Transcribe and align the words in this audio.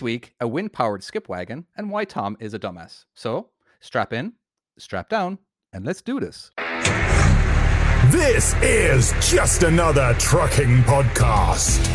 this 0.00 0.04
week, 0.04 0.34
a 0.40 0.48
wind 0.48 0.72
powered 0.72 1.04
skip 1.04 1.28
wagon 1.28 1.66
and 1.76 1.90
why 1.90 2.06
Tom 2.06 2.34
is 2.40 2.54
a 2.54 2.58
dumbass. 2.58 3.04
So 3.12 3.50
strap 3.80 4.14
in, 4.14 4.32
strap 4.78 5.10
down, 5.10 5.38
and 5.74 5.84
let's 5.84 6.00
do 6.00 6.18
this. 6.18 6.50
This 8.06 8.54
is 8.62 9.12
just 9.20 9.62
another 9.62 10.14
trucking 10.18 10.84
podcast. 10.84 11.86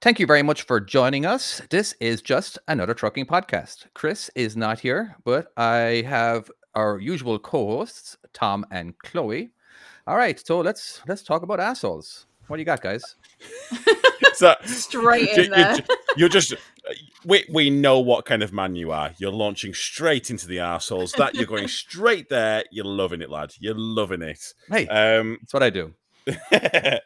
Thank 0.00 0.18
you 0.18 0.26
very 0.26 0.42
much 0.42 0.62
for 0.62 0.80
joining 0.80 1.26
us. 1.26 1.60
This 1.68 1.94
is 2.00 2.22
just 2.22 2.58
another 2.66 2.94
trucking 2.94 3.26
podcast. 3.26 3.88
Chris 3.94 4.30
is 4.34 4.56
not 4.56 4.80
here, 4.80 5.16
but 5.22 5.52
I 5.58 6.02
have 6.08 6.50
our 6.74 6.98
usual 6.98 7.38
co-hosts, 7.38 8.16
Tom 8.32 8.64
and 8.70 8.98
Chloe. 8.98 9.52
All 10.06 10.16
right, 10.16 10.44
so 10.44 10.60
let's 10.60 11.00
let's 11.06 11.22
talk 11.22 11.42
about 11.42 11.60
assholes. 11.60 12.26
What 12.48 12.56
do 12.56 12.60
you 12.60 12.66
got, 12.66 12.80
guys? 12.80 13.04
So, 14.34 14.54
Straight 14.64 15.36
you- 15.36 15.42
in 15.44 15.50
there. 15.50 15.76
you- 15.76 15.96
you're 16.16 16.28
just 16.30 16.54
we 17.24 17.44
we 17.52 17.68
know 17.70 18.00
what 18.00 18.24
kind 18.24 18.42
of 18.42 18.50
man 18.52 18.74
you 18.74 18.90
are. 18.90 19.12
You're 19.18 19.30
launching 19.30 19.74
straight 19.74 20.30
into 20.30 20.48
the 20.48 20.58
assholes. 20.58 21.12
That 21.12 21.34
you're 21.34 21.44
going 21.46 21.68
straight 21.68 22.28
there. 22.30 22.64
You're 22.72 22.86
loving 22.86 23.20
it, 23.20 23.30
lad. 23.30 23.52
You're 23.60 23.76
loving 23.76 24.22
it. 24.22 24.40
Hey, 24.68 24.88
Um, 24.88 25.36
that's 25.42 25.52
what 25.52 25.62
I 25.62 25.70
do. 25.70 25.94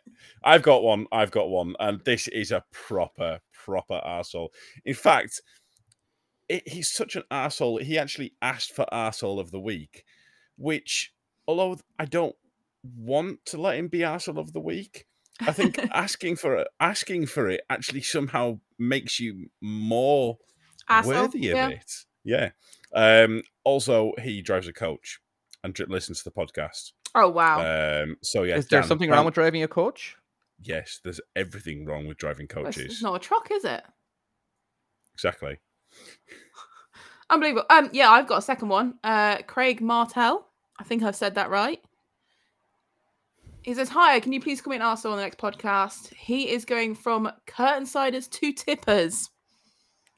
I've 0.45 0.63
got 0.63 0.83
one. 0.85 1.07
I've 1.11 1.33
got 1.33 1.51
one, 1.51 1.75
and 1.81 2.01
this 2.05 2.29
is 2.29 2.53
a 2.53 2.65
proper, 2.73 3.41
proper 3.53 4.01
asshole. 4.05 4.53
In 4.85 4.95
fact, 4.95 5.43
it, 6.49 6.67
he's 6.69 6.91
such 6.91 7.17
an 7.17 7.25
asshole. 7.31 7.79
He 7.79 7.99
actually 7.99 8.35
asked 8.41 8.73
for 8.73 8.87
asshole 8.95 9.41
of 9.41 9.51
the 9.51 9.61
week, 9.61 10.05
which, 10.57 11.13
although 11.49 11.77
I 11.99 12.05
don't 12.05 12.37
want 12.97 13.45
to 13.47 13.61
let 13.61 13.77
him 13.79 13.89
be 13.89 14.05
asshole 14.05 14.39
of 14.39 14.53
the 14.53 14.61
week, 14.61 15.07
I 15.41 15.53
think 15.53 15.79
asking 15.93 16.37
for 16.37 16.57
it, 16.57 16.69
asking 16.81 17.27
for 17.27 17.49
it 17.49 17.63
actually 17.71 18.03
somehow 18.03 18.61
makes 18.79 19.21
you 19.21 19.51
more 19.61 20.39
Asshole, 20.89 21.13
worthy 21.13 21.51
of 21.51 21.57
yeah. 21.57 21.69
it. 21.69 21.93
Yeah. 22.25 22.51
Um, 22.95 23.43
also, 23.65 24.13
he 24.23 24.43
drives 24.43 24.69
a 24.69 24.73
coach 24.73 25.21
and 25.63 25.79
listens 25.89 26.23
to 26.23 26.25
the 26.25 26.31
podcast. 26.31 26.93
Oh 27.15 27.29
wow. 27.29 27.61
Um, 28.03 28.17
so 28.23 28.43
yeah, 28.43 28.57
is 28.57 28.69
there 28.69 28.81
Dan- 28.81 28.89
something 28.89 29.09
Dan- 29.09 29.17
wrong 29.17 29.27
with 29.27 29.35
driving 29.35 29.63
a 29.63 29.69
coach? 29.69 30.17
Yes, 30.63 31.01
there's 31.05 31.21
everything 31.35 31.85
wrong 31.85 32.07
with 32.07 32.17
driving 32.19 32.47
coaches. 32.47 32.85
it's 32.85 33.03
not 33.03 33.17
a 33.17 33.19
truck, 33.19 33.51
is 33.51 33.65
it? 33.65 33.83
Exactly. 35.15 35.59
Unbelievable. 37.31 37.65
Um, 37.69 37.91
yeah, 37.93 38.11
I've 38.11 38.29
got 38.29 38.39
a 38.39 38.43
second 38.43 38.69
one. 38.69 38.95
Uh, 39.03 39.39
Craig 39.43 39.81
Martell. 39.81 40.47
I 40.79 40.85
think 40.85 41.03
I've 41.03 41.17
said 41.17 41.35
that 41.35 41.51
right. 41.51 41.81
He 43.67 43.75
says, 43.75 43.89
"Hi, 43.89 44.21
can 44.21 44.33
you 44.33 44.41
please 44.41 44.61
come 44.63 44.73
in 44.75 44.81
arsehole 44.81 45.11
on 45.11 45.17
the 45.17 45.23
next 45.25 45.39
podcast?" 45.39 46.15
He 46.15 46.51
is 46.51 46.65
going 46.65 46.95
from 46.95 47.29
curtainsiders 47.49 48.31
to 48.31 48.53
tippers. 48.53 49.29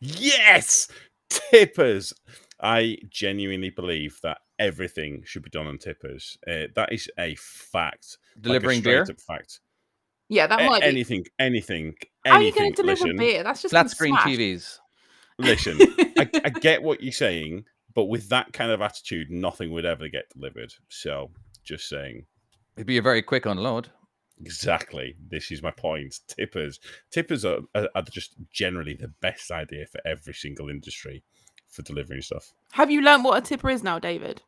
Yes, 0.01 0.87
tippers. 1.31 2.13
I 2.61 2.99
genuinely 3.09 3.71
believe 3.71 4.19
that 4.23 4.39
everything 4.59 5.23
should 5.25 5.43
be 5.45 5.51
done 5.51 5.67
on 5.67 5.79
tippers. 5.79 6.37
Uh, 6.47 6.67
that 6.75 6.93
is 6.93 7.09
a 7.19 7.35
fact. 7.37 8.19
Like 8.37 8.39
a 8.39 8.43
Delivering 8.43 8.81
beer, 8.83 9.05
straight-up 9.07 9.23
fact. 9.23 9.61
Yeah, 10.29 10.47
that 10.47 10.61
A- 10.61 10.67
might 10.67 10.83
be. 10.83 10.87
anything, 10.89 11.25
anything, 11.39 11.95
How 12.27 12.35
are 12.35 12.43
you 12.43 12.53
going 12.53 12.75
to 12.75 12.83
deliver 12.83 13.05
listen, 13.05 13.17
beer? 13.17 13.43
That's 13.43 13.63
just 13.63 13.73
flat 13.73 13.83
gonna 13.85 13.89
screen 13.89 14.15
smash. 14.15 14.27
TVs. 14.27 14.79
listen. 15.39 15.79
I, 16.19 16.31
I 16.45 16.51
get 16.51 16.83
what 16.83 17.03
you're 17.03 17.13
saying, 17.13 17.65
but 17.95 18.05
with 18.05 18.29
that 18.29 18.53
kind 18.53 18.71
of 18.71 18.83
attitude, 18.83 19.31
nothing 19.31 19.71
would 19.73 19.87
ever 19.87 20.09
get 20.09 20.25
delivered. 20.35 20.75
So, 20.91 21.31
just 21.65 21.89
saying. 21.89 22.27
It'd 22.79 22.87
be 22.87 22.99
a 22.99 23.03
very 23.03 23.23
quick 23.23 23.45
unload. 23.45 23.91
Exactly. 24.41 25.17
This 25.31 25.51
is 25.51 25.65
my 25.65 25.73
point. 25.73 26.21
Tippers, 26.29 26.79
tippers 27.11 27.45
are, 27.45 27.59
are, 27.75 27.89
are 27.97 28.03
just 28.03 28.37
generally 28.53 28.95
the 28.95 29.13
best 29.21 29.51
idea 29.51 29.85
for 29.87 30.01
every 30.07 30.33
single 30.33 30.71
industry 30.71 31.25
for 31.69 31.83
delivering 31.83 32.23
stuff. 32.23 32.53
Have 32.71 32.89
you 32.89 33.03
learned 33.03 33.25
what 33.25 33.37
a 33.37 33.41
tipper 33.45 33.69
is 33.69 33.83
now, 33.83 33.99
David? 33.99 34.43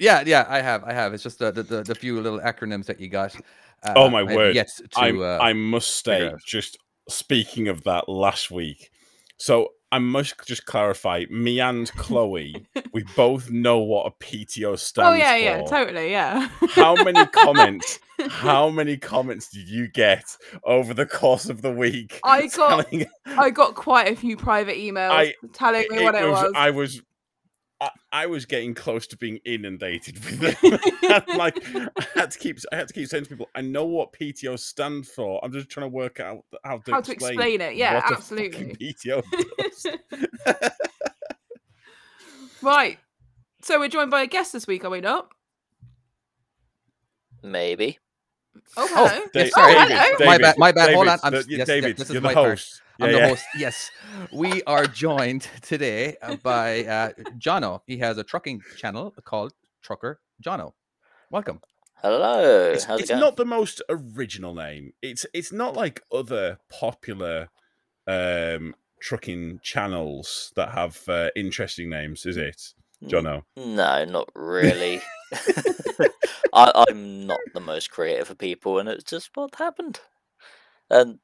Yeah, 0.00 0.24
yeah, 0.26 0.46
I 0.48 0.60
have, 0.62 0.82
I 0.82 0.92
have. 0.92 1.14
It's 1.14 1.22
just 1.22 1.38
the 1.38 1.52
the, 1.52 1.62
the, 1.62 1.82
the 1.84 1.94
few 1.94 2.20
little 2.20 2.40
acronyms 2.40 2.86
that 2.86 2.98
you 2.98 3.08
got. 3.08 3.36
Uh, 3.84 3.92
Oh, 3.94 4.10
my 4.10 4.20
I 4.20 4.34
word. 4.34 4.54
Yet 4.56 4.68
to, 4.76 4.98
I, 4.98 5.12
uh, 5.12 5.38
I 5.40 5.52
must 5.52 6.04
figure 6.04 6.30
say, 6.30 6.44
just 6.44 6.76
speaking 7.08 7.68
of 7.68 7.84
that 7.84 8.08
last 8.08 8.50
week, 8.50 8.90
so 9.36 9.68
I 9.92 9.98
must 9.98 10.34
just 10.46 10.64
clarify. 10.64 11.26
Me 11.30 11.60
and 11.60 11.88
Chloe, 11.92 12.66
we 12.92 13.04
both 13.14 13.50
know 13.50 13.78
what 13.78 14.06
a 14.06 14.24
PTO 14.24 14.78
stands 14.78 15.08
oh 15.08 15.12
yeah, 15.12 15.34
for. 15.34 15.38
yeah, 15.38 15.62
totally, 15.66 16.10
yeah. 16.10 16.48
How 16.70 16.94
many 16.94 17.24
comments? 17.32 17.98
How 18.28 18.70
many 18.70 18.96
comments 18.96 19.50
did 19.50 19.68
you 19.68 19.88
get 19.88 20.24
over 20.64 20.94
the 20.94 21.04
course 21.06 21.48
of 21.50 21.60
the 21.60 21.70
week? 21.70 22.20
I 22.24 22.46
got- 22.46 22.88
telling- 22.90 23.06
I 23.26 23.50
got 23.50 23.74
quite 23.74 24.10
a 24.10 24.16
few 24.16 24.36
private 24.36 24.76
emails 24.78 25.10
I- 25.10 25.34
telling 25.52 25.84
me 25.90 26.02
what 26.02 26.14
it 26.14 26.28
was. 26.28 26.52
I 26.56 26.70
was, 26.70 27.02
I, 27.82 27.90
I 28.12 28.26
was 28.26 28.46
getting 28.46 28.74
close 28.74 29.08
to 29.08 29.16
being 29.16 29.40
inundated 29.44 30.24
with 30.24 30.38
them. 30.60 30.78
I'm 31.28 31.36
like, 31.36 31.58
I 31.74 32.06
had 32.14 32.30
to 32.30 32.38
keep, 32.38 32.58
I 32.70 32.76
had 32.76 32.86
to 32.86 32.94
keep 32.94 33.08
saying 33.08 33.24
to 33.24 33.28
people, 33.30 33.48
I 33.56 33.60
know 33.60 33.84
what 33.84 34.12
PTO 34.12 34.56
stand 34.58 35.06
for. 35.08 35.44
I'm 35.44 35.52
just 35.52 35.68
trying 35.68 35.90
to 35.90 35.94
work 35.94 36.20
out 36.20 36.44
how 36.64 36.78
to, 36.78 36.92
How 36.92 37.00
to 37.00 37.12
explain 37.12 37.60
it. 37.60 37.74
Yeah, 37.74 37.94
what 37.96 38.12
absolutely. 38.12 38.74
fucking 38.74 38.76
PTO 38.76 39.24
does. 39.58 39.86
right. 42.62 42.98
So 43.62 43.78
we're 43.80 43.88
joined 43.88 44.10
by 44.10 44.22
a 44.22 44.26
guest 44.26 44.52
this 44.52 44.66
week, 44.66 44.84
are 44.84 44.90
we 44.90 45.00
not? 45.00 45.28
Maybe. 47.42 47.98
Oh, 48.76 48.86
Oh, 48.94 49.08
hello. 49.08 49.24
yes, 49.34 49.50
Da- 49.52 49.60
Oh, 49.60 49.86
hello. 49.88 50.26
My 50.26 50.38
bad, 50.38 50.58
my 50.58 50.72
bad. 50.72 50.94
Hold 50.94 51.08
on. 51.08 51.18
David, 51.18 51.24
I'm, 51.24 51.32
the- 51.32 51.46
yes, 51.56 51.66
David, 51.66 51.88
yes, 51.90 51.98
this 51.98 52.08
you're 52.10 52.16
is 52.18 52.22
the 52.22 52.28
my 52.28 52.34
part. 52.34 52.48
host. 52.50 52.81
I'm 53.00 53.10
Yeah, 53.10 53.12
the 53.12 53.20
yeah. 53.20 53.28
host. 53.28 53.44
Yes, 53.54 53.90
we 54.32 54.62
are 54.64 54.86
joined 54.86 55.48
today 55.62 56.16
uh, 56.22 56.34
by 56.42 56.84
uh, 56.84 57.10
Jono. 57.38 57.80
He 57.86 57.98
has 57.98 58.18
a 58.18 58.24
trucking 58.24 58.64
channel 58.74 59.14
called 59.24 59.52
Trucker 59.82 60.20
Jono. 60.44 60.72
Welcome. 61.30 61.60
Hello. 62.02 62.72
It's, 62.72 62.86
How's 62.86 63.02
it's 63.02 63.10
it 63.10 63.14
going? 63.14 63.20
not 63.20 63.36
the 63.36 63.44
most 63.46 63.82
original 63.90 64.54
name. 64.54 64.92
It's 65.02 65.26
it's 65.34 65.52
not 65.52 65.76
like 65.76 66.02
other 66.12 66.58
popular 66.70 67.50
um 68.06 68.74
trucking 69.00 69.60
channels 69.62 70.52
that 70.56 70.70
have 70.72 71.00
uh, 71.08 71.30
interesting 71.36 71.90
names, 71.90 72.26
is 72.26 72.36
it, 72.38 72.62
Jono? 73.12 73.44
No, 73.56 74.04
not 74.04 74.30
really. 74.34 75.02
I, 76.52 76.84
I'm 76.88 77.26
not 77.26 77.42
the 77.54 77.60
most 77.60 77.90
creative 77.90 78.30
of 78.30 78.38
people, 78.38 78.78
and 78.78 78.88
it's 78.88 79.04
just 79.04 79.30
what 79.34 79.56
happened. 79.56 80.00
And 80.90 81.20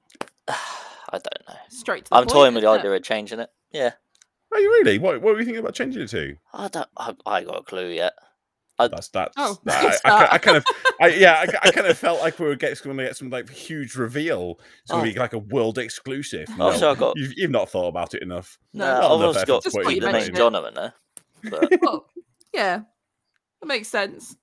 I 1.11 1.19
don't 1.19 1.49
know. 1.49 1.55
Straight 1.71 2.05
to 2.07 2.11
the 2.11 2.17
I'm 2.17 2.23
point, 2.25 2.31
toying 2.31 2.55
with 2.55 2.63
the 2.63 2.69
isn't 2.69 2.79
it? 2.81 2.81
idea 2.89 2.97
of 2.97 3.03
changing 3.03 3.41
it. 3.41 3.51
Yeah, 3.73 3.93
Are 4.53 4.61
you 4.61 4.71
really? 4.71 4.99
What 4.99 5.21
what 5.23 5.35
were 5.35 5.39
you 5.41 5.45
thinking 5.45 5.61
about 5.61 5.75
changing 5.75 6.03
it 6.03 6.09
to? 6.11 6.37
I 6.53 6.69
don't. 6.69 6.89
I, 6.97 7.15
I 7.27 7.45
got 7.45 7.59
a 7.59 7.63
clue 7.63 7.89
yet. 7.91 8.13
I- 8.81 8.89
That's 8.89 9.09
that's. 9.09 9.35
Oh, 9.37 9.59
that- 9.65 10.01
I, 10.05 10.11
I. 10.11 10.29
I 10.35 10.39
kind 10.39 10.57
of, 10.57 10.65
I, 11.01 11.09
yeah, 11.09 11.45
I, 11.65 11.69
I 11.69 11.71
kind 11.73 11.87
of 11.87 11.99
felt 11.99 12.21
like 12.21 12.39
we 12.39 12.47
were 12.47 12.55
getting 12.57 12.77
going 12.85 12.97
to 12.97 13.05
get 13.05 13.17
some 13.17 13.29
like 13.31 13.51
huge 13.51 13.97
reveal. 13.97 14.61
It's 14.83 14.91
going 14.93 15.05
to 15.05 15.11
Oh. 15.11 15.13
be 15.15 15.19
like 15.19 15.33
a 15.33 15.39
world 15.39 15.79
exclusive. 15.79 16.47
Oh, 16.53 16.71
No, 16.71 16.77
so 16.77 16.91
I 16.93 16.95
got. 16.95 17.17
you've, 17.17 17.33
you've 17.37 17.51
not 17.51 17.69
thought 17.71 17.89
about 17.89 18.15
it 18.15 18.23
enough. 18.23 18.59
No. 18.73 18.85
No, 18.85 18.91
I've 18.93 19.01
enough 19.21 19.27
also 19.37 19.45
got 19.47 19.63
Just 19.65 19.77
put 19.77 19.87
you 19.93 20.01
the 20.01 20.01
the 20.01 20.07
name 20.07 20.13
mentioned 20.13 20.35
name. 20.35 20.53
John 20.53 20.65
in 20.67 20.75
there. 20.75 20.95
But 21.45 21.71
Well, 21.81 21.81
oh, 21.85 22.23
yeah, 22.55 22.81
that 23.61 23.67
makes 23.67 23.89
sense. 23.89 24.37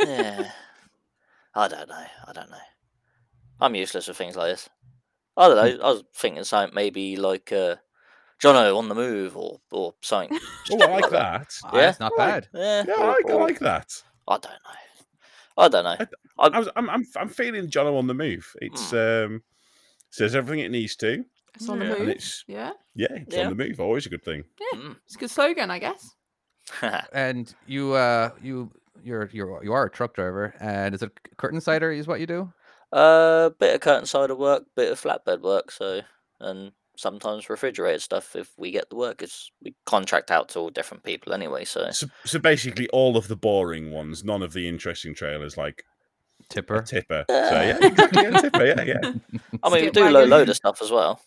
yeah, 0.00 0.50
I 1.54 1.68
don't 1.68 1.88
know. 1.88 2.04
I 2.26 2.32
don't 2.32 2.50
know. 2.50 2.56
I'm 3.60 3.74
useless 3.74 4.06
with 4.08 4.16
things 4.16 4.36
like 4.36 4.52
this. 4.52 4.68
I 5.38 5.48
don't 5.48 5.56
know. 5.78 5.84
I 5.84 5.90
was 5.92 6.02
thinking 6.14 6.44
something 6.44 6.74
maybe 6.74 7.16
like 7.16 7.52
uh, 7.52 7.76
Jono 8.42 8.76
on 8.76 8.88
the 8.88 8.94
move 8.94 9.36
or 9.36 9.60
or 9.70 9.94
something. 10.02 10.38
Oh, 10.72 10.78
I 10.82 10.86
like 11.00 11.10
that. 11.10 11.54
Ah, 11.64 11.70
Yeah. 11.72 11.80
That's 11.80 12.00
not 12.00 12.12
I 12.18 12.26
bad. 12.26 12.48
Yeah, 12.52 12.84
Yeah, 12.88 12.94
I 12.94 13.02
or- 13.02 13.06
like, 13.12 13.30
I 13.30 13.34
like 13.34 13.58
that. 13.60 14.02
I 14.28 14.32
don't 14.38 14.42
know. 14.44 14.58
I 15.56 15.68
don't 15.68 15.84
know. 15.84 16.06
I 16.38 16.58
was, 16.58 16.68
I'm, 16.76 16.88
I'm, 16.90 17.04
I'm 17.16 17.28
feeling 17.28 17.68
Jono 17.68 17.98
on 17.98 18.06
the 18.06 18.14
move. 18.14 18.46
It's 18.60 18.92
um, 18.92 19.42
says 20.10 20.34
everything 20.36 20.64
it 20.64 20.70
needs 20.70 20.94
to, 20.96 21.24
It's 21.54 21.68
on 21.68 21.78
the 21.78 21.86
Yeah. 21.86 21.90
and 21.92 22.00
move. 22.00 22.08
it's 22.10 22.44
Yeah, 22.46 22.72
yeah, 22.94 23.06
it's 23.12 23.34
Yeah. 23.34 23.44
on 23.48 23.56
the 23.56 23.64
move. 23.64 23.80
Always 23.80 24.06
a 24.06 24.10
good 24.10 24.24
thing. 24.24 24.44
Mm. 24.74 24.96
it's 25.06 25.16
a 25.16 25.18
good 25.18 25.30
slogan, 25.30 25.70
I 25.70 25.78
guess. 25.78 26.14
And 27.12 27.52
you, 27.66 27.94
uh, 27.94 28.30
you, 28.42 28.70
you're, 29.02 29.30
you're, 29.32 29.64
you 29.64 29.72
are 29.72 29.86
a 29.86 29.90
truck 29.90 30.14
driver, 30.14 30.54
and 30.60 30.94
is 30.94 31.02
it 31.02 31.10
curtainsider? 31.38 31.96
Is 31.96 32.06
what 32.06 32.20
you 32.20 32.26
do? 32.26 32.52
Uh, 32.92 33.50
bit 33.58 33.74
of 33.74 33.80
curtainsider 33.80 34.36
work, 34.36 34.64
bit 34.76 34.90
of 34.92 35.00
flatbed 35.00 35.40
work. 35.42 35.70
So, 35.70 36.00
and 36.40 36.72
sometimes 36.96 37.48
refrigerated 37.50 38.02
stuff 38.02 38.34
if 38.34 38.50
we 38.56 38.70
get 38.70 38.88
the 38.90 38.96
work. 38.96 39.22
It's 39.22 39.50
we 39.62 39.74
contract 39.86 40.30
out 40.30 40.48
to 40.50 40.58
all 40.58 40.70
different 40.70 41.02
people 41.04 41.32
anyway. 41.32 41.64
So 41.64 41.90
So, 41.90 42.06
so 42.24 42.38
basically, 42.38 42.88
all 42.88 43.16
of 43.16 43.28
the 43.28 43.36
boring 43.36 43.90
ones, 43.92 44.24
none 44.24 44.42
of 44.42 44.52
the 44.52 44.66
interesting 44.68 45.14
trailers, 45.14 45.56
like 45.56 45.84
a 46.40 46.44
Tipper. 46.54 46.82
tipper. 46.82 47.24
So 47.28 47.34
yeah, 47.54 47.78
exactly, 47.82 48.24
a 48.24 48.40
tipper. 48.40 48.64
Yeah, 48.66 48.82
yeah. 48.82 49.12
I 49.62 49.70
mean, 49.70 49.84
we 49.84 49.90
do 49.90 50.00
a 50.02 50.12
wagon. 50.12 50.30
load 50.30 50.48
of 50.48 50.56
stuff 50.56 50.80
as 50.82 50.90
well. 50.90 51.20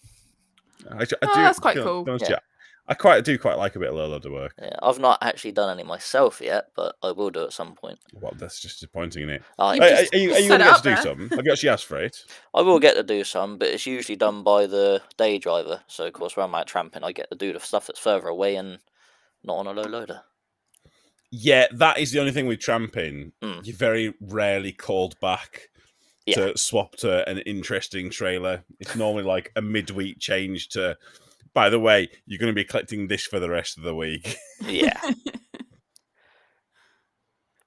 I, 0.90 1.02
I 1.02 1.06
do, 1.06 1.16
Oh, 1.22 1.32
that's 1.36 1.60
quite 1.60 1.74
to 1.76 1.80
be 1.82 1.84
cool. 1.86 2.06
honest, 2.10 2.30
Yeah. 2.30 2.40
I 2.88 2.94
quite 2.94 3.24
do 3.24 3.38
quite 3.38 3.58
like 3.58 3.76
a 3.76 3.80
bit 3.80 3.90
of 3.90 3.96
low 3.96 4.08
loader 4.08 4.32
work. 4.32 4.54
Yeah, 4.62 4.76
I've 4.82 5.00
not 5.00 5.20
actually 5.22 5.54
done 5.54 5.70
any 5.78 5.88
myself 5.88 6.42
yet, 6.42 6.68
but 6.76 6.96
I 7.02 7.12
will 7.12 7.30
do 7.30 7.44
at 7.44 7.54
some 7.54 7.74
point. 7.76 8.00
Well, 8.14 8.34
that's 8.38 8.60
just 8.60 8.80
disappointing, 8.80 9.24
isn't 9.24 9.36
it? 9.36 9.44
You 9.58 9.64
Are, 9.64 9.72
are 9.72 10.18
you, 10.18 10.34
are 10.34 10.40
you 10.40 10.48
going 10.50 10.60
to 10.60 10.66
get 10.66 10.78
to 10.78 10.84
do 10.84 10.90
there. 10.96 11.02
some? 11.02 11.30
Have 11.30 11.46
you 11.46 11.52
actually 11.52 11.70
asked 11.70 11.86
for 11.86 11.98
it? 11.98 12.18
I 12.54 12.62
will 12.62 12.80
get 12.80 12.96
to 12.96 13.04
do 13.04 13.24
some, 13.24 13.58
but 13.58 13.70
it's 13.70 13.86
usually 13.86 14.16
done 14.18 14.44
by 14.44 14.66
the 14.66 15.02
day 15.18 15.38
driver. 15.38 15.82
So 15.88 16.06
of 16.08 16.14
course, 16.14 16.36
when 16.36 16.44
I'm 16.46 16.56
out 16.56 16.68
tramping, 16.68 17.04
I 17.04 17.12
get 17.14 17.30
to 17.32 17.38
do 17.38 17.54
the 17.54 17.60
stuff 17.60 17.88
that's 17.88 18.00
further 18.00 18.28
away 18.28 18.56
and 18.56 18.80
not 19.44 19.58
on 19.58 19.68
a 19.68 19.72
low 19.72 19.84
loader. 19.88 20.22
Yeah, 21.32 21.68
that 21.74 21.98
is 21.98 22.12
the 22.12 22.20
only 22.20 22.34
thing 22.34 22.46
with 22.48 22.60
tramping. 22.60 23.32
Mm. 23.42 23.66
You're 23.66 23.76
very 23.78 24.14
rarely 24.20 24.74
called 24.74 25.18
back 25.22 25.70
Yeah. 26.26 26.36
to 26.36 26.58
swap 26.58 26.98
to 26.98 27.28
an 27.30 27.38
interesting 27.40 28.10
trailer. 28.10 28.64
It's 28.82 28.96
normally 28.98 29.24
like 29.24 29.52
a 29.56 29.62
midweek 29.62 30.20
change 30.20 30.70
to. 30.70 30.98
By 31.54 31.70
the 31.70 31.80
way, 31.80 32.10
you're 32.26 32.40
going 32.40 32.52
to 32.52 32.56
be 32.56 32.64
collecting 32.64 33.08
this 33.08 33.26
for 33.26 33.40
the 33.40 33.50
rest 33.50 33.78
of 33.78 33.84
the 33.84 33.96
week. 33.96 34.38
Yeah, 34.64 35.02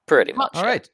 pretty 0.05 0.31
much. 0.31 0.51
All 0.53 0.63
yeah. 0.63 0.69
right. 0.69 0.89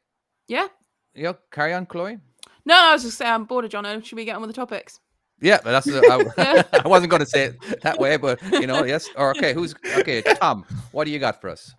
Yeah. 0.47 0.67
Yeah, 1.13 1.33
carry 1.51 1.73
on, 1.73 1.85
Chloe. 1.85 2.17
No, 2.65 2.75
I 2.75 2.93
was 2.93 3.03
just 3.03 3.19
saying 3.19 3.31
I'm 3.31 3.45
bored 3.45 3.65
of 3.65 3.71
Jono. 3.71 4.03
Should 4.03 4.15
we 4.15 4.25
get 4.25 4.35
on 4.35 4.41
with 4.41 4.49
the 4.49 4.55
topics? 4.55 4.99
Yeah, 5.41 5.59
but 5.63 5.71
that's 5.71 5.88
I, 5.88 6.63
I 6.83 6.88
wasn't 6.88 7.09
going 7.09 7.21
to 7.21 7.25
say 7.25 7.45
it 7.45 7.81
that 7.81 7.99
way, 7.99 8.17
but 8.17 8.41
you 8.51 8.67
know, 8.67 8.83
yes. 8.83 9.09
Or 9.15 9.31
okay, 9.31 9.53
who's 9.53 9.73
okay? 9.97 10.21
Tom, 10.21 10.65
what 10.91 11.05
do 11.05 11.11
you 11.11 11.19
got 11.19 11.41
for 11.41 11.49
us? 11.49 11.73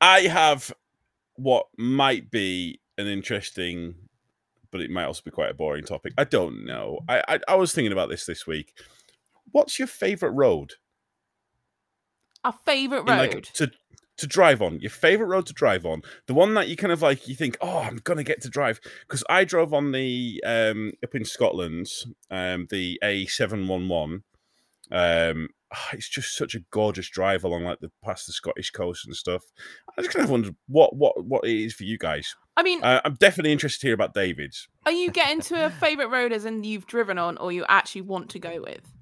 I 0.00 0.22
have 0.22 0.72
what 1.36 1.66
might 1.76 2.30
be 2.30 2.80
an 2.98 3.06
interesting, 3.06 3.94
but 4.70 4.80
it 4.80 4.90
might 4.90 5.04
also 5.04 5.22
be 5.24 5.30
quite 5.30 5.50
a 5.50 5.54
boring 5.54 5.84
topic. 5.84 6.14
I 6.18 6.24
don't 6.24 6.66
know. 6.66 7.00
I 7.08 7.22
I, 7.28 7.40
I 7.48 7.54
was 7.54 7.72
thinking 7.72 7.92
about 7.92 8.10
this 8.10 8.26
this 8.26 8.46
week. 8.46 8.76
What's 9.54 9.78
your 9.78 9.86
favorite 9.86 10.32
road? 10.32 10.72
Our 12.42 12.52
favourite 12.64 13.08
road. 13.08 13.34
like 13.34 13.42
to 13.52 13.70
to 14.16 14.26
drive 14.26 14.60
on 14.60 14.80
your 14.80 14.90
favorite 14.90 15.28
road 15.28 15.46
to 15.46 15.52
drive 15.52 15.86
on 15.86 16.02
the 16.26 16.34
one 16.34 16.54
that 16.54 16.66
you 16.66 16.76
kind 16.76 16.92
of 16.92 17.02
like 17.02 17.26
you 17.26 17.34
think 17.34 17.56
oh 17.60 17.78
i'm 17.80 17.96
gonna 18.04 18.22
get 18.22 18.40
to 18.40 18.48
drive 18.48 18.80
because 19.00 19.24
i 19.28 19.42
drove 19.42 19.74
on 19.74 19.90
the 19.90 20.40
um 20.46 20.92
up 21.02 21.16
in 21.16 21.24
scotland 21.24 21.88
um 22.30 22.68
the 22.70 22.96
a711 23.02 24.22
um 24.92 25.48
ah, 25.72 25.88
it's 25.92 26.08
just 26.08 26.36
such 26.36 26.54
a 26.54 26.60
gorgeous 26.70 27.08
drive 27.10 27.42
along 27.42 27.64
like 27.64 27.80
the 27.80 27.90
past 28.04 28.28
the 28.28 28.32
scottish 28.32 28.70
coast 28.70 29.04
and 29.04 29.16
stuff 29.16 29.42
i 29.98 30.02
just 30.02 30.14
kind 30.14 30.22
of 30.24 30.30
wondered 30.30 30.54
what 30.68 30.94
what 30.94 31.24
what 31.24 31.44
it 31.44 31.56
is 31.56 31.74
for 31.74 31.82
you 31.82 31.98
guys 31.98 32.36
I 32.56 32.62
mean, 32.62 32.84
uh, 32.84 33.00
i'm 33.04 33.14
definitely 33.14 33.50
interested 33.50 33.80
to 33.80 33.86
hear 33.88 33.94
about 33.94 34.14
david's 34.14 34.68
are 34.86 34.92
you 34.92 35.10
getting 35.10 35.40
to 35.40 35.66
a 35.66 35.70
favourite 35.70 36.10
road 36.10 36.32
as 36.32 36.44
in 36.44 36.62
you've 36.62 36.86
driven 36.86 37.18
on 37.18 37.36
or 37.38 37.50
you 37.50 37.64
actually 37.68 38.02
want 38.02 38.28
to 38.30 38.38
go 38.38 38.60
with? 38.62 38.93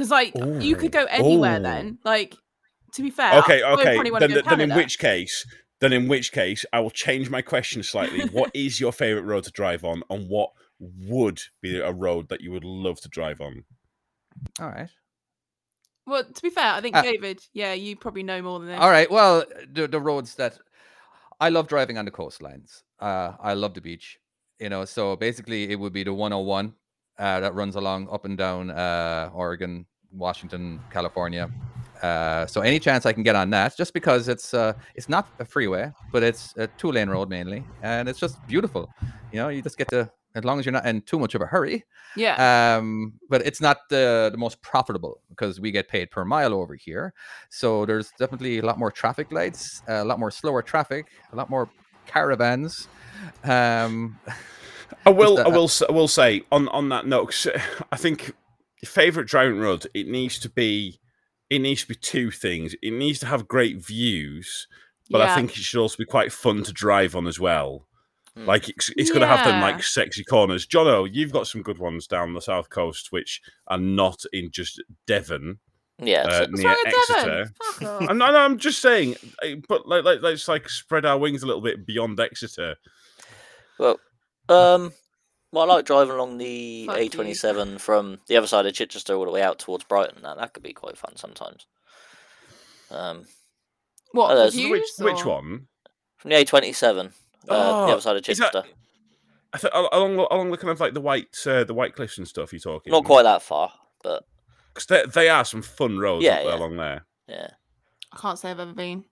Because 0.00 0.10
like 0.10 0.34
you 0.64 0.76
could 0.76 0.92
go 0.92 1.04
anywhere 1.04 1.60
Ooh. 1.60 1.62
then. 1.62 1.98
Like 2.04 2.34
to 2.94 3.02
be 3.02 3.10
fair, 3.10 3.38
okay 3.40 3.62
I 3.62 3.72
okay 3.72 3.94
probably 3.96 4.10
wanna 4.10 4.28
then, 4.28 4.42
go 4.42 4.48
then 4.48 4.60
in 4.62 4.74
which 4.74 4.98
case 4.98 5.44
then 5.80 5.92
in 5.92 6.08
which 6.08 6.32
case 6.32 6.64
i 6.72 6.80
will 6.80 6.90
change 6.90 7.30
my 7.30 7.40
question 7.40 7.82
slightly 7.82 8.26
what 8.32 8.50
is 8.52 8.80
your 8.80 8.92
favorite 8.92 9.22
road 9.22 9.44
to 9.44 9.50
drive 9.52 9.84
on 9.84 10.02
and 10.10 10.28
what 10.28 10.50
would 10.80 11.40
be 11.60 11.78
a 11.78 11.92
road 11.92 12.28
that 12.30 12.40
you 12.40 12.50
would 12.50 12.64
love 12.64 13.00
to 13.02 13.08
drive 13.10 13.40
on 13.42 13.62
All 14.58 14.68
right. 14.68 14.88
Well, 16.06 16.24
to 16.24 16.42
be 16.42 16.50
fair, 16.50 16.72
I 16.72 16.80
think 16.80 16.96
Uh, 16.96 17.02
David, 17.02 17.40
yeah, 17.52 17.74
you 17.74 17.94
probably 17.94 18.22
know 18.22 18.40
more 18.40 18.58
than 18.58 18.68
this. 18.68 18.80
All 18.80 18.90
right. 18.90 19.10
Well, 19.10 19.44
the 19.70 19.86
the 19.86 20.00
roads 20.00 20.34
that 20.36 20.58
I 21.38 21.50
love 21.50 21.68
driving 21.68 21.98
on 21.98 22.06
the 22.06 22.10
coastlines. 22.10 22.82
Uh, 22.98 23.34
I 23.38 23.52
love 23.52 23.74
the 23.74 23.82
beach. 23.82 24.18
You 24.58 24.70
know, 24.70 24.86
so 24.86 25.14
basically 25.14 25.70
it 25.70 25.78
would 25.78 25.92
be 25.92 26.04
the 26.04 26.14
101 26.14 26.74
uh, 27.20 27.40
that 27.40 27.54
runs 27.54 27.76
along 27.76 28.08
up 28.10 28.24
and 28.24 28.36
down 28.36 28.70
uh, 28.70 29.30
Oregon, 29.34 29.86
Washington, 30.12 30.80
California. 30.90 31.50
Uh, 32.02 32.46
so 32.46 32.62
any 32.62 32.78
chance 32.78 33.04
I 33.04 33.12
can 33.12 33.22
get 33.22 33.36
on 33.36 33.50
that, 33.50 33.76
just 33.76 33.92
because 33.92 34.28
it's 34.28 34.54
uh, 34.54 34.72
it's 34.94 35.08
not 35.08 35.28
a 35.38 35.44
freeway, 35.44 35.92
but 36.12 36.22
it's 36.22 36.54
a 36.56 36.66
two 36.66 36.90
lane 36.90 37.10
road 37.10 37.28
mainly, 37.28 37.62
and 37.82 38.08
it's 38.08 38.18
just 38.18 38.44
beautiful. 38.46 38.90
You 39.32 39.38
know, 39.40 39.48
you 39.48 39.60
just 39.62 39.76
get 39.76 39.88
to 39.90 40.10
as 40.34 40.44
long 40.44 40.58
as 40.60 40.64
you're 40.64 40.72
not 40.72 40.86
in 40.86 41.02
too 41.02 41.18
much 41.18 41.34
of 41.34 41.40
a 41.42 41.46
hurry, 41.46 41.84
Yeah. 42.16 42.76
um, 42.78 43.14
but 43.28 43.44
it's 43.44 43.60
not 43.60 43.88
the, 43.90 44.28
the 44.30 44.38
most 44.38 44.62
profitable 44.62 45.20
because 45.28 45.58
we 45.60 45.72
get 45.72 45.88
paid 45.88 46.08
per 46.12 46.24
mile 46.24 46.54
over 46.54 46.76
here. 46.76 47.12
So 47.48 47.84
there's 47.84 48.12
definitely 48.16 48.60
a 48.60 48.64
lot 48.64 48.78
more 48.78 48.92
traffic 48.92 49.32
lights, 49.32 49.82
a 49.88 50.04
lot 50.04 50.20
more 50.20 50.30
slower 50.30 50.62
traffic, 50.62 51.08
a 51.32 51.36
lot 51.36 51.50
more 51.50 51.68
caravans. 52.06 52.86
Um, 53.44 54.18
I 55.06 55.10
will. 55.10 55.38
I 55.38 55.42
uh, 55.42 55.50
will. 55.50 55.64
s- 55.64 55.82
I 55.88 55.92
will 55.92 56.08
say 56.08 56.42
on 56.52 56.68
on 56.68 56.88
that 56.90 57.06
note. 57.06 57.46
I 57.92 57.96
think 57.96 58.28
your 58.28 58.34
favorite 58.84 59.28
driving 59.28 59.58
road. 59.58 59.86
It 59.94 60.08
needs 60.08 60.38
to 60.40 60.48
be. 60.48 61.00
It 61.48 61.60
needs 61.60 61.82
to 61.82 61.88
be 61.88 61.96
two 61.96 62.30
things. 62.30 62.74
It 62.80 62.92
needs 62.92 63.18
to 63.20 63.26
have 63.26 63.48
great 63.48 63.84
views, 63.84 64.68
but 65.10 65.20
I 65.20 65.34
think 65.34 65.50
it 65.50 65.62
should 65.62 65.80
also 65.80 65.96
be 65.98 66.04
quite 66.04 66.32
fun 66.32 66.62
to 66.62 66.72
drive 66.72 67.16
on 67.16 67.26
as 67.26 67.40
well. 67.40 67.88
Hmm. 68.36 68.46
Like 68.46 68.68
it's, 68.68 68.90
it's 68.96 69.10
going 69.10 69.22
to 69.22 69.26
have 69.26 69.44
them 69.44 69.60
like 69.60 69.82
sexy 69.82 70.22
corners. 70.22 70.66
Jono, 70.66 71.08
you've 71.10 71.32
got 71.32 71.48
some 71.48 71.62
good 71.62 71.78
ones 71.78 72.06
down 72.06 72.34
the 72.34 72.40
south 72.40 72.70
coast, 72.70 73.10
which 73.10 73.40
are 73.66 73.78
not 73.78 74.22
in 74.32 74.52
just 74.52 74.80
Devon 75.08 75.58
Yeah, 75.98 76.22
uh, 76.22 76.46
near 76.50 76.68
wrong 76.68 76.76
with 76.84 76.94
Devon? 77.08 77.30
Exeter. 77.30 77.52
Fuck. 77.80 78.10
I'm, 78.10 78.18
no, 78.18 78.30
no, 78.30 78.38
I'm 78.38 78.58
just 78.58 78.80
saying, 78.80 79.16
uh, 79.42 79.56
but 79.68 79.88
like, 79.88 80.04
like, 80.04 80.22
let's 80.22 80.46
like 80.46 80.68
spread 80.68 81.04
our 81.04 81.18
wings 81.18 81.42
a 81.42 81.46
little 81.46 81.62
bit 81.62 81.84
beyond 81.84 82.20
Exeter. 82.20 82.76
well, 83.78 83.98
um, 84.48 84.92
well, 85.52 85.70
I 85.70 85.74
like 85.74 85.84
driving 85.86 86.14
along 86.14 86.38
the 86.38 86.86
Fuck. 86.86 86.96
A27 86.98 87.80
from 87.80 88.18
the 88.28 88.36
other 88.36 88.46
side 88.46 88.66
of 88.66 88.74
Chichester 88.74 89.14
all 89.14 89.24
the 89.24 89.30
way 89.30 89.42
out 89.42 89.58
towards 89.58 89.84
Brighton. 89.84 90.22
That 90.22 90.36
that 90.38 90.54
could 90.54 90.62
be 90.62 90.72
quite 90.72 90.96
fun 90.98 91.16
sometimes. 91.16 91.66
Um, 92.90 93.26
What 94.12 94.32
Oh, 94.32 94.36
for 94.36 94.44
Which, 94.46 94.54
views, 94.54 94.92
which 94.98 95.24
one? 95.24 95.66
from 96.16 96.30
the 96.30 96.36
A27, 96.36 97.06
uh, 97.06 97.10
Oh, 97.48 97.86
the 97.86 97.92
other 97.92 98.00
side 98.00 98.16
of 98.16 98.28
is 98.28 98.38
that- 98.38 98.52
Chichester. 98.52 98.64
I 99.52 99.58
th- 99.58 99.72
along 99.74 100.16
along 100.30 100.50
the 100.52 100.56
kind 100.56 100.70
of 100.70 100.78
like 100.78 100.94
the 100.94 101.00
white 101.00 101.36
uh, 101.44 101.64
the 101.64 101.74
white 101.74 101.96
cliffs 101.96 102.18
and 102.18 102.28
stuff 102.28 102.52
you're 102.52 102.60
talking. 102.60 102.92
Not 102.92 103.04
quite 103.04 103.24
that 103.24 103.42
far, 103.42 103.72
but 104.04 104.22
because 104.72 104.86
they, 104.86 105.02
they 105.12 105.28
are 105.28 105.44
some 105.44 105.60
fun 105.62 105.98
roads 105.98 106.24
Yeah, 106.24 106.34
up 106.36 106.44
yeah. 106.44 106.54
along 106.56 106.76
there. 106.76 107.04
yeah. 107.26 107.48
I 108.12 108.16
can't 108.16 108.38
say 108.38 108.50
I've 108.52 108.60
ever 108.60 108.72
been. 108.72 109.04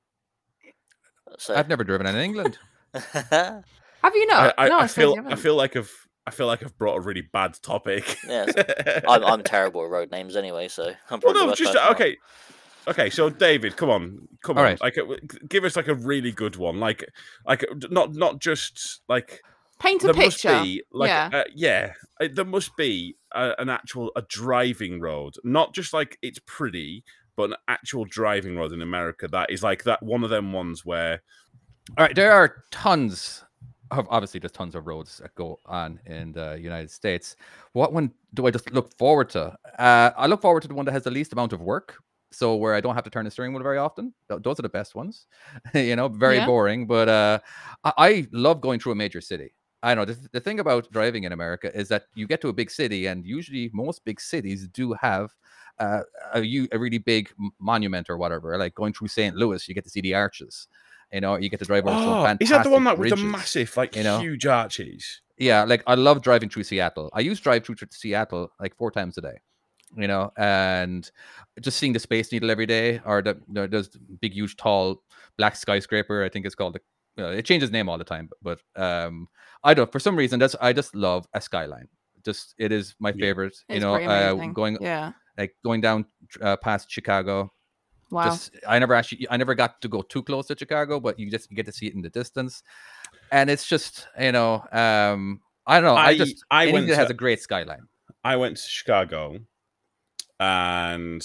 So 1.39 1.55
I've 1.57 1.69
never 1.69 1.83
driven 1.83 2.07
in 2.07 2.15
England. 2.17 2.57
Have 2.95 3.65
you 4.15 4.27
not? 4.29 4.55
I, 4.59 4.69
no, 4.69 4.79
I, 4.79 4.83
I 4.85 4.87
feel 4.87 5.11
you 5.11 5.21
I 5.21 5.23
haven't. 5.25 5.39
feel 5.39 5.57
like 5.57 5.75
I've 5.77 5.93
I 6.29 6.31
feel 6.31 6.47
like 6.47 6.63
I've 6.63 6.77
brought 6.79 6.97
a 6.97 7.01
really 7.01 7.23
bad 7.23 7.55
topic. 7.63 8.17
Yes, 8.27 8.53
I'm, 9.09 9.25
I'm 9.25 9.43
terrible 9.43 9.85
at 9.85 9.91
road 9.91 10.11
names 10.11 10.37
anyway, 10.37 10.69
so 10.69 10.93
I'm 11.11 11.21
probably 11.21 11.41
the 11.41 11.47
no, 11.47 11.55
just 11.55 11.77
okay. 11.77 12.17
Okay, 12.87 13.11
so 13.11 13.29
David, 13.29 13.77
come 13.77 13.91
on, 13.91 14.29
come 14.43 14.57
All 14.57 14.65
on, 14.65 14.71
right. 14.71 14.81
like, 14.81 14.97
uh, 14.97 15.05
give 15.47 15.65
us 15.65 15.77
like 15.77 15.89
a 15.89 15.95
really 15.95 16.33
good 16.33 16.57
one, 16.57 16.81
like, 16.81 17.05
like 17.47 17.63
not 17.91 18.15
not 18.15 18.41
just 18.41 19.01
like 19.09 19.43
Paint 19.79 20.03
a 20.03 20.07
there 20.07 20.15
picture. 20.15 20.51
must 20.51 20.65
be 20.65 20.83
like 20.93 21.09
yeah. 21.09 21.31
uh, 21.33 21.45
yeah 21.55 21.93
uh, 22.21 22.29
there 22.33 22.45
must 22.45 22.77
be 22.77 23.17
a, 23.33 23.53
an 23.59 23.69
actual 23.69 24.11
a 24.17 24.23
driving 24.23 25.01
road 25.01 25.35
not 25.45 25.73
just 25.73 25.93
like 25.93 26.19
it's 26.21 26.41
pretty 26.47 27.05
but 27.37 27.51
an 27.51 27.57
actual 27.69 28.05
driving 28.05 28.57
road 28.57 28.73
in 28.73 28.83
america 28.83 29.29
that 29.29 29.51
is 29.51 29.63
like 29.63 29.85
that 29.85 30.03
one 30.03 30.25
of 30.25 30.31
them 30.31 30.53
ones 30.53 30.85
where 30.85 31.23
All 31.97 32.05
right, 32.05 32.15
there 32.15 32.33
are 32.33 32.65
tons 32.73 33.45
of 33.45 33.48
obviously 33.91 34.41
there's 34.41 34.53
tons 34.53 34.75
of 34.75 34.87
roads 34.87 35.19
that 35.19 35.35
go 35.35 35.59
on 35.67 36.01
in 36.07 36.33
the 36.33 36.59
United 36.61 36.91
States. 36.91 37.37
What 37.73 37.93
one 37.93 38.13
do 38.35 38.47
I 38.47 38.51
just 38.51 38.71
look 38.73 38.97
forward 38.97 39.31
to? 39.31 39.57
Uh, 39.79 40.11
I 40.17 40.27
look 40.27 40.43
forward 40.43 40.63
to 40.63 40.69
the 40.69 40.75
one 40.75 40.85
that 40.87 40.93
has 40.93 41.05
the 41.05 41.11
least 41.11 41.33
amount 41.33 41.53
of 41.53 41.61
work. 41.61 41.97
So 42.31 42.57
where 42.57 42.75
I 42.75 42.83
don't 42.83 42.95
have 42.95 43.05
to 43.05 43.11
turn 43.11 43.25
the 43.25 43.31
steering 43.31 43.55
wheel 43.55 43.63
very 43.63 43.79
often. 43.79 44.13
Those 44.29 44.59
are 44.59 44.63
the 44.63 44.69
best 44.69 44.95
ones. 44.95 45.27
you 45.75 45.97
know, 45.97 46.09
very 46.09 46.37
Yeah. 46.37 46.47
boring, 46.47 46.87
but 46.87 47.09
uh, 47.09 47.39
I-, 47.85 47.93
I 47.99 48.27
love 48.33 48.61
going 48.61 48.81
through 48.81 48.93
a 48.93 48.97
major 48.97 49.23
city. 49.23 49.55
I 49.83 49.95
know 49.95 50.05
the, 50.05 50.15
th- 50.15 50.31
the 50.33 50.41
thing 50.41 50.61
about 50.61 50.91
driving 50.93 51.25
in 51.25 51.33
America 51.33 51.75
is 51.75 51.89
that 51.89 52.05
you 52.15 52.27
get 52.27 52.41
to 52.43 52.49
a 52.49 52.53
big 52.53 52.71
city, 52.71 53.07
and 53.07 53.25
usually 53.25 53.71
most 53.73 54.05
big 54.05 54.21
cities 54.21 54.69
do 54.69 54.93
have 54.95 55.31
uh, 55.79 56.01
a, 56.35 56.43
a 56.73 56.79
really 56.79 56.99
big 56.99 57.31
monument 57.61 58.11
or 58.11 58.19
whatever. 58.19 58.59
Like 58.59 58.75
going 58.75 58.93
through 58.93 59.09
St. 59.09 59.37
Louis, 59.37 59.67
you 59.69 59.75
get 59.75 59.85
to 59.85 59.91
see 59.91 60.01
the 60.01 60.15
arches. 60.15 60.67
You 61.13 61.21
know, 61.23 61.37
you 61.37 61.49
get 61.49 61.59
to 61.61 61.65
drive 61.65 61.87
over 61.87 61.97
some 61.97 62.15
oh, 62.19 62.23
fantastic 62.25 62.45
is 62.45 62.51
that 62.51 62.65
the 62.65 62.71
one 62.71 62.85
that 62.85 62.99
with 62.99 63.11
the 63.11 63.17
massive 63.17 63.75
like 63.77 63.97
you 63.97 64.03
know? 64.03 64.21
huge 64.21 64.45
arches 64.47 65.23
Yeah, 65.39 65.65
like 65.65 65.83
I 65.87 65.95
love 65.95 66.21
driving 66.23 66.51
through 66.51 66.65
Seattle. 66.65 67.09
I 67.15 67.21
used 67.21 67.41
to 67.41 67.45
drive 67.45 67.65
through 67.65 67.77
to 67.77 67.87
Seattle 67.91 68.51
like 68.61 68.77
four 68.77 68.91
times 68.91 69.17
a 69.17 69.23
day, 69.23 69.39
you 69.97 70.07
know, 70.07 70.33
and 70.37 71.11
just 71.61 71.79
seeing 71.79 71.93
the 71.95 71.99
Space 71.99 72.31
Needle 72.33 72.51
every 72.51 72.67
day, 72.67 73.01
or 73.07 73.23
the 73.23 73.41
the 73.49 73.69
there's 73.69 73.89
big, 74.21 74.35
huge, 74.35 74.57
tall 74.57 75.03
black 75.39 75.57
skyscraper. 75.57 76.25
I 76.25 76.29
think 76.29 76.45
it's 76.45 76.55
called. 76.55 76.75
The, 77.17 77.25
uh, 77.25 77.31
it 77.31 77.45
changes 77.47 77.71
name 77.71 77.89
all 77.89 77.99
the 77.99 78.05
time, 78.05 78.29
but 78.43 78.61
um, 78.77 79.29
I 79.65 79.75
don't. 79.75 79.91
For 79.91 79.99
some 80.01 80.15
reason, 80.17 80.39
that's 80.39 80.55
I 80.61 80.73
just 80.73 80.95
love 80.95 81.27
a 81.33 81.41
skyline. 81.41 81.89
Just 82.25 82.55
it 82.59 82.71
is 82.73 82.95
my 83.01 83.11
Yeah. 83.11 83.25
favorite. 83.27 83.57
you 83.69 83.77
It's 83.77 83.85
know, 83.85 83.95
uh, 83.97 84.35
going 84.53 84.77
Yeah. 84.81 85.13
like 85.39 85.57
going 85.65 85.81
down 85.81 86.05
uh, 86.43 86.57
past 86.59 86.91
Chicago. 86.91 87.51
Wow. 88.11 88.25
Just 88.25 88.57
I 88.67 88.79
never 88.79 88.95
actually 88.95 89.27
I 89.31 89.37
never 89.37 89.55
got 89.55 89.81
to 89.83 89.89
go 89.89 90.03
too 90.03 90.23
close 90.23 90.47
to 90.47 90.57
Chicago, 90.59 90.99
but 91.01 91.19
you 91.19 91.31
just 91.31 91.51
get 91.51 91.67
to 91.67 91.73
see 91.73 91.87
it 91.89 91.95
in 91.95 92.03
the 92.03 92.09
distance, 92.11 92.63
and 93.31 93.51
it's 93.51 93.67
just 93.67 94.09
you 94.19 94.33
know 94.33 94.65
um 94.73 95.41
I 95.67 95.81
don't 95.81 95.85
know 95.85 95.95
I, 95.95 96.07
I- 96.07 96.17
just 96.19 96.45
I 96.51 96.63
anything 96.63 96.75
went 96.75 96.87
that 96.89 96.97
has 96.97 97.07
to- 97.09 97.13
a 97.15 97.17
great 97.17 97.41
skyline. 97.41 97.83
i 98.25 98.37
went 98.37 98.57
to 98.57 98.63
chicago 98.69 99.39
and 100.41 101.23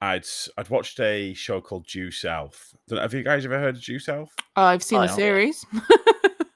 I'd 0.00 0.24
I'd 0.58 0.68
watched 0.68 0.98
a 1.00 1.32
show 1.34 1.60
called 1.60 1.86
Due 1.86 2.10
South. 2.10 2.74
Have 2.90 3.14
you 3.14 3.22
guys 3.22 3.44
ever 3.44 3.58
heard 3.58 3.76
of 3.76 3.82
Due 3.84 3.98
South? 4.00 4.30
Oh, 4.56 4.62
I've 4.64 4.82
seen 4.82 4.98
I 4.98 5.06
the 5.06 5.12
know. 5.12 5.16
series. 5.16 5.64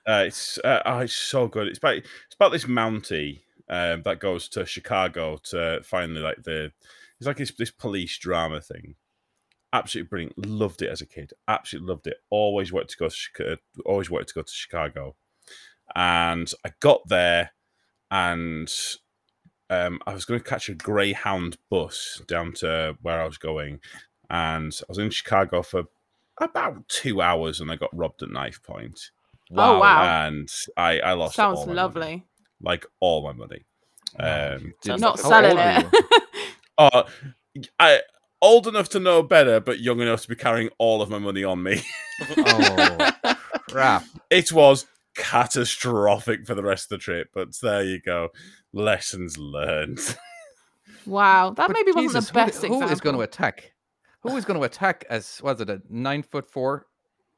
Uh, 0.08 0.22
it's 0.24 0.56
uh, 0.58 0.80
oh, 0.86 0.98
it's 1.00 1.12
so 1.16 1.48
good. 1.48 1.66
It's 1.66 1.78
about 1.78 1.96
it's 1.96 2.34
about 2.38 2.52
this 2.52 2.66
Mountie 2.66 3.40
um, 3.68 4.02
that 4.02 4.20
goes 4.20 4.48
to 4.50 4.64
Chicago 4.64 5.36
to 5.50 5.80
finally 5.82 6.20
like 6.20 6.44
the 6.44 6.70
it's 7.18 7.26
like 7.26 7.38
this 7.38 7.50
this 7.58 7.72
police 7.72 8.16
drama 8.16 8.60
thing. 8.60 8.94
Absolutely 9.72 10.08
brilliant. 10.08 10.46
Loved 10.46 10.82
it 10.82 10.88
as 10.90 11.00
a 11.00 11.06
kid. 11.06 11.32
Absolutely 11.48 11.88
loved 11.88 12.06
it. 12.06 12.16
Always 12.30 12.72
wanted 12.72 12.88
to 12.90 12.96
go 12.98 13.08
to 13.08 13.14
Chicago. 13.14 13.56
Always 13.84 14.10
wanted 14.10 14.28
to 14.28 14.34
go 14.34 14.42
to 14.42 14.52
Chicago, 14.52 15.16
and 15.94 16.50
I 16.64 16.70
got 16.80 17.00
there, 17.08 17.50
and 18.10 18.72
um, 19.68 19.98
I 20.06 20.14
was 20.14 20.24
going 20.24 20.40
to 20.40 20.48
catch 20.48 20.68
a 20.68 20.74
Greyhound 20.74 21.58
bus 21.70 22.22
down 22.26 22.52
to 22.54 22.96
where 23.02 23.20
I 23.20 23.26
was 23.26 23.38
going, 23.38 23.80
and 24.30 24.72
I 24.82 24.84
was 24.88 24.98
in 24.98 25.10
Chicago 25.10 25.62
for 25.62 25.84
about 26.40 26.88
two 26.88 27.20
hours, 27.20 27.60
and 27.60 27.70
I 27.70 27.76
got 27.76 27.94
robbed 27.96 28.22
at 28.22 28.30
knife 28.30 28.62
point 28.62 29.10
Oh, 29.54 29.78
wow. 29.78 30.26
and 30.26 30.48
I 30.76 31.00
I 31.00 31.12
lost 31.12 31.36
Sounds 31.36 31.58
all 31.60 31.66
my 31.66 31.72
lovely. 31.74 32.00
money. 32.00 32.26
like 32.62 32.86
all 33.00 33.22
my 33.24 33.32
money. 33.32 33.64
Wow, 34.18 34.54
Um, 34.54 34.60
you 34.62 34.72
Sounds 34.82 34.82
didn't- 34.82 35.00
Not 35.00 35.16
like 35.24 35.26
selling 35.26 35.58
it. 35.58 35.92
you? 35.92 36.00
uh, 36.78 37.02
I 37.78 38.00
old 38.46 38.66
enough 38.68 38.88
to 38.90 39.00
know 39.00 39.22
better, 39.22 39.60
but 39.60 39.80
young 39.80 40.00
enough 40.00 40.22
to 40.22 40.28
be 40.28 40.36
carrying 40.36 40.70
all 40.78 41.02
of 41.02 41.10
my 41.10 41.18
money 41.18 41.44
on 41.44 41.62
me. 41.62 41.82
Oh, 42.38 43.10
crap. 43.68 44.04
it 44.30 44.52
was 44.52 44.86
catastrophic 45.16 46.46
for 46.46 46.54
the 46.54 46.62
rest 46.62 46.84
of 46.84 46.88
the 46.90 46.98
trip, 46.98 47.28
but 47.34 47.48
there 47.60 47.82
you 47.82 48.00
go. 48.00 48.28
Lessons 48.72 49.36
learned. 49.36 49.98
wow, 51.06 51.50
that 51.50 51.66
But 51.68 51.72
maybe 51.74 51.92
wasn't 51.92 52.12
Jesus, 52.12 52.26
the 52.28 52.32
best 52.32 52.62
who, 52.64 52.80
who 52.80 52.88
is 52.88 53.00
going 53.00 53.16
to 53.16 53.22
attack? 53.22 53.72
Who 54.22 54.36
is 54.36 54.44
going 54.44 54.58
to 54.58 54.64
attack 54.64 55.04
as 55.10 55.40
was 55.42 55.60
it 55.60 55.70
a 55.70 55.80
nine 55.88 56.22
foot 56.22 56.50
four 56.50 56.86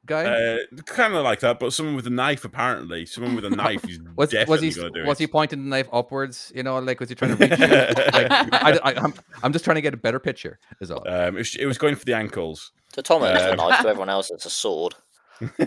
guy? 0.08 0.24
uh, 0.24 0.58
kind 0.86 1.14
of 1.14 1.22
like 1.22 1.40
that, 1.40 1.60
but 1.60 1.72
someone 1.72 1.94
with 1.94 2.06
a 2.06 2.10
knife. 2.10 2.44
Apparently, 2.44 3.06
someone 3.06 3.36
with 3.36 3.44
a 3.44 3.50
knife 3.62 3.88
is 3.88 4.00
was 4.16 4.34
was 4.48 4.60
he 4.60 4.70
going 4.72 4.92
to 4.92 5.00
do 5.02 5.06
was 5.06 5.20
it. 5.20 5.24
he 5.24 5.26
pointing 5.28 5.62
the 5.62 5.68
knife 5.68 5.88
upwards? 5.92 6.50
You 6.54 6.62
know, 6.64 6.78
like 6.80 6.98
was 6.98 7.08
he 7.08 7.14
trying 7.14 7.36
to 7.36 7.48
reach? 7.48 7.58
you? 7.58 7.66
like, 7.66 8.52
I, 8.52 8.78
I, 8.82 8.94
I'm 8.96 9.14
I'm 9.44 9.52
just 9.52 9.64
trying 9.64 9.76
to 9.76 9.80
get 9.82 9.94
a 9.94 9.98
better 9.98 10.18
picture. 10.18 10.58
Is 10.80 10.90
all. 10.90 11.06
Um, 11.08 11.36
it, 11.36 11.38
was, 11.38 11.54
it 11.54 11.66
was 11.66 11.78
going 11.78 11.94
for 11.94 12.04
the 12.04 12.14
ankles. 12.14 12.72
To 12.94 13.02
Tom, 13.02 13.22
it's 13.22 13.40
a 13.42 13.50
Um, 13.52 13.56
knife. 13.58 13.82
To 13.82 13.88
everyone 13.88 14.08
else, 14.08 14.30
it's 14.30 14.46
a 14.46 14.50
sword. 14.50 14.94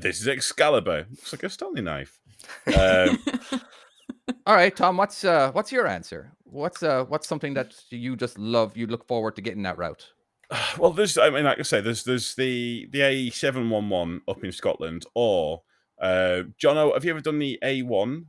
this 0.00 0.20
is 0.20 0.28
Excalibur. 0.28 1.06
Looks 1.10 1.32
like 1.32 1.42
a 1.42 1.48
Stanley 1.48 1.82
knife. 1.82 2.20
Um, 2.66 3.18
All 4.46 4.54
right, 4.54 4.74
Tom. 4.74 4.96
What's 4.96 5.24
uh 5.24 5.52
what's 5.52 5.70
your 5.72 5.86
answer? 5.86 6.32
What's 6.44 6.82
uh 6.82 7.04
what's 7.04 7.28
something 7.28 7.54
that 7.54 7.74
you 7.90 8.16
just 8.16 8.38
love? 8.38 8.76
You 8.76 8.86
look 8.86 9.06
forward 9.06 9.36
to 9.36 9.42
getting 9.42 9.62
that 9.64 9.78
route. 9.78 10.12
well, 10.78 10.92
there's. 10.92 11.18
I 11.18 11.30
mean, 11.30 11.44
like 11.44 11.58
I 11.58 11.62
say, 11.62 11.80
there's 11.80 12.04
there's 12.04 12.34
the 12.34 12.88
the 12.90 13.02
A 13.02 13.30
seven 13.30 13.70
one 13.70 13.88
one 13.88 14.20
up 14.28 14.42
in 14.44 14.52
Scotland, 14.52 15.04
or 15.14 15.62
uh, 16.00 16.42
Jono. 16.62 16.94
Have 16.94 17.04
you 17.04 17.10
ever 17.10 17.20
done 17.20 17.38
the 17.38 17.58
A 17.62 17.82
one 17.82 18.26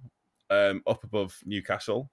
um, 0.49 0.81
up 0.87 1.03
above 1.03 1.37
Newcastle? 1.45 2.09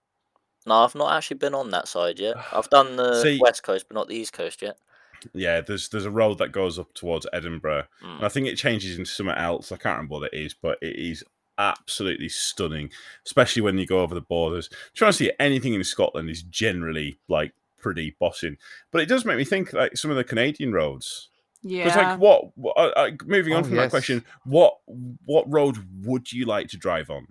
No, 0.64 0.74
I've 0.84 0.94
not 0.94 1.12
actually 1.16 1.38
been 1.38 1.54
on 1.54 1.70
that 1.70 1.88
side 1.88 2.20
yet. 2.20 2.36
I've 2.52 2.70
done 2.70 2.96
the 2.96 3.20
See- 3.22 3.38
west 3.40 3.62
coast, 3.62 3.86
but 3.88 3.94
not 3.96 4.08
the 4.08 4.16
east 4.16 4.32
coast 4.32 4.62
yet. 4.62 4.76
Yeah, 5.34 5.60
there's 5.60 5.88
there's 5.88 6.04
a 6.04 6.10
road 6.10 6.38
that 6.38 6.50
goes 6.50 6.80
up 6.80 6.92
towards 6.94 7.28
Edinburgh, 7.32 7.84
Mm. 8.04 8.16
and 8.16 8.24
I 8.26 8.28
think 8.28 8.48
it 8.48 8.56
changes 8.56 8.98
into 8.98 9.08
something 9.10 9.36
else. 9.36 9.70
I 9.70 9.76
can't 9.76 9.96
remember 9.96 10.14
what 10.14 10.32
it 10.32 10.36
is, 10.36 10.52
but 10.52 10.78
it 10.82 10.96
is 10.96 11.22
absolutely 11.58 12.28
stunning, 12.28 12.90
especially 13.26 13.62
when 13.62 13.78
you 13.78 13.86
go 13.86 14.00
over 14.00 14.14
the 14.14 14.20
borders. 14.20 14.68
Trying 14.94 15.10
to 15.12 15.16
see 15.16 15.32
anything 15.38 15.74
in 15.74 15.84
Scotland 15.84 16.30
is 16.30 16.42
generally 16.42 17.18
like 17.28 17.52
pretty 17.78 18.16
bossing, 18.20 18.56
but 18.90 19.02
it 19.02 19.06
does 19.06 19.24
make 19.24 19.36
me 19.36 19.44
think 19.44 19.72
like 19.72 19.96
some 19.96 20.10
of 20.10 20.16
the 20.16 20.24
Canadian 20.24 20.72
roads. 20.72 21.28
Because 21.62 21.94
yeah. 21.94 22.10
like 22.10 22.18
what? 22.18 22.56
what 22.56 22.76
uh, 22.76 22.90
uh, 22.96 23.10
moving 23.24 23.52
on 23.54 23.60
Oh, 23.60 23.64
from 23.64 23.74
yes. 23.76 23.84
that 23.84 23.90
question, 23.90 24.24
what 24.44 24.78
what 25.24 25.48
road 25.48 25.78
would 26.02 26.32
you 26.32 26.44
like 26.44 26.66
to 26.68 26.76
drive 26.76 27.08
on? 27.08 27.28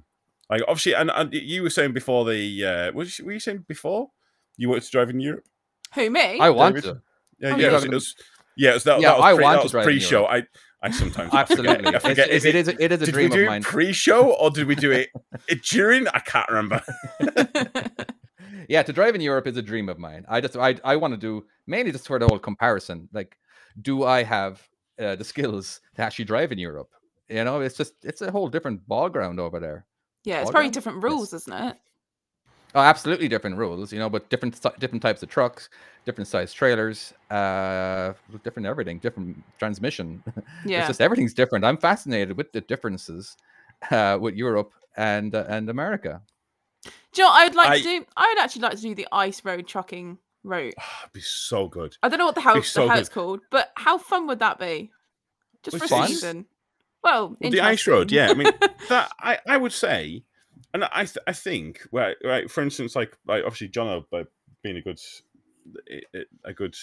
Like 0.49 0.61
obviously, 0.67 0.93
and, 0.93 1.11
and 1.13 1.33
you 1.33 1.63
were 1.63 1.69
saying 1.69 1.91
before 1.93 2.23
the 2.25 2.65
uh, 2.65 2.91
was 2.93 3.19
you, 3.19 3.25
were 3.25 3.33
you 3.33 3.39
saying 3.41 3.65
before 3.67 4.09
you 4.57 4.69
wanted 4.69 4.83
to 4.83 4.91
drive 4.91 5.09
in 5.09 5.19
Europe? 5.19 5.45
Who 5.95 6.09
me? 6.09 6.39
I 6.39 6.49
want 6.49 6.75
David? 6.75 6.89
to. 6.89 7.01
Yeah, 7.39 7.53
Oh, 7.53 7.57
yeah, 7.57 7.57
yeah. 7.57 7.67
it 7.67 7.73
was, 7.73 7.83
it 7.85 7.91
was- 7.91 8.15
yeah. 8.57 8.69
It 8.71 8.73
was, 8.75 8.83
that, 8.85 9.01
Yeah, 9.01 9.09
that 9.09 9.17
was 9.17 9.25
I 9.25 9.33
pre, 9.35 9.43
want 9.43 9.53
that 9.55 9.59
to 9.59 9.63
was 9.63 9.71
drive 9.71 9.81
in 9.81 9.85
pre-show. 9.85 10.25
I 10.25 10.43
I 10.83 10.91
sometimes 10.91 11.31
I 11.33 11.45
forget- 11.45 11.67
Absolutely. 11.67 11.95
I 11.95 11.99
forget. 11.99 12.29
It's- 12.29 12.43
Is 12.43 12.45
it 12.45 12.55
it, 12.55 12.59
is 12.59 12.67
it 12.79 12.91
is 12.91 13.01
a 13.01 13.05
did 13.05 13.13
dream 13.13 13.29
we 13.29 13.35
do 13.35 13.41
of 13.43 13.47
mine. 13.49 13.61
it 13.61 13.65
pre-show 13.65 14.31
or 14.33 14.49
did 14.49 14.65
we 14.67 14.75
do 14.75 14.91
it, 14.91 15.09
it 15.47 15.61
during? 15.71 16.07
I 16.07 16.19
can't 16.19 16.49
remember. 16.49 16.81
yeah, 18.67 18.83
to 18.83 18.93
drive 18.93 19.15
in 19.15 19.21
Europe 19.21 19.47
is 19.47 19.57
a 19.57 19.61
dream 19.61 19.89
of 19.89 19.99
mine. 19.99 20.25
I 20.27 20.41
just 20.41 20.55
I 20.57 20.75
I 20.83 20.95
want 20.95 21.13
to 21.13 21.17
do 21.19 21.45
mainly 21.67 21.91
just 21.91 22.07
for 22.07 22.19
the 22.19 22.27
whole 22.27 22.39
comparison. 22.39 23.09
Like, 23.13 23.37
do 23.81 24.03
I 24.03 24.23
have 24.23 24.61
uh, 24.99 25.15
the 25.15 25.23
skills 25.23 25.81
to 25.95 26.01
actually 26.01 26.25
drive 26.25 26.51
in 26.51 26.57
Europe? 26.59 26.89
You 27.29 27.43
know, 27.43 27.61
it's 27.61 27.77
just 27.77 27.93
it's 28.03 28.21
a 28.21 28.31
whole 28.31 28.49
different 28.49 28.87
ball 28.87 29.09
ground 29.09 29.39
over 29.39 29.59
there. 29.59 29.85
yeah, 30.25 30.39
it's 30.39 30.47
All 30.47 30.51
probably 30.51 30.67
done? 30.69 30.73
different 30.73 30.97
Yes. 30.97 31.03
rules, 31.11 31.33
isn't 31.33 31.53
it? 31.53 31.77
Oh, 32.73 32.79
absolutely 32.79 33.27
different 33.27 33.57
rules, 33.57 33.91
you 33.91 33.99
know, 33.99 34.09
but 34.09 34.29
different 34.29 34.59
different 34.79 35.01
types 35.01 35.21
of 35.23 35.29
trucks, 35.29 35.69
different 36.05 36.27
size 36.27 36.53
trailers, 36.53 37.13
uh, 37.29 38.13
different 38.43 38.65
everything, 38.67 38.99
different 38.99 39.43
transmission. 39.59 40.23
Yeah. 40.65 40.79
It's 40.79 40.87
just 40.87 41.01
everything's 41.01 41.33
different. 41.33 41.65
I'm 41.65 41.77
fascinated 41.77 42.37
with 42.37 42.51
the 42.53 42.61
differences 42.61 43.35
uh, 43.89 44.17
with 44.21 44.35
Europe 44.35 44.71
and 44.95 45.33
uh, 45.35 45.45
and 45.49 45.69
America. 45.69 46.21
Do 46.83 47.21
you 47.21 47.23
know 47.27 47.31
I 47.33 47.43
would 47.45 47.55
like 47.55 47.69
I- 47.69 47.77
to 47.79 47.83
do? 47.83 48.05
I 48.15 48.27
would 48.29 48.39
actually 48.43 48.61
like 48.61 48.75
to 48.75 48.81
do 48.81 48.95
the 48.95 49.07
ice 49.11 49.43
road 49.43 49.67
trucking 49.67 50.17
route. 50.43 50.73
It'd 51.01 51.13
be 51.13 51.19
so 51.21 51.67
good. 51.67 51.97
I 52.01 52.09
don't 52.09 52.19
know 52.19 52.25
what 52.25 52.35
the 52.35 52.41
hell, 52.41 52.61
so 52.63 52.85
the 52.85 52.91
hell 52.91 52.99
it's 52.99 53.09
called, 53.09 53.41
but 53.51 53.71
how 53.75 53.97
fun 53.97 54.27
would 54.27 54.39
that 54.39 54.59
be? 54.59 54.91
Just 55.63 55.79
Well, 55.79 55.87
for 55.87 55.95
a 56.03 56.07
season. 56.07 56.45
Well, 57.03 57.35
Well, 57.39 57.51
the 57.51 57.61
ice 57.61 57.85
road, 57.87 58.11
yeah. 58.11 58.29
I 58.29 58.33
mean, 58.35 58.51
that 58.89 59.11
I, 59.19 59.39
I 59.47 59.57
would 59.57 59.73
say, 59.73 60.23
and 60.73 60.85
I 60.85 61.05
th- 61.05 61.17
I 61.27 61.33
think, 61.33 61.81
right, 61.91 62.15
right. 62.23 62.49
For 62.49 62.61
instance, 62.63 62.95
like 62.95 63.17
like 63.27 63.43
obviously 63.43 63.67
John, 63.69 64.05
by 64.11 64.25
being 64.63 64.77
a 64.77 64.81
good 64.81 64.97
s- 64.97 65.21
i- 65.91 66.01
i- 66.17 66.25
a 66.45 66.53
good 66.53 66.75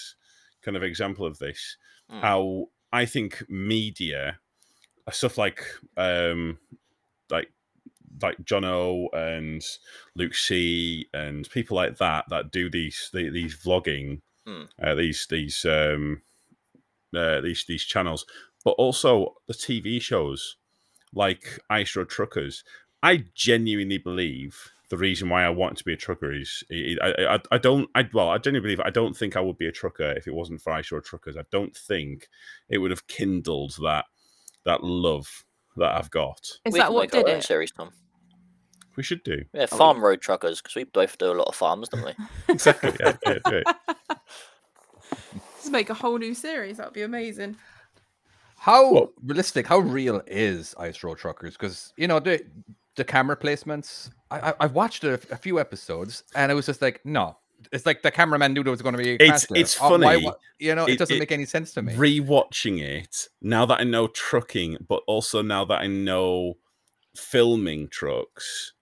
kind 0.61 0.75
of 0.77 0.83
example 0.83 1.25
of 1.25 1.39
this, 1.39 1.77
Mm. 2.11 2.21
how 2.21 2.69
I 2.91 3.05
think 3.05 3.47
media, 3.49 4.39
uh, 5.07 5.11
stuff 5.11 5.37
like 5.37 5.63
um 5.97 6.57
like 7.29 7.51
like 8.21 8.37
Jono 8.43 9.07
and 9.13 9.63
Luke 10.15 10.33
C 10.35 11.07
and 11.13 11.49
people 11.51 11.75
like 11.77 11.97
that 11.99 12.25
that 12.29 12.51
do 12.51 12.69
these 12.69 13.09
the- 13.13 13.29
these 13.29 13.55
vlogging, 13.55 14.21
Mm. 14.47 14.67
uh, 14.81 14.95
these 14.95 15.27
these 15.29 15.63
um 15.65 16.21
uh, 17.15 17.41
these 17.41 17.65
these 17.65 17.83
channels, 17.85 18.25
but 18.63 18.71
also 18.71 19.35
the 19.47 19.53
TV 19.53 19.99
shows 20.01 20.57
like 21.13 21.59
Ice 21.69 21.95
Road 21.95 22.09
Truckers. 22.09 22.63
I 23.03 23.25
genuinely 23.35 23.97
believe 23.97 24.57
the 24.89 24.97
reason 24.97 25.29
why 25.29 25.43
I 25.43 25.49
want 25.49 25.77
to 25.77 25.83
be 25.83 25.93
a 25.93 25.97
trucker 25.97 26.33
is 26.33 26.63
I, 26.71 26.97
I, 27.01 27.35
I- 27.35 27.39
I 27.51 27.57
don't 27.59 27.89
I 27.95 28.07
well 28.13 28.29
I 28.29 28.37
genuinely 28.39 28.75
believe 28.75 28.85
I 28.85 28.89
don't 28.89 29.15
think 29.15 29.35
I 29.37 29.41
would 29.41 29.57
be 29.57 29.67
a 29.67 29.71
trucker 29.71 30.11
if 30.17 30.27
it 30.27 30.33
wasn't 30.33 30.61
for 30.61 30.73
Ice 30.73 30.91
Road 30.91 31.03
Truckers. 31.05 31.37
I 31.37 31.43
don't 31.51 31.75
think 31.75 32.27
it 32.69 32.79
would 32.79 32.91
have 32.91 33.07
kindled 33.07 33.75
that 33.83 34.05
that 34.65 34.83
love 34.83 35.27
that 35.77 35.95
I've 35.95 36.11
got. 36.11 36.39
Is 36.65 36.73
we 36.73 36.79
that 36.79 36.91
what 36.91 37.11
did 37.11 37.27
it? 37.27 37.43
series, 37.43 37.71
Tom. 37.71 37.91
We 38.95 39.03
should 39.03 39.23
do 39.23 39.43
Yeah, 39.53 39.67
farm 39.67 40.03
road 40.03 40.19
truckers, 40.19 40.59
because 40.61 40.75
we 40.75 40.83
both 40.83 41.17
do 41.17 41.31
a 41.31 41.33
lot 41.33 41.47
of 41.47 41.55
farms, 41.55 41.87
don't 41.87 42.03
we? 42.03 42.11
exactly. 42.49 42.91
yeah, 42.99 43.15
yeah, 43.25 43.37
do 43.45 43.55
it. 43.65 43.67
Just 45.57 45.71
make 45.71 45.89
a 45.89 45.93
whole 45.93 46.17
new 46.17 46.33
series. 46.33 46.77
That 46.77 46.87
would 46.87 46.93
be 46.93 47.03
amazing. 47.03 47.55
How 48.57 48.91
Well- 48.91 49.13
realistic? 49.23 49.67
How 49.67 49.79
real 49.79 50.21
is 50.27 50.75
Ice 50.77 51.01
Road 51.03 51.17
Truckers? 51.17 51.53
Because 51.53 51.93
you 51.95 52.07
know 52.07 52.19
the 52.19 52.41
the 52.99 53.03
camera 53.05 53.35
placements. 53.35 54.11
I, 54.29 54.51
I 54.51 54.53
I've 54.59 54.73
watched 54.73 55.03
a, 55.03 55.13
a 55.31 55.37
few 55.37 55.59
episodes, 55.59 56.23
and 56.35 56.51
it 56.51 56.55
was 56.55 56.67
just 56.67 56.81
like, 56.81 57.01
no, 57.03 57.37
it's 57.71 57.85
like 57.85 58.01
the 58.03 58.11
cameraman 58.11 58.53
knew 58.53 58.63
there 58.63 58.71
was 58.71 58.81
going 58.83 58.95
to 58.95 59.01
be. 59.03 59.15
It's- 59.15 59.47
it's 59.55 59.77
oh, 59.81 59.97
why 59.97 60.13
funny. 60.15 60.25
wa- 60.25 60.35
you 60.59 60.75
know, 60.75 60.85
it, 60.85 60.91
It- 60.93 60.99
doesn't 60.99 61.15
it- 61.15 61.19
make 61.19 61.31
any 61.31 61.45
sense 61.45 61.73
to 61.73 61.81
me. 61.81 61.93
Rewatching 61.93 62.79
it 62.81 63.27
now 63.41 63.65
that 63.65 63.79
I 63.81 63.83
know 63.83 64.07
trucking, 64.07 64.77
but 64.87 65.01
also 65.07 65.41
now 65.41 65.65
that 65.65 65.81
I 65.81 65.87
know 65.87 66.57
filming 67.15 67.87
trucks, 67.89 68.73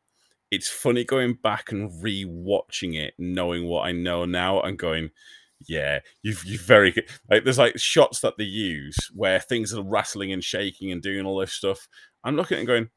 it's 0.52 0.70
funny 0.70 1.04
going 1.04 1.34
back 1.42 1.72
and 1.72 1.90
rewatching 2.04 2.96
it, 2.96 3.14
knowing 3.18 3.66
what 3.66 3.86
I 3.88 3.92
know 3.92 4.26
now, 4.26 4.62
and 4.62 4.78
going, 4.78 5.12
"Yeah, 5.68 6.00
you've 6.24 6.44
you 6.46 6.58
very 6.58 6.92
good." 6.92 7.10
Like 7.30 7.44
there's 7.44 7.58
like 7.58 7.78
shots 7.80 8.22
that 8.22 8.38
they 8.38 8.44
use 8.46 8.98
where 9.14 9.40
things 9.40 9.74
are 9.74 9.84
rattling 9.84 10.32
and 10.32 10.44
shaking 10.44 10.92
and 10.92 11.02
doing 11.02 11.26
all 11.26 11.38
this 11.40 11.54
stuff. 11.54 11.88
I'm 12.24 12.36
looking 12.36 12.56
at 12.56 12.60
it 12.60 12.62
and 12.62 12.68
going, 12.68 12.90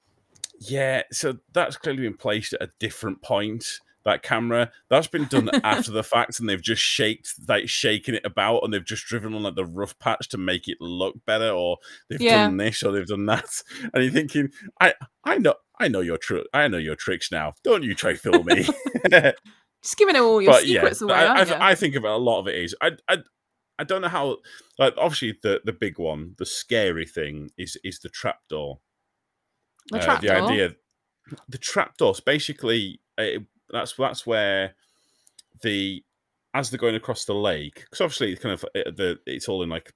"Yeah, 0.58 1.02
so 1.12 1.38
that's 1.52 1.76
clearly 1.76 2.02
been 2.02 2.16
placed 2.16 2.52
at 2.54 2.62
a 2.62 2.70
different 2.78 3.22
point." 3.22 3.80
That 4.02 4.22
camera 4.22 4.72
that's 4.88 5.08
been 5.08 5.26
done 5.26 5.50
after 5.62 5.90
the 5.90 6.02
fact, 6.02 6.40
and 6.40 6.48
they've 6.48 6.60
just 6.62 6.80
shaked 6.80 7.34
like 7.46 7.68
shaking 7.68 8.14
it 8.14 8.24
about, 8.24 8.60
and 8.60 8.72
they've 8.72 8.82
just 8.84 9.04
driven 9.04 9.34
on 9.34 9.42
like 9.42 9.56
the 9.56 9.66
rough 9.66 9.98
patch 9.98 10.26
to 10.30 10.38
make 10.38 10.68
it 10.68 10.78
look 10.80 11.16
better, 11.26 11.50
or 11.50 11.76
they've 12.08 12.18
Yeah. 12.20 12.46
done 12.46 12.56
this 12.56 12.82
or 12.82 12.92
they've 12.92 13.06
done 13.06 13.26
that. 13.26 13.44
And 13.92 14.02
you're 14.02 14.10
thinking, 14.12 14.48
I 14.80 14.94
I 15.22 15.36
know 15.36 15.56
I 15.78 15.88
know 15.88 16.00
your 16.00 16.16
tr- 16.16 16.48
I 16.54 16.66
know 16.68 16.78
your 16.78 16.96
tricks 16.96 17.30
now. 17.30 17.52
Don't 17.62 17.82
you 17.82 17.94
try 17.94 18.14
fool 18.14 18.42
me. 18.42 18.66
Just 19.82 19.96
giving 19.98 20.16
all 20.16 20.40
your 20.40 20.52
but 20.52 20.66
yeah, 20.66 20.80
secrets 20.80 21.02
away, 21.02 21.14
I? 21.14 21.42
I, 21.42 21.70
I 21.70 21.74
think 21.74 21.94
of 21.94 22.04
it, 22.04 22.10
a 22.10 22.16
lot 22.16 22.40
of 22.40 22.48
it 22.48 22.54
is 22.54 22.74
I, 22.80 22.92
I 23.06 23.18
I 23.78 23.84
don't 23.84 24.00
know 24.02 24.08
how 24.08 24.38
like 24.78 24.94
obviously 24.96 25.38
the 25.42 25.60
the 25.64 25.72
big 25.74 25.98
one, 25.98 26.34
the 26.38 26.46
scary 26.46 27.04
thing 27.06 27.50
is 27.58 27.76
is 27.84 27.98
the 27.98 28.08
trapdoor. 28.08 28.80
The 29.90 29.98
Uh, 30.10 30.20
the 30.20 30.30
idea 30.30 30.74
the 31.48 31.58
trapdoors 31.58 32.20
basically 32.20 33.00
uh, 33.18 33.24
that's 33.70 33.92
that's 33.94 34.26
where 34.26 34.74
the 35.62 36.02
as 36.54 36.70
they're 36.70 36.78
going 36.78 36.96
across 36.96 37.24
the 37.24 37.34
lake 37.34 37.84
because 37.84 38.00
obviously 38.00 38.32
it's 38.32 38.42
kind 38.42 38.52
of 38.54 38.64
uh, 38.64 38.90
the 38.90 39.18
it's 39.26 39.48
all 39.48 39.62
in 39.62 39.68
like 39.68 39.92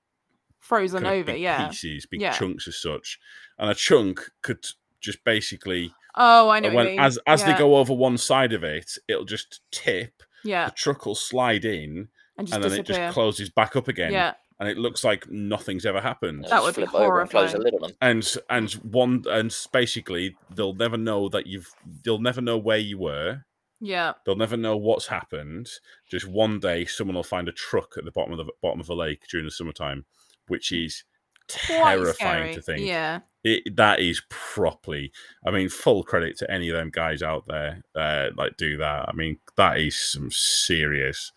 frozen 0.60 1.04
over, 1.04 1.32
big 1.32 1.40
yeah. 1.42 1.68
pieces, 1.68 2.06
big 2.06 2.20
Yeah. 2.20 2.32
chunks 2.32 2.66
as 2.68 2.76
such, 2.80 3.18
and 3.58 3.70
a 3.70 3.74
chunk 3.74 4.30
could 4.42 4.64
just 5.00 5.22
basically 5.24 5.92
Oh, 6.14 6.48
I 6.48 6.60
know. 6.60 6.68
what 6.68 6.74
when 6.76 6.84
you 6.86 6.90
mean. 6.92 7.00
as 7.00 7.18
as 7.26 7.44
they 7.44 7.54
go 7.58 7.76
over 7.76 7.92
one 7.92 8.16
side 8.18 8.52
of 8.52 8.62
it, 8.62 8.96
it'll 9.08 9.24
just 9.24 9.60
tip. 9.72 10.22
yeah, 10.44 10.66
The 10.66 10.72
truck 10.72 11.06
will 11.06 11.16
slide 11.16 11.64
in, 11.64 12.08
and 12.38 12.46
just 12.46 12.54
and 12.54 12.64
then 12.64 12.80
it 12.80 12.86
just 12.86 13.12
closes 13.12 13.50
back 13.50 13.74
up 13.76 13.88
again, 13.88 14.12
yeah, 14.12 14.34
and 14.64 14.73
it 14.73 14.78
looks 14.80 15.04
like 15.04 15.28
nothing's 15.30 15.85
ever 15.85 16.00
happened. 16.00 16.44
That 16.44 16.50
just 16.50 16.64
would 16.64 16.76
be 16.76 16.87
flip 16.87 16.94
over 17.02 17.21
and 17.21 17.30
close 17.30 17.52
the 17.52 17.59
horrifying. 17.59 17.83
lid. 17.83 17.97
And 18.00 18.35
and 18.50 18.73
one 18.73 19.25
and 19.28 19.54
basically 19.73 20.37
they'll 20.54 20.75
never 20.75 20.97
know 20.97 21.28
that 21.28 21.47
you've 21.47 21.71
they'll 22.02 22.18
never 22.18 22.40
know 22.40 22.56
where 22.59 22.78
you 22.78 22.99
were. 22.99 23.44
yeah. 23.80 24.14
They'll 24.25 24.37
never 24.37 24.56
know 24.56 24.76
what's 24.76 25.06
happened. 25.09 25.68
Just 26.11 26.26
one 26.26 26.59
day, 26.61 26.87
someone 26.87 27.16
will 27.16 27.23
find 27.23 27.49
a 27.49 27.52
truck 27.52 27.94
at 27.99 28.04
the 28.04 28.12
bottom 28.12 28.33
of 28.33 28.38
the 28.38 28.50
bottom 28.62 28.80
of 28.80 28.88
a 28.88 28.94
lake 28.94 29.23
during 29.30 29.44
the 29.44 29.50
summertime, 29.50 30.06
which 30.49 30.73
is 30.73 31.04
terrifying 31.49 32.54
to 32.54 32.62
think. 32.62 32.80
Yeah, 32.87 33.21
It, 33.42 33.76
that 33.76 34.00
is 34.00 34.23
properly. 34.30 35.12
I 35.47 35.50
mean, 35.50 35.68
full 35.68 36.02
credit 36.02 36.38
to 36.38 36.50
any 36.50 36.71
of 36.71 36.76
them 36.76 36.90
guys 36.90 37.23
out 37.23 37.44
there 37.47 37.83
uh, 37.94 38.28
like 38.37 38.56
do 38.56 38.78
that. 38.78 39.09
I 39.09 39.12
mean, 39.12 39.38
that 39.56 39.78
is 39.78 39.97
some 39.97 40.30
serious. 40.30 41.33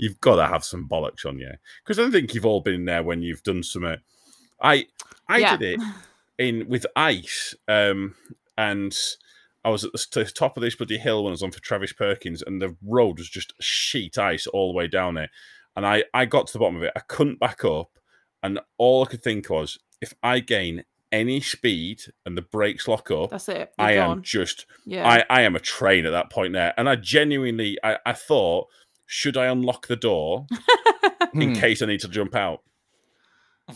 You've 0.00 0.20
got 0.20 0.36
to 0.36 0.46
have 0.46 0.64
some 0.64 0.88
bollocks 0.88 1.26
on 1.26 1.38
you 1.38 1.52
because 1.84 1.98
I 1.98 2.02
don't 2.02 2.12
think 2.12 2.34
you've 2.34 2.46
all 2.46 2.60
been 2.60 2.84
there 2.86 3.02
when 3.02 3.22
you've 3.22 3.42
done 3.42 3.62
some. 3.62 3.84
I 4.62 4.86
I 5.28 5.38
yeah. 5.38 5.56
did 5.56 5.74
it 5.74 5.80
in 6.38 6.68
with 6.68 6.86
ice, 6.96 7.54
um, 7.68 8.14
and 8.56 8.96
I 9.64 9.68
was 9.68 9.84
at 9.84 9.92
the 9.92 10.24
top 10.24 10.56
of 10.56 10.62
this 10.62 10.74
bloody 10.74 10.98
hill 10.98 11.22
when 11.22 11.32
I 11.32 11.32
was 11.32 11.42
on 11.42 11.50
for 11.50 11.60
Travis 11.60 11.92
Perkins, 11.92 12.42
and 12.42 12.62
the 12.62 12.76
road 12.82 13.18
was 13.18 13.28
just 13.28 13.52
sheet 13.60 14.16
ice 14.16 14.46
all 14.46 14.72
the 14.72 14.76
way 14.76 14.86
down 14.86 15.18
it. 15.18 15.30
And 15.76 15.86
I 15.86 16.04
I 16.14 16.24
got 16.24 16.46
to 16.46 16.52
the 16.54 16.58
bottom 16.58 16.76
of 16.76 16.82
it. 16.82 16.92
I 16.96 17.00
couldn't 17.00 17.38
back 17.38 17.64
up, 17.64 17.90
and 18.42 18.58
all 18.78 19.04
I 19.04 19.06
could 19.06 19.22
think 19.22 19.50
was, 19.50 19.78
if 20.00 20.14
I 20.22 20.40
gain 20.40 20.84
any 21.12 21.40
speed 21.40 22.02
and 22.24 22.36
the 22.36 22.42
brakes 22.42 22.88
lock 22.88 23.10
up, 23.10 23.30
That's 23.30 23.48
it. 23.48 23.72
You're 23.78 23.86
I 23.86 23.92
am 23.92 24.22
just 24.22 24.66
Yeah, 24.86 25.08
I, 25.08 25.24
I 25.28 25.42
am 25.42 25.56
a 25.56 25.60
train 25.60 26.06
at 26.06 26.10
that 26.10 26.30
point 26.30 26.52
there. 26.52 26.72
And 26.76 26.88
I 26.88 26.96
genuinely 26.96 27.78
I, 27.82 27.98
I 28.06 28.12
thought, 28.12 28.68
should 29.12 29.36
I 29.36 29.46
unlock 29.46 29.88
the 29.88 29.96
door 29.96 30.46
in 31.34 31.48
Hmm. 31.54 31.60
case 31.60 31.82
I 31.82 31.86
need 31.86 31.98
to 32.00 32.08
jump 32.08 32.36
out? 32.36 32.60
Uh, 33.68 33.74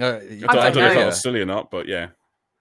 I 0.00 0.14
don't 0.20 0.46
don't 0.46 0.74
know 0.76 0.88
if 0.90 0.94
that 0.94 1.06
was 1.06 1.20
silly 1.20 1.40
or 1.40 1.46
not, 1.46 1.70
but 1.72 1.88
yeah. 1.88 2.08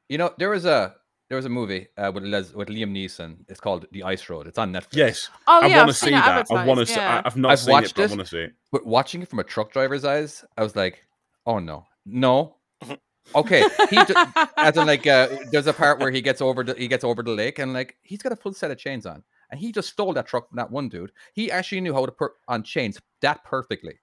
You 0.10 0.18
know, 0.18 0.34
there 0.40 0.50
was 0.50 0.66
a 0.66 0.96
there 1.30 1.36
was 1.36 1.46
a 1.46 1.50
movie 1.50 1.88
uh, 1.98 2.12
with 2.14 2.24
Les, 2.24 2.52
with 2.54 2.70
Liam 2.70 2.92
Neeson. 2.92 3.38
It's 3.48 3.60
called 3.60 3.86
The 3.92 4.04
Ice 4.04 4.28
Road. 4.30 4.48
It's 4.48 4.58
on 4.58 4.72
Netflix. 4.74 4.94
Yes. 4.94 5.30
oh 5.48 5.60
I 5.62 5.68
yeah, 5.68 5.78
want 5.78 5.90
to 5.90 5.94
see 5.94 6.10
that. 6.12 6.26
I 6.26 6.32
want 6.32 6.48
to 6.48 6.62
advertised, 6.62 6.90
see 6.90 6.96
yeah. 6.96 7.22
I've 7.26 7.38
not 7.38 7.52
I've 7.52 7.60
seen 7.60 7.70
it, 7.70 7.74
watched 7.74 7.96
but 7.96 8.04
I 8.04 8.08
want 8.08 8.20
to 8.22 8.26
see 8.28 8.38
it. 8.40 8.54
But 8.72 8.86
watching 8.88 9.22
it 9.22 9.28
from 9.30 9.40
a 9.40 9.44
truck 9.44 9.72
driver's 9.72 10.04
eyes, 10.06 10.44
I 10.58 10.64
was 10.64 10.76
like, 10.76 11.06
"Oh 11.46 11.60
no, 11.60 11.86
no." 12.06 12.56
Okay, 13.36 13.62
he 13.90 14.02
d- 14.06 14.14
as 14.56 14.78
in 14.78 14.88
like 14.88 15.06
uh, 15.06 15.28
there's 15.52 15.68
a 15.68 15.74
part 15.74 16.00
where 16.00 16.12
he 16.12 16.22
gets 16.22 16.42
over 16.42 16.64
the 16.64 16.74
he 16.76 16.88
gets 16.88 17.04
over 17.04 17.22
the 17.22 17.32
lake 17.32 17.60
and 17.60 17.74
like 17.74 17.98
he's 18.02 18.22
got 18.22 18.32
a 18.32 18.38
full 18.38 18.54
set 18.54 18.72
of 18.72 18.78
chains 18.78 19.06
on, 19.06 19.22
and 19.50 19.60
he 19.60 19.72
just 19.72 19.90
stole 19.90 20.14
that 20.14 20.28
truck 20.28 20.50
from 20.50 20.58
that 20.58 20.72
one 20.72 20.90
dude. 20.90 21.12
He 21.34 21.52
actually 21.52 21.82
knew 21.82 21.94
how 21.94 22.06
to 22.06 22.12
put 22.12 22.34
on 22.48 22.64
chains 22.64 23.00
that 23.22 23.44
perfectly. 23.44 24.00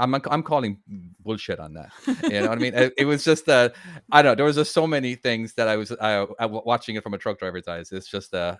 I'm 0.00 0.14
I'm 0.14 0.42
calling 0.44 0.78
bullshit 1.20 1.58
on 1.58 1.74
that. 1.74 1.90
You 2.30 2.42
know 2.42 2.48
what 2.50 2.58
I 2.58 2.60
mean? 2.60 2.74
It, 2.74 2.94
it 2.98 3.04
was 3.04 3.24
just 3.24 3.48
uh, 3.48 3.70
I 4.12 4.22
don't 4.22 4.32
know. 4.32 4.34
There 4.36 4.44
was 4.44 4.56
just 4.56 4.72
so 4.72 4.86
many 4.86 5.16
things 5.16 5.54
that 5.54 5.66
I 5.66 5.76
was 5.76 5.90
uh, 5.90 6.26
I- 6.38 6.46
watching 6.46 6.94
it 6.96 7.02
from 7.02 7.14
a 7.14 7.18
truck 7.18 7.38
driver's 7.38 7.66
eyes. 7.66 7.90
It's 7.90 8.08
just 8.08 8.32
uh, 8.32 8.56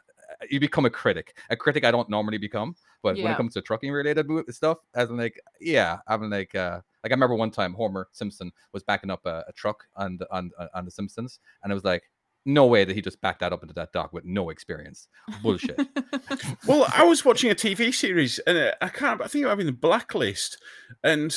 you 0.51 0.59
become 0.59 0.85
a 0.85 0.90
critic. 0.90 1.37
A 1.51 1.57
critic 1.57 1.85
I 1.85 1.92
don't 1.92 2.09
normally 2.09 2.38
become, 2.38 2.74
but 3.03 3.16
when 3.16 3.31
it 3.33 3.37
comes 3.37 3.55
to 3.55 3.62
trucking 3.62 3.92
related 3.92 4.27
stuff, 4.51 4.79
as 4.94 5.11
in 5.11 5.16
like 5.16 5.40
yeah, 5.61 5.98
I'm 6.09 6.29
like 6.29 6.57
uh, 6.57 6.81
like 7.05 7.12
I 7.12 7.14
remember 7.14 7.37
one 7.37 7.53
time 7.53 7.72
Homer 7.72 8.09
Simpson 8.11 8.51
was 8.72 8.83
backing 8.83 9.11
up 9.11 9.24
a, 9.24 9.44
a 9.46 9.53
truck 9.53 9.85
on 9.94 10.16
the 10.16 10.27
on 10.35 10.51
on 10.74 10.85
the 10.85 10.90
Simpsons, 10.90 11.38
and 11.62 11.70
it 11.70 11.74
was 11.74 11.85
like. 11.85 12.11
No 12.49 12.65
way 12.65 12.87
that 12.87 12.97
he 12.97 13.03
just 13.03 13.21
backed 13.21 13.41
that 13.41 13.53
up 13.53 13.63
into 13.63 13.75
that 13.75 13.93
dock 13.93 14.15
with 14.15 14.25
no 14.25 14.49
experience. 14.49 15.07
Bullshit. 15.43 15.79
Well, 16.67 16.87
I 16.95 17.05
was 17.05 17.23
watching 17.23 17.51
a 17.51 17.55
TV 17.55 17.95
series, 17.95 18.39
and 18.41 18.57
uh, 18.57 18.73
I 18.81 18.89
can't. 18.89 19.21
I 19.21 19.27
think 19.27 19.45
I'm 19.45 19.61
in 19.61 19.67
the 19.67 19.73
Blacklist, 19.73 20.57
and 21.05 21.35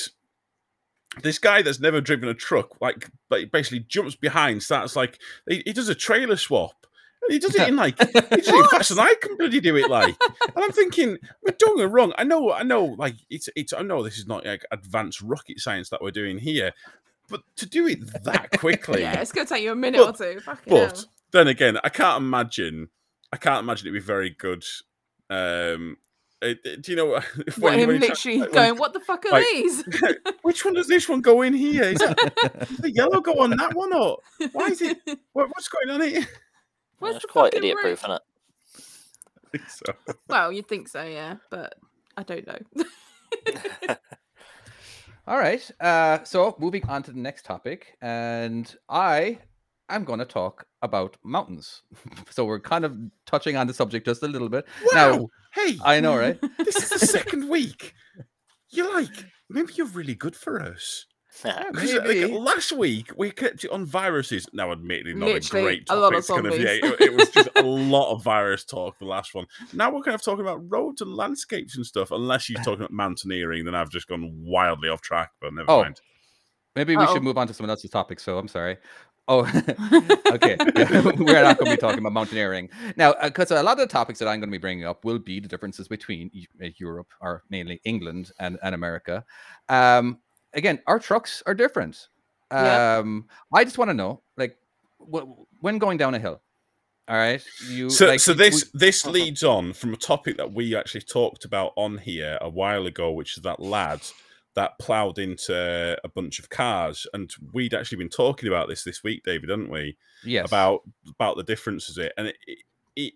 this 1.21 1.37
guy 1.37 1.61
that's 1.61 1.81
never 1.81 1.99
driven 1.99 2.29
a 2.29 2.33
truck, 2.33 2.79
like, 2.79 3.09
but 3.29 3.51
basically 3.51 3.79
jumps 3.79 4.15
behind, 4.15 4.63
starts 4.63 4.95
like 4.95 5.19
he, 5.49 5.63
he 5.65 5.73
does 5.73 5.89
a 5.89 5.95
trailer 5.95 6.37
swap. 6.37 6.85
He 7.27 7.39
does 7.39 7.55
it 7.55 7.67
in 7.67 7.75
like 7.75 7.99
he 8.01 8.41
does 8.41 8.47
it 8.47 8.71
faster 8.71 8.95
than 8.95 9.05
I 9.05 9.15
can 9.21 9.35
bloody 9.35 9.59
do 9.59 9.75
it. 9.75 9.89
Like, 9.89 10.15
and 10.55 10.63
I'm 10.63 10.71
thinking, 10.71 11.17
we're 11.43 11.55
doing 11.57 11.79
it 11.79 11.91
wrong. 11.91 12.13
I 12.17 12.23
know, 12.23 12.53
I 12.53 12.63
know. 12.63 12.85
Like, 12.85 13.15
it's 13.29 13.49
it's. 13.55 13.73
I 13.73 13.81
know 13.81 14.01
this 14.01 14.17
is 14.17 14.27
not 14.27 14.45
like 14.45 14.63
advanced 14.71 15.21
rocket 15.21 15.59
science 15.59 15.89
that 15.89 16.01
we're 16.01 16.11
doing 16.11 16.39
here, 16.39 16.71
but 17.31 17.41
to 17.55 17.65
do 17.65 17.87
it 17.87 18.23
that 18.23 18.51
quickly, 18.59 19.01
yeah, 19.01 19.19
it's 19.21 19.31
gonna 19.31 19.47
take 19.47 19.63
you 19.63 19.71
a 19.71 19.75
minute 19.75 19.97
But- 19.99 20.19
or 20.21 20.33
two. 20.33 20.39
Fucking 20.41 20.63
but 20.73 20.95
hell. 20.97 21.05
then 21.31 21.47
again, 21.47 21.77
I 21.83 21.89
can't 21.89 22.17
imagine. 22.21 22.89
I 23.33 23.37
can't 23.37 23.63
imagine 23.63 23.87
it'd 23.87 23.93
be 24.01 24.05
very 24.05 24.29
good. 24.29 24.63
Um, 25.29 25.97
it, 26.41 26.59
it- 26.65 26.81
do 26.83 26.91
you 26.91 26.95
know 26.97 27.05
what? 27.05 27.23
What, 27.57 27.73
you- 27.73 27.79
him 27.83 27.91
you 27.91 27.97
try- 27.99 28.07
literally 28.09 28.37
like, 28.39 28.51
going, 28.51 28.77
what 28.77 28.93
the 28.93 28.99
fuck 28.99 29.25
are 29.25 29.31
like- 29.31 29.45
these? 29.53 29.83
Which 30.43 30.65
one 30.65 30.73
does 30.73 30.87
this 30.87 31.07
one 31.09 31.21
go 31.21 31.41
in 31.41 31.53
here? 31.53 31.83
Is 31.83 31.99
that 31.99 32.17
the 32.79 32.91
yellow 32.91 33.21
go 33.21 33.33
on 33.39 33.51
that 33.51 33.73
one, 33.73 33.93
or 33.93 34.17
why 34.51 34.67
is 34.67 34.81
it? 34.81 34.97
What, 35.33 35.47
what's 35.49 35.69
going 35.69 35.89
on 35.89 36.01
here? 36.07 36.27
Where's 36.99 37.15
It's 37.15 37.25
quite 37.25 37.53
idiot 37.55 37.77
proof, 37.81 37.99
isn't 37.99 38.11
it? 38.11 38.21
I 39.53 39.57
think 39.57 39.69
so. 39.69 40.15
Well, 40.27 40.51
you'd 40.51 40.67
think 40.67 40.87
so, 40.87 41.03
yeah, 41.03 41.35
but 41.49 41.75
I 42.17 42.23
don't 42.23 42.45
know. 42.47 43.95
All 45.27 45.37
right. 45.37 45.69
Uh, 45.79 46.23
so 46.23 46.55
moving 46.59 46.83
on 46.87 47.03
to 47.03 47.11
the 47.11 47.19
next 47.19 47.45
topic, 47.45 47.95
and 48.01 48.73
I 48.89 49.39
am 49.89 50.03
going 50.03 50.19
to 50.19 50.25
talk 50.25 50.65
about 50.81 51.17
mountains. 51.23 51.83
so 52.29 52.45
we're 52.45 52.59
kind 52.59 52.85
of 52.85 52.97
touching 53.25 53.55
on 53.55 53.67
the 53.67 53.73
subject 53.73 54.07
just 54.07 54.23
a 54.23 54.27
little 54.27 54.49
bit. 54.49 54.65
Wow! 54.93 55.11
Now, 55.11 55.27
hey, 55.53 55.77
I 55.83 55.99
know, 55.99 56.17
right? 56.17 56.39
this 56.57 56.75
is 56.77 56.89
the 56.89 56.99
second 56.99 57.49
week. 57.49 57.93
You're 58.69 58.93
like, 58.93 59.25
maybe 59.49 59.73
you're 59.75 59.87
really 59.87 60.15
good 60.15 60.35
for 60.35 60.61
us. 60.61 61.05
Because 61.31 61.93
Maybe. 62.03 62.25
like, 62.25 62.41
last 62.55 62.71
week 62.73 63.11
we 63.15 63.31
kept 63.31 63.63
it 63.63 63.71
on 63.71 63.85
viruses. 63.85 64.47
Now, 64.51 64.71
admittedly, 64.73 65.13
not 65.13 65.29
Literally, 65.29 65.61
a 65.61 65.65
great 65.65 65.81
a 65.83 65.85
topic. 65.85 66.01
lot 66.01 66.15
of 66.15 66.27
kind 66.27 66.45
of, 66.45 66.59
yeah, 66.59 66.69
it, 66.71 67.01
it 67.01 67.13
was 67.13 67.29
just 67.29 67.49
a 67.55 67.61
lot 67.63 68.11
of 68.13 68.21
virus 68.23 68.65
talk. 68.65 68.99
The 68.99 69.05
last 69.05 69.33
one. 69.33 69.45
Now 69.73 69.91
we're 69.91 70.01
kind 70.01 70.15
of 70.15 70.21
talking 70.21 70.41
about 70.41 70.59
roads 70.69 70.99
and 71.01 71.13
landscapes 71.15 71.77
and 71.77 71.85
stuff. 71.85 72.11
Unless 72.11 72.49
you're 72.49 72.57
talking 72.63 72.81
about 72.81 72.91
mountaineering, 72.91 73.63
then 73.65 73.75
I've 73.75 73.89
just 73.89 74.07
gone 74.07 74.29
wildly 74.43 74.89
off 74.89 75.01
track. 75.01 75.31
But 75.39 75.53
never 75.53 75.71
Oh. 75.71 75.83
mind. 75.83 76.01
Maybe 76.75 76.95
we 76.97 77.03
Uh-oh. 77.03 77.13
should 77.13 77.23
move 77.23 77.37
on 77.37 77.47
to 77.47 77.53
someone 77.53 77.69
else's 77.69 77.91
topic. 77.91 78.19
So 78.19 78.37
I'm 78.37 78.47
sorry. 78.47 78.77
Oh, 79.27 79.41
okay. 80.31 80.57
We're 80.59 81.43
not 81.43 81.57
going 81.59 81.65
to 81.65 81.71
be 81.71 81.77
talking 81.77 81.99
about 81.99 82.11
mountaineering 82.11 82.69
now, 82.97 83.13
because 83.23 83.51
a 83.51 83.61
lot 83.63 83.73
of 83.73 83.77
the 83.77 83.87
topics 83.87 84.19
that 84.19 84.27
I'm 84.27 84.39
going 84.39 84.49
to 84.49 84.51
be 84.51 84.57
bringing 84.57 84.85
up 84.85 85.05
will 85.05 85.19
be 85.19 85.39
the 85.39 85.47
differences 85.47 85.87
between 85.87 86.29
Eu- 86.33 86.47
uh, 86.61 86.69
Europe, 86.77 87.07
or 87.21 87.43
mainly 87.49 87.79
England 87.85 88.31
and, 88.39 88.57
and 88.63 88.73
America. 88.75 89.23
Um, 89.69 90.17
again, 90.53 90.79
our 90.87 90.99
trucks 90.99 91.41
are 91.45 91.53
different. 91.53 92.07
Yeah. 92.51 92.97
Um, 92.99 93.27
I 93.53 93.63
just 93.63 93.77
want 93.77 93.89
to 93.89 93.93
know, 93.93 94.21
like, 94.37 94.57
wh- 94.99 95.23
when 95.63 95.77
going 95.77 95.97
down 95.97 96.13
a 96.15 96.19
hill, 96.19 96.41
all 97.07 97.15
right, 97.17 97.43
you 97.69 97.89
So, 97.89 98.07
like, 98.07 98.19
so 98.19 98.33
we- 98.33 98.37
this 98.37 98.69
this 98.73 99.05
Uh-huh. 99.05 99.11
leads 99.13 99.43
on 99.43 99.73
from 99.73 99.93
a 99.93 99.97
topic 99.97 100.37
that 100.37 100.51
we 100.53 100.75
actually 100.75 101.01
talked 101.01 101.45
about 101.45 101.71
on 101.75 101.97
here 101.97 102.37
a 102.41 102.49
while 102.49 102.85
ago, 102.85 103.11
which 103.11 103.37
is 103.37 103.43
that 103.43 103.59
lad 103.59 104.01
that 104.53 104.77
ploughed 104.79 105.17
into 105.17 105.97
a 106.03 106.09
bunch 106.09 106.37
of 106.39 106.49
cars, 106.49 107.07
and 107.13 107.33
we'd 107.53 107.73
actually 107.73 107.97
been 107.99 108.09
talking 108.09 108.49
about 108.49 108.67
this 108.67 108.83
this 108.83 109.01
week, 109.01 109.23
David, 109.23 109.49
hadn't 109.49 109.71
we? 109.71 109.97
yes, 110.25 110.45
About 110.45 110.81
about 111.07 111.37
the 111.37 111.43
differences 111.43 111.97
it, 111.97 112.11
and 112.17 112.27
it, 112.27 112.37
it 112.97 113.13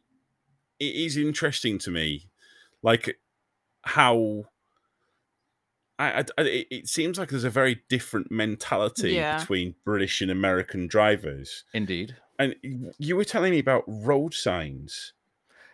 it 0.80 0.95
is 0.95 1.17
interesting 1.17 1.78
to 1.80 1.91
me, 1.91 2.30
like 2.82 3.19
how. 3.84 4.45
I, 5.98 6.20
I- 6.20 6.26
I- 6.38 6.42
it- 6.42 6.68
it 6.72 6.88
seems 6.90 7.18
like 7.18 7.30
there's 7.30 7.44
a 7.44 7.50
very 7.50 7.82
different 7.90 8.32
mentality 8.32 9.14
Yeah. 9.14 9.40
between 9.40 9.76
British 9.84 10.22
and 10.22 10.30
American 10.32 10.88
drivers. 10.88 11.64
indeed. 11.74 12.16
And 12.38 12.56
you 12.98 13.16
were 13.16 13.24
telling 13.24 13.52
me 13.52 13.60
about 13.60 13.84
road 13.88 14.34
signs. 14.34 15.14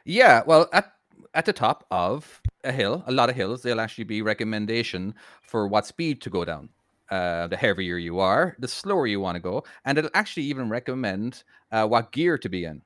Yeah, 0.05 0.43
well, 0.45 0.69
at 0.73 0.93
at 1.33 1.45
the 1.45 1.53
top 1.53 1.85
of 1.89 2.41
a 2.65 2.71
hill, 2.73 3.03
a 3.07 3.11
lot 3.11 3.29
of 3.29 3.35
hills, 3.35 3.61
there'll 3.61 3.79
actually 3.79 4.03
be 4.03 4.21
recommendation 4.21 5.15
for 5.41 5.65
what 5.67 5.85
speed 5.85 6.21
to 6.21 6.29
go 6.29 6.43
down. 6.43 6.69
Uh, 7.09 7.47
the 7.47 7.55
heavier 7.57 7.97
you 7.97 8.19
are, 8.19 8.55
the 8.59 8.67
slower 8.67 9.07
you 9.07 9.19
want 9.19 9.35
to 9.35 9.39
go, 9.39 9.63
and 9.85 9.97
it'll 9.97 10.11
actually 10.13 10.43
even 10.43 10.69
recommend 10.69 11.43
uh, 11.71 11.85
what 11.87 12.11
gear 12.11 12.37
to 12.37 12.49
be 12.49 12.63
in. 12.65 12.81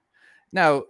Now, 0.52 0.84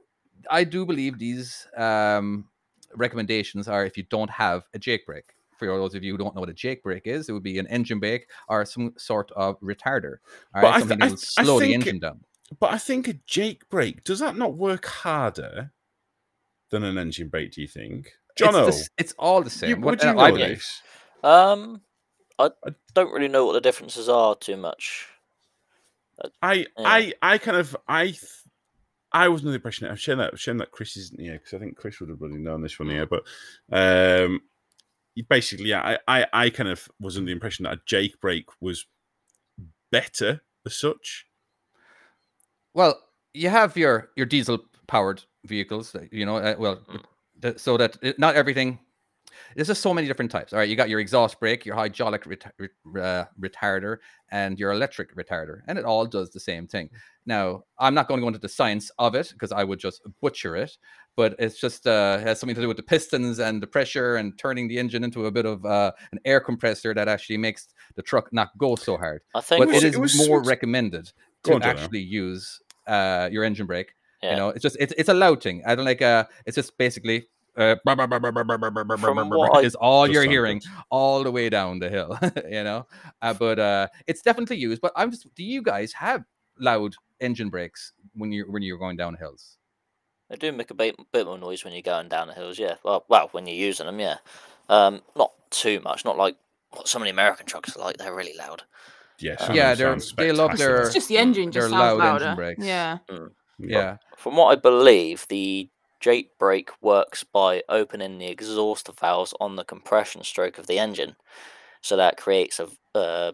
I 0.51 0.63
do 0.65 0.85
believe 0.85 1.17
these 1.17 1.65
um, 1.77 2.47
recommendations 2.93 3.67
are 3.67 3.85
if 3.85 3.97
you 3.97 4.03
don't 4.03 4.29
have 4.29 4.63
a 4.73 4.79
Jake 4.79 5.05
brake. 5.05 5.34
For 5.57 5.67
those 5.67 5.95
of 5.95 6.03
you 6.03 6.11
who 6.13 6.17
don't 6.17 6.35
know 6.35 6.41
what 6.41 6.49
a 6.49 6.53
Jake 6.53 6.83
brake 6.83 7.07
is, 7.07 7.29
it 7.29 7.33
would 7.33 7.43
be 7.43 7.59
an 7.59 7.67
engine 7.67 7.99
brake 7.99 8.27
or 8.49 8.65
some 8.65 8.93
sort 8.97 9.31
of 9.31 9.59
retarder. 9.61 10.17
All 10.53 10.61
But 10.61 10.63
right, 10.63 10.73
I 10.75 10.79
something 10.79 10.99
th- 10.99 10.99
that 10.99 11.05
I 11.05 11.09
will 11.09 11.17
th- 11.17 11.33
I 11.37 11.43
slow 11.43 11.59
the 11.59 11.73
engine 11.73 11.95
it- 11.97 12.01
down. 12.01 12.19
But 12.59 12.73
I 12.73 12.77
think 12.77 13.07
a 13.07 13.13
Jake 13.25 13.67
brake 13.69 14.03
does 14.03 14.19
that 14.19 14.37
not 14.37 14.55
work 14.55 14.85
harder 14.85 15.71
than 16.69 16.83
an 16.83 16.97
engine 16.97 17.27
brake? 17.29 17.51
Do 17.53 17.61
you 17.61 17.67
think, 17.67 18.11
It's, 18.37 18.41
the 18.41 18.45
Jono? 18.45 18.67
s- 18.67 18.89
it's 18.97 19.13
all 19.17 19.41
the 19.41 19.49
same. 19.49 19.69
You, 19.69 19.75
What- 19.77 19.85
would 19.99 20.03
you 20.03 20.09
uh, 20.09 20.13
know 20.13 20.19
I 20.19 20.31
believe. 20.31 20.47
this? 20.49 20.81
Um, 21.23 21.81
I 22.37 22.51
I- 22.65 22.75
don't 22.93 23.11
really 23.11 23.27
know 23.29 23.45
what 23.45 23.53
the 23.53 23.61
differences 23.61 24.07
are 24.09 24.35
too 24.35 24.57
much. 24.57 25.07
I, 26.41 26.53
Yeah. 26.53 26.65
I, 26.77 27.13
I 27.21 27.37
kind 27.39 27.57
of, 27.57 27.75
I, 27.87 28.05
th- 28.05 28.21
I 29.11 29.27
was 29.29 29.41
under 29.41 29.51
the 29.51 29.55
impression. 29.55 29.87
I'm 29.87 29.95
shame 29.95 30.17
that, 30.19 30.37
shame 30.39 30.57
that 30.59 30.71
Chris 30.71 30.95
isn't 30.97 31.19
here 31.19 31.33
because 31.33 31.53
I 31.53 31.57
think 31.59 31.75
Chris 31.77 31.99
would 31.99 32.09
have 32.09 32.21
really 32.21 32.37
known 32.37 32.61
this 32.61 32.77
one 32.79 32.89
here. 32.89 33.05
But, 33.05 33.23
um, 33.71 34.33
you 34.33 34.39
basically, 35.29 35.67
yeah, 35.69 35.97
I, 36.07 36.19
I, 36.21 36.27
I 36.33 36.49
kind 36.49 36.69
of 36.69 36.87
was 36.99 37.17
under 37.17 37.27
the 37.27 37.31
impression 37.33 37.63
that 37.63 37.73
a 37.73 37.81
Jake 37.85 38.19
brake 38.19 38.47
was 38.61 38.85
better 39.91 40.41
as 40.65 40.75
such. 40.75 41.25
Well, 42.73 42.99
you 43.33 43.49
have 43.49 43.77
your 43.77 44.09
your 44.15 44.25
diesel 44.25 44.59
powered 44.87 45.23
vehicles. 45.45 45.91
that, 45.93 46.11
You 46.11 46.25
know, 46.25 46.37
uh, 46.37 46.55
well, 46.57 46.77
Mm. 46.77 47.03
th- 47.41 47.59
so 47.59 47.77
that 47.77 47.97
it, 48.01 48.19
not 48.19 48.35
everything. 48.35 48.79
There's 49.55 49.67
just 49.67 49.81
so 49.81 49.93
many 49.93 50.07
different 50.07 50.31
types. 50.31 50.53
All 50.53 50.59
right, 50.59 50.67
you 50.69 50.75
got 50.75 50.89
your 50.89 50.99
exhaust 50.99 51.39
brake, 51.39 51.65
your 51.65 51.75
hydraulic 51.75 52.23
reta- 52.23 52.51
re- 52.57 53.01
uh, 53.01 53.25
retarder, 53.39 53.97
and 54.31 54.57
your 54.57 54.71
electric 54.71 55.13
retarder, 55.15 55.61
and 55.67 55.77
it 55.77 55.85
all 55.85 56.05
does 56.05 56.29
the 56.31 56.39
same 56.39 56.67
thing. 56.67 56.89
Now, 57.25 57.63
I'm 57.79 57.93
not 57.93 58.07
going 58.07 58.19
to 58.19 58.21
go 58.21 58.27
into 58.27 58.39
the 58.39 58.49
science 58.49 58.91
of 58.97 59.13
it 59.15 59.29
because 59.33 59.51
I 59.51 59.63
would 59.63 59.79
just 59.79 60.01
butcher 60.21 60.55
it, 60.55 60.77
but 61.15 61.35
it's 61.39 61.59
just 61.59 61.87
uh, 61.87 62.17
has 62.19 62.39
something 62.39 62.55
to 62.55 62.61
do 62.61 62.67
with 62.67 62.77
the 62.77 62.83
pistons 62.83 63.39
and 63.39 63.61
the 63.63 63.67
pressure 63.67 64.15
and 64.17 64.37
turning 64.37 64.67
the 64.67 64.77
engine 64.77 65.03
into 65.03 65.25
a 65.25 65.31
bit 65.31 65.45
of 65.45 65.65
uh, 65.65 65.91
an 66.11 66.19
air 66.25 66.39
compressor 66.39 66.93
that 66.93 67.07
actually 67.07 67.37
makes 67.37 67.67
the 67.95 68.01
truck 68.01 68.31
not 68.33 68.49
go 68.57 68.75
so 68.75 68.97
hard. 68.97 69.21
I 69.33 69.41
think. 69.41 69.59
But 69.61 69.67
was- 69.69 69.75
it 69.77 69.77
what- 69.77 69.83
is 69.85 69.95
it 69.95 69.99
was 69.99 70.15
more 70.27 70.37
switched- 70.39 70.47
recommended 70.49 71.11
to 71.43 71.53
on, 71.55 71.61
Jono. 71.61 71.65
actually 71.65 71.99
use 72.01 72.59
uh, 72.87 73.29
your 73.31 73.43
engine 73.43 73.65
brake. 73.65 73.93
Yeah. 74.23 74.31
You 74.31 74.37
know, 74.37 74.49
it's 74.49 74.61
just 74.63 74.77
it's 74.79 74.93
it's 74.97 75.09
a 75.09 75.13
loud 75.13 75.41
thing. 75.43 75.61
I 75.67 75.75
don't 75.75 75.85
like 75.85 76.01
uh 76.01 76.25
it's 76.45 76.55
just 76.55 76.77
basically 76.77 77.27
uh 77.57 77.75
From 77.85 79.29
what 79.29 79.55
I- 79.57 79.61
is 79.61 79.75
all 79.75 80.07
you're 80.09 80.23
hearing 80.29 80.61
all 80.89 81.23
the 81.23 81.31
way 81.31 81.49
down 81.49 81.79
the 81.79 81.89
hill, 81.89 82.17
you 82.49 82.63
know. 82.63 82.87
Uh, 83.21 83.33
but 83.33 83.59
uh 83.59 83.87
it's 84.07 84.21
definitely 84.21 84.57
used. 84.57 84.81
But 84.81 84.93
I'm 84.95 85.11
just 85.11 85.27
do 85.35 85.43
you 85.43 85.61
guys 85.61 85.93
have 85.93 86.23
loud 86.59 86.95
engine 87.19 87.49
brakes 87.49 87.93
when 88.13 88.31
you're 88.31 88.49
when 88.51 88.63
you're 88.63 88.77
going 88.79 88.97
down 88.97 89.15
hills? 89.15 89.57
They 90.29 90.35
do 90.37 90.51
make 90.51 90.71
a 90.71 90.73
bit, 90.73 90.95
bit 91.11 91.25
more 91.25 91.37
noise 91.37 91.63
when 91.63 91.73
you're 91.73 91.81
going 91.83 92.09
down 92.09 92.27
the 92.27 92.33
hills, 92.33 92.57
yeah. 92.57 92.75
Well, 92.83 93.05
well, 93.07 93.29
when 93.31 93.45
you're 93.47 93.55
using 93.55 93.85
them, 93.85 93.99
yeah. 93.99 94.17
Um, 94.69 95.01
not 95.15 95.31
too 95.51 95.79
much, 95.81 96.03
not 96.03 96.17
like 96.17 96.35
what 96.71 96.87
some 96.87 97.01
of 97.01 97.05
the 97.05 97.11
American 97.11 97.45
trucks 97.45 97.75
are 97.75 97.79
like. 97.79 97.97
They're 97.97 98.13
really 98.15 98.35
loud. 98.37 98.63
Yeah, 99.19 99.37
some 99.37 99.51
of 99.51 99.55
Yeah, 99.55 99.75
they're- 99.75 99.97
they 100.17 100.31
love 100.31 100.57
their- 100.57 100.81
It's 100.81 100.93
just 100.93 101.07
the 101.07 101.17
engine 101.19 101.51
They're 101.51 101.61
just 101.63 101.71
loud 101.71 101.99
sounds 101.99 102.01
engine 102.23 102.27
louder. 102.27 102.35
brakes. 102.35 102.65
Yeah. 102.65 102.97
Yeah. 103.59 103.97
From 104.17 104.35
what 104.35 104.47
I 104.47 104.55
believe, 104.55 105.27
the 105.29 105.69
Jake 105.99 106.37
brake 106.37 106.71
works 106.81 107.23
by 107.23 107.63
opening 107.69 108.17
the 108.17 108.27
exhaust 108.27 108.89
valves 108.99 109.33
on 109.39 109.55
the 109.55 109.63
compression 109.63 110.23
stroke 110.23 110.57
of 110.57 110.67
the 110.67 110.77
engine, 110.79 111.15
so 111.81 111.95
that 111.95 112.17
creates 112.17 112.59
a 112.59 112.67
uh, 112.93 113.31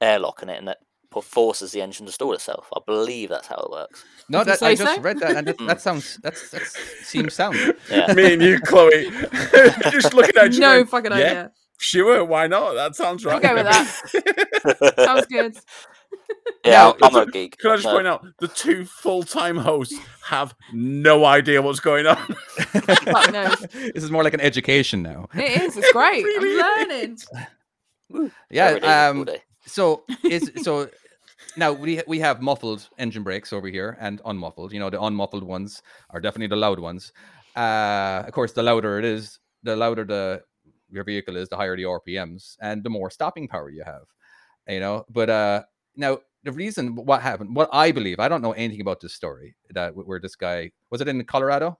airlock 0.00 0.42
in 0.42 0.48
it, 0.50 0.58
and 0.58 0.68
that 0.68 0.78
pu- 0.80 0.86
forces 1.22 1.72
the 1.72 1.80
engine 1.82 2.06
to 2.06 2.12
stall 2.12 2.32
itself. 2.32 2.68
I 2.74 2.80
believe 2.86 3.28
that's 3.28 3.46
how 3.46 3.56
it 3.56 3.70
works. 3.70 4.04
No, 4.28 4.40
If 4.40 4.46
that 4.46 4.62
I 4.62 4.74
just 4.74 4.94
so. 4.96 5.00
read 5.00 5.18
that 5.20 5.36
and 5.36 5.46
that, 5.48 5.58
that 5.66 5.80
sounds 5.80 6.18
that's 6.22 6.50
that 6.50 6.62
seems 7.02 7.34
sound. 7.34 7.56
Yeah. 7.90 8.12
Me 8.14 8.32
and 8.34 8.42
you, 8.42 8.58
Chloe, 8.60 9.10
just 9.90 10.14
looking 10.14 10.36
at 10.36 10.52
you. 10.54 10.60
No 10.60 10.76
going, 10.76 10.86
fucking 10.86 11.10
yeah, 11.12 11.16
idea. 11.18 11.52
Sure, 11.78 12.24
why 12.24 12.46
not? 12.46 12.74
That 12.74 12.96
sounds 12.96 13.24
I'll 13.26 13.32
right. 13.40 13.42
go 13.42 13.54
with 13.54 13.64
that. 13.66 14.94
Sounds 15.04 15.26
good. 15.26 15.56
yeah, 16.64 16.92
Now, 16.92 16.96
I'm 17.02 17.14
a 17.16 17.26
geek. 17.30 17.58
Can 17.58 17.72
I 17.72 17.74
just 17.76 17.84
No, 17.86 17.92
point 17.92 18.06
out 18.06 18.24
the 18.38 18.48
two 18.48 18.84
full-time 18.84 19.56
hosts 19.56 19.98
have 20.24 20.54
no 20.72 21.24
idea 21.24 21.60
what's 21.60 21.80
going 21.80 22.06
on? 22.06 22.16
Fuck 22.16 23.32
knows. 23.32 23.58
this 23.72 24.02
is 24.04 24.10
more 24.10 24.22
like 24.24 24.34
an 24.34 24.40
education 24.40 25.02
now. 25.02 25.28
It 25.34 25.62
is. 25.62 25.76
It's 25.76 25.92
great. 25.92 26.24
really 26.24 26.60
I'm 26.62 26.88
learning. 26.88 27.18
Yeah. 28.50 28.70
is 28.70 28.76
a 28.76 28.80
school 28.80 28.90
Um, 28.90 29.28
so 29.66 30.04
is 30.24 30.50
so 30.62 30.88
now 31.56 31.72
we 31.72 32.02
we 32.06 32.20
have 32.20 32.40
muffled 32.40 32.88
engine 32.98 33.22
brakes 33.22 33.52
over 33.52 33.68
here 33.68 33.96
and 34.00 34.20
unmuffled. 34.24 34.72
You 34.72 34.80
know, 34.80 34.90
the 34.90 35.00
unmuffled 35.00 35.44
ones 35.44 35.82
are 36.10 36.20
definitely 36.20 36.48
the 36.48 36.56
loud 36.56 36.78
ones. 36.78 37.12
Uh, 37.56 38.24
of 38.26 38.32
course, 38.32 38.52
the 38.52 38.62
louder 38.62 38.98
it 38.98 39.04
is, 39.04 39.38
the 39.62 39.76
louder 39.76 40.04
the 40.04 40.42
your 40.90 41.04
vehicle 41.04 41.36
is, 41.36 41.48
the 41.48 41.56
higher 41.56 41.76
the 41.76 41.84
RPMs 41.84 42.56
and 42.60 42.82
the 42.82 42.90
more 42.90 43.10
stopping 43.10 43.48
power 43.48 43.70
you 43.70 43.84
have. 43.84 44.04
You 44.68 44.80
know, 44.80 45.04
but 45.10 45.30
uh, 45.30 45.62
now 45.96 46.18
the 46.42 46.52
reason 46.52 46.94
what 46.94 47.22
happened, 47.22 47.56
what 47.56 47.68
I 47.72 47.92
believe, 47.92 48.20
I 48.20 48.28
don't 48.28 48.42
know 48.42 48.52
anything 48.52 48.80
about 48.80 49.00
this 49.00 49.14
story 49.14 49.56
that 49.70 49.94
where 49.94 50.20
this 50.20 50.36
guy 50.36 50.70
was 50.90 51.00
it 51.00 51.08
in 51.08 51.22
Colorado? 51.24 51.78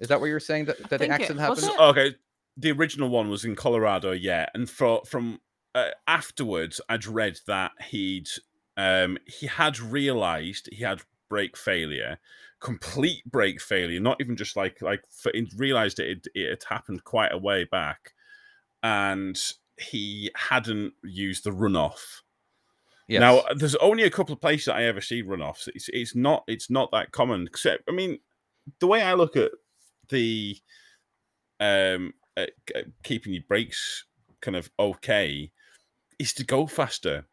Is 0.00 0.08
that 0.08 0.20
where 0.20 0.28
you're 0.28 0.40
saying 0.40 0.64
that, 0.66 0.78
that 0.78 0.90
the 0.90 0.98
think 0.98 1.10
it- 1.10 1.14
accident 1.14 1.40
happened? 1.40 1.66
it? 1.66 1.80
okay, 1.80 2.14
the 2.56 2.72
original 2.72 3.08
one 3.08 3.28
was 3.30 3.44
in 3.44 3.54
Colorado, 3.54 4.12
yeah, 4.12 4.46
and 4.54 4.68
for, 4.68 5.02
from 5.06 5.40
uh, 5.74 5.90
afterwards, 6.06 6.80
I'd 6.88 7.06
read 7.06 7.38
that 7.46 7.72
he'd 7.88 8.28
um, 8.76 9.18
he 9.26 9.46
had 9.46 9.78
realised 9.78 10.68
he 10.72 10.84
had 10.84 11.02
brake 11.28 11.56
failure, 11.56 12.18
complete 12.60 13.24
brake 13.30 13.60
failure, 13.60 14.00
not 14.00 14.20
even 14.20 14.36
just 14.36 14.56
like 14.56 14.80
like 14.82 15.02
for, 15.10 15.30
he 15.34 15.48
realised 15.56 15.98
it, 15.98 16.26
it 16.34 16.50
had 16.50 16.64
happened 16.68 17.04
quite 17.04 17.32
a 17.32 17.38
way 17.38 17.64
back, 17.64 18.12
and 18.82 19.40
he 19.78 20.30
hadn't 20.36 20.94
used 21.02 21.44
the 21.44 21.50
runoff. 21.50 22.22
Yes. 23.06 23.20
Now, 23.20 23.42
there's 23.54 23.74
only 23.76 24.04
a 24.04 24.10
couple 24.10 24.32
of 24.32 24.40
places 24.40 24.66
that 24.66 24.76
I 24.76 24.84
ever 24.84 25.00
see 25.00 25.22
runoffs. 25.22 25.68
It's 25.74 25.88
it's 25.92 26.14
not 26.14 26.44
it's 26.46 26.70
not 26.70 26.90
that 26.92 27.12
common. 27.12 27.46
Except, 27.46 27.84
I 27.88 27.92
mean, 27.92 28.18
the 28.80 28.86
way 28.86 29.02
I 29.02 29.14
look 29.14 29.36
at 29.36 29.50
the 30.08 30.56
um 31.60 32.14
uh, 32.36 32.46
keeping 33.02 33.32
your 33.32 33.42
brakes 33.46 34.04
kind 34.40 34.56
of 34.56 34.70
okay 34.78 35.52
is 36.18 36.32
to 36.34 36.44
go 36.44 36.66
faster. 36.66 37.26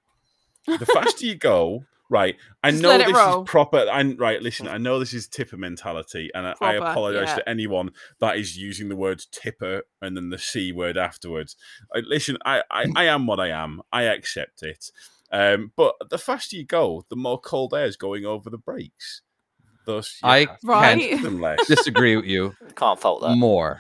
The 0.68 0.86
faster 0.86 1.26
you 1.26 1.36
go, 1.36 1.86
right? 2.10 2.36
I 2.64 2.72
Just 2.72 2.84
know 2.84 2.98
this 2.98 3.12
roll. 3.14 3.44
is 3.44 3.50
proper. 3.50 3.80
And 3.92 4.20
right. 4.20 4.42
Listen, 4.42 4.68
I 4.68 4.78
know 4.78 5.00
this 5.00 5.14
is 5.14 5.28
tipper 5.28 5.58
mentality, 5.58 6.30
and 6.34 6.48
I, 6.48 6.56
I 6.62 6.74
apologize 6.74 7.30
yeah. 7.30 7.36
to 7.36 7.50
anyone 7.50 7.92
that 8.20 8.38
is 8.38 8.58
using 8.58 8.90
the 8.90 8.96
word 8.96 9.24
tipper 9.32 9.84
and 10.02 10.16
then 10.16 10.30
the 10.30 10.38
c 10.38 10.72
word 10.72 10.98
afterwards. 10.98 11.56
I, 11.94 12.00
listen, 12.00 12.38
I, 12.46 12.62
I 12.70 12.86
I 12.96 13.04
am 13.06 13.26
what 13.28 13.40
I 13.40 13.50
am. 13.50 13.82
I 13.92 14.04
accept 14.04 14.62
it. 14.64 14.92
Um, 15.32 15.72
but 15.78 15.96
the 16.10 16.18
faster 16.18 16.58
you 16.58 16.66
go, 16.66 17.06
the 17.10 17.16
more 17.16 17.40
cold 17.40 17.74
air 17.74 17.86
is 17.86 17.96
going 17.96 18.26
over 18.26 18.50
the 18.50 18.58
brakes. 18.58 19.22
Thus, 19.86 20.20
you 20.22 20.30
I 20.30 20.40
have 20.42 20.60
to 20.60 20.68
Right. 20.68 21.22
them 21.24 21.40
less. 21.42 21.66
disagree 21.68 22.16
with 22.18 22.26
you 22.26 22.54
Can't 22.76 23.00
fault 23.00 23.22
that. 23.22 23.36
more. 23.38 23.80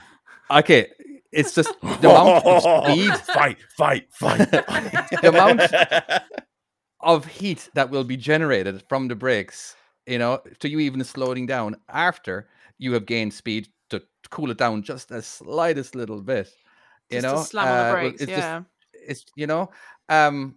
Okay, 0.49 0.87
it's 1.31 1.53
just 1.53 1.69
the 1.81 2.09
amount 2.09 2.45
of 2.45 2.61
speed 2.85 3.13
fight, 3.27 3.57
fight, 3.77 4.07
fight. 4.13 4.49
The 4.49 5.29
amount- 5.29 5.61
of 7.03 7.25
heat 7.25 7.69
that 7.73 7.89
will 7.89 8.03
be 8.03 8.17
generated 8.17 8.83
from 8.89 9.07
the 9.07 9.15
brakes, 9.15 9.75
you 10.05 10.17
know, 10.19 10.41
to 10.59 10.69
you 10.69 10.79
even 10.79 11.03
slowing 11.03 11.45
down 11.45 11.75
after 11.89 12.47
you 12.77 12.93
have 12.93 13.05
gained 13.05 13.33
speed 13.33 13.67
to 13.89 14.01
cool 14.29 14.51
it 14.51 14.57
down 14.57 14.81
just 14.83 15.09
the 15.09 15.21
slightest 15.21 15.95
little 15.95 16.21
bit. 16.21 16.49
You 17.09 17.21
Just 17.21 17.27
to 17.27 17.35
know, 17.35 17.43
slam 17.43 17.67
on 17.67 17.73
the 17.73 17.79
Uh, 17.81 17.83
well, 17.83 17.93
brakes. 17.93 18.21
it's 18.21 18.29
just- 18.31 18.41
yeah. 18.41 18.61
it's 18.93 19.25
you 19.35 19.47
know, 19.47 19.69
um, 20.09 20.55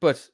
but 0.00 0.28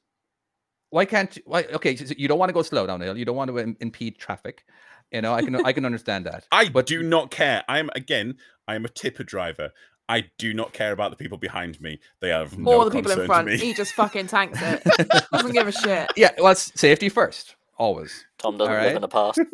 why 0.89 1.05
can't 1.05 1.35
you? 1.35 1.43
Why 1.45 1.63
okay? 1.73 1.95
So 1.95 2.13
you 2.17 2.27
don't 2.27 2.39
want 2.39 2.49
to 2.49 2.53
go 2.53 2.61
slow 2.63 2.87
down 2.87 2.99
the 2.99 3.05
hill. 3.05 3.17
You 3.17 3.25
don't 3.25 3.35
want 3.35 3.49
to 3.51 3.59
im- 3.59 3.77
impede 3.79 4.17
traffic. 4.17 4.65
You 5.11 5.21
know, 5.21 5.33
I 5.33 5.41
can 5.41 5.55
I 5.65 5.73
can 5.73 5.85
understand 5.85 6.25
that. 6.25 6.45
I 6.51 6.69
But- 6.69 6.85
do 6.87 7.03
not 7.03 7.31
care. 7.31 7.63
I 7.67 7.79
am 7.79 7.89
again. 7.95 8.37
I 8.67 8.75
am 8.75 8.85
a 8.85 8.89
tipper 8.89 9.23
driver. 9.23 9.71
I 10.09 10.25
do 10.39 10.53
not 10.53 10.73
care 10.73 10.91
about 10.91 11.11
the 11.11 11.15
people 11.17 11.37
behind 11.37 11.79
me. 11.79 11.99
They 12.19 12.29
have 12.29 12.53
Or 12.55 12.59
no 12.61 12.85
the 12.85 12.91
people 12.91 13.11
in 13.11 13.25
front. 13.27 13.47
to 13.47 13.53
me. 13.53 13.59
He 13.59 13.73
just 13.73 13.93
fucking 13.93 14.27
tanks 14.27 14.59
it. 14.61 14.83
Doesn't 15.31 15.53
give 15.53 15.67
a 15.67 15.71
shit. 15.71 16.11
Yeah, 16.17 16.31
well, 16.39 16.51
it's 16.51 16.77
safety 16.79 17.09
first, 17.09 17.55
always. 17.77 18.25
Tom 18.39 18.57
doesn't 18.57 18.73
live 18.73 18.95
in 18.95 19.01
the 19.01 19.07
past. 19.07 19.39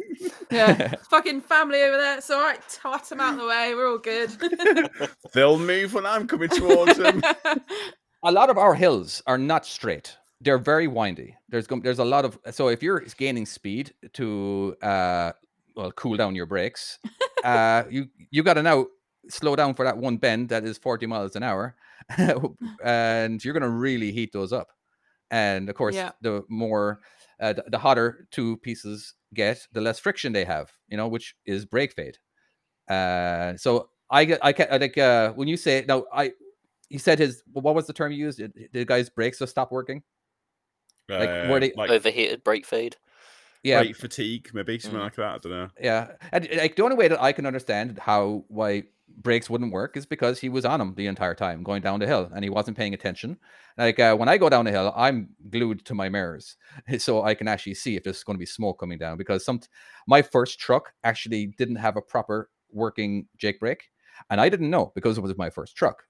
Yeah. 0.52 0.94
fucking 1.10 1.42
family 1.42 1.82
over 1.82 1.98
there. 1.98 2.18
It's 2.20 2.30
all 2.30 2.40
right. 2.40 2.60
Tot 2.70 3.10
them 3.10 3.20
out 3.20 3.34
of 3.34 3.40
the 3.40 3.48
way. 3.48 3.74
We're 3.76 3.90
all 3.90 3.98
good. 3.98 4.30
They'll 5.34 5.60
move 5.60 5.94
when 5.94 6.06
I'm 6.06 6.28
coming 6.28 6.50
towards 6.50 6.98
them. 6.98 7.22
a 8.24 8.32
lot 8.32 8.50
of 8.50 8.58
our 8.58 8.74
hills 8.76 9.22
are 9.28 9.38
not 9.40 9.66
straight. 9.66 10.16
They're 10.42 10.60
very 10.60 10.88
windy. 10.88 11.36
There's 11.50 11.68
there's 11.82 12.00
a 12.00 12.06
lot 12.06 12.26
of 12.26 12.38
so 12.52 12.68
if 12.70 12.84
you're 12.84 13.02
gaining 13.18 13.46
speed 13.48 13.94
to 14.14 14.76
uh 14.82 15.32
well 15.76 15.92
cool 15.94 16.16
down 16.16 16.36
your 16.36 16.46
brakes, 16.46 17.00
uh 17.44 17.84
you 17.90 18.08
you 18.30 18.44
got 18.44 18.54
to 18.54 18.64
now 18.64 18.86
slow 19.30 19.56
down 19.56 19.74
for 19.74 19.86
that 19.86 19.98
one 19.98 20.18
bend 20.18 20.50
that 20.50 20.64
is 20.66 20.78
40 20.78 21.06
miles 21.06 21.36
an 21.36 21.44
hour, 21.44 21.76
and 22.84 23.44
you're 23.44 23.54
gonna 23.54 23.70
really 23.70 24.12
heat 24.12 24.32
those 24.34 24.54
up. 24.54 24.70
And 25.32 25.70
of 25.70 25.76
course, 25.76 25.96
Yeah. 25.96 26.12
the 26.22 26.44
more 26.50 27.00
uh, 27.40 27.54
the, 27.54 27.64
the 27.68 27.78
hotter 27.78 28.28
two 28.32 28.58
pieces 28.58 29.14
get, 29.34 29.68
the 29.74 29.82
less 29.82 30.00
friction 30.00 30.32
they 30.34 30.46
have. 30.46 30.72
You 30.88 30.98
know, 30.98 31.08
which 31.08 31.36
is 31.46 31.66
brake 31.66 31.94
fade. 31.94 32.18
Uh, 32.90 33.58
so 33.58 33.90
I 34.10 34.26
get 34.26 34.40
I 34.44 34.54
can 34.54 34.68
I 34.72 34.78
like 34.78 34.98
uh 34.98 35.34
when 35.34 35.48
you 35.48 35.58
say 35.58 35.84
now 35.88 36.06
I 36.14 36.34
he 36.90 37.00
said 37.00 37.18
his 37.20 37.42
what 37.52 37.74
was 37.76 37.88
the 37.88 37.94
term 37.94 38.12
you 38.12 38.20
used? 38.26 38.38
Did 38.38 38.54
the 38.72 38.86
guy's 38.86 39.10
brakes 39.10 39.40
just 39.40 39.50
stop 39.52 39.72
working? 39.72 40.04
Like, 41.10 41.30
were 41.50 41.58
Uh, 41.58 41.60
they- 41.60 41.74
like 41.76 41.90
Overheated 41.90 42.44
brake 42.44 42.66
fade. 42.66 42.96
Yeah, 43.64 43.82
brake 43.82 43.96
fatigue, 43.96 44.50
maybe 44.54 44.78
something 44.78 45.00
Mm. 45.00 45.04
like 45.04 45.16
that. 45.16 45.34
I 45.36 45.38
don't 45.40 45.52
know. 45.52 45.70
Yeah, 45.82 46.12
and 46.32 46.48
like 46.56 46.76
the 46.76 46.84
only 46.84 46.96
way 46.96 47.08
that 47.08 47.20
I 47.22 47.32
can 47.32 47.48
understand 47.48 47.98
how 47.98 48.46
why 48.48 48.84
brakes 49.08 49.50
wouldn't 49.50 49.72
work 49.74 49.98
is 49.98 50.06
because 50.06 50.40
he 50.40 50.50
was 50.50 50.66
on 50.66 50.80
them 50.80 50.94
the 50.96 51.08
entire 51.08 51.36
time 51.36 51.64
going 51.64 51.82
down 51.82 52.00
the 52.00 52.08
hill 52.08 52.30
and 52.34 52.44
he 52.44 52.50
wasn't 52.50 52.78
paying 52.78 52.94
attention. 52.94 53.38
Like 53.78 54.00
uh, 54.00 54.16
when 54.16 54.30
I 54.30 54.38
go 54.38 54.50
down 54.50 54.66
the 54.66 54.72
hill, 54.72 54.94
I'm 54.96 55.30
glued 55.50 55.86
to 55.86 55.94
my 55.94 56.10
mirrors 56.10 56.58
so 56.98 57.24
I 57.24 57.34
can 57.36 57.48
actually 57.48 57.76
see 57.76 57.96
if 57.96 58.04
there's 58.04 58.24
going 58.24 58.36
to 58.36 58.40
be 58.40 58.46
smoke 58.46 58.80
coming 58.80 58.98
down. 58.98 59.18
Because 59.18 59.46
some 59.46 59.62
my 60.08 60.22
first 60.22 60.60
truck 60.60 60.92
actually 61.04 61.48
didn't 61.58 61.78
have 61.78 61.98
a 61.98 62.02
proper 62.02 62.50
working 62.72 63.28
Jake 63.38 63.60
brake, 63.60 63.90
and 64.30 64.42
I 64.42 64.50
didn't 64.50 64.70
know 64.70 64.92
because 64.96 65.18
it 65.18 65.22
was 65.22 65.38
my 65.38 65.50
first 65.50 65.76
truck. 65.76 66.04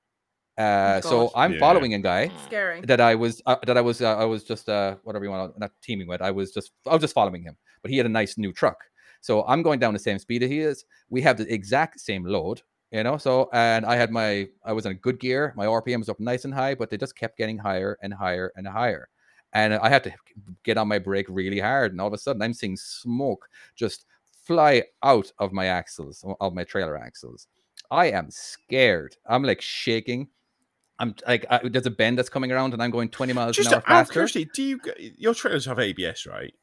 Uh, 0.58 1.01
so 1.01 1.31
I'm 1.36 1.53
Yeah. 1.53 1.60
following 1.60 1.93
a 1.93 1.99
guy. 1.99 2.31
Scary. 2.38 2.81
that 2.81 3.01
I 3.01 3.15
was 3.15 3.41
uh, 3.45 3.55
that 3.65 3.77
I 3.77 3.81
was 3.81 4.01
uh, 4.01 4.15
I 4.17 4.25
was 4.25 4.43
just 4.43 4.69
uh 4.69 4.95
whatever 5.03 5.25
you 5.25 5.31
want 5.31 5.53
to 5.53 5.60
not 5.60 5.71
teaming 5.81 6.08
with. 6.08 6.21
I 6.21 6.31
was 6.31 6.51
just 6.51 6.71
I 6.88 6.91
was 6.93 7.01
just 7.01 7.13
following 7.13 7.43
him, 7.43 7.58
but 7.81 7.91
he 7.91 7.97
had 7.97 8.05
a 8.05 8.10
nice 8.10 8.38
new 8.38 8.51
truck. 8.53 8.77
So 9.21 9.43
I'm 9.47 9.63
going 9.63 9.79
down 9.79 9.93
the 9.93 9.99
same 9.99 10.19
speed 10.19 10.41
that 10.43 10.49
he 10.51 10.60
is. 10.60 10.86
We 11.10 11.21
have 11.21 11.38
the 11.38 11.51
exact 11.51 11.99
same 11.99 12.23
load, 12.25 12.62
you 12.95 13.03
know. 13.03 13.17
So 13.17 13.49
and 13.51 13.86
I 13.86 13.95
had 13.95 14.12
my 14.12 14.47
I 14.63 14.73
was 14.73 14.86
in 14.86 14.93
a 14.93 14.95
good 14.95 15.19
gear. 15.19 15.53
My 15.55 15.65
RPM 15.65 15.99
was 15.99 16.10
up 16.10 16.19
nice 16.19 16.45
and 16.45 16.53
high, 16.53 16.75
but 16.75 16.89
they 16.89 16.97
just 16.97 17.15
kept 17.15 17.38
getting 17.38 17.58
higher 17.58 17.97
and 18.01 18.13
higher 18.13 18.51
and 18.55 18.67
higher. 18.67 19.10
And 19.53 19.73
I 19.73 19.89
had 19.89 20.03
to 20.05 20.13
get 20.63 20.77
on 20.77 20.88
my 20.88 20.99
brake 20.99 21.27
really 21.29 21.60
hard, 21.60 21.91
and 21.91 22.01
all 22.01 22.08
of 22.08 22.13
a 22.13 22.17
sudden 22.17 22.41
I'm 22.41 22.53
seeing 22.53 22.77
smoke 22.77 23.47
just 23.75 24.05
fly 24.43 24.84
out 25.03 25.31
of 25.39 25.51
my 25.51 25.65
axles 25.65 26.23
of 26.39 26.53
my 26.53 26.63
trailer 26.63 26.97
axles. 26.97 27.47
I 27.91 28.08
am 28.12 28.31
scared. 28.31 29.15
I'm 29.27 29.43
like 29.43 29.62
shaking. 29.62 30.29
I'm 30.97 31.13
like, 31.27 31.45
I, 31.49 31.60
there's 31.67 31.86
a 31.86 31.91
bend 31.91 32.17
that's 32.17 32.29
coming 32.29 32.51
around, 32.53 32.73
and 32.73 32.81
I'm 32.81 32.91
going 32.91 33.10
20 33.10 33.34
miles 33.34 33.58
Just 33.58 33.73
an 33.73 33.81
hour 33.88 34.05
faster. 34.05 34.45
do 34.53 34.63
you 34.63 34.79
your 35.17 35.34
trailers 35.34 35.65
have 35.65 35.79
ABS, 35.79 36.25
right? 36.25 36.53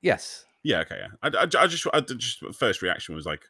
Yes. 0.00 0.46
Yeah, 0.62 0.80
okay. 0.80 1.00
Yeah. 1.00 1.08
I, 1.22 1.28
I, 1.28 1.42
I 1.42 1.66
just, 1.66 1.86
I 1.92 2.00
just 2.00 2.42
first 2.54 2.82
reaction 2.82 3.14
was 3.14 3.26
like, 3.26 3.42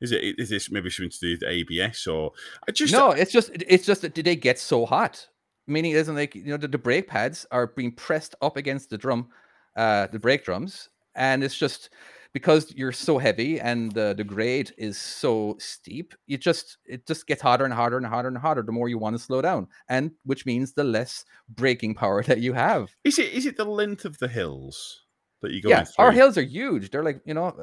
is 0.00 0.12
it 0.12 0.38
is 0.38 0.50
this 0.50 0.70
maybe 0.70 0.90
something 0.90 1.10
to 1.10 1.18
do 1.18 1.30
with 1.32 1.48
ABS 1.48 2.06
or 2.06 2.32
I 2.68 2.72
just 2.72 2.92
no, 2.92 3.10
it's 3.10 3.32
just 3.32 3.50
it's 3.54 3.86
just 3.86 4.02
that 4.02 4.14
did 4.14 4.26
they 4.26 4.36
get 4.36 4.58
so 4.58 4.86
hot. 4.86 5.28
Meaning, 5.66 5.92
it 5.92 5.96
isn't 5.96 6.14
like 6.14 6.34
you 6.34 6.44
know 6.44 6.58
the, 6.58 6.68
the 6.68 6.78
brake 6.78 7.08
pads 7.08 7.46
are 7.50 7.68
being 7.68 7.92
pressed 7.92 8.34
up 8.42 8.58
against 8.58 8.90
the 8.90 8.98
drum, 8.98 9.28
uh, 9.76 10.08
the 10.08 10.18
brake 10.18 10.44
drums, 10.44 10.90
and 11.14 11.42
it's 11.42 11.56
just 11.56 11.88
because 12.34 12.74
you're 12.74 12.92
so 12.92 13.16
heavy 13.16 13.60
and 13.60 13.92
the 13.92 14.12
the 14.14 14.24
grade 14.24 14.74
is 14.76 14.98
so 14.98 15.56
steep. 15.58 16.14
You 16.26 16.36
just 16.36 16.76
it 16.84 17.06
just 17.06 17.26
gets 17.26 17.40
hotter 17.40 17.64
and 17.64 17.72
hotter 17.72 17.96
and 17.96 18.04
hotter 18.04 18.28
and 18.28 18.36
hotter 18.36 18.62
the 18.62 18.72
more 18.72 18.90
you 18.90 18.98
want 18.98 19.16
to 19.16 19.22
slow 19.22 19.40
down, 19.40 19.68
and 19.88 20.10
which 20.24 20.44
means 20.44 20.74
the 20.74 20.84
less 20.84 21.24
braking 21.48 21.94
power 21.94 22.22
that 22.24 22.40
you 22.40 22.52
have. 22.52 22.94
Is 23.04 23.18
it 23.18 23.32
is 23.32 23.46
it 23.46 23.56
the 23.56 23.64
length 23.64 24.04
of 24.04 24.18
the 24.18 24.28
hills 24.28 25.04
that 25.40 25.52
you 25.52 25.62
go 25.62 25.70
yeah, 25.70 25.84
through? 25.84 26.04
our 26.04 26.12
hills 26.12 26.36
are 26.36 26.42
huge. 26.42 26.90
They're 26.90 27.04
like 27.04 27.22
you 27.24 27.32
know, 27.32 27.56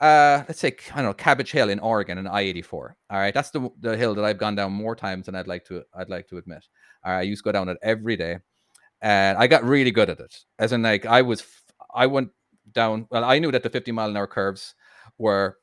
uh, 0.00 0.44
let's 0.48 0.60
say 0.60 0.76
I 0.92 0.96
don't 0.96 1.04
know 1.04 1.14
Cabbage 1.14 1.52
Hill 1.52 1.70
in 1.70 1.78
Oregon 1.78 2.18
and 2.18 2.28
I 2.28 2.40
eighty 2.42 2.62
four. 2.62 2.96
All 3.10 3.18
right, 3.18 3.32
that's 3.34 3.50
the 3.50 3.70
the 3.80 3.96
hill 3.96 4.14
that 4.14 4.24
I've 4.24 4.38
gone 4.38 4.54
down 4.54 4.72
more 4.72 4.96
times 4.96 5.26
than 5.26 5.34
I'd 5.34 5.48
like 5.48 5.64
to 5.66 5.82
I'd 5.94 6.10
like 6.10 6.28
to 6.28 6.38
admit. 6.38 6.66
All 7.04 7.12
right, 7.12 7.20
I 7.20 7.22
used 7.22 7.42
to 7.42 7.48
go 7.48 7.52
down 7.52 7.68
it 7.68 7.78
every 7.82 8.16
day, 8.16 8.38
and 9.02 9.38
I 9.38 9.46
got 9.46 9.64
really 9.64 9.90
good 9.90 10.10
at 10.10 10.20
it. 10.20 10.36
As 10.58 10.72
in, 10.72 10.82
like 10.82 11.06
I 11.06 11.22
was, 11.22 11.44
I 11.94 12.06
went 12.06 12.30
down. 12.72 13.06
Well, 13.10 13.24
I 13.24 13.38
knew 13.38 13.52
that 13.52 13.62
the 13.62 13.70
fifty 13.70 13.92
mile 13.92 14.08
an 14.08 14.16
hour 14.16 14.26
curves 14.26 14.74
were 15.18 15.58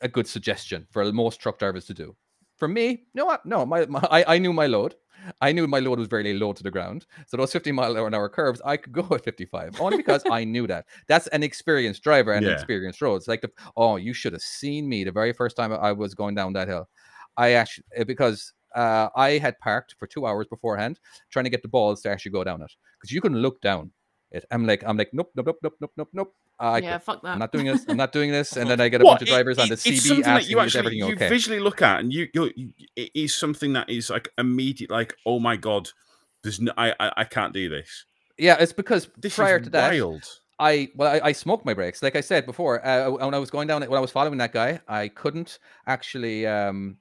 a 0.00 0.08
good 0.08 0.26
suggestion 0.26 0.86
for 0.90 1.10
most 1.12 1.40
truck 1.40 1.58
drivers 1.58 1.86
to 1.86 1.94
do. 1.94 2.16
For 2.62 2.68
me, 2.68 3.06
no? 3.12 3.36
No, 3.44 3.66
my, 3.66 3.86
my 3.86 3.98
I, 4.08 4.36
I 4.36 4.38
knew 4.38 4.52
my 4.52 4.68
load. 4.68 4.94
I 5.40 5.50
knew 5.50 5.66
my 5.66 5.80
load 5.80 5.98
was 5.98 6.06
very 6.06 6.32
low 6.32 6.52
to 6.52 6.62
the 6.62 6.70
ground. 6.70 7.06
So 7.26 7.36
those 7.36 7.50
50 7.50 7.72
mile 7.72 7.96
an 8.06 8.14
hour 8.14 8.28
curves, 8.28 8.62
I 8.64 8.76
could 8.76 8.92
go 9.00 9.08
at 9.10 9.24
55 9.24 9.74
only 9.80 9.96
because 9.96 10.24
I 10.30 10.44
knew 10.44 10.68
that. 10.68 10.86
That's 11.08 11.26
an 11.26 11.42
experienced 11.42 12.04
driver 12.04 12.32
and 12.32 12.46
Yeah. 12.46 12.52
experienced 12.52 13.02
roads. 13.02 13.26
Like 13.26 13.40
the 13.40 13.50
oh, 13.76 13.96
you 13.96 14.12
should 14.12 14.32
have 14.32 14.42
seen 14.42 14.88
me 14.88 15.02
the 15.02 15.10
very 15.10 15.32
first 15.32 15.56
time 15.56 15.72
I 15.72 15.90
was 15.90 16.14
going 16.14 16.36
down 16.36 16.52
that 16.52 16.68
hill. 16.68 16.88
I 17.36 17.54
actually 17.54 17.82
uh, 17.98 18.04
because 18.04 18.52
uh, 18.76 19.08
I 19.16 19.38
had 19.38 19.58
parked 19.58 19.96
for 19.98 20.06
two 20.06 20.24
hours 20.24 20.46
beforehand 20.46 21.00
trying 21.30 21.46
to 21.46 21.50
get 21.50 21.62
the 21.62 21.68
balls 21.68 22.00
to 22.02 22.10
actually 22.10 22.30
go 22.30 22.44
down 22.44 22.62
it 22.62 22.70
because 23.00 23.10
you 23.10 23.20
can 23.20 23.34
look 23.38 23.60
down 23.60 23.90
it. 24.32 24.44
I'm 24.50 24.66
like 24.66 24.82
I'm 24.86 24.96
like 24.96 25.10
nope 25.12 25.30
nope 25.36 25.46
nope 25.46 25.58
nope 25.62 25.74
nope 25.80 25.92
nope 25.96 26.08
nope. 26.12 26.34
I 26.58 26.78
yeah, 26.78 26.98
fuck 26.98 27.22
that. 27.22 27.32
I'm 27.32 27.38
not 27.38 27.52
doing 27.52 27.66
this. 27.66 27.84
I'm 27.88 27.96
not 27.96 28.12
doing 28.12 28.30
this. 28.30 28.56
And 28.56 28.68
then 28.70 28.80
I 28.80 28.88
get 28.92 29.00
a 29.00 29.04
What? 29.04 29.12
bunch 29.18 29.22
of 29.22 29.28
drivers 29.28 29.58
It- 29.58 29.62
on 29.62 29.68
the 29.68 29.74
it's 29.74 29.84
CB 29.86 29.98
something 30.00 30.22
that 30.24 30.36
asking 30.40 30.50
you 30.50 30.56
me 30.56 30.62
is 30.62 30.66
actually 30.66 30.78
everything 30.80 31.08
you 31.08 31.14
okay. 31.14 31.28
visually 31.28 31.60
look 31.60 31.82
at, 31.82 32.00
and 32.00 32.12
you 32.12 32.28
you 32.34 32.52
it 32.96 33.10
is 33.14 33.34
something 33.34 33.72
that 33.74 33.88
is 33.90 34.10
like 34.10 34.28
immediate, 34.38 34.90
like 34.90 35.14
oh 35.26 35.38
my 35.38 35.56
god, 35.56 35.88
there's 36.42 36.60
no, 36.60 36.72
I, 36.76 36.92
I 37.00 37.12
I 37.18 37.24
can't 37.24 37.52
do 37.52 37.68
this. 37.68 38.04
Yeah, 38.38 38.56
it's 38.58 38.72
because 38.72 39.08
This 39.16 39.36
prior 39.36 39.60
to 39.60 39.70
that, 39.70 39.92
wild. 39.92 40.24
I 40.58 40.88
well, 40.94 41.12
I, 41.12 41.28
I 41.28 41.32
smoked 41.32 41.64
my 41.66 41.74
brakes. 41.74 42.02
Like 42.02 42.16
I 42.16 42.20
said 42.20 42.46
before, 42.46 42.84
uh, 42.86 43.10
when 43.10 43.34
I 43.34 43.38
was 43.38 43.50
going 43.50 43.66
down, 43.68 43.80
when 43.82 43.98
I 43.98 44.00
was 44.00 44.10
following 44.12 44.38
that 44.38 44.52
guy, 44.52 44.80
I 44.88 45.08
couldn't 45.08 45.58
actually. 45.86 46.46
Um, 46.46 46.98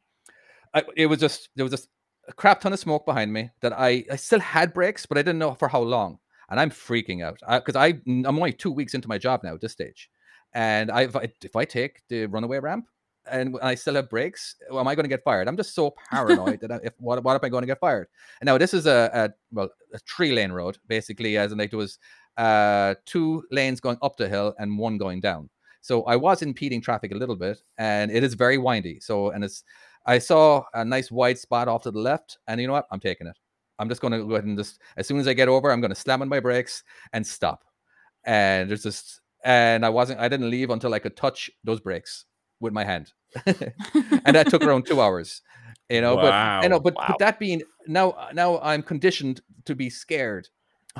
I, 0.73 0.83
it 0.95 1.05
was 1.07 1.19
just 1.19 1.49
there 1.55 1.65
was 1.65 1.71
just 1.71 1.89
a 2.27 2.33
crap 2.33 2.61
ton 2.61 2.73
of 2.73 2.79
smoke 2.79 3.05
behind 3.05 3.31
me 3.33 3.49
that 3.61 3.73
I 3.73 4.05
I 4.11 4.15
still 4.15 4.39
had 4.39 4.73
brakes, 4.73 5.05
but 5.05 5.17
I 5.17 5.21
didn't 5.21 5.39
know 5.39 5.53
for 5.53 5.67
how 5.67 5.81
long, 5.81 6.19
and 6.51 6.59
I'm 6.59 6.69
freaking 6.69 7.23
out 7.23 7.39
because 7.65 7.75
I 7.75 7.99
I'm 8.05 8.27
only 8.27 8.53
two 8.53 8.71
weeks 8.71 8.93
into 8.93 9.07
my 9.07 9.17
job 9.17 9.41
now 9.43 9.55
at 9.55 9.61
this 9.61 9.71
stage, 9.71 10.09
and 10.53 10.91
I 10.91 11.03
if 11.03 11.15
I, 11.15 11.31
if 11.43 11.55
I 11.55 11.65
take 11.65 12.01
the 12.09 12.27
runaway 12.27 12.59
ramp. 12.59 12.85
And 13.31 13.55
I 13.61 13.75
still 13.75 13.93
have 13.93 14.09
brakes. 14.09 14.55
Well, 14.71 14.79
am 14.79 14.87
I 14.87 14.95
going 14.95 15.03
to 15.03 15.07
get 15.07 15.23
fired? 15.23 15.47
I'm 15.47 15.55
just 15.55 15.75
so 15.75 15.93
paranoid 16.09 16.59
that 16.61 16.71
I, 16.71 16.79
if 16.81 16.93
what, 16.97 17.23
what 17.23 17.35
am 17.35 17.41
I 17.43 17.49
going 17.49 17.61
to 17.61 17.67
get 17.67 17.79
fired? 17.79 18.07
And 18.39 18.47
now 18.47 18.57
this 18.57 18.73
is 18.73 18.87
a, 18.87 19.11
a 19.13 19.29
well 19.51 19.69
a 19.93 19.99
three 19.99 20.31
lane 20.31 20.51
road 20.51 20.79
basically, 20.87 21.37
as 21.37 21.51
in 21.51 21.59
like 21.59 21.71
was 21.71 21.99
uh, 22.37 22.95
two 23.05 23.43
lanes 23.51 23.79
going 23.79 23.99
up 24.01 24.17
the 24.17 24.27
hill 24.27 24.55
and 24.57 24.75
one 24.75 24.97
going 24.97 25.21
down. 25.21 25.51
So 25.81 26.01
I 26.05 26.15
was 26.15 26.41
impeding 26.41 26.81
traffic 26.81 27.11
a 27.11 27.15
little 27.15 27.35
bit, 27.35 27.61
and 27.77 28.09
it 28.09 28.23
is 28.23 28.33
very 28.33 28.57
windy. 28.57 28.99
So 28.99 29.29
and 29.29 29.43
it's 29.43 29.63
I 30.07 30.17
saw 30.17 30.63
a 30.73 30.83
nice 30.83 31.11
wide 31.11 31.37
spot 31.37 31.67
off 31.67 31.83
to 31.83 31.91
the 31.91 31.99
left, 31.99 32.39
and 32.47 32.59
you 32.59 32.65
know 32.65 32.73
what? 32.73 32.87
I'm 32.91 32.99
taking 32.99 33.27
it. 33.27 33.37
I'm 33.81 33.89
just 33.89 33.99
going 34.01 34.13
to 34.13 34.23
go 34.23 34.35
ahead 34.35 34.45
and 34.45 34.57
just 34.57 34.79
as 34.95 35.07
soon 35.07 35.19
as 35.19 35.27
I 35.27 35.33
get 35.33 35.47
over, 35.49 35.71
I'm 35.71 35.81
going 35.81 35.89
to 35.89 35.95
slam 35.95 36.21
on 36.21 36.29
my 36.29 36.39
brakes 36.39 36.83
and 37.13 37.25
stop. 37.25 37.63
And 38.23 38.69
there's 38.69 38.83
just 38.83 39.19
and 39.43 39.83
I 39.83 39.89
wasn't 39.89 40.19
I 40.19 40.29
didn't 40.29 40.51
leave 40.51 40.69
until 40.69 40.93
I 40.93 40.99
could 40.99 41.17
touch 41.17 41.49
those 41.63 41.79
brakes 41.79 42.25
with 42.59 42.73
my 42.73 42.83
hand, 42.83 43.11
and 43.45 44.35
that 44.35 44.49
took 44.49 44.61
around 44.61 44.85
two 44.85 45.01
hours. 45.05 45.41
You 45.89 46.01
know, 46.01 46.15
but 46.15 46.33
I 46.33 46.67
know, 46.67 46.79
but 46.79 46.93
Wow. 46.95 47.05
but 47.07 47.19
that 47.19 47.39
being 47.39 47.63
now 47.87 48.29
now 48.33 48.59
I'm 48.59 48.83
conditioned 48.83 49.41
to 49.65 49.75
be 49.75 49.89
scared 49.89 50.47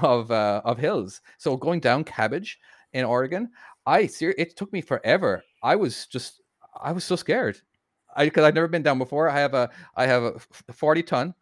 of 0.01 0.31
uh, 0.31 0.61
of 0.65 0.79
hills. 0.79 1.21
So 1.37 1.55
going 1.55 1.79
down 1.79 2.03
Cabbage 2.03 2.57
in 2.93 3.05
Oregon, 3.05 3.51
I 3.85 4.07
ser- 4.07 4.35
it 4.37 4.57
took 4.57 4.73
me 4.73 4.81
forever. 4.81 5.43
I 5.61 5.75
was 5.75 6.07
just 6.07 6.41
I 6.81 6.91
was 6.91 7.03
so 7.03 7.15
scared. 7.15 7.61
I 8.15 8.25
because 8.25 8.43
I've 8.43 8.55
never 8.55 8.67
been 8.67 8.83
down 8.83 8.97
before. 8.97 9.29
I 9.29 9.39
have 9.39 9.53
a 9.53 9.69
I 9.95 10.07
have 10.07 10.23
a 10.67 10.73
40 10.73 11.03
ton 11.03 11.35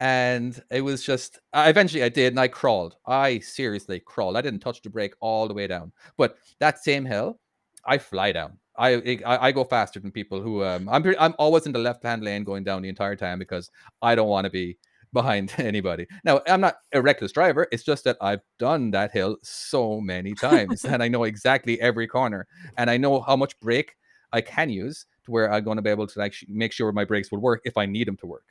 and 0.00 0.60
it 0.70 0.82
was 0.82 1.02
just 1.02 1.38
I 1.52 1.68
eventually 1.68 2.02
I 2.02 2.08
did 2.08 2.32
and 2.32 2.40
I 2.40 2.48
crawled. 2.48 2.96
I 3.06 3.38
seriously 3.38 4.00
crawled. 4.00 4.36
I 4.36 4.42
didn't 4.42 4.60
touch 4.60 4.82
the 4.82 4.90
brake 4.90 5.14
all 5.20 5.48
the 5.48 5.54
way 5.54 5.66
down. 5.66 5.92
But 6.16 6.36
that 6.60 6.82
same 6.82 7.04
hill, 7.04 7.40
I 7.84 7.98
fly 7.98 8.32
down. 8.32 8.58
I 8.78 9.20
I, 9.24 9.48
I 9.48 9.52
go 9.52 9.64
faster 9.64 10.00
than 10.00 10.10
people 10.10 10.40
who 10.40 10.64
um 10.64 10.88
I'm 10.88 11.04
I'm 11.18 11.34
always 11.38 11.66
in 11.66 11.72
the 11.72 11.78
left 11.78 12.02
hand 12.02 12.22
lane 12.22 12.44
going 12.44 12.64
down 12.64 12.82
the 12.82 12.88
entire 12.88 13.16
time 13.16 13.38
because 13.38 13.70
I 14.02 14.14
don't 14.14 14.28
want 14.28 14.44
to 14.44 14.50
be 14.50 14.78
behind 15.12 15.54
anybody. 15.56 16.06
Now, 16.24 16.42
I'm 16.46 16.60
not 16.60 16.76
a 16.92 17.00
reckless 17.00 17.32
driver. 17.32 17.66
It's 17.72 17.84
just 17.84 18.04
that 18.04 18.18
I've 18.20 18.42
done 18.58 18.90
that 18.90 19.12
hill 19.12 19.38
so 19.42 20.00
many 20.00 20.34
times 20.34 20.84
and 20.84 21.02
I 21.02 21.08
know 21.08 21.24
exactly 21.24 21.80
every 21.80 22.06
corner 22.06 22.46
and 22.76 22.90
I 22.90 22.98
know 22.98 23.20
how 23.20 23.36
much 23.36 23.58
brake 23.60 23.94
I 24.32 24.40
can 24.42 24.68
use 24.68 25.06
to 25.24 25.30
where 25.30 25.50
I'm 25.50 25.64
going 25.64 25.76
to 25.76 25.82
be 25.82 25.90
able 25.90 26.06
to 26.08 26.20
actually 26.20 26.52
make 26.52 26.72
sure 26.72 26.92
my 26.92 27.04
brakes 27.04 27.30
will 27.30 27.40
work 27.40 27.62
if 27.64 27.78
I 27.78 27.86
need 27.86 28.08
them 28.08 28.16
to 28.18 28.26
work. 28.26 28.44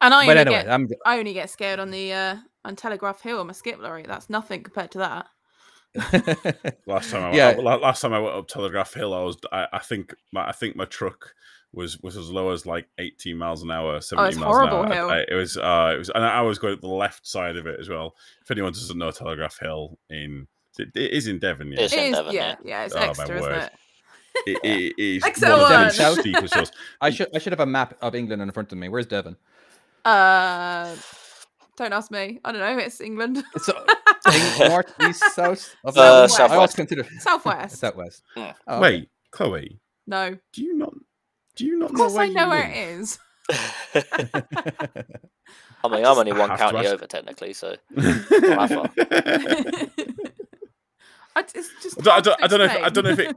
And 0.00 0.12
I 0.14 0.26
but 0.26 0.36
only 0.36 0.40
anyway, 0.52 0.62
get 0.64 0.70
I'm 0.72 0.88
I 1.06 1.18
only 1.18 1.32
get 1.32 1.50
scared 1.50 1.78
on 1.78 1.90
the 1.90 2.12
uh 2.12 2.36
on 2.64 2.76
Telegraph 2.76 3.22
Hill 3.22 3.38
on 3.40 3.46
my 3.46 3.52
skip 3.52 3.78
lorry. 3.80 4.04
That's 4.06 4.28
nothing 4.30 4.62
compared 4.62 4.90
to 4.92 4.98
that. 4.98 5.26
Last 6.86 7.10
time, 7.10 7.32
I, 7.32 7.36
Yeah. 7.36 7.48
I- 7.50 7.76
last 7.76 8.00
time 8.00 8.12
I 8.12 8.18
went 8.18 8.34
up 8.34 8.48
Telegraph 8.48 8.94
Hill, 8.94 9.12
I 9.14 9.20
was, 9.22 9.36
I, 9.52 9.66
I 9.74 9.78
think, 9.78 10.14
my, 10.32 10.48
I 10.48 10.52
think 10.52 10.74
my 10.76 10.86
truck 10.86 11.34
was 11.74 11.98
was 12.00 12.16
as 12.16 12.30
low 12.30 12.50
as 12.50 12.66
like 12.66 12.86
18 12.98 13.36
miles 13.36 13.62
an 13.62 13.70
hour, 13.70 14.00
70 14.00 14.22
Oh, 14.24 14.28
it's 14.28 14.36
miles 14.38 14.56
an 14.58 14.68
horrible 14.68 14.92
hour. 14.92 14.94
hill. 14.94 15.10
I- 15.10 15.24
it 15.28 15.34
was, 15.34 15.56
uh, 15.56 15.92
it 15.94 15.98
was, 15.98 16.10
and 16.14 16.24
I 16.24 16.40
was 16.42 16.58
going 16.58 16.74
up 16.74 16.80
the 16.80 16.88
left 16.88 17.26
side 17.26 17.56
of 17.56 17.66
it 17.66 17.78
as 17.80 17.88
well. 17.88 18.14
If 18.42 18.50
anyone 18.50 18.72
doesn't 18.72 18.96
know 18.98 19.10
Telegraph 19.10 19.58
Hill 19.58 19.98
in, 20.10 20.46
it, 20.78 20.88
it 20.94 21.10
is 21.12 21.26
in 21.26 21.38
Devon, 21.38 21.72
yeah. 21.72 21.80
It's 21.82 21.92
It 21.92 21.98
in 22.00 22.12
Devon, 22.12 22.32
yeah, 22.34 22.40
yeah. 22.48 22.56
yeah, 22.64 22.84
it's 22.84 22.94
Oh, 22.94 22.98
my 23.00 23.06
Exeter, 23.08 23.36
isn't 23.36 23.50
word. 23.50 23.62
it? 23.62 23.72
It, 24.46 24.58
it, 24.64 24.94
it 24.98 25.02
is 25.16 25.24
Exeter 25.26 25.52
one 25.52 25.60
of 25.62 25.68
the 25.96 26.02
one. 26.02 26.20
steepest 26.20 26.54
hills. 26.54 26.72
I 27.02 27.10
should 27.10 27.28
I 27.34 27.38
should 27.38 27.52
have 27.52 27.60
a 27.60 27.66
map 27.66 27.98
of 28.00 28.14
England 28.14 28.40
in 28.40 28.50
front 28.50 28.72
of 28.72 28.78
me. 28.78 28.88
Where's 28.88 29.04
Devon? 29.06 29.36
Uh, 30.04 30.94
don't 31.76 31.92
ask 31.92 32.10
me. 32.10 32.40
I 32.44 32.50
don't 32.52 32.60
know. 32.60 32.78
It's 32.78 33.00
England. 33.00 33.42
So 33.62 33.72
East, 34.28 34.58
north, 34.60 34.92
east, 35.08 35.24
south? 35.34 35.74
Of 35.84 35.96
Uh, 35.96 36.00
London? 36.00 36.04
I 36.04 36.08
always 36.14 36.36
southwest. 36.36 36.76
consider 36.76 37.04
Southwest. 37.20 37.76
southwest. 37.78 38.22
Mm. 38.36 38.54
Oh, 38.66 38.74
okay. 38.76 38.82
Wait, 38.82 39.08
Chloe, 39.30 39.80
No. 40.06 40.36
do 40.52 40.62
you 40.62 40.74
not? 40.76 40.92
Do 41.56 41.64
you 41.66 41.78
not 41.78 41.90
Of 41.90 41.96
course 41.96 42.12
know 42.12 42.18
where 42.18 42.26
I 42.26 42.28
know 42.28 42.48
where 42.48 42.68
live? 42.68 42.76
it 42.76 43.00
is. 43.00 43.18
I 45.84 45.88
mean, 45.88 46.04
I'm 46.06 46.16
only 46.18 46.32
one 46.32 46.56
county 46.56 46.86
over 46.86 47.06
technically, 47.06 47.52
so 47.52 47.74
I 47.98 48.88
it's 51.54 51.70
just 51.82 51.98
don't, 51.98 52.14
I 52.14 52.20
don't, 52.20 52.42
I 52.42 52.46
don't 52.46 52.58
know 52.58 52.64
if 52.66 52.82
I 52.84 52.88
don't 52.88 53.04
know 53.04 53.10
if 53.10 53.18
it. 53.18 53.36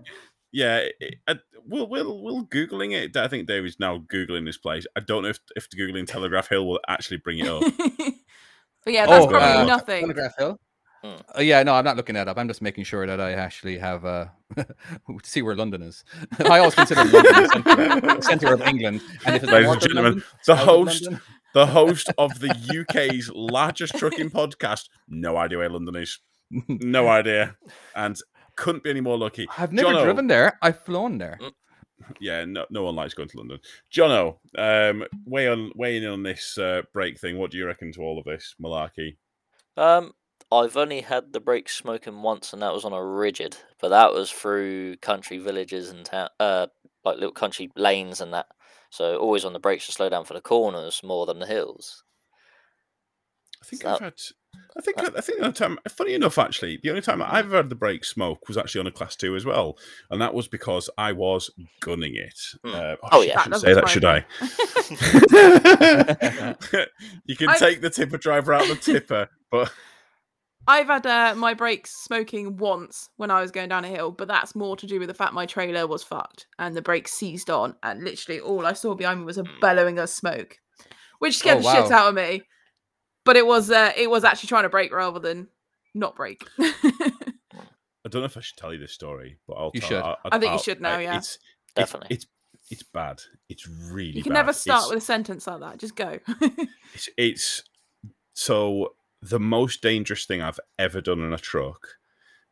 Yeah, 0.52 0.88
it, 1.00 1.16
I, 1.28 1.36
we'll 1.66 1.88
we'll 1.90 2.22
we'll 2.22 2.46
googling 2.46 2.94
it. 2.94 3.18
I 3.18 3.28
think 3.28 3.48
David's 3.48 3.80
now 3.80 3.98
googling 3.98 4.46
this 4.46 4.58
place. 4.58 4.86
I 4.96 5.02
don't 5.02 5.24
know 5.24 5.30
if 5.30 5.40
if 5.56 5.70
the 5.70 5.78
googling 5.78 6.08
Telegraph 6.08 6.50
Hill 6.50 6.66
will 6.68 6.80
actually 6.88 7.18
bring 7.18 7.40
it 7.40 7.48
up. 7.48 7.62
but 8.86 8.94
yeah, 8.94 9.06
that's 9.06 9.26
Oh, 9.26 9.30
probably 9.30 9.48
uh, 9.48 9.66
nothing. 9.66 10.02
Telegraph 10.02 10.38
Hill. 10.38 10.60
Hmm. 11.04 11.16
Uh, 11.38 11.42
yeah, 11.42 11.62
no, 11.62 11.74
I'm 11.76 11.86
not 11.86 11.98
looking 11.98 12.16
that 12.16 12.28
up. 12.28 12.38
I'm 12.38 12.48
just 12.48 12.62
making 12.62 12.84
sure 12.86 13.06
that 13.06 13.20
I 13.22 13.34
actually 13.34 13.78
have 13.78 14.06
uh, 14.06 14.26
to 14.56 14.66
see 15.24 15.42
where 15.42 15.56
London 15.56 15.82
is. 15.82 16.04
I 16.40 16.60
always 16.60 16.74
consider 16.74 17.04
London 17.04 17.34
the 17.34 17.48
center, 17.52 18.22
center 18.22 18.54
of 18.54 18.62
England, 18.62 19.02
and 19.26 19.36
if 19.36 19.44
it's 19.44 19.52
Ladies 19.52 19.70
and 19.72 19.82
gentlemen, 19.82 20.12
London, 20.14 20.24
the 20.48 20.56
host 20.56 21.08
the 21.54 21.66
host 21.68 22.12
of 22.18 22.40
the 22.40 22.86
UK's 22.90 23.30
largest 23.34 23.96
trucking 23.98 24.30
podcast. 24.30 24.90
No 25.08 25.38
idea 25.38 25.58
where 25.60 25.70
London 25.70 25.96
is. 25.98 26.20
No 26.68 27.08
idea, 27.08 27.56
and 27.96 28.18
couldn't 28.56 28.84
be 28.84 28.90
any 28.90 29.02
more 29.02 29.18
lucky. 29.18 29.48
I've 29.58 29.74
never 29.74 29.90
Jono- 29.90 30.04
driven 30.04 30.28
there. 30.28 30.58
I've 30.62 30.80
flown 30.84 31.18
there. 31.18 31.40
Yeah, 32.20 32.46
no, 32.46 32.66
no 32.70 32.84
one 32.84 32.96
likes 32.96 33.14
going 33.14 33.30
to 33.30 33.38
London. 33.38 33.60
Jono, 33.92 34.38
um, 34.58 35.06
weigh 35.26 35.48
on 35.48 35.72
weigh 35.76 35.98
in 35.98 36.06
on 36.06 36.24
this 36.24 36.58
uh, 36.58 36.82
brake 36.94 37.20
thing. 37.20 37.38
What 37.38 37.52
do 37.52 37.58
you 37.58 37.66
reckon 37.66 37.92
to 37.94 38.02
all 38.02 38.20
of 38.20 38.26
this 38.26 38.56
malarkey? 38.62 39.18
Um, 39.78 40.14
I've 40.52 40.78
only 40.78 41.02
had 41.02 41.34
the 41.34 41.40
brake 41.40 41.70
smoking 41.70 42.22
once, 42.22 42.54
and 42.54 42.62
that 42.62 42.74
was 42.74 42.86
on 42.86 42.94
a 42.94 43.04
rigid, 43.04 43.58
but 43.80 43.90
that 43.90 44.14
was 44.14 44.32
through 44.32 44.98
country 44.98 45.38
villages 45.38 45.90
and 45.90 46.06
town, 46.06 46.30
uh, 46.40 46.68
like 47.04 47.16
little 47.16 47.32
country 47.32 47.72
lanes 47.76 48.22
and 48.22 48.34
that. 48.34 48.48
So 48.90 49.18
always 49.18 49.44
on 49.44 49.54
the 49.54 49.60
brakes 49.60 49.88
to 49.88 49.92
slow 49.92 50.10
down 50.10 50.26
for 50.26 50.34
the 50.34 50.42
corners 50.42 51.02
more 51.04 51.26
than 51.26 51.40
the 51.40 51.48
hills. 51.48 52.04
I 53.66 53.70
think 53.70 53.82
So- 53.82 53.94
I've 53.96 54.00
had. 54.02 54.14
I 54.78 54.82
think 54.82 54.98
I 55.00 55.22
think 55.22 55.42
the 55.42 55.52
time. 55.52 55.80
Funny 55.90 56.14
enough, 56.14 56.38
actually, 56.38 56.80
the 56.82 56.90
only 56.90 57.02
time. 57.02 57.22
I've 57.22 57.52
had 57.52 57.70
the 57.70 57.76
brake 57.76 58.04
smoke 58.06 58.48
was 58.48 58.58
actually 58.58 58.82
on 58.82 58.88
a 58.88 58.92
class 58.92 59.16
two 59.16 59.36
as 59.36 59.46
well, 59.46 59.78
and 60.10 60.22
that 60.22 60.34
was 60.34 60.48
because 60.50 60.90
I 60.98 61.12
was 61.14 61.50
gunning 61.82 62.16
it. 62.16 62.38
Hmm. 62.64 62.74
Uh, 62.76 62.96
Oh, 63.12 63.22
shit, 63.22 63.30
yeah. 63.32 63.40
I 63.40 63.44
shouldn't 63.44 63.62
say 63.62 63.74
that, 63.74 63.90
should 63.90 64.06
I? 64.06 64.26
you 67.26 67.36
can 67.36 67.50
I- 67.50 67.58
take 67.58 67.82
the 67.82 67.90
tipper 67.90 68.18
driver 68.18 68.54
out 68.54 68.64
of 68.64 68.70
the 68.70 68.76
tipper, 68.94 69.30
but 69.52 69.72
I've 70.68 70.88
had 70.88 71.06
uh, 71.06 71.36
my 71.36 71.54
brakes 71.54 71.92
smoking 72.04 72.58
once 72.58 73.10
when 73.18 73.32
I 73.32 73.42
was 73.42 73.52
going 73.52 73.70
down 73.70 73.86
a 73.86 73.90
hill, 73.90 74.12
but 74.12 74.28
that's 74.28 74.56
more 74.56 74.76
to 74.78 74.88
do 74.88 75.00
with 75.00 75.08
the 75.10 75.14
fact 75.14 75.34
my 75.34 75.46
trailer 75.46 75.86
was 75.88 76.04
fucked 76.04 76.48
and 76.60 76.76
the 76.76 76.82
brakes 76.82 77.14
seized 77.14 77.50
on, 77.50 77.76
and 77.84 78.04
literally 78.04 78.40
all 78.40 78.66
I 78.66 78.74
saw 78.74 78.96
behind 78.96 79.20
me 79.20 79.26
was 79.26 79.38
a 79.38 79.44
bellowing 79.62 80.00
of 80.00 80.10
smoke, 80.10 80.58
which 81.20 81.38
scared 81.38 81.60
Oh, 81.60 81.62
the 81.62 81.72
shit 81.84 81.92
out 81.92 82.10
of 82.10 82.16
me. 82.16 82.44
But 83.26 83.36
it 83.38 83.46
was 83.46 83.70
uh, 83.72 83.92
it 83.98 84.10
was 84.10 84.24
actually 84.24 84.48
trying 84.48 84.64
to 84.64 84.70
brake 84.70 84.94
rather 84.94 85.20
than 85.20 85.48
not 85.94 86.16
brake. 86.16 86.44
I 86.60 88.10
don't 88.10 88.22
know 88.22 88.26
if 88.26 88.38
I 88.38 88.42
should 88.42 88.58
tell 88.58 88.72
you 88.72 88.80
this 88.80 88.94
story, 88.94 89.40
but 89.48 89.54
I'll. 89.56 89.72
You 89.74 89.82
tell, 89.82 89.90
should. 89.90 89.98
I'll, 90.04 90.18
I 90.26 90.30
think 90.38 90.44
you 90.44 90.50
I'll- 90.52 90.58
should 90.60 90.82
now, 90.82 90.98
I- 90.98 91.02
yeah. 91.02 91.18
It's, 91.18 91.40
Definitely. 91.76 92.16
It's, 92.16 92.26
it's 92.26 92.32
it's 92.72 92.84
bad. 92.84 93.22
It's 93.50 93.68
really. 93.68 94.12
you 94.18 94.24
can 94.24 94.32
bad. 94.32 94.40
never 94.40 94.54
start 94.54 94.80
It's- 94.84 94.90
with 94.94 95.04
a 95.04 95.06
sentence 95.06 95.48
like 95.48 95.60
that. 95.60 95.78
Just 95.78 95.96
go. 95.96 96.20
It's, 96.94 97.10
it's 97.18 97.64
so 98.34 98.94
the 99.22 99.40
most 99.40 99.82
dangerous 99.82 100.26
thing 100.26 100.42
I've 100.42 100.60
ever 100.80 101.02
done 101.02 101.20
in 101.20 101.34
a 101.34 101.38
truck. 101.38 101.86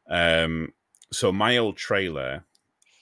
Um, 0.10 0.74
so 1.14 1.32
my 1.32 1.56
old 1.58 1.78
trailer 1.78 2.44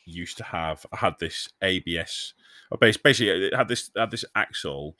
used 0.06 0.38
to 0.38 0.44
have 0.44 0.86
I 0.92 0.98
had 0.98 1.16
this 1.20 1.50
ABS. 1.64 2.34
Or 2.70 2.78
basically, 2.78 3.30
it 3.48 3.56
had 3.56 3.68
this 3.70 3.90
had 3.96 4.12
this 4.12 4.26
axle 4.36 4.96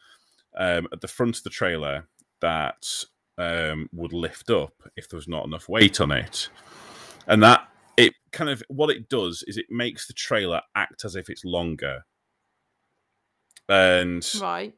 um, 0.58 0.88
at 0.92 1.02
the 1.02 1.08
front 1.08 1.38
of 1.38 1.44
the 1.44 1.50
trailer 1.52 2.08
that 2.42 2.86
um, 3.38 3.90
would 3.94 4.14
lift 4.14 4.50
up 4.50 4.74
if 4.96 5.10
there 5.10 5.18
was 5.18 5.28
not 5.28 5.46
enough 5.46 5.70
weight 5.70 6.02
on 6.02 6.12
it, 6.12 6.50
and 7.28 7.42
that 7.44 7.68
it 7.98 8.14
kind 8.32 8.50
of 8.50 8.64
what 8.68 8.90
it 8.90 9.10
does 9.10 9.44
is 9.48 9.58
it 9.58 9.68
makes 9.70 10.08
the 10.08 10.14
trailer 10.14 10.62
act 10.76 11.06
as 11.06 11.16
if 11.16 11.30
it's 11.30 11.46
longer. 11.46 12.06
And 13.70 14.28
right. 14.42 14.74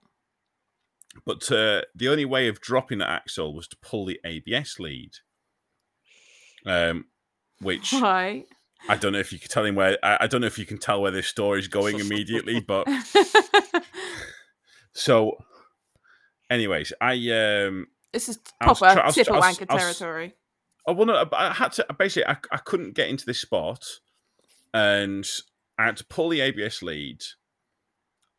but 1.25 1.51
uh, 1.51 1.81
the 1.95 2.09
only 2.09 2.25
way 2.25 2.47
of 2.47 2.61
dropping 2.61 2.99
the 2.99 3.09
axle 3.09 3.55
was 3.55 3.67
to 3.69 3.77
pull 3.81 4.05
the 4.05 4.19
ABS 4.23 4.79
lead, 4.79 5.11
um, 6.65 7.05
which 7.59 7.93
Right. 8.01 8.45
I 8.89 8.97
don't 8.97 9.13
know 9.13 9.19
if 9.19 9.31
you 9.31 9.39
can 9.39 9.49
tell 9.49 9.63
him 9.63 9.75
where. 9.75 9.97
I, 10.03 10.17
I 10.21 10.27
don't 10.27 10.41
know 10.41 10.47
if 10.47 10.59
you 10.59 10.65
can 10.65 10.77
tell 10.77 11.01
where 11.01 11.11
this 11.11 11.27
story 11.27 11.59
is 11.59 11.67
going 11.67 11.99
immediately, 12.01 12.59
but 12.59 12.87
so, 14.93 15.37
anyways, 16.53 16.93
I 17.01 17.13
um, 17.31 17.87
this 18.11 18.29
is 18.29 18.39
proper 18.61 18.85
I 18.85 19.05
was- 19.05 19.15
tipper 19.15 19.33
I 19.33 19.37
was- 19.37 19.57
wanker 19.57 19.65
I 19.69 19.73
was- 19.73 19.83
territory. 19.97 20.35
I 20.87 20.91
want 20.91 21.09
to. 21.11 21.29
I 21.37 21.53
had 21.53 21.71
to 21.73 21.85
basically. 21.97 22.27
I, 22.27 22.37
I 22.51 22.57
couldn't 22.57 22.93
get 22.95 23.07
into 23.09 23.25
this 23.25 23.39
spot, 23.39 23.85
and 24.73 25.25
I 25.77 25.85
had 25.85 25.97
to 25.97 26.05
pull 26.05 26.29
the 26.29 26.41
ABS 26.41 26.81
lead. 26.81 27.21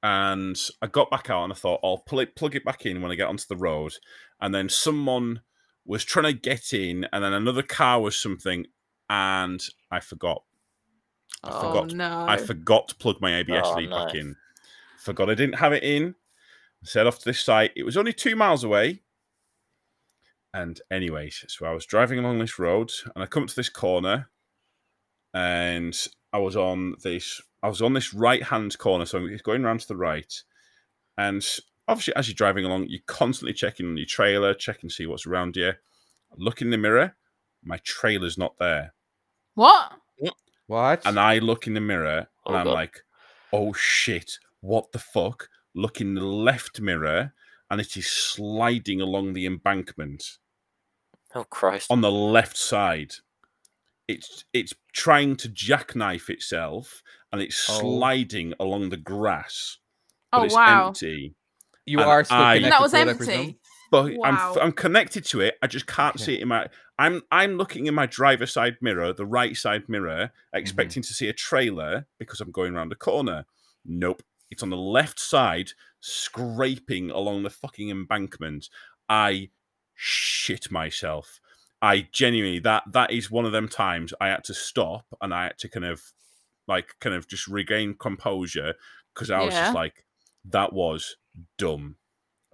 And 0.03 0.61
I 0.83 0.87
got 0.87 1.11
back 1.11 1.31
out, 1.31 1.45
and 1.45 1.53
I 1.53 1.57
thought 1.57 1.81
I'll 1.83 1.99
pull 2.07 2.21
it, 2.21 2.37
plug 2.37 2.55
it 2.55 2.65
back 2.65 2.85
in 2.85 3.01
when 3.01 3.11
I 3.11 3.15
get 3.15 3.29
onto 3.29 3.47
the 3.49 3.57
road. 3.57 3.95
And 4.41 4.55
then 4.55 4.69
someone 4.69 5.41
was 5.87 6.05
trying 6.05 6.27
to 6.27 6.33
get 6.39 6.75
in, 6.75 7.07
and 7.13 7.25
then 7.25 7.33
another 7.33 7.63
car 7.63 8.01
was 8.03 8.19
something, 8.21 8.67
and 9.09 9.63
I 9.91 10.01
forgot. 10.01 10.43
I 11.43 11.49
oh 11.51 11.61
forgot. 11.73 11.93
no. 11.95 12.27
I 12.29 12.37
forgot 12.37 12.89
to 12.89 12.95
plug 12.97 13.23
my 13.23 13.37
ABS 13.37 13.63
Oh, 13.65 13.75
lead 13.77 13.89
no. 13.89 14.05
back 14.05 14.15
in. 14.15 14.37
Forgot 14.99 15.31
I 15.31 15.35
didn't 15.35 15.57
have 15.59 15.73
it 15.73 15.83
in. 15.83 16.15
Set 16.85 17.07
off 17.07 17.19
to 17.19 17.25
this 17.25 17.41
site. 17.41 17.73
It 17.77 17.85
was 17.85 17.97
only 17.97 18.13
two 18.13 18.37
miles 18.37 18.63
away. 18.63 19.01
And 20.53 20.81
anyways, 20.91 21.45
so 21.49 21.67
I 21.67 21.73
was 21.73 21.87
driving 21.87 22.19
along 22.19 22.39
this 22.39 22.59
road 22.59 22.93
and 23.15 23.25
I 23.25 23.27
come 23.27 23.47
to 23.47 23.57
this 23.57 23.69
corner 23.69 24.31
and 25.33 25.99
I 26.33 26.39
was 26.39 26.57
on 26.57 26.95
this 27.03 27.41
I 27.63 27.69
was 27.69 27.81
on 27.83 27.95
this 27.95 28.13
right 28.13 28.43
hand 28.43 28.77
corner, 28.79 29.07
so 29.07 29.25
it's 29.25 29.41
going 29.43 29.65
around 29.65 29.81
to 29.81 29.89
the 29.89 29.97
right. 29.97 30.33
And 31.17 31.45
obviously 31.89 32.15
as 32.15 32.29
you're 32.29 32.35
driving 32.35 32.65
along, 32.67 32.87
you're 32.89 33.01
constantly 33.07 33.55
checking 33.55 33.87
on 33.87 33.97
your 33.97 34.07
trailer, 34.07 34.53
checking 34.55 34.91
to 34.91 34.95
see 34.95 35.07
what's 35.07 35.27
around 35.27 35.57
you. 35.57 35.71
I 35.71 36.35
look 36.37 36.61
in 36.61 36.71
the 36.71 36.77
mirror, 36.79 37.17
my 37.65 37.79
trailer's 37.79 38.39
not 38.39 38.59
there. 38.59 38.95
what? 40.19 40.35
What? 40.67 41.03
And 41.07 41.19
I 41.19 41.39
look 41.39 41.67
in 41.67 41.75
the 41.75 41.81
mirror 41.81 42.29
oh, 42.47 42.55
and 42.55 42.57
Oh, 42.57 42.59
I'm 42.59 42.65
God. 42.67 42.73
like, 42.73 43.01
oh 43.53 43.73
shit, 43.73 44.39
what 44.61 44.93
the 44.93 44.99
fuck? 44.99 45.49
Look 45.75 46.01
in 46.01 46.15
the 46.15 46.25
left 46.25 46.81
mirror 46.81 47.33
and 47.71 47.81
it 47.81 47.97
is 47.97 48.07
sliding 48.07 49.01
along 49.01 49.33
the 49.33 49.47
embankment 49.47 50.39
Oh 51.35 51.45
Christ! 51.45 51.91
on 51.91 52.01
the 52.01 52.11
left 52.13 52.57
side. 52.57 53.15
It's 54.07 54.45
it's 54.53 54.75
trying 54.93 55.37
to 55.37 55.49
jackknife 55.49 56.29
itself 56.31 57.03
and 57.33 57.41
it's 57.43 57.69
Oh. 57.69 57.81
sliding 57.81 58.53
along 58.61 58.91
the 58.91 58.97
grass. 58.99 59.79
But 60.31 60.41
Oh 60.41 60.45
it's 60.45 60.55
wow. 60.55 60.89
empty. 60.89 61.35
you 61.87 61.99
and 62.01 62.09
are 62.09 62.25
still 62.25 62.37
I- 62.39 62.57
connected 62.57 62.73
That 62.73 62.81
was 62.81 62.93
to 62.93 62.99
it, 62.99 63.09
I 63.09 63.13
presume? 63.15 63.35
empty. 63.35 63.59
But 63.91 64.13
I'm 64.25 64.59
I'm 64.61 64.73
connected 64.73 65.25
to 65.27 65.41
it. 65.41 65.57
I 65.63 65.67
just 65.67 65.87
can't 65.87 66.15
Okay. 66.17 66.25
see 66.25 66.35
it 66.35 66.41
in 66.43 66.49
my 66.49 66.69
I'm 66.99 67.23
I'm 67.33 67.57
looking 67.57 67.87
in 67.87 67.95
my 67.95 68.07
driver's 68.07 68.53
side 68.53 68.77
mirror, 68.81 69.13
the 69.13 69.27
right 69.27 69.57
side 69.57 69.89
mirror, 69.89 70.31
Mm-hmm. 70.31 70.59
expecting 70.59 71.03
to 71.03 71.13
see 71.15 71.29
a 71.29 71.33
trailer 71.33 72.07
because 72.19 72.41
I'm 72.41 72.53
going 72.53 72.75
around 72.75 72.93
a 72.93 72.97
corner. 72.97 73.45
Nope. 73.85 74.23
It's 74.55 74.63
on 74.63 74.71
the 74.71 74.77
left 74.77 75.19
side, 75.21 75.71
scraping 76.01 77.11
along 77.11 77.43
the 77.43 77.51
fucking 77.51 77.91
embankment. 77.91 78.69
I 79.09 79.51
shit 79.95 80.71
myself. 80.71 81.41
I 81.83 82.09
genuinely 82.13 82.61
that 82.61 82.85
that 82.93 83.11
is 83.11 83.31
one 83.31 83.45
of 83.45 83.53
them 83.53 83.69
times 83.69 84.15
I 84.21 84.29
had 84.29 84.45
to 84.45 84.55
stop 84.55 85.05
and 85.21 85.35
I 85.35 85.45
had 85.45 85.59
to 85.59 85.69
kind 85.69 85.85
of 85.85 86.01
like 86.67 86.95
kind 87.01 87.15
of 87.15 87.29
just 87.29 87.47
regain 87.47 87.95
composure 87.95 88.75
because 89.13 89.31
I 89.31 89.41
was 89.43 89.53
Yeah. 89.55 89.65
just 89.65 89.75
like 89.75 90.07
that 90.47 90.73
was 90.73 91.17
dumb. 91.59 91.97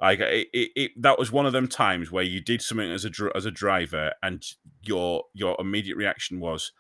Like 0.01 0.20
it, 0.20 0.48
it, 0.53 0.70
it, 0.74 0.90
that 1.03 1.18
was 1.18 1.30
one 1.30 1.44
of 1.46 1.53
them 1.53 1.68
times 1.68 2.11
where 2.11 2.24
you 2.24 2.40
did 2.40 2.62
something 2.62 2.90
as 2.90 3.05
a 3.05 3.11
dr- 3.11 3.32
as 3.36 3.44
a 3.44 3.51
driver, 3.51 4.14
and 4.22 4.42
your 4.82 5.24
your 5.34 5.55
immediate 5.61 5.96
reaction 5.96 6.40
was 6.40 6.72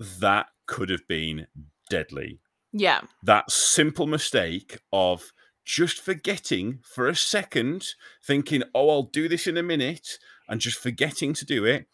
that 0.00 0.46
could 0.66 0.90
have 0.90 1.06
been 1.06 1.46
deadly. 1.88 2.40
Yeah. 2.74 3.02
That 3.22 3.50
simple 3.50 4.06
mistake 4.06 4.78
of 4.92 5.32
just 5.64 6.00
forgetting 6.00 6.80
for 6.84 7.08
a 7.08 7.14
second, 7.14 7.94
thinking, 8.22 8.64
"Oh, 8.74 8.90
I'll 8.90 9.04
do 9.04 9.28
this 9.28 9.46
in 9.46 9.56
a 9.56 9.62
minute," 9.62 10.18
and 10.48 10.60
just 10.60 10.78
forgetting 10.78 11.32
to 11.34 11.46
do 11.46 11.64
it 11.64 11.86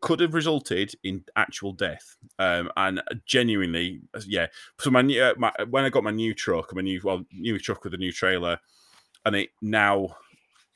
could 0.00 0.20
have 0.20 0.32
resulted 0.32 0.94
in 1.04 1.22
actual 1.36 1.72
death. 1.72 2.16
Um, 2.38 2.70
and 2.78 3.02
genuinely, 3.26 4.00
yeah. 4.26 4.46
So 4.80 4.90
my, 4.90 5.02
new, 5.02 5.22
uh, 5.22 5.34
my 5.36 5.52
when 5.68 5.84
I 5.84 5.90
got 5.90 6.02
my 6.02 6.10
new 6.10 6.34
truck, 6.34 6.74
my 6.74 6.82
new 6.82 7.00
well 7.04 7.24
new 7.32 7.58
truck 7.58 7.84
with 7.84 7.94
a 7.94 7.98
new 7.98 8.10
trailer, 8.10 8.58
and 9.26 9.36
it 9.36 9.50
now 9.60 10.16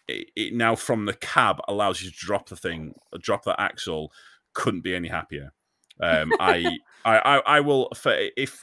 it, 0.07 0.29
it 0.37 0.55
now 0.55 0.77
from 0.77 1.07
the 1.07 1.15
cab 1.15 1.61
allows 1.67 2.03
you 2.03 2.11
to 2.11 2.17
drop 2.17 2.51
the 2.51 2.57
thing, 2.57 2.95
drop 3.21 3.45
that 3.45 3.61
axle. 3.61 4.13
Couldn't 4.53 4.85
be 4.85 4.95
any 4.95 5.09
happier. 5.09 5.53
Um, 6.01 6.33
I, 6.39 6.79
I, 7.05 7.19
I, 7.19 7.39
I 7.39 7.61
will 7.61 7.89
for 7.95 8.15
if 8.37 8.63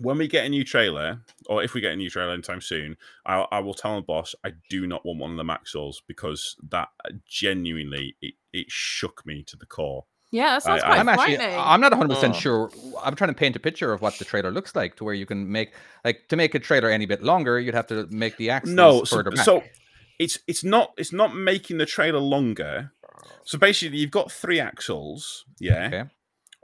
when 0.00 0.18
we 0.18 0.26
get 0.28 0.44
a 0.44 0.48
new 0.48 0.64
trailer, 0.64 1.20
or 1.46 1.62
if 1.62 1.72
we 1.74 1.80
get 1.80 1.92
a 1.92 1.96
new 1.96 2.10
trailer 2.10 2.32
anytime 2.32 2.60
soon, 2.60 2.96
I, 3.24 3.46
I 3.52 3.60
will 3.60 3.74
tell 3.74 3.94
my 3.94 4.00
boss 4.00 4.34
I 4.44 4.52
do 4.68 4.86
not 4.86 5.04
want 5.06 5.20
one 5.20 5.30
of 5.30 5.36
the 5.36 5.44
Maxwells 5.44 6.02
because 6.06 6.56
that 6.70 6.88
uh, 7.04 7.10
genuinely 7.28 8.16
it, 8.20 8.34
it 8.52 8.66
shook 8.70 9.24
me 9.24 9.42
to 9.44 9.56
the 9.56 9.66
core. 9.66 10.04
Yeah, 10.32 10.54
that 10.54 10.62
sounds 10.64 10.82
I- 10.82 10.86
quite 10.86 10.98
I'm 10.98 11.08
actually 11.08 11.36
frightening. 11.36 11.58
I'm 11.60 11.80
not 11.80 11.92
100 11.92 12.12
percent 12.14 12.34
Oh. 12.34 12.38
sure. 12.38 12.70
I'm 13.04 13.14
trying 13.14 13.30
to 13.30 13.34
paint 13.34 13.54
a 13.54 13.60
picture 13.60 13.92
of 13.92 14.02
what 14.02 14.18
the 14.18 14.24
trailer 14.24 14.50
looks 14.50 14.74
like 14.74 14.96
to 14.96 15.04
where 15.04 15.14
you 15.14 15.26
can 15.26 15.50
make 15.52 15.72
like 16.04 16.26
to 16.28 16.36
make 16.36 16.54
a 16.56 16.58
trailer 16.58 16.90
any 16.90 17.06
bit 17.06 17.22
longer, 17.22 17.60
you'd 17.60 17.74
have 17.74 17.86
to 17.88 18.08
make 18.10 18.36
the 18.36 18.50
axles 18.50 18.74
No, 18.74 19.04
so, 19.04 19.22
back. 19.22 19.36
so 19.36 19.62
it's 20.18 20.38
it's 20.48 20.64
not 20.64 20.92
it's 20.96 21.12
not 21.12 21.36
making 21.36 21.78
the 21.78 21.86
trailer 21.86 22.18
longer. 22.18 22.90
So 23.44 23.58
basically, 23.58 23.98
you've 23.98 24.10
got 24.10 24.32
three 24.32 24.58
axles, 24.58 25.44
yeah, 25.60 25.86
Okay. 25.86 26.02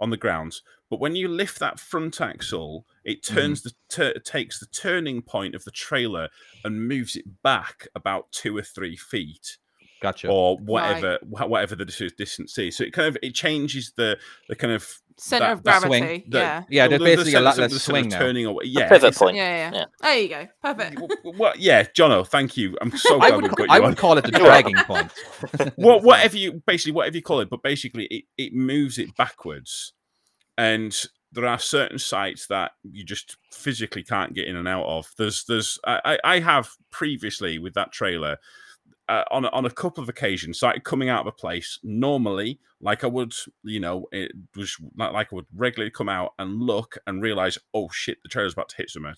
on 0.00 0.10
the 0.10 0.16
ground. 0.16 0.56
But 0.88 0.98
when 0.98 1.14
you 1.14 1.28
lift 1.28 1.58
that 1.60 1.78
front 1.78 2.20
axle, 2.20 2.86
it 3.04 3.22
Mm-hmm. 3.22 3.34
turns 3.34 3.62
the 3.62 3.72
tur 3.88 4.14
takes 4.24 4.58
the 4.60 4.66
turning 4.66 5.22
point 5.22 5.54
of 5.54 5.64
the 5.64 5.70
trailer 5.70 6.28
and 6.64 6.86
moves 6.88 7.16
it 7.16 7.24
back 7.42 7.88
about 7.94 8.30
two 8.32 8.56
or 8.56 8.62
three 8.62 8.96
feet, 8.96 9.56
Gotcha. 10.02 10.28
or 10.28 10.56
whatever 10.58 11.18
wha- 11.22 11.46
whatever 11.46 11.74
the 11.76 11.84
dis- 11.86 12.12
distance 12.16 12.56
is. 12.58 12.76
So 12.76 12.84
it 12.84 12.92
kind 12.92 13.08
of 13.08 13.16
it 13.22 13.34
changes 13.34 13.92
the 13.96 14.18
the 14.48 14.56
kind 14.56 14.72
of 14.74 14.86
Center 15.18 15.44
that- 15.46 15.52
of 15.52 15.62
that 15.64 15.82
swing, 15.82 16.02
gravity. 16.02 16.24
the, 16.30 16.38
yeah. 16.38 16.62
Yeah, 16.70 16.88
the- 16.88 16.90
there's 16.96 17.00
the 17.00 17.04
basically 17.16 17.34
a 17.34 17.40
lot 17.42 17.58
less 17.58 17.72
the 17.74 17.78
swing 17.78 18.08
now. 18.08 18.18
turning 18.18 18.46
away. 18.46 18.64
Yeah, 18.66 18.88
pivot 18.88 19.14
point. 19.14 19.36
yeah, 19.36 19.70
yeah, 19.70 19.78
Yeah. 19.78 19.84
There 20.00 20.18
you 20.18 20.28
go. 20.28 20.48
Perfect. 20.62 20.94
w- 20.96 21.16
Well, 21.38 21.52
yeah, 21.58 21.82
Jono, 21.84 22.26
thank 22.26 22.56
you. 22.56 22.74
I'm 22.80 22.90
so 22.96 23.18
glad 23.18 23.42
we've 23.42 23.50
ca- 23.50 23.56
got 23.66 23.70
I 23.70 23.76
you 23.76 23.82
would 23.82 23.88
on. 23.88 23.96
call 23.96 24.16
it 24.16 24.24
the 24.24 24.30
dragging 24.44 24.76
point. 24.76 25.12
well, 25.76 26.00
whatever 26.00 26.38
you 26.38 26.62
basically 26.66 26.92
whatever 26.92 27.16
you 27.16 27.22
call 27.22 27.40
it, 27.40 27.50
but 27.50 27.62
basically 27.62 28.04
it, 28.06 28.24
it 28.38 28.54
moves 28.54 28.96
it 28.98 29.14
backwards, 29.16 29.92
and 30.56 30.98
there 31.32 31.46
are 31.46 31.58
certain 31.58 31.98
sites 31.98 32.46
that 32.48 32.72
you 32.82 33.04
just 33.04 33.36
physically 33.52 34.02
can't 34.02 34.34
get 34.34 34.48
in 34.48 34.56
and 34.56 34.68
out 34.68 34.86
of. 34.86 35.10
There's 35.16 35.44
there's 35.44 35.78
I, 35.86 36.18
I 36.24 36.40
have 36.40 36.70
previously 36.90 37.58
with 37.58 37.74
that 37.74 37.92
trailer. 37.92 38.38
Uh, 39.08 39.24
on 39.32 39.44
on 39.46 39.64
a 39.64 39.70
couple 39.70 40.00
of 40.00 40.08
occasions, 40.08 40.58
started 40.58 40.84
coming 40.84 41.08
out 41.08 41.22
of 41.22 41.26
a 41.26 41.32
place 41.32 41.80
normally, 41.82 42.60
like 42.80 43.02
I 43.02 43.08
would, 43.08 43.34
you 43.64 43.80
know, 43.80 44.06
it 44.12 44.30
was 44.54 44.76
like, 44.96 45.12
like 45.12 45.32
I 45.32 45.34
would 45.34 45.46
regularly 45.52 45.90
come 45.90 46.08
out 46.08 46.34
and 46.38 46.62
look 46.62 46.96
and 47.08 47.20
realize, 47.20 47.58
oh 47.74 47.88
shit, 47.90 48.18
the 48.22 48.28
trailer's 48.28 48.52
about 48.52 48.68
to 48.68 48.76
hit 48.76 48.88
something. 48.88 49.12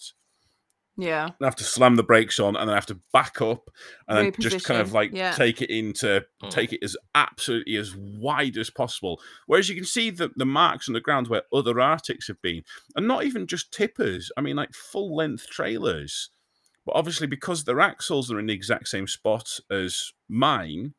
Yeah. 0.96 1.30
I 1.40 1.44
have 1.44 1.56
to 1.56 1.64
slam 1.64 1.96
the 1.96 2.02
brakes 2.02 2.38
on 2.38 2.54
and 2.54 2.68
then 2.68 2.74
I 2.74 2.76
have 2.76 2.86
to 2.86 3.00
back 3.12 3.40
up 3.40 3.70
and 4.08 4.18
then 4.18 4.32
just 4.38 4.64
kind 4.64 4.80
of 4.80 4.92
like 4.92 5.10
yeah. 5.12 5.32
take 5.32 5.62
it 5.62 5.70
into 5.70 6.24
Mm. 6.42 6.50
take 6.50 6.72
it 6.72 6.80
as 6.82 6.96
absolutely 7.14 7.76
as 7.76 7.94
wide 7.96 8.56
as 8.56 8.68
possible. 8.68 9.20
Whereas 9.46 9.68
you 9.68 9.74
can 9.74 9.84
see 9.84 10.10
the, 10.10 10.30
the 10.36 10.44
marks 10.44 10.88
on 10.88 10.92
the 10.92 11.00
ground 11.00 11.28
where 11.28 11.42
other 11.52 11.80
Arctics 11.80 12.28
have 12.28 12.42
been, 12.42 12.64
and 12.96 13.06
not 13.06 13.24
even 13.24 13.46
just 13.46 13.72
tippers. 13.72 14.30
I 14.36 14.40
mean, 14.40 14.56
like 14.56 14.74
full 14.74 15.14
length 15.14 15.46
trailers. 15.48 16.30
But 16.84 16.96
obviously, 16.96 17.28
because 17.28 17.62
their 17.62 17.80
axles 17.80 18.30
are 18.32 18.40
in 18.40 18.46
the 18.46 18.54
exact 18.54 18.88
same 18.88 19.06
spot 19.06 19.60
as 19.70 20.12
mine, 20.28 20.94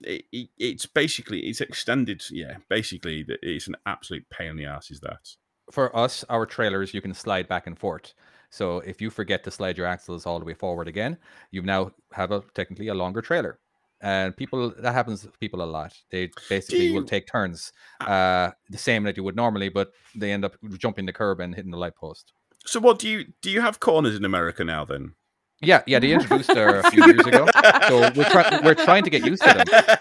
it, 0.00 0.24
it, 0.32 0.48
it's 0.58 0.86
basically 0.86 1.40
it's 1.46 1.60
extended. 1.60 2.24
Yeah, 2.30 2.56
basically, 2.68 3.24
it's 3.42 3.68
an 3.68 3.76
absolute 3.86 4.28
pain 4.28 4.50
in 4.50 4.56
the 4.56 4.66
ass. 4.66 4.90
Is 4.90 5.00
that? 5.00 5.36
For 5.70 5.96
us, 5.96 6.24
our 6.28 6.46
trailers 6.46 6.92
you 6.92 7.00
can 7.00 7.14
slide 7.14 7.46
back 7.46 7.68
and 7.68 7.78
forth. 7.78 8.12
So 8.50 8.78
if 8.80 9.00
you 9.00 9.10
forget 9.10 9.44
to 9.44 9.50
slide 9.50 9.78
your 9.78 9.86
axles 9.86 10.26
all 10.26 10.38
the 10.38 10.44
way 10.44 10.54
forward 10.54 10.88
again, 10.88 11.16
you 11.50 11.62
now 11.62 11.92
have 12.12 12.32
a 12.32 12.42
technically 12.54 12.88
a 12.88 12.94
longer 12.94 13.22
trailer. 13.22 13.58
And 14.02 14.36
people 14.36 14.70
that 14.78 14.92
happens 14.92 15.22
to 15.22 15.28
people 15.40 15.62
a 15.62 15.64
lot. 15.64 15.92
They 16.10 16.30
basically 16.48 16.90
will 16.90 17.04
take 17.04 17.26
turns, 17.26 17.72
uh, 18.00 18.50
the 18.70 18.78
same 18.78 19.02
that 19.04 19.16
you 19.16 19.22
would 19.24 19.36
normally, 19.36 19.68
but 19.68 19.92
they 20.14 20.32
end 20.32 20.44
up 20.44 20.56
jumping 20.78 21.04
the 21.06 21.12
curb 21.12 21.38
and 21.38 21.54
hitting 21.54 21.70
the 21.70 21.76
light 21.76 21.96
post. 21.96 22.32
So, 22.64 22.80
what 22.80 22.98
do 22.98 23.08
you 23.08 23.26
do? 23.42 23.50
You 23.50 23.60
have 23.60 23.78
corners 23.78 24.16
in 24.16 24.24
America 24.24 24.64
now? 24.64 24.86
Then 24.86 25.14
Yeah, 25.60 25.82
yeah, 25.86 25.98
they 25.98 26.12
introduced 26.12 26.52
her 26.52 26.78
a 26.78 26.90
few 26.90 27.04
years 27.04 27.26
ago. 27.26 27.46
So 27.88 28.10
we're, 28.16 28.30
try- 28.30 28.60
we're 28.64 28.74
trying 28.74 29.04
to 29.04 29.10
get 29.10 29.24
used 29.24 29.42
to 29.42 29.52
them. 29.52 29.96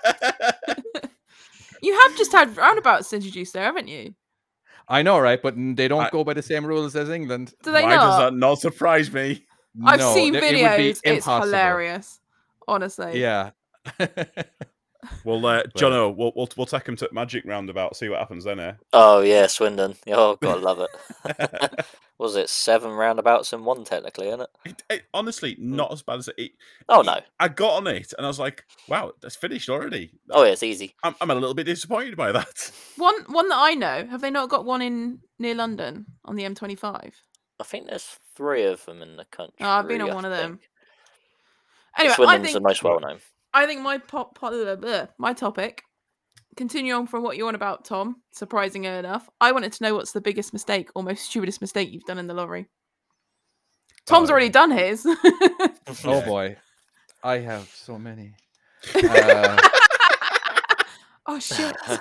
You 1.82 1.98
have 2.02 2.18
just 2.18 2.32
had 2.32 2.56
roundabouts 2.58 3.14
introduced 3.14 3.54
there, 3.54 3.64
haven't 3.64 3.88
you? 3.88 4.14
I 4.90 5.04
know, 5.04 5.20
right? 5.20 5.40
But 5.42 5.56
they 5.56 5.88
don't 5.88 6.06
I- 6.06 6.10
go 6.10 6.24
by 6.24 6.34
the 6.34 6.42
same 6.42 6.66
rules 6.66 6.96
as 6.96 7.10
England. 7.10 7.54
Do 7.64 7.72
they 7.72 7.84
Why 7.84 7.96
does 7.96 8.18
that 8.20 8.34
not 8.34 8.60
surprise 8.60 9.12
me? 9.14 9.46
I've 9.86 10.00
No, 10.00 10.14
seen 10.16 10.34
th- 10.34 10.44
it 10.44 10.56
videos. 10.56 11.00
It's 11.04 11.26
hilarious. 11.26 12.20
Honestly. 12.68 13.22
Yeah. 13.22 13.52
Well, 15.24 15.46
uh, 15.46 15.64
But- 15.64 15.74
Jono, 15.76 16.16
we'll, 16.16 16.34
we'll 16.36 16.50
we'll 16.58 16.66
take 16.66 16.88
him 16.88 16.96
to 16.98 17.10
Magic 17.12 17.44
Roundabout, 17.46 17.96
see 17.96 18.10
what 18.10 18.20
happens 18.20 18.44
then. 18.44 18.60
Eh? 18.60 18.74
Oh 18.94 19.22
yeah, 19.22 19.48
Swindon. 19.48 19.96
Oh 20.08 20.36
god, 20.42 20.62
love 20.62 20.80
it. 20.80 21.86
Was 22.18 22.36
it 22.36 22.50
seven 22.50 22.92
roundabouts 22.92 23.54
in 23.54 23.64
one 23.64 23.86
technically, 23.86 24.28
isn't 24.28 24.42
it? 24.42 24.50
It- 24.66 24.84
it- 24.90 25.04
honestly, 25.14 25.56
not 25.58 25.94
as 25.94 26.02
bad 26.02 26.20
as 26.20 26.28
it. 26.28 26.36
it- 26.38 26.52
Oh 26.90 27.00
it- 27.00 27.06
no. 27.06 27.20
I 27.40 27.48
got 27.48 27.76
on 27.78 27.88
it 27.88 28.14
and 28.18 28.26
I 28.26 28.30
was 28.30 28.40
like, 28.40 28.66
"Wow, 28.90 29.14
that's 29.22 29.38
finished 29.38 29.70
already." 29.70 30.12
Oh 30.32 30.44
yeah, 30.44 30.52
it's 30.52 30.64
easy. 30.64 30.96
I'm, 31.04 31.16
I'm 31.22 31.32
a 31.32 31.36
little 31.36 31.54
bit 31.54 31.66
disappointed 31.66 32.18
by 32.18 32.32
that. 32.34 32.72
One 32.98 33.16
one 33.28 33.48
that 33.50 33.58
I 33.58 33.74
know. 33.76 34.06
Have 34.12 34.20
they 34.22 34.32
not 34.32 34.50
got 34.50 34.66
one 34.66 34.82
in 34.82 35.20
near 35.40 35.56
London 35.56 36.06
on 36.26 36.36
the 36.36 36.44
M25? 36.44 37.12
I 37.62 37.64
think 37.64 37.88
there's 37.88 38.18
three 38.36 38.64
of 38.66 38.84
them 38.86 39.02
in 39.02 39.16
the 39.18 39.26
country. 39.26 39.56
Oh, 39.62 39.68
I've 39.70 39.88
been 39.88 40.02
on 40.02 40.12
I 40.12 40.14
one 40.16 40.26
of 40.26 40.32
them. 40.32 40.58
think. 40.58 40.70
Anyway, 41.98 42.14
I 42.14 42.16
Swindon's 42.16 42.44
think 42.44 42.54
the 42.54 42.60
most 42.62 42.84
well 42.84 43.00
known. 43.00 43.20
I 43.54 43.66
think 43.66 43.82
my 43.82 43.98
pop, 43.98 44.36
pop 44.38 44.52
blah, 44.52 44.76
blah, 44.76 45.08
my 45.18 45.34
topic. 45.34 45.84
Continue 46.56 46.94
on 46.94 47.08
from 47.08 47.24
what 47.24 47.38
you 47.38 47.46
want 47.46 47.56
about 47.56 47.86
Tom. 47.86 48.18
Surprising 48.32 48.84
enough, 48.86 49.30
I 49.40 49.52
wanted 49.52 49.72
to 49.74 49.84
know 49.84 49.96
what's 49.96 50.12
the 50.12 50.22
biggest 50.22 50.52
mistake 50.54 50.90
or 50.96 51.04
most 51.04 51.24
stupidest 51.26 51.62
mistake 51.62 51.92
you've 51.92 52.04
done 52.04 52.18
in 52.18 52.28
the 52.28 52.34
lorry. 52.34 52.68
Tom's 54.06 54.30
Oh. 54.30 54.34
already 54.34 54.50
done 54.50 54.72
his. 54.72 55.06
Oh 56.06 56.22
boy, 56.22 56.56
I 57.24 57.40
have 57.40 57.68
so 57.70 57.98
many. 57.98 58.34
Uh, 58.96 59.58
oh 61.26 61.40
shit! 61.40 61.76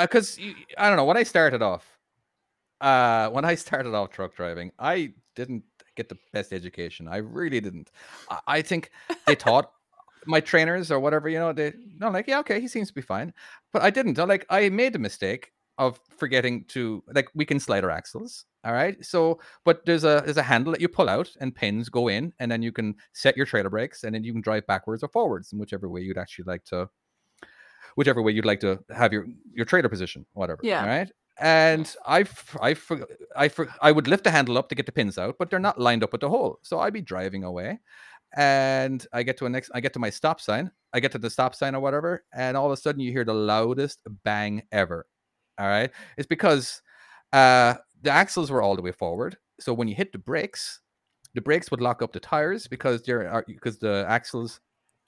because 0.00 0.38
I 0.78 0.88
don't 0.88 0.96
know 0.96 1.04
when 1.04 1.16
I 1.16 1.24
started 1.24 1.62
off. 1.62 1.84
Uh, 2.80 3.28
when 3.30 3.44
I 3.44 3.56
started 3.56 3.92
off 3.94 4.10
truck 4.10 4.34
driving, 4.36 4.70
I 4.78 5.14
didn't 5.34 5.64
get 5.96 6.08
the 6.08 6.16
best 6.32 6.52
education. 6.52 7.08
I 7.08 7.16
really 7.18 7.60
didn't. 7.60 7.90
I, 8.30 8.38
I 8.46 8.62
think 8.62 8.90
they 9.26 9.34
taught 9.34 9.72
my 10.26 10.40
trainers 10.40 10.90
or 10.90 11.00
whatever. 11.00 11.28
You 11.28 11.38
know, 11.38 11.52
they 11.52 11.72
no 11.98 12.10
like 12.10 12.26
yeah 12.28 12.40
okay 12.40 12.60
he 12.60 12.68
seems 12.68 12.88
to 12.88 12.94
be 12.94 13.02
fine, 13.02 13.32
but 13.72 13.82
I 13.82 13.90
didn't. 13.90 14.18
I, 14.18 14.24
like 14.24 14.46
I 14.50 14.68
made 14.68 14.94
a 14.96 14.98
mistake 14.98 15.52
of 15.78 15.98
forgetting 16.16 16.64
to 16.66 17.02
like 17.14 17.28
we 17.34 17.44
can 17.44 17.58
slide 17.58 17.84
our 17.84 17.90
axles. 17.90 18.44
All 18.64 18.72
right, 18.72 19.04
so 19.04 19.40
but 19.64 19.84
there's 19.86 20.04
a 20.04 20.22
there's 20.24 20.36
a 20.36 20.42
handle 20.42 20.72
that 20.72 20.80
you 20.80 20.88
pull 20.88 21.08
out 21.08 21.28
and 21.40 21.52
pins 21.54 21.88
go 21.88 22.08
in, 22.08 22.32
and 22.38 22.50
then 22.50 22.62
you 22.62 22.70
can 22.70 22.94
set 23.12 23.36
your 23.36 23.46
trailer 23.46 23.70
brakes, 23.70 24.04
and 24.04 24.14
then 24.14 24.22
you 24.22 24.32
can 24.32 24.40
drive 24.40 24.66
backwards 24.68 25.02
or 25.02 25.08
forwards 25.08 25.52
in 25.52 25.58
whichever 25.58 25.88
way 25.88 26.00
you'd 26.02 26.18
actually 26.18 26.44
like 26.44 26.64
to 26.66 26.88
whichever 27.96 28.22
way 28.22 28.32
you'd 28.32 28.44
like 28.44 28.60
to 28.60 28.78
have 28.94 29.12
your 29.12 29.26
your 29.52 29.66
trailer 29.66 29.88
position, 29.88 30.24
whatever. 30.34 30.60
Yeah. 30.62 30.82
All 30.82 30.86
right. 30.86 31.10
And 31.40 31.92
I 32.06 32.24
for- 32.24 32.62
I, 33.34 33.48
for- 33.48 33.68
I 33.80 33.90
would 33.90 34.06
lift 34.06 34.24
the 34.24 34.30
handle 34.30 34.58
up 34.58 34.68
to 34.68 34.74
get 34.74 34.86
the 34.86 34.92
pins 34.92 35.18
out, 35.18 35.36
but 35.38 35.50
they're 35.50 35.58
not 35.58 35.80
lined 35.80 36.04
up 36.04 36.12
with 36.12 36.20
the 36.20 36.28
hole. 36.28 36.58
So 36.62 36.78
I'd 36.78 36.92
be 36.92 37.00
driving 37.00 37.42
away, 37.42 37.80
and 38.36 39.06
I 39.12 39.22
get 39.22 39.36
to 39.38 39.46
a 39.46 39.48
next. 39.48 39.70
I 39.74 39.80
get 39.80 39.92
to 39.94 39.98
my 39.98 40.10
stop 40.10 40.40
sign. 40.40 40.70
I 40.92 41.00
get 41.00 41.12
to 41.12 41.18
the 41.18 41.30
stop 41.30 41.54
sign 41.54 41.74
or 41.74 41.80
whatever, 41.80 42.24
and 42.34 42.56
all 42.56 42.66
of 42.66 42.72
a 42.72 42.76
sudden 42.76 43.00
you 43.00 43.12
hear 43.12 43.24
the 43.24 43.34
loudest 43.34 44.00
bang 44.24 44.62
ever. 44.72 45.06
All 45.58 45.66
right. 45.66 45.90
It's 46.16 46.26
because 46.26 46.82
uh, 47.32 47.74
the 48.02 48.10
axles 48.10 48.50
were 48.50 48.62
all 48.62 48.76
the 48.76 48.82
way 48.82 48.92
forward. 48.92 49.36
So 49.60 49.72
when 49.72 49.88
you 49.88 49.94
hit 49.94 50.12
the 50.12 50.18
brakes, 50.18 50.80
the 51.34 51.40
brakes 51.40 51.70
would 51.70 51.80
lock 51.80 52.02
up 52.02 52.12
the 52.12 52.20
tires 52.20 52.66
because 52.66 53.02
there 53.02 53.30
are 53.30 53.44
because 53.46 53.78
the 53.78 54.04
axles 54.08 54.60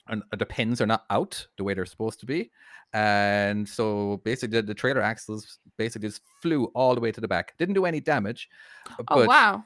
and 0.07 0.23
the 0.37 0.45
pins 0.45 0.81
are 0.81 0.85
not 0.85 1.05
out 1.09 1.45
the 1.57 1.63
way 1.63 1.73
they're 1.73 1.85
supposed 1.85 2.19
to 2.19 2.25
be. 2.25 2.51
And 2.93 3.67
so 3.67 4.21
basically, 4.23 4.61
the, 4.61 4.67
the 4.67 4.73
trailer 4.73 5.01
axles 5.01 5.59
basically 5.77 6.07
just 6.07 6.21
flew 6.41 6.65
all 6.75 6.95
the 6.95 7.01
way 7.01 7.11
to 7.11 7.19
the 7.19 7.27
back. 7.27 7.57
Didn't 7.57 7.75
do 7.75 7.85
any 7.85 7.99
damage. 7.99 8.47
oh 9.09 9.25
wow! 9.25 9.63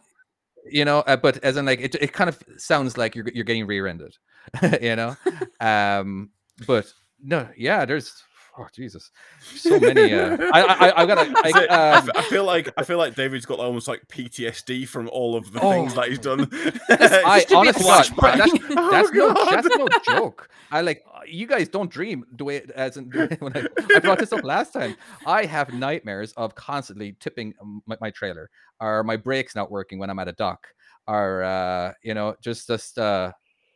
You 0.66 0.86
know, 0.86 1.00
uh, 1.00 1.18
but 1.18 1.38
as 1.44 1.58
in 1.58 1.66
like 1.66 1.80
it, 1.80 1.96
it 1.96 2.14
kind 2.14 2.30
of 2.30 2.42
sounds 2.58 2.98
like 2.98 3.16
you're 3.16 3.28
you're 3.34 3.44
getting 3.44 3.66
rear-ended. 3.68 4.16
you 4.82 4.96
know, 4.96 5.16
um, 5.60 6.30
but 6.68 6.92
no, 7.22 7.48
yeah, 7.58 7.86
there's 7.86 8.24
oh 8.60 8.68
Jesus, 8.76 9.12
so 9.42 9.80
many. 9.80 10.14
Uh, 10.14 10.38
I 10.54 10.62
I 10.62 11.02
I 11.02 11.06
gotta. 11.06 11.32
That's 11.34 11.58
it. 11.64 11.70
I, 11.72 11.76
I, 11.94 11.98
f- 11.98 12.04
um, 12.04 12.12
I 12.16 12.22
feel 12.24 12.44
like 12.46 12.72
I 12.78 12.84
feel 12.84 12.98
like 12.98 13.16
David's 13.16 13.46
got 13.46 13.60
almost 13.60 13.88
like 13.88 14.06
PTSD 14.10 14.88
from 14.88 15.10
all 15.10 15.36
of 15.36 15.52
the 15.52 15.60
Oh. 15.62 15.72
things 15.72 15.96
that 15.96 16.10
he's 16.10 16.20
done. 16.20 16.42
I 16.90 17.46
honestly, 17.56 17.84
that's, 17.86 18.12
Oh, 18.20 18.92
that's 18.92 19.12
no, 19.12 19.34
that's 19.34 19.68
no 19.76 19.88
joke. 20.04 20.50
I 20.72 20.82
like 20.82 21.04
you 21.28 21.48
guys 21.48 21.68
don't 21.70 21.90
dream 21.90 22.26
the 22.38 22.44
way 22.46 22.62
as 22.76 22.98
in, 22.98 23.06
when 23.40 23.56
I, 23.58 23.66
I 23.96 24.00
brought 24.00 24.20
this 24.20 24.32
up 24.34 24.44
last 24.44 24.74
time. 24.74 24.96
I 25.26 25.46
have 25.46 25.74
nightmares 25.74 26.32
of 26.34 26.56
constantly 26.56 27.16
tipping 27.20 27.54
my, 27.86 27.98
my 28.02 28.10
trailer, 28.12 28.50
or 28.80 29.04
my 29.04 29.16
brakes 29.18 29.56
not 29.56 29.72
working 29.72 30.00
when 30.00 30.10
I'm 30.10 30.20
at 30.20 30.28
a 30.28 30.34
dock, 30.34 30.68
or 31.08 31.44
uh, 31.44 31.94
you 32.04 32.14
know, 32.14 32.36
just 32.42 32.68
just 32.68 32.98
uh, 33.00 33.32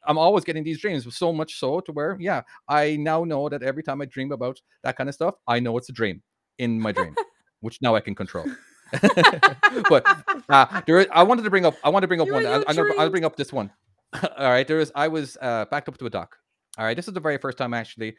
I'm 0.05 0.17
always 0.17 0.43
getting 0.43 0.63
these 0.63 0.79
dreams, 0.79 1.05
so 1.15 1.31
much 1.33 1.59
so 1.59 1.79
to 1.81 1.91
where, 1.91 2.17
yeah, 2.19 2.41
I 2.67 2.97
now 2.97 3.23
know 3.23 3.49
that 3.49 3.63
every 3.63 3.83
time 3.83 4.01
I 4.01 4.05
dream 4.05 4.31
about 4.31 4.61
that 4.83 4.97
kind 4.97 5.09
of 5.09 5.15
stuff, 5.15 5.35
I 5.47 5.59
know 5.59 5.77
it's 5.77 5.89
a 5.89 5.93
dream 5.93 6.21
in 6.57 6.79
my 6.79 6.91
dream, 6.91 7.15
which 7.61 7.81
now 7.81 7.95
I 7.95 7.99
can 7.99 8.15
control. 8.15 8.45
but 9.89 10.05
uh, 10.49 10.81
there 10.85 10.99
is, 10.99 11.07
I 11.11 11.23
wanted 11.23 11.43
to 11.43 11.49
bring 11.49 11.65
up. 11.65 11.75
I 11.83 11.89
want 11.89 12.03
to 12.03 12.07
bring 12.07 12.21
up 12.21 12.27
You're 12.27 12.35
one. 12.35 12.45
I, 12.45 12.73
gonna, 12.73 12.93
I'll 12.97 13.09
bring 13.09 13.25
up 13.25 13.35
this 13.35 13.51
one. 13.51 13.71
All 14.37 14.49
right, 14.49 14.67
there 14.67 14.79
is. 14.79 14.91
I 14.93 15.07
was 15.07 15.37
uh, 15.41 15.65
backed 15.65 15.89
up 15.89 15.97
to 15.97 16.05
a 16.05 16.09
dock. 16.09 16.37
All 16.77 16.85
right, 16.85 16.95
this 16.95 17.07
is 17.07 17.13
the 17.13 17.19
very 17.19 17.37
first 17.37 17.57
time 17.57 17.73
I 17.73 17.79
actually 17.79 18.15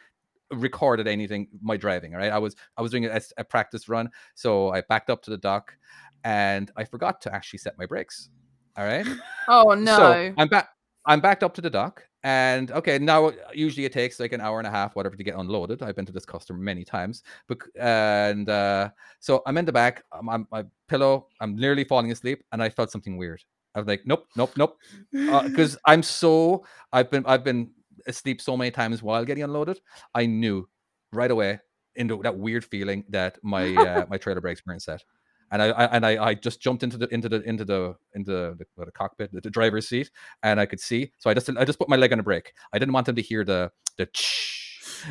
recorded 0.50 1.06
anything 1.06 1.48
my 1.62 1.76
driving. 1.76 2.14
All 2.14 2.20
right, 2.20 2.32
I 2.32 2.38
was 2.38 2.56
I 2.76 2.82
was 2.82 2.90
doing 2.90 3.06
a, 3.06 3.20
a 3.36 3.44
practice 3.44 3.88
run, 3.88 4.10
so 4.34 4.70
I 4.70 4.82
backed 4.82 5.10
up 5.10 5.22
to 5.24 5.30
the 5.30 5.38
dock, 5.38 5.76
and 6.24 6.70
I 6.76 6.84
forgot 6.84 7.20
to 7.22 7.34
actually 7.34 7.58
set 7.60 7.78
my 7.78 7.86
brakes. 7.86 8.30
All 8.76 8.84
right. 8.84 9.06
Oh 9.46 9.74
no. 9.74 9.96
So 9.96 10.34
I'm 10.38 10.48
back. 10.48 10.70
I'm 11.06 11.20
backed 11.20 11.42
up 11.42 11.54
to 11.54 11.60
the 11.60 11.70
dock, 11.70 12.02
and 12.22 12.70
okay, 12.70 12.98
now 12.98 13.32
usually 13.52 13.84
it 13.84 13.92
takes 13.92 14.18
like 14.18 14.32
an 14.32 14.40
hour 14.40 14.58
and 14.58 14.66
a 14.66 14.70
half, 14.70 14.96
whatever, 14.96 15.16
to 15.16 15.22
get 15.22 15.36
unloaded. 15.36 15.82
I've 15.82 15.96
been 15.96 16.06
to 16.06 16.12
this 16.12 16.24
customer 16.24 16.58
many 16.58 16.84
times, 16.84 17.22
but 17.46 17.58
and 17.78 18.48
uh, 18.48 18.90
so 19.20 19.42
I'm 19.46 19.58
in 19.58 19.64
the 19.64 19.72
back. 19.72 20.02
I'm, 20.12 20.28
I'm 20.28 20.48
my 20.50 20.64
pillow. 20.88 21.28
I'm 21.40 21.56
nearly 21.56 21.84
falling 21.84 22.10
asleep, 22.10 22.42
and 22.52 22.62
I 22.62 22.70
felt 22.70 22.90
something 22.90 23.16
weird. 23.16 23.42
I 23.74 23.80
was 23.80 23.88
like, 23.88 24.02
nope, 24.06 24.26
nope, 24.36 24.52
nope, 24.56 24.78
because 25.12 25.76
I'm 25.86 26.02
so 26.02 26.64
I've 26.92 27.10
been 27.10 27.24
I've 27.26 27.44
been 27.44 27.70
asleep 28.06 28.40
so 28.40 28.56
many 28.56 28.70
times 28.70 29.02
while 29.02 29.24
getting 29.24 29.44
unloaded. 29.44 29.80
I 30.14 30.26
knew 30.26 30.68
right 31.12 31.30
away 31.30 31.60
into 31.96 32.20
that 32.22 32.36
weird 32.36 32.64
feeling 32.64 33.04
that 33.10 33.38
my 33.42 33.74
uh, 33.74 34.06
my 34.10 34.16
trailer 34.16 34.40
brakes 34.40 34.62
weren't 34.66 34.82
set 34.82 35.02
and 35.50 35.62
I, 35.62 35.66
I 35.70 35.84
and 35.96 36.06
I, 36.06 36.24
I 36.24 36.34
just 36.34 36.60
jumped 36.60 36.82
into 36.82 36.96
the 36.96 37.08
into 37.14 37.28
the 37.28 37.42
into 37.42 37.64
the 37.64 37.94
into 38.14 38.30
the, 38.30 38.66
the 38.84 38.92
cockpit, 38.92 39.32
the, 39.32 39.40
the 39.40 39.50
driver's 39.50 39.88
seat, 39.88 40.10
and 40.42 40.58
I 40.60 40.66
could 40.66 40.80
see. 40.80 41.12
So 41.18 41.30
I 41.30 41.34
just 41.34 41.48
I 41.56 41.64
just 41.64 41.78
put 41.78 41.88
my 41.88 41.96
leg 41.96 42.12
on 42.12 42.18
the 42.18 42.24
brake. 42.24 42.52
I 42.72 42.78
didn't 42.78 42.92
want 42.94 43.06
them 43.06 43.16
to 43.16 43.22
hear 43.22 43.44
the 43.44 43.70
the. 43.98 44.06
Ch- 44.06 44.60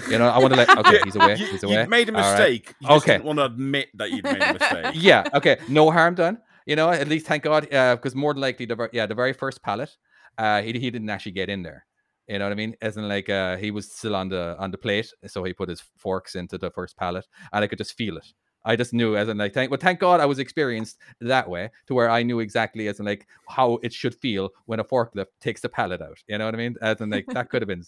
You 0.09 0.17
know, 0.17 0.27
I 0.27 0.39
want 0.39 0.51
to 0.53 0.57
let. 0.57 0.69
Okay, 0.79 0.99
he's 1.03 1.15
away. 1.15 1.35
You, 1.35 1.45
He's 1.45 1.61
you 1.61 1.69
away. 1.69 1.85
made 1.85 2.09
a 2.09 2.13
right. 2.13 2.21
mistake. 2.31 2.73
You 2.81 2.87
just 2.87 3.03
Okay. 3.03 3.13
didn't 3.13 3.25
want 3.25 3.37
to 3.39 3.45
admit 3.45 3.89
that 3.93 4.09
you'd 4.09 4.23
made 4.23 4.41
a 4.41 4.53
mistake. 4.53 4.85
Yeah. 4.95 5.23
Okay. 5.35 5.57
No 5.69 5.91
harm 5.91 6.15
done. 6.15 6.39
You 6.65 6.75
know, 6.75 6.89
at 6.89 7.07
least 7.07 7.27
thank 7.27 7.43
God, 7.43 7.63
because 7.69 8.15
more 8.15 8.33
than 8.33 8.41
likely, 8.41 8.65
the 8.65 8.89
yeah, 8.91 9.05
the 9.05 9.13
very 9.13 9.33
first 9.33 9.61
pallet, 9.61 9.95
uh, 10.39 10.61
he 10.63 10.71
he 10.79 10.89
didn't 10.89 11.09
actually 11.11 11.33
get 11.33 11.47
in 11.49 11.61
there. 11.61 11.85
You 12.27 12.39
know 12.39 12.45
what 12.45 12.53
I 12.53 12.55
mean? 12.55 12.73
Isn't 12.81 13.07
like, 13.07 13.29
uh, 13.29 13.57
he 13.57 13.69
was 13.69 13.91
still 13.91 14.15
on 14.15 14.29
the 14.29 14.55
on 14.57 14.71
the 14.71 14.77
plate, 14.79 15.11
so 15.27 15.43
he 15.43 15.53
put 15.53 15.69
his 15.69 15.83
forks 15.97 16.33
into 16.35 16.57
the 16.57 16.71
first 16.71 16.97
pallet, 16.97 17.27
and 17.51 17.63
I 17.63 17.67
could 17.67 17.77
just 17.77 17.93
feel 17.97 18.17
it. 18.17 18.25
I 18.65 18.75
just 18.75 18.93
knew, 18.93 19.17
as 19.17 19.27
in, 19.27 19.37
like, 19.37 19.53
thank 19.53 19.71
well, 19.71 19.79
thank 19.79 19.99
God, 19.99 20.19
I 20.19 20.25
was 20.25 20.39
experienced 20.39 20.97
that 21.19 21.49
way, 21.49 21.69
to 21.87 21.93
where 21.93 22.09
I 22.09 22.23
knew 22.23 22.39
exactly, 22.39 22.87
as 22.87 22.99
in, 22.99 23.05
like, 23.05 23.27
how 23.49 23.79
it 23.83 23.91
should 23.91 24.15
feel 24.15 24.51
when 24.65 24.79
a 24.79 24.83
forklift 24.83 25.27
takes 25.41 25.61
the 25.61 25.69
pallet 25.69 26.01
out. 26.01 26.17
You 26.27 26.37
know 26.37 26.45
what 26.45 26.55
I 26.55 26.57
mean? 26.57 26.75
As 26.81 27.01
in, 27.01 27.09
like, 27.09 27.25
that 27.27 27.49
could 27.49 27.61
have 27.61 27.67
been 27.67 27.85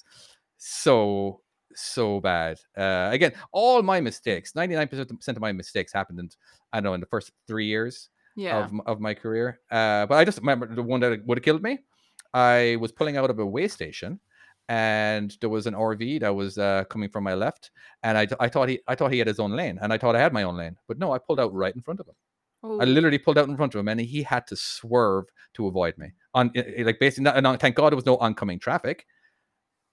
so 0.57 1.41
so 1.77 2.21
bad. 2.21 2.57
Uh, 2.77 3.09
again, 3.11 3.33
all 3.51 3.81
my 3.81 3.99
mistakes, 3.99 4.55
ninety 4.55 4.75
nine 4.75 4.87
percent 4.87 5.11
of 5.11 5.41
my 5.41 5.51
mistakes 5.51 5.91
happened 5.91 6.19
in, 6.19 6.29
I 6.71 6.77
don't 6.77 6.85
know, 6.85 6.93
in 6.93 7.01
the 7.01 7.05
first 7.07 7.31
three 7.47 7.65
years 7.65 8.09
yeah. 8.35 8.63
of, 8.63 8.71
of 8.85 8.99
my 8.99 9.13
career. 9.13 9.59
Uh, 9.69 10.05
but 10.05 10.15
I 10.15 10.23
just 10.25 10.39
remember 10.39 10.73
the 10.73 10.83
one 10.83 11.01
that 11.01 11.25
would 11.25 11.37
have 11.37 11.43
killed 11.43 11.63
me. 11.63 11.79
I 12.33 12.77
was 12.79 12.91
pulling 12.91 13.17
out 13.17 13.29
of 13.29 13.39
a 13.39 13.45
way 13.45 13.67
station, 13.67 14.19
and 14.69 15.35
there 15.41 15.49
was 15.49 15.67
an 15.67 15.73
RV 15.75 16.19
that 16.21 16.33
was 16.35 16.57
uh, 16.57 16.83
coming 16.89 17.09
from 17.09 17.23
my 17.23 17.33
left, 17.33 17.71
and 18.03 18.17
I, 18.17 18.27
I 18.39 18.49
thought 18.49 18.69
he 18.69 18.79
I 18.87 18.95
thought 18.95 19.11
he 19.11 19.19
had 19.19 19.27
his 19.27 19.39
own 19.39 19.51
lane, 19.51 19.77
and 19.81 19.93
I 19.93 19.97
thought 19.97 20.15
I 20.15 20.19
had 20.19 20.33
my 20.33 20.43
own 20.43 20.57
lane, 20.57 20.75
but 20.87 20.97
no, 20.97 21.11
I 21.13 21.17
pulled 21.19 21.39
out 21.39 21.53
right 21.53 21.75
in 21.75 21.81
front 21.81 21.99
of 21.99 22.07
him. 22.07 22.15
I 22.81 22.85
literally 22.85 23.19
pulled 23.19 23.37
out 23.37 23.47
in 23.47 23.55
front 23.55 23.75
of 23.75 23.79
him, 23.79 23.87
and 23.87 24.01
he 24.01 24.23
had 24.23 24.47
to 24.47 24.55
swerve 24.55 25.25
to 25.53 25.67
avoid 25.67 25.97
me. 25.99 26.07
On 26.33 26.51
i- 26.55 26.65
i- 26.79 26.81
like 26.83 26.99
basically, 26.99 27.25
not, 27.25 27.37
and 27.37 27.59
thank 27.59 27.75
God 27.75 27.91
there 27.91 27.95
was 27.95 28.07
no 28.07 28.17
oncoming 28.17 28.57
traffic. 28.59 29.05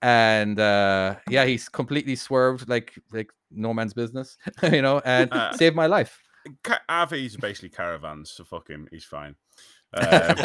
And 0.01 0.59
uh, 0.59 1.17
yeah, 1.29 1.45
he's 1.45 1.69
completely 1.69 2.17
swerved 2.17 2.69
like 2.69 2.95
like 3.13 3.31
no 3.51 3.73
man's 3.75 3.93
business, 3.95 4.39
you 4.63 4.83
know, 4.83 5.01
and 5.05 5.31
Uh, 5.33 5.53
saved 5.53 5.77
my 5.77 5.87
life. 5.87 6.19
Ca- 6.65 6.81
RVs 6.89 7.37
are 7.37 7.41
basically 7.41 7.69
caravans, 7.69 8.31
so 8.31 8.43
fuck 8.43 8.69
him. 8.69 8.89
He's 8.91 9.05
fine. 9.05 9.37
Um, 9.95 10.03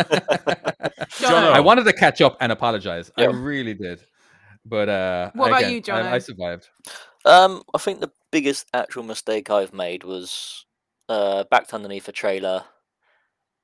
Jono. 1.23 1.53
I 1.53 1.61
wanted 1.61 1.85
to 1.85 1.93
catch 1.93 2.19
up 2.21 2.35
and 2.41 2.51
apologize. 2.51 3.09
I 3.17 3.23
really 3.27 3.73
did, 3.73 4.01
but 4.69 4.89
uh, 4.89 5.31
What 5.33 5.47
about 5.47 5.63
again, 5.63 5.81
you, 5.85 5.93
I, 5.93 6.15
I 6.15 6.17
survived. 6.19 6.69
Um, 7.25 7.63
I 7.73 7.77
think 7.77 7.99
the 7.99 8.11
biggest 8.31 8.67
actual 8.73 9.03
mistake 9.03 9.49
I've 9.49 9.73
made 9.73 10.03
was 10.03 10.65
uh, 11.09 11.43
backed 11.49 11.73
underneath 11.73 12.07
a 12.07 12.11
trailer, 12.11 12.63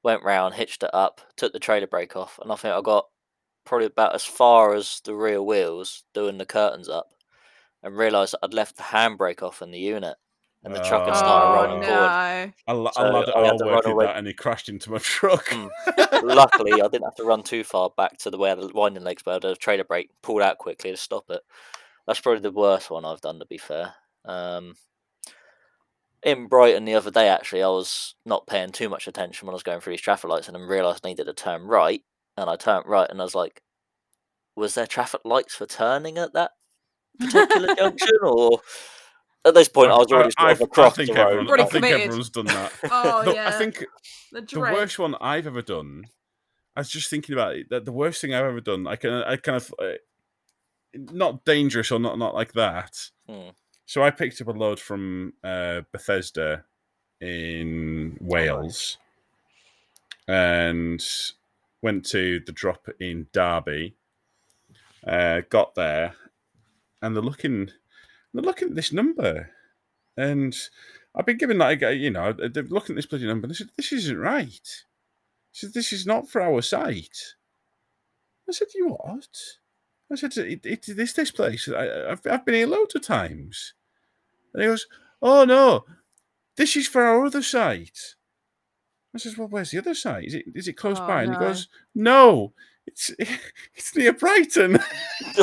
went 0.03 0.23
round, 0.23 0.55
hitched 0.55 0.83
it 0.83 0.89
up, 0.93 1.21
took 1.37 1.53
the 1.53 1.59
trailer 1.59 1.87
brake 1.87 2.15
off, 2.15 2.39
and 2.41 2.51
I 2.51 2.55
think 2.55 2.73
I 2.73 2.81
got 2.81 3.07
probably 3.65 3.87
about 3.87 4.15
as 4.15 4.23
far 4.23 4.73
as 4.73 5.01
the 5.05 5.15
rear 5.15 5.41
wheels 5.41 6.03
doing 6.13 6.37
the 6.37 6.45
curtains 6.45 6.89
up, 6.89 7.07
and 7.81 7.97
realised 7.97 8.33
that 8.33 8.39
I'd 8.43 8.53
left 8.53 8.77
the 8.77 8.83
handbrake 8.83 9.41
off 9.41 9.61
in 9.61 9.71
the 9.71 9.79
unit, 9.79 10.17
and 10.63 10.73
the 10.73 10.79
truck 10.83 11.05
had 11.07 11.15
started 11.15 11.47
Oh 11.47 11.63
rolling 11.67 11.81
no. 11.81 12.51
a, 12.67 12.73
la- 12.73 12.91
So 12.91 13.01
a 13.01 13.11
lad 13.11 13.29
at 13.29 13.35
I 13.37 13.45
had 13.45 13.57
to 13.57 13.65
run 13.65 13.85
away. 13.85 14.05
that 14.05 14.17
and 14.17 14.27
he 14.27 14.33
crashed 14.33 14.69
into 14.69 14.91
my 14.91 14.97
truck. 15.01 15.45
Mm. 15.47 15.69
Luckily, 16.23 16.73
I 16.73 16.87
didn't 16.87 17.03
have 17.03 17.15
to 17.15 17.23
run 17.25 17.43
too 17.43 17.63
far 17.63 17.89
back 17.95 18.17
to 18.19 18.29
the 18.29 18.37
where 18.37 18.55
the 18.55 18.67
winding 18.73 19.03
legs 19.03 19.23
were. 19.25 19.39
The 19.39 19.55
trailer 19.55 19.83
brake 19.83 20.09
pulled 20.21 20.41
out 20.41 20.57
quickly 20.57 20.91
to 20.91 20.97
stop 20.97 21.25
it. 21.29 21.41
That's 22.07 22.19
probably 22.21 22.41
the 22.41 22.51
worst 22.51 22.89
one 22.89 23.05
I've 23.05 23.21
done, 23.21 23.39
to 23.39 23.45
be 23.45 23.57
fair. 23.57 23.93
Um, 24.25 24.75
in 26.23 26.47
Brighton 26.47 26.85
the 26.85 26.95
other 26.95 27.11
day, 27.11 27.27
actually, 27.27 27.63
I 27.63 27.67
was 27.67 28.15
not 28.25 28.47
paying 28.47 28.71
too 28.71 28.87
much 28.89 29.07
attention 29.07 29.45
when 29.45 29.53
I 29.53 29.55
was 29.55 29.63
going 29.63 29.81
through 29.81 29.93
these 29.93 30.01
traffic 30.01 30.29
lights 30.29 30.47
and 30.47 30.55
then 30.55 30.63
realised 30.63 31.01
I 31.05 31.09
needed 31.09 31.25
to 31.25 31.33
turn 31.33 31.63
right. 31.63 32.01
And 32.37 32.49
I 32.49 32.55
turned 32.55 32.85
right 32.87 33.09
and 33.09 33.19
I 33.19 33.23
was 33.25 33.35
like, 33.35 33.61
was 34.55 34.75
there 34.75 34.87
traffic 34.87 35.21
lights 35.25 35.55
for 35.55 35.65
turning 35.65 36.17
at 36.17 36.33
that 36.33 36.51
particular 37.19 37.75
junction? 37.77 38.17
Or 38.23 38.59
at 39.45 39.53
this 39.53 39.67
point, 39.67 39.91
I 39.91 39.97
was 39.97 40.11
already 40.11 40.31
sort 40.31 40.49
I, 40.49 40.51
of 40.51 40.61
across 40.61 40.93
I 40.93 40.95
think 41.05 41.09
the 41.09 41.23
road. 41.23 41.31
everyone, 41.39 41.59
I 41.59 41.65
think 41.65 41.85
everyone's 41.85 42.29
done 42.29 42.45
that. 42.45 42.71
Oh 42.91 43.23
The- 43.25 43.33
yeah. 43.33 43.47
I 43.49 43.51
think 43.51 43.83
the 44.31 44.41
the 44.41 44.59
worst 44.59 44.97
one 44.99 45.15
I've 45.21 45.47
ever 45.47 45.61
done. 45.61 46.05
I 46.75 46.79
was 46.79 46.89
just 46.89 47.09
thinking 47.09 47.33
about 47.33 47.55
it. 47.55 47.69
That 47.69 47.85
the 47.85 47.91
worst 47.91 48.21
thing 48.21 48.33
I've 48.33 48.45
ever 48.45 48.61
done. 48.61 48.87
I 48.87 48.95
can. 48.95 49.11
I 49.11 49.35
kind 49.37 49.57
of. 49.57 49.73
Uh, 49.79 49.93
not 50.95 51.43
dangerous 51.43 51.91
or 51.91 51.99
not 51.99 52.17
not 52.19 52.35
like 52.35 52.53
that. 52.53 53.09
Hmm. 53.27 53.49
So 53.85 54.01
I 54.03 54.11
picked 54.11 54.39
up 54.41 54.47
a 54.47 54.51
load 54.51 54.79
from 54.79 55.33
uh, 55.43 55.81
Bethesda 55.91 56.63
in 57.19 58.17
Wales, 58.21 58.97
and 60.27 61.03
went 61.81 62.05
to 62.05 62.39
the 62.45 62.51
drop 62.51 62.87
in 62.99 63.27
Derby. 63.33 63.95
Uh, 65.05 65.41
got 65.49 65.75
there, 65.75 66.13
and 67.01 67.15
they're 67.15 67.21
looking, 67.23 67.69
they're 68.33 68.43
looking 68.43 68.69
at 68.69 68.75
this 68.75 68.91
number, 68.91 69.49
and 70.17 70.55
I've 71.15 71.25
been 71.25 71.37
given 71.37 71.57
like 71.57 71.81
you 71.81 72.09
know 72.09 72.33
they're 72.33 72.63
looking 72.63 72.93
at 72.93 72.97
this 72.97 73.05
bloody 73.05 73.27
number. 73.27 73.45
And 73.45 73.51
they 73.53 73.57
said 73.57 73.69
this 73.77 73.91
isn't 73.91 74.17
right. 74.17 74.49
They 74.63 75.53
said 75.53 75.73
this 75.73 75.93
is 75.93 76.05
not 76.05 76.29
for 76.29 76.41
our 76.41 76.61
site. 76.61 77.35
I 78.49 78.51
said 78.51 78.67
you 78.75 78.89
what? 78.89 79.27
I 80.11 80.15
said 80.15 80.35
it, 80.37 80.65
it, 80.65 80.85
this 80.95 81.13
this 81.13 81.31
place. 81.31 81.69
I, 81.69 82.11
I've 82.11 82.21
I've 82.29 82.45
been 82.45 82.55
here 82.55 82.67
loads 82.67 82.95
of 82.95 83.03
times. 83.03 83.73
And 84.53 84.61
he 84.63 84.69
goes, 84.69 84.85
oh 85.21 85.45
no, 85.45 85.85
this 86.57 86.75
is 86.75 86.87
for 86.87 87.03
our 87.03 87.25
other 87.25 87.41
site. 87.41 88.15
I 89.15 89.19
says, 89.19 89.37
well, 89.37 89.47
where's 89.47 89.71
the 89.71 89.77
other 89.77 89.93
site? 89.93 90.25
Is 90.25 90.33
it 90.33 90.45
is 90.55 90.67
it 90.67 90.73
close 90.73 90.99
Oh, 90.99 91.07
by? 91.07 91.23
And 91.23 91.31
no. 91.33 91.39
he 91.39 91.45
goes, 91.45 91.67
no, 91.95 92.53
it's 92.87 93.11
it's 93.75 93.95
near 93.95 94.13
Brighton. 94.13 94.73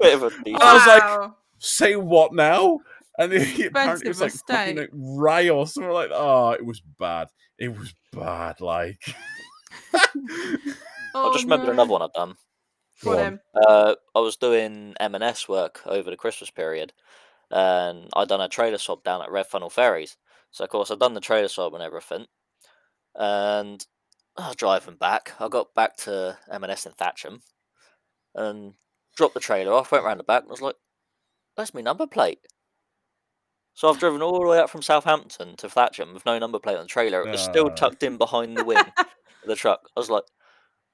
Bit 0.00 0.14
of 0.14 0.22
a 0.24 0.30
decent- 0.30 0.62
I 0.62 0.74
was 0.74 0.86
like, 0.86 1.30
say 1.58 1.96
what 1.96 2.32
now? 2.34 2.80
And 3.18 3.32
he, 3.32 3.64
apparently 3.64 4.06
it 4.06 4.08
was 4.10 4.20
like 4.20 4.32
Expensive 4.32 4.56
fucking 4.56 4.76
like 4.76 4.90
Rye 4.92 5.48
or 5.48 5.66
something 5.66 5.90
like 5.92 6.10
Oh, 6.12 6.50
it 6.50 6.64
was 6.64 6.80
bad. 6.80 7.28
It 7.58 7.76
was 7.76 7.92
bad. 8.12 8.60
Like 8.60 9.00
I 9.92 9.98
just 10.14 10.76
Oh, 11.14 11.32
remembered 11.42 11.66
no. 11.66 11.72
another 11.72 11.90
one 11.92 12.02
I've 12.02 12.12
done. 12.12 12.36
Go 13.02 13.18
on. 13.18 13.40
Uh, 13.54 13.94
I 14.14 14.20
was 14.20 14.36
doing 14.36 14.94
M&S 15.00 15.48
work 15.48 15.80
over 15.86 16.10
the 16.10 16.16
Christmas 16.16 16.50
period, 16.50 16.92
and 17.50 18.08
I'd 18.14 18.28
done 18.28 18.40
a 18.40 18.48
trailer 18.48 18.78
swap 18.78 19.04
down 19.04 19.22
at 19.22 19.30
Red 19.30 19.46
Funnel 19.46 19.70
Ferries. 19.70 20.16
So 20.50 20.64
of 20.64 20.70
course 20.70 20.90
I'd 20.90 20.98
done 20.98 21.14
the 21.14 21.20
trailer 21.20 21.48
swap 21.48 21.74
and 21.74 21.82
everything, 21.82 22.26
and 23.14 23.84
I 24.38 24.48
was 24.48 24.56
driving 24.56 24.94
back. 24.96 25.32
I 25.40 25.48
got 25.48 25.74
back 25.74 25.96
to 25.98 26.38
M&S 26.50 26.86
in 26.86 26.92
Thatcham, 26.92 27.40
and 28.34 28.74
dropped 29.16 29.34
the 29.34 29.40
trailer 29.40 29.72
off. 29.72 29.90
Went 29.92 30.04
round 30.04 30.20
the 30.20 30.24
back 30.24 30.42
and 30.42 30.50
was 30.50 30.60
like, 30.62 30.76
"That's 31.56 31.74
my 31.74 31.80
number 31.80 32.06
plate." 32.06 32.40
So 33.74 33.88
I've 33.88 33.98
driven 33.98 34.22
all 34.22 34.40
the 34.40 34.46
way 34.46 34.58
up 34.58 34.70
from 34.70 34.82
Southampton 34.82 35.56
to 35.56 35.68
Thatcham 35.68 36.12
with 36.14 36.26
no 36.26 36.38
number 36.38 36.58
plate 36.58 36.76
on 36.76 36.82
the 36.82 36.88
trailer. 36.88 37.22
It 37.22 37.30
was 37.30 37.40
still 37.42 37.66
Ah. 37.70 37.74
tucked 37.74 38.02
in 38.02 38.16
behind 38.16 38.56
the 38.56 38.64
wing 38.64 38.78
of 38.78 39.06
the 39.46 39.54
truck. 39.56 39.88
I 39.96 40.00
was 40.00 40.10
like, 40.10 40.24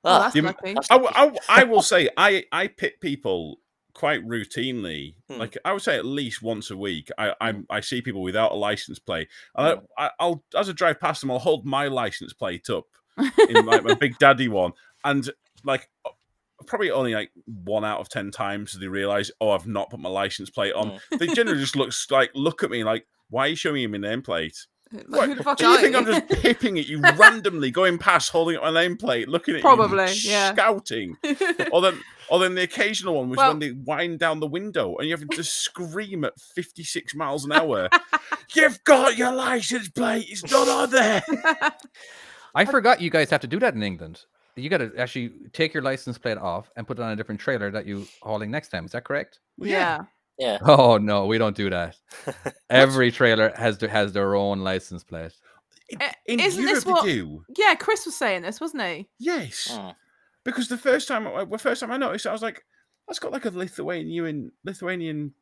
Oh, 0.06 0.10
"Ah, 0.10 0.18
that's 0.20 0.34
You- 0.36 0.42
lucky. 0.42 0.74
that's 0.74 0.90
I, 0.90 0.96
lucky." 0.96 1.06
w- 1.14 1.16
I 1.16 1.24
w- 1.24 1.40
I 1.48 1.64
will 1.64 1.82
say 1.94 2.10
I 2.16 2.44
I 2.52 2.68
pit 2.68 3.00
people 3.00 3.60
quite 3.94 4.22
routinely. 4.26 5.14
Hmm. 5.30 5.38
Like 5.38 5.56
I 5.64 5.72
would 5.72 5.80
say 5.82 5.96
at 5.96 6.04
least 6.04 6.42
once 6.42 6.70
a 6.70 6.76
week. 6.76 7.10
I 7.16 7.34
I, 7.40 7.54
I 7.70 7.80
see 7.80 8.02
people 8.02 8.22
without 8.22 8.52
a 8.52 8.56
license 8.56 8.98
plate. 8.98 9.28
And 9.54 9.80
I, 9.98 10.06
I, 10.06 10.10
I'll 10.20 10.44
as 10.54 10.68
I 10.68 10.72
drive 10.72 11.00
past 11.00 11.20
them, 11.22 11.30
I'll 11.30 11.38
hold 11.38 11.64
my 11.64 11.88
license 11.88 12.32
plate 12.34 12.68
up 12.68 12.84
in 13.48 13.66
like 13.66 13.84
my 13.84 13.94
big 13.94 14.18
daddy 14.18 14.48
one, 14.48 14.72
and 15.04 15.28
like 15.64 15.88
probably 16.66 16.90
only 16.90 17.14
like 17.14 17.30
one 17.46 17.84
out 17.84 18.00
of 18.00 18.08
ten 18.08 18.30
times 18.30 18.72
do 18.72 18.78
they 18.78 18.88
realize, 18.88 19.30
oh, 19.40 19.50
I've 19.50 19.66
not 19.66 19.90
put 19.90 20.00
my 20.00 20.08
license 20.08 20.50
plate 20.50 20.72
on. 20.74 20.98
Mm. 21.12 21.18
They 21.18 21.26
generally 21.28 21.60
just 21.60 21.76
looks 21.76 22.10
like 22.10 22.30
look 22.34 22.62
at 22.62 22.70
me 22.70 22.84
like, 22.84 23.06
why 23.30 23.46
are 23.46 23.48
you 23.48 23.56
showing 23.56 23.90
me 23.90 23.98
my 23.98 24.08
nameplate? 24.08 24.56
Like, 24.92 25.08
What, 25.08 25.28
who 25.28 25.34
the 25.34 25.42
fuck 25.42 25.58
do 25.58 25.66
you 25.66 25.78
think? 25.78 25.96
I'm 25.96 26.04
just 26.06 26.28
pipping 26.42 26.78
at 26.78 26.86
you 26.86 27.00
randomly, 27.00 27.70
going 27.70 27.98
past, 27.98 28.30
holding 28.30 28.56
up 28.56 28.62
my 28.62 28.70
nameplate, 28.70 29.26
looking 29.26 29.54
at 29.54 29.58
you, 29.58 29.62
Probably, 29.62 30.04
you, 30.12 30.30
yeah. 30.30 30.52
scouting? 30.52 31.16
or 31.72 31.80
then, 31.80 32.00
or 32.30 32.38
then 32.38 32.54
the 32.54 32.62
occasional 32.62 33.14
one 33.16 33.28
was 33.28 33.38
Well- 33.38 33.48
when 33.50 33.58
they 33.58 33.72
wind 33.72 34.20
down 34.20 34.40
the 34.40 34.46
window 34.46 34.94
and 34.96 35.08
you 35.08 35.16
have 35.16 35.28
to 35.28 35.42
scream 35.42 36.24
at 36.24 36.38
56 36.38 37.14
miles 37.14 37.44
an 37.44 37.52
hour. 37.52 37.88
You've 38.54 38.84
got 38.84 39.16
your 39.16 39.32
license 39.32 39.88
plate. 39.88 40.26
It's 40.28 40.48
not 40.48 40.68
on 40.68 40.90
there. 40.90 41.24
I 42.54 42.64
forgot 42.64 43.00
you 43.00 43.10
guys 43.10 43.30
have 43.30 43.40
to 43.40 43.46
do 43.46 43.58
that 43.60 43.74
in 43.74 43.82
England. 43.82 44.22
You 44.56 44.68
got 44.70 44.78
to 44.78 44.92
actually 44.96 45.32
take 45.52 45.74
your 45.74 45.82
license 45.82 46.16
plate 46.18 46.38
off 46.38 46.70
and 46.76 46.86
put 46.86 46.98
it 46.98 47.02
on 47.02 47.10
a 47.10 47.16
different 47.16 47.40
trailer 47.40 47.70
that 47.72 47.86
you 47.86 48.06
hauling 48.22 48.50
next 48.52 48.68
time. 48.68 48.84
Is 48.84 48.92
that 48.92 49.04
correct? 49.04 49.40
Well, 49.58 49.68
yeah. 49.68 50.02
Yeah. 50.38 50.58
Oh 50.62 50.96
no, 50.98 51.26
we 51.26 51.38
don't 51.38 51.56
do 51.56 51.70
that. 51.70 51.96
Every 52.70 53.10
trailer 53.10 53.52
has 53.56 53.78
to, 53.78 53.88
has 53.88 54.12
their 54.12 54.34
own 54.36 54.60
license 54.60 55.02
plate. 55.04 55.32
In, 55.88 56.00
Eh, 56.02 56.12
in 56.26 56.40
isn't 56.40 56.60
Europe, 56.62 56.74
this 56.76 56.86
what- 56.86 57.04
they 57.04 57.12
do. 57.14 57.44
Yeah, 57.56 57.74
Chris 57.74 58.06
was 58.06 58.16
saying 58.16 58.42
this, 58.42 58.60
wasn't 58.60 58.82
he? 58.84 59.08
Yes. 59.18 59.68
Mm. 59.72 59.94
Because 60.44 60.68
the 60.68 60.78
first 60.78 61.08
time, 61.08 61.26
I- 61.26 61.44
the 61.44 61.58
first 61.58 61.80
time 61.80 61.90
I 61.90 61.96
noticed, 61.96 62.26
I 62.26 62.32
was 62.32 62.42
like, 62.42 62.64
that's 63.06 63.18
got 63.18 63.32
like 63.32 63.44
a 63.44 63.50
Lithuanian 63.50 64.50
Lithuanian 64.64 65.34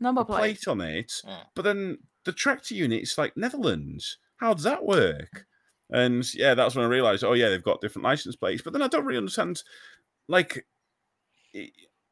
Number 0.00 0.24
plate. 0.24 0.38
plate 0.38 0.68
on 0.68 0.80
it. 0.80 1.12
Mm. 1.26 1.44
But 1.54 1.62
then 1.62 1.98
the 2.24 2.32
tractor 2.32 2.74
unit 2.74 3.02
is 3.02 3.18
like 3.18 3.36
Netherlands. 3.36 4.18
How 4.38 4.54
does 4.54 4.64
that 4.64 4.84
work? 4.84 5.46
And 5.90 6.24
yeah, 6.34 6.54
that's 6.54 6.74
when 6.74 6.84
I 6.84 6.88
realized, 6.88 7.24
oh 7.24 7.34
yeah, 7.34 7.48
they've 7.48 7.62
got 7.62 7.80
different 7.80 8.04
license 8.04 8.36
plates. 8.36 8.62
But 8.62 8.72
then 8.72 8.82
I 8.82 8.88
don't 8.88 9.04
really 9.04 9.18
understand, 9.18 9.62
like, 10.28 10.66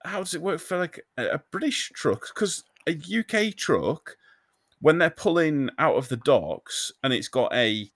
how 0.05 0.19
does 0.19 0.35
it 0.35 0.43
work 0.43 0.61
for 0.61 0.79
like 0.79 1.01
a, 1.17 1.41
British 1.51 1.91
truck? 1.95 2.27
Because 2.35 2.65
a 2.89 2.93
UK 2.93 3.55
truck, 3.57 4.17
when 4.81 4.99
they're 4.99 5.11
pulling 5.11 5.71
out 5.79 5.97
of 5.97 6.09
the 6.09 6.17
docks 6.17 6.93
and 7.03 7.13
it's 7.13 7.29
got 7.29 7.53
a 7.55 7.91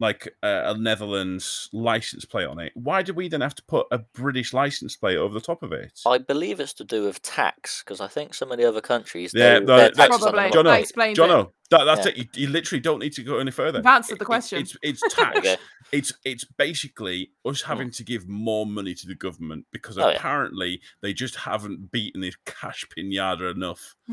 like 0.00 0.28
a, 0.42 0.70
a 0.70 0.78
Netherlands 0.78 1.68
license 1.72 2.24
plate 2.24 2.46
on 2.46 2.58
it, 2.60 2.72
why 2.74 3.02
do 3.02 3.12
we 3.12 3.28
then 3.28 3.40
have 3.40 3.54
to 3.56 3.62
put 3.64 3.86
a 3.90 3.98
British 3.98 4.52
license 4.52 4.96
plate 4.96 5.16
over 5.16 5.34
the 5.34 5.40
top 5.40 5.62
of 5.62 5.72
it? 5.72 6.00
I 6.06 6.18
believe 6.18 6.60
it's 6.60 6.74
to 6.74 6.84
do 6.84 7.04
with 7.04 7.20
tax 7.22 7.82
because 7.82 8.00
I 8.00 8.06
think 8.08 8.34
some 8.34 8.52
of 8.52 8.58
the 8.58 8.64
other 8.68 8.80
countries, 8.80 9.32
Yeah, 9.34 9.58
they, 9.58 9.64
no, 9.64 9.76
their 9.76 9.76
that- 9.90 9.94
tax 9.94 10.18
Probably. 10.18 10.40
on 10.44 10.52
Jono, 10.52 10.64
That 10.64 10.80
explains 10.80 11.18
it. 11.18 11.22
Jono, 11.22 11.50
that, 11.70 11.84
that's 11.84 12.06
Yeah. 12.06 12.12
it. 12.12 12.16
You, 12.18 12.24
you 12.34 12.48
literally 12.48 12.80
don't 12.80 13.00
need 13.00 13.12
to 13.14 13.22
go 13.22 13.38
any 13.38 13.50
further. 13.50 13.78
You've 13.78 13.86
answered 13.86 14.18
the 14.18 14.22
It- 14.22 14.22
it- 14.22 14.26
question. 14.26 14.58
it's 14.60 14.76
it's 14.82 15.14
tax. 15.14 15.44
you 15.46 15.56
it's 15.90 16.12
it's 16.24 16.44
basically 16.44 17.32
us 17.44 17.62
hmm. 17.62 17.68
having 17.68 17.90
to 17.92 18.04
give 18.04 18.28
more 18.28 18.66
money 18.66 18.94
to 18.94 19.06
the 19.06 19.14
government 19.14 19.66
because 19.72 19.98
Oh, 19.98 20.08
yeah. 20.08 20.16
apparently 20.16 20.80
they 21.00 21.12
just 21.12 21.34
haven't 21.36 21.90
beaten 21.90 22.20
this 22.20 22.36
cash 22.46 22.84
pinata 22.96 23.50
enough. 23.54 23.96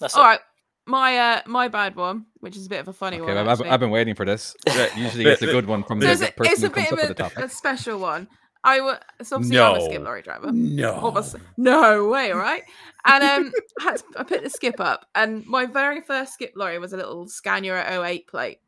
That's 0.00 0.16
All 0.16 0.22
it. 0.24 0.26
right, 0.26 0.40
my 0.86 1.16
uh, 1.18 1.40
my 1.46 1.68
bad 1.68 1.96
one, 1.96 2.26
which 2.40 2.56
is 2.56 2.66
a 2.66 2.68
bit 2.68 2.80
of 2.80 2.88
a 2.88 2.92
funny 2.92 3.20
Okay, 3.20 3.34
one. 3.34 3.48
I've. 3.48 3.60
I've 3.62 3.80
been 3.80 3.90
waiting 3.90 4.14
for 4.14 4.24
this. 4.26 4.54
Usually 4.96 5.26
it's 5.26 5.42
a 5.42 5.46
good 5.46 5.66
one 5.66 5.84
from 5.84 6.00
the- 6.00 6.06
the, 6.06 6.16
So 6.16 6.24
it's, 6.24 6.34
the 6.36 6.42
a, 6.42 6.44
person 6.44 6.52
it's 6.52 6.62
a 6.62 6.66
who 6.66 6.72
comes 6.72 6.86
bit 6.88 6.92
up 6.92 6.98
with 7.00 7.10
of 7.10 7.16
the 7.16 7.24
a, 7.26 7.28
topic. 7.28 7.44
a 7.44 7.48
special 7.48 7.98
one. 7.98 8.28
I 8.64 8.80
was 8.80 8.98
so 9.22 9.36
obviously 9.36 9.58
I'm 9.58 9.76
a 9.76 9.80
skip 9.80 10.02
lorry 10.02 10.22
driver. 10.22 10.52
No, 10.52 10.92
All 10.94 11.24
no 11.56 12.08
way, 12.08 12.30
right? 12.30 12.62
And 13.04 13.24
um, 13.24 13.52
I, 13.80 13.82
had 13.82 13.96
to, 13.96 14.04
I 14.16 14.22
picked 14.22 14.44
the 14.44 14.50
skip 14.50 14.78
up, 14.78 15.06
and 15.16 15.44
my 15.46 15.66
very 15.66 16.00
first 16.00 16.34
skip 16.34 16.52
lorry 16.54 16.78
was 16.78 16.92
a 16.92 16.96
little 16.96 17.26
Scania 17.26 17.84
08 18.04 18.28
plate, 18.28 18.58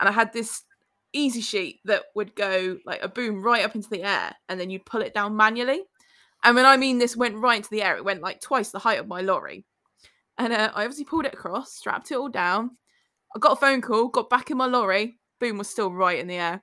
and 0.00 0.08
I 0.08 0.12
had 0.12 0.32
this 0.32 0.62
easy 1.12 1.42
sheet 1.42 1.80
that 1.84 2.04
would 2.14 2.34
go 2.34 2.78
like 2.86 3.02
a 3.02 3.08
boom 3.08 3.42
right 3.42 3.64
up 3.64 3.74
into 3.74 3.90
the 3.90 4.02
air, 4.04 4.34
and 4.48 4.58
then 4.58 4.70
you'd 4.70 4.86
pull 4.86 5.02
it 5.02 5.12
down 5.12 5.36
manually. 5.36 5.82
And 6.42 6.54
when 6.56 6.64
I 6.66 6.78
mean 6.78 6.98
this 6.98 7.16
went 7.16 7.36
right 7.36 7.56
into 7.58 7.70
the 7.70 7.82
air, 7.82 7.96
it 7.96 8.04
went 8.04 8.22
like 8.22 8.40
twice 8.40 8.70
the 8.70 8.78
height 8.78 9.00
of 9.00 9.06
my 9.08 9.20
lorry. 9.20 9.66
And 10.38 10.52
uh, 10.52 10.70
I 10.74 10.82
obviously 10.84 11.04
pulled 11.04 11.24
it 11.26 11.34
across, 11.34 11.72
strapped 11.74 12.10
it 12.10 12.16
all 12.16 12.28
down. 12.28 12.72
I 13.34 13.38
got 13.38 13.52
a 13.52 13.56
phone 13.56 13.80
call, 13.80 14.08
got 14.08 14.30
back 14.30 14.50
in 14.50 14.56
my 14.56 14.66
lorry, 14.66 15.18
boom 15.40 15.58
was 15.58 15.68
still 15.68 15.90
right 15.90 16.18
in 16.18 16.26
the 16.26 16.36
air. 16.36 16.62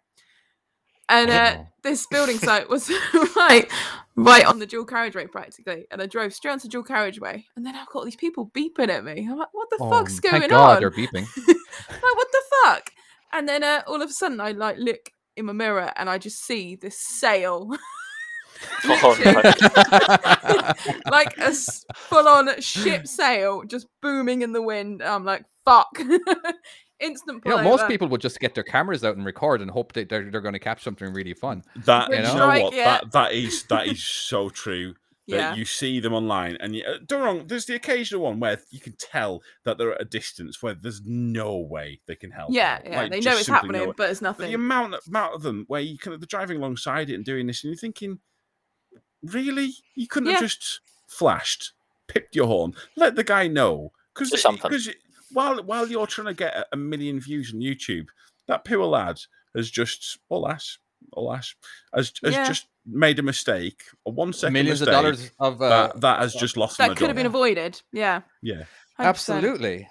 And 1.09 1.29
uh, 1.29 1.57
this 1.83 2.05
building 2.11 2.37
site 2.37 2.69
was 2.69 2.89
right, 3.35 3.69
right 4.15 4.45
on 4.45 4.59
the 4.59 4.65
dual 4.65 4.85
carriageway 4.85 5.27
practically. 5.27 5.85
And 5.91 6.01
I 6.01 6.05
drove 6.05 6.33
straight 6.33 6.51
onto 6.51 6.69
dual 6.69 6.83
carriageway, 6.83 7.45
and 7.55 7.65
then 7.65 7.75
I've 7.75 7.89
got 7.89 8.05
these 8.05 8.15
people 8.15 8.49
beeping 8.55 8.89
at 8.89 9.03
me. 9.03 9.27
I'm 9.29 9.37
like, 9.37 9.53
what 9.53 9.69
the 9.69 9.77
Oh, 9.81 9.89
fuck's 9.89 10.19
going 10.19 10.39
thank 10.41 10.51
God 10.51 10.75
on? 10.75 10.79
they're 10.81 10.91
beeping. 10.91 11.27
like, 11.47 12.01
what 12.01 12.27
the 12.31 12.41
fuck? 12.63 12.89
And 13.33 13.47
then 13.49 13.63
uh, 13.63 13.81
all 13.87 14.01
of 14.01 14.09
a 14.09 14.13
sudden, 14.13 14.39
I 14.39 14.51
like 14.51 14.77
look 14.77 15.11
in 15.35 15.45
my 15.45 15.53
mirror 15.53 15.91
and 15.95 16.09
I 16.09 16.19
just 16.19 16.43
see 16.45 16.75
this 16.75 16.97
sail, 16.97 17.69
Oh, 18.85 19.15
no. 21.05 21.11
like 21.11 21.37
a 21.37 21.53
full 21.95 22.27
on 22.27 22.59
ship 22.61 23.07
sail, 23.07 23.63
just 23.63 23.87
booming 24.01 24.41
in 24.41 24.51
the 24.53 24.61
wind. 24.61 25.01
I'm 25.01 25.23
like, 25.25 25.45
fuck. 25.65 25.89
Instant 26.99 27.41
You 27.45 27.51
know, 27.57 27.63
most 27.63 27.87
people 27.87 28.07
would 28.09 28.21
just 28.21 28.39
get 28.39 28.55
their 28.55 28.63
cameras 28.63 29.03
out 29.03 29.17
and 29.17 29.25
record 29.25 29.61
and 29.61 29.69
hope 29.71 29.93
that 29.93 30.07
they're, 30.09 30.29
they're 30.29 30.41
going 30.41 30.53
to 30.53 30.59
catch 30.59 30.83
something 30.83 31.11
really 31.11 31.33
fun. 31.33 31.63
that 31.85 32.09
Wind 32.09 32.27
you 32.27 32.33
know, 32.35 32.47
what? 32.47 32.73
yeah. 32.73 32.99
That 33.01 33.11
that 33.11 33.31
is 33.33 33.63
that 33.63 33.87
is 33.87 34.03
so 34.03 34.49
true. 34.49 34.93
That 35.29 35.35
Yeah. 35.37 35.55
you 35.55 35.63
see 35.63 36.01
them 36.01 36.13
online, 36.13 36.57
and 36.59 36.75
you, 36.75 36.83
uh, 36.85 36.97
don't 37.07 37.21
wrong. 37.21 37.47
There's 37.47 37.65
the 37.65 37.75
occasional 37.75 38.21
one 38.21 38.41
where 38.41 38.59
you 38.71 38.81
can 38.81 38.93
tell 38.99 39.41
that 39.63 39.77
they're 39.77 39.93
at 39.93 40.01
a 40.01 40.05
distance 40.05 40.61
where 40.61 40.73
there's 40.75 41.01
no 41.05 41.57
way 41.57 42.01
they 42.07 42.15
can 42.17 42.31
help. 42.31 42.49
Yeah, 42.51 42.73
out. 42.75 42.85
yeah, 42.85 42.97
Like, 43.03 43.11
they 43.11 43.19
know 43.21 43.31
it's 43.31 43.45
simply 43.45 43.69
no 43.69 43.73
happening, 43.79 43.93
but 43.97 44.09
it's 44.09 44.19
But 44.19 44.37
the 44.37 44.43
nothing. 44.43 44.55
amount 44.55 44.95
amount 45.07 45.33
of 45.35 45.41
them 45.41 45.63
where 45.67 45.79
you 45.79 45.97
kind 45.97 46.13
of 46.13 46.19
they're 46.19 46.27
driving 46.27 46.57
alongside 46.57 47.09
it 47.09 47.15
and 47.15 47.23
doing 47.23 47.47
this, 47.47 47.63
and 47.63 47.71
you're 47.71 47.77
thinking, 47.79 48.19
really, 49.23 49.73
you 49.95 50.07
couldn't 50.07 50.29
have 50.31 50.41
just 50.41 50.81
flashed, 51.07 51.71
pipped 52.07 52.35
your 52.35 52.47
horn, 52.47 52.73
let 52.95 53.15
the 53.15 53.23
guy 53.23 53.47
know, 53.47 53.91
because 54.13 54.31
because 54.31 54.89
while 55.31 55.61
while 55.63 55.87
you're 55.87 56.07
trying 56.07 56.27
to 56.27 56.33
get 56.33 56.55
a- 56.55 56.67
a 56.73 56.77
million 56.77 57.19
views 57.19 57.53
on 57.53 57.59
YouTube, 57.59 58.07
that 58.47 58.65
poor 58.65 58.85
lad 58.85 59.19
has 59.55 59.69
just 59.71 60.19
alas, 60.29 60.77
alas, 61.15 61.55
has, 61.93 62.11
has 62.23 62.33
Yeah. 62.33 62.47
just 62.47 62.67
made 62.85 63.17
a 63.19 63.23
mistake, 63.23 63.83
a 64.05 64.09
one 64.09 64.33
second 64.33 64.53
Millions 64.53 64.81
mistake, 64.81 64.93
of 64.95 65.01
dollars 65.03 65.31
of 65.39 65.61
uh, 65.61 65.69
that, 65.69 66.01
that 66.01 66.19
has 66.19 66.33
just 66.33 66.57
lost 66.57 66.77
That 66.77 66.95
could 66.97 67.07
have 67.07 67.15
been 67.15 67.25
avoided. 67.25 67.81
Yeah. 67.91 68.21
Yeah, 68.41 68.63
100%. 68.99 69.05
absolutely. 69.05 69.87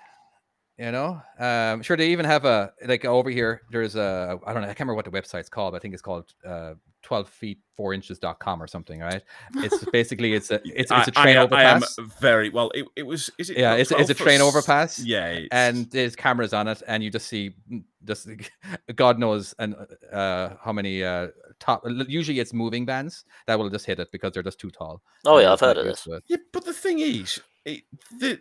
You 0.79 0.91
know, 0.91 1.21
um, 1.39 1.83
sure 1.83 1.97
they 1.97 2.09
even 2.11 2.25
have 2.27 2.45
a 2.45 2.73
like 2.87 3.05
over 3.05 3.31
here. 3.31 3.63
There's 3.71 3.95
a 3.95 4.39
I 4.45 4.53
don't 4.53 4.63
know. 4.63 4.69
I 4.69 4.75
can't 4.75 4.81
remember 4.89 4.95
what 4.97 5.05
the 5.05 5.11
website's 5.13 5.49
called. 5.49 5.73
But 5.73 5.77
I 5.77 5.81
think 5.81 5.95
it's 5.95 6.03
called 6.03 6.33
uh, 6.45 6.75
12 7.03 7.29
feet 7.29 7.59
4 7.77 7.95
inches.com 7.95 8.63
or 8.63 8.67
something. 8.67 9.01
Right? 9.01 9.23
It's 9.57 9.85
basically 9.93 10.35
it's 10.35 10.51
a 10.51 10.57
it's, 10.65 10.91
it's 10.91 10.91
a 10.91 10.97
I- 11.19 11.23
train 11.23 11.37
I, 11.37 11.41
I 11.41 11.45
overpass. 11.45 11.99
am 11.99 12.13
very 12.21 12.49
well. 12.51 12.71
It, 12.75 12.87
it 12.97 13.03
was. 13.03 13.31
Is 13.39 13.51
it? 13.51 13.59
yeah, 13.59 13.75
it's, 13.75 13.91
it's 13.91 14.11
a 14.11 14.15
train 14.15 14.41
overpass. 14.41 14.99
Yeah, 15.01 15.29
it's- 15.31 15.49
and 15.53 15.91
there's 15.91 16.15
cameras 16.17 16.53
on 16.53 16.69
it, 16.69 16.83
and 16.87 17.03
you 17.03 17.11
just 17.11 17.27
see 17.29 17.55
mm, 17.71 17.83
just 18.05 18.29
God 18.97 19.19
knows 19.19 19.55
and 19.59 19.75
uh, 20.13 20.51
how 20.63 20.73
many 20.73 21.03
uh, 21.05 21.29
top. 21.59 21.83
Usually, 22.09 22.39
it's 22.41 22.53
moving 22.53 22.85
bands 22.85 23.25
that 23.47 23.59
will 23.59 23.71
just 23.71 23.87
hit 23.87 23.99
it 23.99 24.11
because 24.13 24.33
they're 24.33 24.43
just 24.43 24.61
too 24.61 24.71
tall. 24.71 25.03
Oh 25.27 25.39
yeah, 25.39 25.53
I've 25.53 25.61
heard 25.61 25.79
of 25.79 25.85
this. 25.87 26.05
to 26.05 26.15
it. 26.15 26.25
Yeah, 26.29 26.37
but 26.53 26.65
the 26.65 26.73
thing 26.73 26.99
is, 27.01 27.41
it, 27.65 27.83
the, 28.19 28.41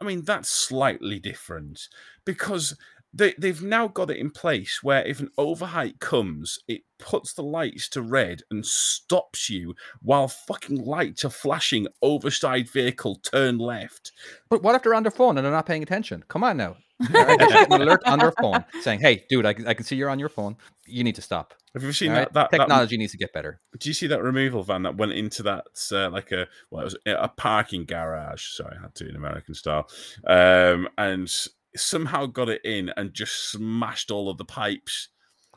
I 0.00 0.04
mean, 0.04 0.22
that's 0.22 0.48
slightly 0.48 1.18
different 1.18 1.88
because 2.24 2.76
they, 3.14 3.34
they've 3.38 3.62
now 3.62 3.88
got 3.88 4.10
it 4.10 4.16
in 4.16 4.30
place 4.30 4.82
where 4.82 5.04
if 5.04 5.20
an 5.20 5.30
overheight 5.36 6.00
comes, 6.00 6.58
it 6.66 6.82
puts 6.98 7.32
the 7.34 7.42
lights 7.42 7.88
to 7.90 8.02
red 8.02 8.42
and 8.50 8.64
stops 8.64 9.50
you 9.50 9.74
while 10.00 10.28
fucking 10.28 10.84
lights 10.84 11.24
are 11.24 11.30
flashing. 11.30 11.86
Oversized 12.00 12.72
vehicle, 12.72 13.16
turn 13.16 13.58
left. 13.58 14.12
But 14.48 14.62
what 14.62 14.74
if 14.74 14.82
they're 14.82 14.94
on 14.94 15.02
their 15.02 15.10
phone 15.10 15.36
and 15.36 15.44
they're 15.44 15.52
not 15.52 15.66
paying 15.66 15.82
attention? 15.82 16.24
Come 16.28 16.44
on 16.44 16.56
now. 16.56 16.76
Alright, 17.14 17.38
they 17.38 17.44
should 17.46 17.68
get 17.68 17.72
an 17.72 17.82
alert 17.82 18.02
on 18.06 18.18
their 18.18 18.32
phone 18.32 18.64
saying, 18.82 19.00
"Hey, 19.00 19.24
dude, 19.28 19.44
I, 19.44 19.54
can- 19.54 19.66
I 19.66 19.74
can 19.74 19.84
see 19.84 19.96
you're 19.96 20.10
on 20.10 20.18
your 20.20 20.28
phone. 20.28 20.56
You 20.86 21.02
need 21.02 21.16
to 21.16 21.22
stop." 21.22 21.54
Have 21.74 21.82
you 21.82 21.88
ever 21.88 21.94
seen 21.94 22.12
that, 22.12 22.32
that, 22.34 22.50
that? 22.50 22.58
Technology 22.58 22.96
needs 22.96 23.12
to 23.12 23.18
get 23.18 23.32
better. 23.32 23.60
Do 23.78 23.88
you 23.88 23.94
see 23.94 24.06
that 24.08 24.22
removal 24.22 24.62
van 24.62 24.82
that 24.82 24.96
went 24.96 25.12
into 25.12 25.42
that 25.44 25.64
uh, 25.90 26.10
like 26.10 26.30
a 26.32 26.46
well, 26.70 26.82
it 26.82 26.84
was 26.84 26.96
a 27.06 27.28
parking 27.28 27.86
garage? 27.86 28.46
Sorry, 28.54 28.76
I 28.78 28.82
had 28.82 28.94
to 28.96 29.08
in 29.08 29.16
American 29.16 29.54
style, 29.54 29.88
um, 30.26 30.88
and 30.98 31.32
somehow 31.76 32.26
got 32.26 32.48
it 32.48 32.64
in 32.64 32.90
and 32.96 33.14
just 33.14 33.50
smashed 33.50 34.10
all 34.10 34.28
of 34.28 34.38
the 34.38 34.44
pipes 34.44 35.08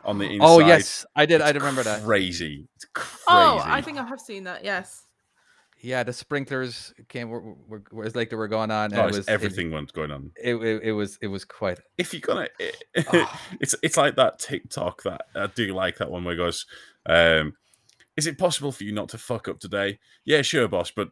on 0.03 0.17
the 0.17 0.25
oh, 0.25 0.31
inside. 0.31 0.47
Oh 0.47 0.59
yes, 0.59 1.05
I 1.15 1.25
did. 1.25 1.41
I 1.41 1.49
It's 1.49 1.59
remember 1.59 1.83
that. 1.83 2.03
Crazy. 2.03 2.67
It's 2.75 2.85
oh, 2.85 2.89
crazy. 2.93 3.23
Oh, 3.27 3.61
I 3.63 3.81
think 3.81 3.97
I 3.97 4.05
have 4.05 4.19
seen 4.19 4.43
that. 4.45 4.63
Yes. 4.63 5.05
Yeah, 5.81 6.03
the 6.03 6.13
sprinklers 6.13 6.93
came. 7.09 7.29
Were, 7.29 7.41
were, 7.41 7.55
were, 7.67 7.77
it 7.77 7.93
was 7.93 8.15
like 8.15 8.29
they 8.29 8.35
were 8.35 8.47
going 8.47 8.71
on. 8.71 8.91
And 8.91 9.01
Oh, 9.01 9.07
it 9.07 9.15
was 9.15 9.27
everything 9.27 9.71
went 9.71 9.93
going 9.93 10.11
on. 10.11 10.31
It, 10.41 10.55
it, 10.55 10.83
it 10.83 10.91
was 10.93 11.17
it 11.21 11.27
was 11.27 11.45
quite. 11.45 11.79
If 11.97 12.13
you're 12.13 12.21
gonna, 12.21 12.47
Oh. 13.13 13.39
it's 13.59 13.75
it's 13.83 13.97
like 13.97 14.15
that 14.15 14.39
TikTok 14.39 15.03
that 15.03 15.25
I 15.35 15.47
do 15.47 15.73
like 15.73 15.97
that 15.97 16.09
one 16.09 16.23
where 16.23 16.33
it 16.33 16.37
goes, 16.37 16.65
um, 17.05 17.53
"Is 18.17 18.25
it 18.25 18.37
possible 18.37 18.71
for 18.71 18.83
you 18.83 18.93
not 18.93 19.09
to 19.09 19.17
fuck 19.17 19.47
up 19.47 19.59
today?" 19.59 19.99
Yeah, 20.23 20.41
sure, 20.41 20.67
boss, 20.67 20.91
but 20.91 21.09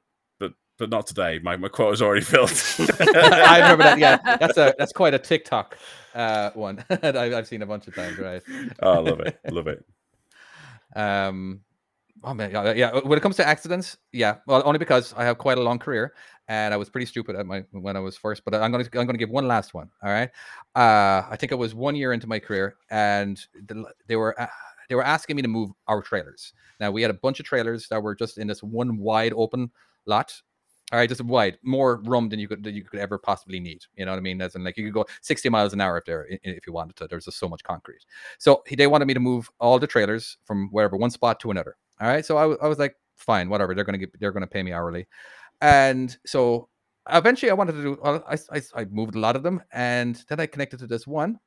but 0.77 0.89
not 0.89 1.07
today. 1.07 1.39
My 1.43 1.55
my 1.55 1.67
quota's 1.67 2.01
already 2.01 2.21
filled. 2.25 2.49
I 2.99 3.59
remember 3.61 3.83
that. 3.83 3.99
Yeah, 3.99 4.37
that's 4.37 4.57
a 4.57 4.73
that's 4.77 4.93
quite 4.93 5.13
a 5.13 5.19
TikTok 5.19 5.77
uh, 6.15 6.51
one 6.51 6.83
I've, 6.89 7.15
I've 7.15 7.47
seen 7.47 7.61
a 7.61 7.65
bunch 7.65 7.87
of 7.87 7.95
times. 7.95 8.17
Right. 8.17 8.41
oh, 8.81 8.91
I 8.91 8.99
love 8.99 9.19
it, 9.19 9.39
love 9.49 9.67
it. 9.67 9.83
Um, 10.95 11.61
oh 12.23 12.33
man, 12.33 12.51
yeah. 12.51 12.99
When 12.99 13.17
it 13.17 13.21
comes 13.21 13.35
to 13.37 13.47
accidents, 13.47 13.97
yeah. 14.11 14.37
Well, 14.47 14.61
only 14.65 14.79
because 14.79 15.13
I 15.17 15.23
have 15.25 15.37
quite 15.37 15.57
a 15.57 15.61
long 15.61 15.79
career, 15.79 16.13
and 16.47 16.73
I 16.73 16.77
was 16.77 16.89
pretty 16.89 17.05
stupid 17.05 17.35
at 17.35 17.45
my 17.45 17.63
when 17.71 17.95
I 17.95 17.99
was 17.99 18.17
first. 18.17 18.43
But 18.45 18.55
I'm 18.55 18.71
gonna 18.71 18.85
I'm 18.93 19.05
gonna 19.05 19.17
give 19.17 19.29
one 19.29 19.47
last 19.47 19.73
one. 19.73 19.89
All 20.03 20.11
right. 20.11 20.29
Uh, 20.75 21.23
I 21.29 21.35
think 21.39 21.51
it 21.51 21.57
was 21.57 21.73
one 21.73 21.95
year 21.95 22.13
into 22.13 22.27
my 22.27 22.39
career, 22.39 22.75
and 22.89 23.39
the, 23.67 23.85
they 24.07 24.15
were. 24.15 24.39
Uh, 24.39 24.47
they 24.89 24.95
were 24.95 25.03
asking 25.05 25.37
me 25.37 25.41
to 25.41 25.47
move 25.47 25.71
our 25.87 26.01
trailers. 26.01 26.53
Now 26.79 26.91
we 26.91 27.01
had 27.01 27.09
a 27.09 27.15
bunch 27.15 27.39
of 27.39 27.45
trailers 27.45 27.87
that 27.87 28.03
were 28.03 28.13
just 28.13 28.37
in 28.37 28.47
this 28.47 28.61
one 28.61 28.97
wide 28.97 29.33
open 29.33 29.71
lot 30.05 30.39
all 30.93 30.99
right, 30.99 31.09
just 31.09 31.21
wide, 31.21 31.57
more 31.63 31.97
room 32.03 32.29
than 32.29 32.37
you 32.37 32.47
could 32.47 32.63
than 32.63 32.75
you 32.75 32.83
could 32.83 32.99
ever 32.99 33.17
possibly 33.17 33.59
need. 33.59 33.83
You 33.95 34.05
know 34.05 34.11
what 34.11 34.19
I 34.19 34.21
mean? 34.21 34.39
As 34.43 34.53
in, 34.53 34.63
like 34.63 34.77
you 34.77 34.83
could 34.83 34.93
go 34.93 35.05
60 35.21 35.49
miles 35.49 35.73
an 35.73 35.81
hour 35.81 35.97
if 35.97 36.05
there 36.05 36.27
if 36.29 36.67
you 36.67 36.71
wanted 36.71 36.95
to. 36.97 37.07
There's 37.07 37.25
just 37.25 37.39
so 37.39 37.49
much 37.49 37.63
concrete. 37.63 38.05
So 38.37 38.63
they 38.71 38.85
wanted 38.85 39.05
me 39.05 39.15
to 39.15 39.19
move 39.19 39.49
all 39.59 39.79
the 39.79 39.87
trailers 39.87 40.37
from 40.45 40.69
wherever 40.69 40.95
one 40.95 41.09
spot 41.09 41.39
to 41.39 41.49
another. 41.49 41.77
All 41.99 42.07
right, 42.07 42.23
so 42.23 42.37
I, 42.37 42.63
I 42.63 42.67
was 42.67 42.77
like, 42.77 42.95
fine, 43.15 43.49
whatever. 43.49 43.73
They're 43.73 43.85
gonna 43.85 43.97
get 43.97 44.19
they're 44.19 44.31
gonna 44.31 44.45
pay 44.45 44.61
me 44.61 44.71
hourly, 44.71 45.07
and 45.61 46.15
so 46.27 46.69
eventually 47.09 47.49
I 47.49 47.55
wanted 47.55 47.71
to 47.71 47.81
do. 47.81 47.99
I, 48.03 48.37
I 48.51 48.61
I 48.75 48.85
moved 48.85 49.15
a 49.15 49.19
lot 49.19 49.35
of 49.35 49.41
them, 49.41 49.63
and 49.71 50.23
then 50.29 50.39
I 50.39 50.45
connected 50.45 50.77
to 50.77 50.87
this 50.87 51.07
one, 51.07 51.39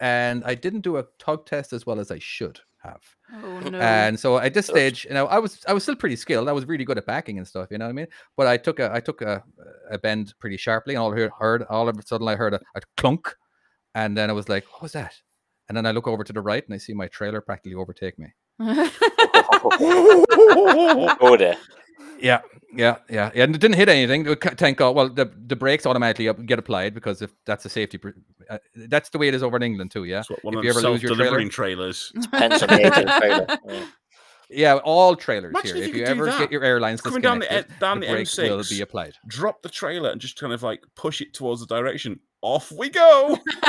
and 0.00 0.42
I 0.42 0.54
didn't 0.54 0.80
do 0.80 0.96
a 0.96 1.04
tug 1.18 1.44
test 1.44 1.74
as 1.74 1.84
well 1.84 2.00
as 2.00 2.10
I 2.10 2.18
should 2.18 2.60
have. 2.84 3.02
Oh 3.32 3.60
no. 3.60 3.80
And 3.80 4.18
so 4.18 4.38
at 4.38 4.54
this 4.54 4.66
stage, 4.66 5.04
you 5.04 5.14
know, 5.14 5.26
I 5.26 5.38
was 5.38 5.62
I 5.66 5.72
was 5.72 5.82
still 5.82 5.96
pretty 5.96 6.16
skilled. 6.16 6.48
I 6.48 6.52
was 6.52 6.66
really 6.66 6.84
good 6.84 6.98
at 6.98 7.06
backing 7.06 7.38
and 7.38 7.46
stuff, 7.46 7.68
you 7.70 7.78
know 7.78 7.86
what 7.86 7.90
I 7.90 7.94
mean? 7.94 8.06
But 8.36 8.46
I 8.46 8.56
took 8.56 8.78
a 8.78 8.92
I 8.92 9.00
took 9.00 9.22
a, 9.22 9.42
a 9.90 9.98
bend 9.98 10.34
pretty 10.38 10.56
sharply, 10.56 10.94
and 10.94 11.02
all 11.02 11.12
I 11.12 11.16
heard, 11.16 11.32
heard 11.38 11.62
all 11.64 11.88
of 11.88 11.98
a 11.98 12.02
sudden 12.02 12.28
I 12.28 12.36
heard 12.36 12.54
a, 12.54 12.60
a 12.74 12.80
clunk, 12.96 13.34
and 13.94 14.16
then 14.16 14.30
I 14.30 14.32
was 14.32 14.48
like, 14.48 14.64
what 14.72 14.82
was 14.82 14.92
that? 14.92 15.14
And 15.68 15.76
then 15.76 15.86
I 15.86 15.92
look 15.92 16.06
over 16.06 16.24
to 16.24 16.32
the 16.32 16.42
right 16.42 16.64
and 16.64 16.74
I 16.74 16.78
see 16.78 16.92
my 16.92 17.08
trailer 17.08 17.40
practically 17.40 17.74
overtake 17.74 18.18
me. 18.18 18.28
oh 21.20 21.36
dear. 21.38 21.56
Yeah, 22.20 22.42
yeah, 22.76 22.96
yeah, 23.08 23.30
yeah. 23.34 23.44
And 23.44 23.54
it 23.54 23.60
didn't 23.60 23.76
hit 23.76 23.88
anything. 23.88 24.34
Thank 24.36 24.78
God. 24.78 24.94
Well, 24.94 25.08
the, 25.08 25.30
the 25.46 25.56
brakes 25.56 25.86
automatically 25.86 26.32
get 26.44 26.58
applied 26.58 26.94
because 26.94 27.22
if 27.22 27.32
that's 27.46 27.64
a 27.64 27.68
safety, 27.68 27.98
pr- 27.98 28.10
uh, 28.50 28.58
that's 28.74 29.08
the 29.10 29.18
way 29.18 29.28
it 29.28 29.34
is 29.34 29.42
over 29.42 29.56
in 29.56 29.62
England 29.62 29.90
too. 29.90 30.04
Yeah, 30.04 30.16
That's 30.18 30.30
what 30.30 30.44
one 30.44 30.54
If 30.58 30.64
you 30.64 30.72
them 30.72 30.78
ever 30.84 30.90
lose 30.90 31.02
your 31.02 31.08
self-delivering 31.10 31.48
trailers. 31.50 32.12
Depends 32.20 32.62
on 32.62 32.68
the 32.68 32.80
age 32.80 32.86
of 32.86 32.94
the 32.94 33.18
trailer. 33.20 33.46
Yeah. 33.68 33.86
yeah. 34.50 34.74
All 34.76 35.16
trailers 35.16 35.50
Imagine 35.52 35.76
here. 35.76 35.84
if 35.84 35.88
If 35.90 35.94
you 35.94 36.00
you 36.00 36.06
could 36.06 36.14
do 36.14 36.20
ever 36.22 36.26
that. 36.26 36.38
get 36.38 36.52
your 36.52 36.64
airlines 36.64 37.00
Coming 37.00 37.20
down 37.22 37.38
the 37.38 37.46
disconnected, 37.46 37.78
down 37.80 38.00
the 38.00 38.06
the 38.06 38.12
brakes 38.12 38.36
will 38.38 38.58
M6. 38.58 38.70
be 38.70 38.80
applied. 38.82 39.14
Drop 39.26 39.62
the 39.62 39.68
trailer 39.68 40.10
and 40.10 40.20
just 40.20 40.38
kind 40.38 40.52
of 40.52 40.62
like 40.62 40.82
push 40.94 41.20
it 41.20 41.32
towards 41.34 41.60
the 41.60 41.66
direction. 41.66 42.20
Off 42.42 42.70
we 42.72 42.90
go. 42.90 43.38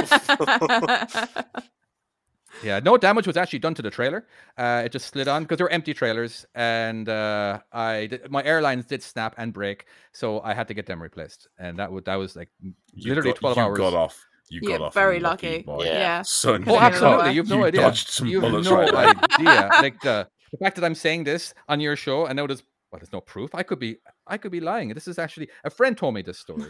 Yeah, 2.63 2.79
no 2.79 2.97
damage 2.97 3.27
was 3.27 3.37
actually 3.37 3.59
done 3.59 3.73
to 3.75 3.81
the 3.81 3.89
trailer. 3.91 4.25
Uh, 4.57 4.83
it 4.85 4.91
just 4.91 5.07
slid 5.07 5.27
on 5.27 5.43
because 5.43 5.57
they 5.57 5.63
were 5.63 5.69
empty 5.71 5.93
trailers, 5.93 6.45
and 6.55 7.09
uh, 7.09 7.59
I 7.73 8.07
did, 8.07 8.31
my 8.31 8.43
airlines 8.43 8.85
did 8.85 9.03
snap 9.03 9.35
and 9.37 9.51
break, 9.53 9.85
so 10.13 10.41
I 10.41 10.53
had 10.53 10.67
to 10.69 10.73
get 10.73 10.85
them 10.85 11.01
replaced, 11.01 11.47
and 11.59 11.77
that 11.79 11.91
would 11.91 12.05
that 12.05 12.15
was 12.15 12.35
like 12.35 12.49
You 12.61 12.73
literally 13.09 13.31
got- 13.31 13.39
twelve 13.39 13.57
you 13.57 13.63
hours. 13.63 13.77
got 13.77 13.93
off. 13.93 14.25
You 14.49 14.59
Yeah, 14.63 14.77
got 14.77 14.85
off. 14.87 14.93
very 14.93 15.17
unlucky, 15.17 15.63
lucky. 15.65 15.85
Yeah. 15.85 15.93
yeah. 15.99 16.21
Son, 16.21 16.63
Oh, 16.67 16.77
absolutely! 16.79 17.31
You've 17.33 17.49
no 17.49 17.57
You 17.57 17.65
idea. 17.65 17.81
dodged 17.81 18.09
some 18.09 18.27
You've 18.27 18.41
bullets 18.41 18.69
no 18.69 18.75
right 18.75 18.93
idea. 19.39 19.69
Like 19.81 19.99
the 20.01 20.27
the 20.51 20.57
fact 20.57 20.75
that 20.77 20.85
I'm 20.85 20.95
saying 20.95 21.23
this 21.23 21.53
on 21.67 21.79
your 21.79 21.95
show, 21.95 22.25
and 22.27 22.37
now 22.37 22.45
there's 22.47 22.61
well, 22.91 22.99
there's 22.99 23.11
no 23.11 23.21
proof. 23.21 23.53
I 23.55 23.63
could 23.63 23.79
be 23.79 23.97
I 24.27 24.37
could 24.37 24.51
be 24.51 24.59
lying. 24.61 24.89
This 24.93 25.07
is 25.07 25.17
actually 25.19 25.49
a 25.63 25.69
friend 25.71 25.97
told 25.97 26.13
me 26.13 26.21
this 26.21 26.37
story. 26.39 26.63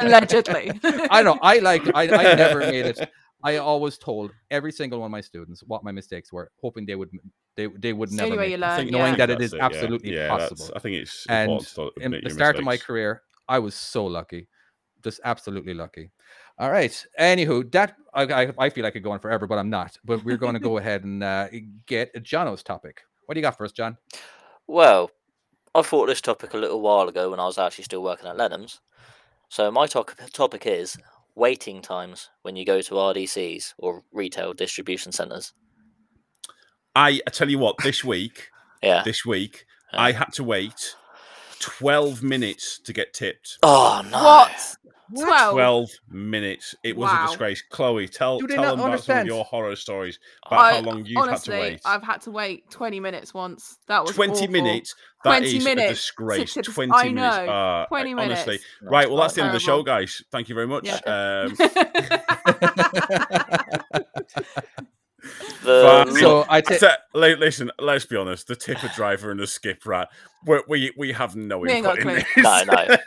Allegedly. 0.00 0.70
I 1.10 1.22
know. 1.22 1.38
I 1.42 1.58
like. 1.58 1.82
I, 1.94 2.02
I 2.04 2.34
never 2.34 2.60
made 2.60 2.86
it. 2.86 3.10
I 3.50 3.56
always 3.70 3.96
told 4.08 4.26
every 4.50 4.72
single 4.80 4.98
one 5.00 5.06
of 5.10 5.12
my 5.18 5.20
students 5.30 5.58
what 5.70 5.80
my 5.88 5.92
mistakes 6.00 6.28
were, 6.32 6.46
hoping 6.64 6.82
they 6.86 6.96
would 7.00 7.10
they 7.56 7.66
they 7.84 7.92
would 7.98 8.08
It's 8.10 8.16
never 8.16 8.32
only 8.32 8.38
way 8.38 8.48
make 8.48 8.56
you 8.56 8.66
learn. 8.66 8.90
knowing 8.96 9.12
yeah. 9.12 9.16
that 9.20 9.30
it 9.30 9.38
That's 9.38 9.52
is 9.52 9.58
yeah. 9.58 9.66
absolutely 9.68 10.10
Yeah, 10.14 10.28
that's- 10.28 10.48
possible. 10.50 10.72
I 10.76 10.78
think 10.82 10.94
it's 11.02 11.26
And 11.28 11.50
important 11.52 11.74
to 11.98 12.04
in 12.04 12.10
the 12.12 12.20
your 12.22 12.30
start 12.30 12.56
of 12.58 12.64
my 12.72 12.76
career, 12.86 13.22
I 13.48 13.58
was 13.66 13.74
so 13.74 14.02
lucky, 14.18 14.42
just 15.04 15.20
absolutely 15.24 15.74
lucky. 15.74 16.10
All 16.58 16.70
right. 16.78 16.94
Anywho, 17.20 17.70
that 17.72 17.94
I, 18.14 18.22
I, 18.40 18.42
I 18.64 18.70
feel 18.70 18.84
I 18.86 18.90
could 18.90 19.02
go 19.04 19.12
on 19.12 19.20
forever, 19.20 19.46
but 19.46 19.58
I'm 19.58 19.70
not. 19.70 19.98
But 20.04 20.24
we're 20.24 20.38
going 20.44 20.54
to 20.54 20.60
go 20.70 20.78
ahead 20.78 21.04
and 21.04 21.22
uh, 21.22 21.48
get 21.86 22.06
Jono's 22.22 22.62
topic. 22.62 23.02
What 23.26 23.34
do 23.34 23.38
you 23.40 23.42
got 23.48 23.56
for 23.58 23.64
us, 23.66 23.72
John? 23.72 23.96
Well, 24.66 25.10
I 25.74 25.82
thought 25.82 26.06
this 26.06 26.20
topic 26.22 26.54
a 26.54 26.58
little 26.58 26.80
while 26.80 27.08
ago 27.08 27.30
when 27.30 27.40
I 27.40 27.44
was 27.46 27.58
actually 27.58 27.84
still 27.84 28.02
working 28.02 28.26
at 28.26 28.36
Lenham's. 28.38 28.80
So 29.50 29.70
my 29.70 29.86
to- 29.88 30.04
topic 30.32 30.66
is 30.66 30.96
waiting 31.36 31.80
times 31.82 32.30
when 32.42 32.56
you 32.56 32.64
go 32.64 32.80
to 32.80 32.94
RDCs 32.94 33.74
or 33.78 34.02
retail 34.12 34.52
distribution 34.54 35.12
centres. 35.12 35.52
I, 36.96 37.20
I 37.26 37.30
tell 37.30 37.48
you 37.50 37.58
what, 37.58 37.76
this 37.84 38.02
week, 38.14 38.48
Yeah. 38.82 39.02
this 39.04 39.24
week, 39.24 39.66
Yeah. 39.92 40.00
I 40.02 40.12
had 40.12 40.32
to 40.34 40.44
wait 40.44 40.96
12 41.60 42.22
minutes 42.22 42.80
to 42.80 42.92
get 42.92 43.12
tipped. 43.14 43.58
Oh 43.62 44.02
no! 44.10 44.22
What? 44.24 44.76
Twelve. 45.14 45.52
12 45.54 45.90
minutes. 46.10 46.74
It 46.82 46.96
was 46.96 47.10
Wow. 47.10 47.24
a 47.24 47.28
disgrace. 47.28 47.62
Chloe, 47.70 48.08
tell, 48.08 48.40
tell 48.40 48.76
them 48.76 48.80
about 48.86 49.04
some 49.04 49.18
of 49.18 49.26
your 49.26 49.44
horror 49.44 49.76
stories 49.76 50.18
about 50.46 50.58
I- 50.58 50.72
how 50.74 50.80
long 50.80 51.04
you've 51.04 51.18
honestly, 51.18 51.54
had 51.54 51.60
to 51.62 51.68
wait. 51.74 51.80
I've 51.84 52.02
had 52.02 52.20
to 52.22 52.30
wait 52.30 52.70
20 52.70 53.00
minutes 53.00 53.32
once. 53.32 53.78
That 53.86 54.04
was 54.04 54.14
20 54.16 54.32
awful. 54.32 54.48
minutes. 54.48 54.94
That 55.24 55.38
20 55.38 55.56
is 55.58 55.64
minutes 55.64 55.90
a 55.90 55.94
disgrace. 55.94 56.54
to- 56.54 56.62
to- 56.62 56.72
20 56.72 56.92
I 56.92 57.04
minutes. 57.10 57.36
know, 57.36 57.46
Uh, 57.52 57.86
20 57.86 58.14
I- 58.14 58.24
Honestly. 58.24 58.46
minutes. 58.46 58.64
Right, 58.82 59.08
well, 59.08 59.20
that's 59.20 59.34
the 59.34 59.42
end 59.42 59.48
of 59.48 59.54
the 59.54 59.60
show, 59.60 59.82
guys. 59.82 60.22
Thank 60.32 60.48
you 60.48 60.54
very 60.54 60.66
much. 60.66 60.84
Yeah. 60.86 61.00
Um, 61.06 61.56
The, 65.64 66.06
So 66.20 66.42
I 66.48 66.58
I 66.58 66.62
said- 66.62 66.98
li- 67.14 67.34
listen, 67.34 67.70
let's 67.80 68.06
be 68.06 68.16
honest. 68.16 68.46
The 68.46 68.54
tipper 68.54 68.88
driver 68.94 69.32
and 69.32 69.40
the 69.40 69.46
skip 69.46 69.84
rat, 69.84 70.08
we 70.46 70.62
we, 70.68 70.92
we 70.96 71.12
have 71.12 71.34
no 71.34 71.58
We 71.58 71.72
input 71.72 71.98
in 71.98 72.06
this. 72.08 72.24
No, 72.36 72.62
no. 72.64 72.96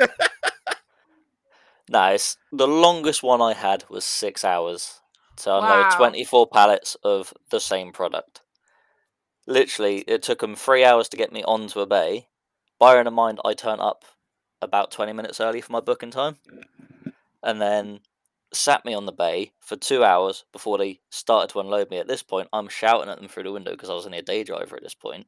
no, 1.90 2.12
it's, 2.14 2.38
the 2.52 2.68
longest 2.68 3.24
one 3.24 3.42
I 3.42 3.54
had 3.54 3.84
was 3.90 4.06
six 4.06 4.46
hours 4.46 5.02
to 5.38 5.58
unload 5.58 5.86
Wow. 5.90 5.98
24 5.98 6.48
pallets 6.48 6.96
of 7.04 7.34
the 7.50 7.60
same 7.60 7.92
product. 7.92 8.42
Literally, 9.48 10.00
it 10.02 10.22
took 10.22 10.40
them 10.40 10.56
three 10.56 10.86
hours 10.86 11.10
to 11.10 11.18
get 11.18 11.34
me 11.34 11.44
onto 11.44 11.80
a 11.80 11.88
bay. 11.88 12.28
Bearing 12.80 13.08
in 13.08 13.14
mind, 13.14 13.40
I 13.44 13.54
turned 13.54 13.82
up 13.82 14.06
about 14.62 14.92
20 14.92 15.14
minutes 15.14 15.42
early 15.42 15.62
for 15.62 15.72
my 15.72 15.80
booking 15.80 16.12
time. 16.12 16.38
And 17.42 17.60
then 17.60 18.02
sat 18.54 18.86
me 18.86 18.94
on 18.94 19.06
the 19.06 19.12
bay 19.12 19.54
for 19.60 19.76
two 19.76 20.04
hours 20.04 20.46
before 20.52 20.78
they 20.78 21.00
started 21.10 21.52
to 21.54 21.60
unload 21.60 21.90
me. 21.90 21.98
At 21.98 22.08
this 22.08 22.22
point, 22.22 22.50
I'm 22.54 22.68
shouting 22.68 23.10
at 23.10 23.20
them 23.20 23.28
through 23.28 23.44
the 23.44 23.52
window 23.52 23.72
because 23.72 23.90
I 23.90 23.94
was 23.94 24.06
only 24.06 24.20
a 24.20 24.24
day 24.24 24.44
driver 24.44 24.76
at 24.76 24.84
this 24.84 24.96
point. 24.96 25.26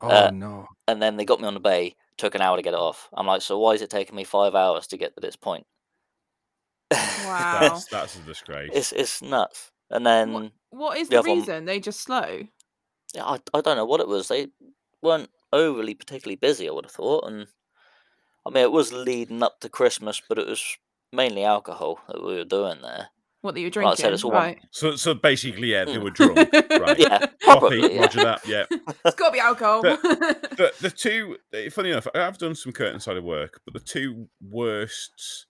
Oh 0.00 0.10
uh, 0.10 0.30
no. 0.30 0.66
and 0.86 1.00
then 1.02 1.16
they 1.16 1.24
got 1.24 1.40
me 1.40 1.46
on 1.46 1.54
the 1.54 1.60
bay. 1.60 1.96
Took 2.18 2.34
an 2.34 2.42
hour 2.42 2.56
to 2.56 2.62
get 2.62 2.74
it 2.74 2.80
off. 2.80 3.08
I'm 3.14 3.26
like, 3.26 3.42
so 3.42 3.58
why 3.58 3.72
is 3.72 3.82
it 3.82 3.90
taking 3.90 4.14
me 4.14 4.24
five 4.24 4.54
hours 4.54 4.86
to 4.88 4.96
get 4.96 5.14
to 5.14 5.20
this 5.20 5.36
point? 5.36 5.66
Wow. 7.26 7.58
That's, 7.60 7.86
that's 7.86 8.16
a 8.16 8.20
disgrace. 8.20 8.70
it's 8.74 8.92
it's 8.92 9.22
nuts. 9.22 9.70
And 9.90 10.06
then 10.06 10.52
what 10.70 10.96
is 10.98 11.08
the 11.08 11.16
the 11.16 11.18
other 11.20 11.28
one- 11.30 11.38
reason? 11.38 11.64
They 11.66 11.80
just 11.80 12.00
slow. 12.00 12.42
yeah, 13.14 13.24
I 13.24 13.38
I 13.54 13.60
don't 13.60 13.76
know 13.76 13.84
what 13.84 14.00
it 14.00 14.08
was. 14.08 14.28
They 14.28 14.48
weren't 15.02 15.30
overly 15.52 15.94
particularly 15.94 16.36
busy. 16.36 16.68
I 16.68 16.72
would 16.72 16.86
have 16.86 16.92
thought, 16.92 17.26
and 17.26 17.46
I 18.46 18.50
mean 18.50 18.62
it 18.64 18.72
was 18.72 18.92
leading 18.92 19.42
up 19.42 19.60
to 19.60 19.68
Christmas, 19.68 20.20
but 20.28 20.38
it 20.38 20.46
was 20.46 20.62
mainly 21.12 21.44
alcohol 21.44 22.00
that 22.08 22.22
we 22.24 22.36
were 22.36 22.44
doing 22.44 22.80
there. 22.82 23.08
What 23.42 23.54
that 23.54 23.60
you're 23.60 23.70
Like 23.70 23.76
I 23.76 23.80
drinking, 23.82 23.96
said, 24.04 24.12
it's 24.12 24.24
all 24.24 24.30
one- 24.30 24.40
right? 24.42 24.58
So, 24.70 24.94
so 24.94 25.14
basically, 25.14 25.72
yeah, 25.72 25.84
they 25.84 25.96
Mm. 25.96 26.04
were 26.04 26.10
drunk. 26.10 26.38
Right. 26.80 26.98
Yeah, 26.98 27.18
Copy, 27.18 27.36
probably. 27.40 27.94
Yeah. 27.94 28.00
Roger 28.02 28.22
that. 28.24 28.46
Yeah. 28.46 28.64
It's 29.04 29.16
got 29.16 29.26
to 29.26 29.32
be 29.32 29.40
alcohol. 29.40 29.82
the 29.82 30.72
the 30.80 30.90
two 30.90 31.36
eh, 31.52 31.68
funny 31.68 31.90
enough 31.90 32.06
i've 32.14 32.38
done 32.38 32.54
some 32.54 32.72
curtainsider 32.72 33.22
work 33.22 33.60
but 33.64 33.74
the 33.74 33.80
two 33.80 34.28
worst 34.40 35.46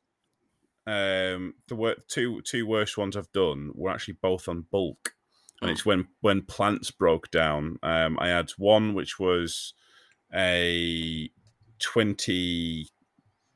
um 0.86 1.54
the 1.68 1.76
wor- 1.76 1.96
two 2.08 2.40
two 2.42 2.66
worst 2.66 2.98
ones 2.98 3.16
i've 3.16 3.30
done 3.32 3.70
were 3.74 3.90
actually 3.90 4.16
both 4.20 4.48
on 4.48 4.66
bulk 4.70 5.14
and 5.60 5.68
Mm. 5.68 5.72
it's 5.72 5.86
when 5.86 6.08
when 6.22 6.42
plants 6.42 6.90
broke 6.90 7.30
down 7.30 7.78
um 7.84 8.18
i 8.20 8.28
had 8.28 8.50
one 8.58 8.94
which 8.94 9.18
was 9.20 9.74
a 10.34 11.30
20 11.78 12.88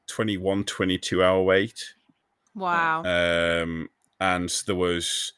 21 0.06 0.64
22 0.64 1.22
hour 1.22 1.42
wait 1.42 1.94
wow. 2.54 3.02
um, 3.02 3.88
and 4.20 4.62
there 4.66 4.74
was 4.76 5.32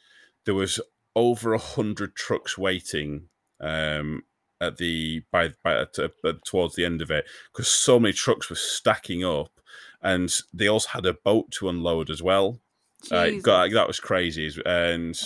there 0.44 0.54
was 0.54 0.80
over 1.16 1.52
a 1.54 1.58
hundred 1.58 2.14
trucks 2.14 2.56
waiting 2.58 3.28
um, 3.60 4.22
at 4.60 4.76
the 4.76 5.22
by 5.32 5.50
by 5.64 5.80
at, 5.80 5.98
uh, 5.98 6.32
towards 6.44 6.74
the 6.74 6.84
end 6.84 7.02
of 7.02 7.10
it 7.10 7.24
because 7.52 7.68
so 7.68 7.98
many 7.98 8.12
trucks 8.12 8.48
were 8.48 8.56
stacking 8.56 9.24
up, 9.24 9.57
and 10.02 10.32
they 10.52 10.68
also 10.68 10.88
had 10.90 11.06
a 11.06 11.14
boat 11.14 11.50
to 11.52 11.68
unload 11.68 12.10
as 12.10 12.22
well. 12.22 12.60
Uh. 13.10 13.30
God, 13.42 13.72
that 13.72 13.86
was 13.86 14.00
crazy, 14.00 14.52
and 14.66 15.18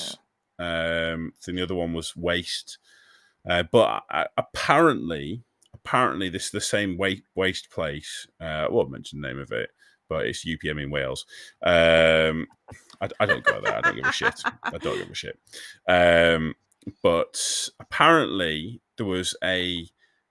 um, 0.59 1.33
then 1.45 1.57
the 1.57 1.63
other 1.63 1.75
one 1.75 1.93
was 1.93 2.17
waste. 2.17 2.79
Uh, 3.49 3.65
but 3.71 4.05
uh, 4.11 4.25
apparently, 4.37 5.43
apparently, 5.75 6.29
this 6.29 6.47
is 6.47 6.51
the 6.51 6.61
same 6.61 6.97
waste 6.97 7.23
waste 7.35 7.71
place. 7.71 8.27
Uh, 8.41 8.67
I 8.67 8.69
won't 8.71 8.91
mention 8.91 9.21
the 9.21 9.29
name 9.29 9.39
of 9.39 9.53
it, 9.53 9.71
but 10.09 10.27
it's 10.27 10.45
UPM 10.45 10.83
in 10.83 10.91
Wales. 10.91 11.27
Um, 11.65 12.47
I, 13.01 13.09
I 13.19 13.27
don't 13.27 13.45
go 13.45 13.61
there. 13.61 13.77
I 13.77 13.81
don't 13.81 13.97
give 13.97 14.07
a 14.07 14.13
shit. 14.13 14.41
I 14.63 14.79
don't 14.79 14.99
give 14.99 15.11
a 15.11 15.15
shit. 15.15 15.39
Um, 15.89 16.55
but 17.03 17.69
apparently 17.81 18.81
there 18.97 19.07
was 19.07 19.37
a 19.43 19.89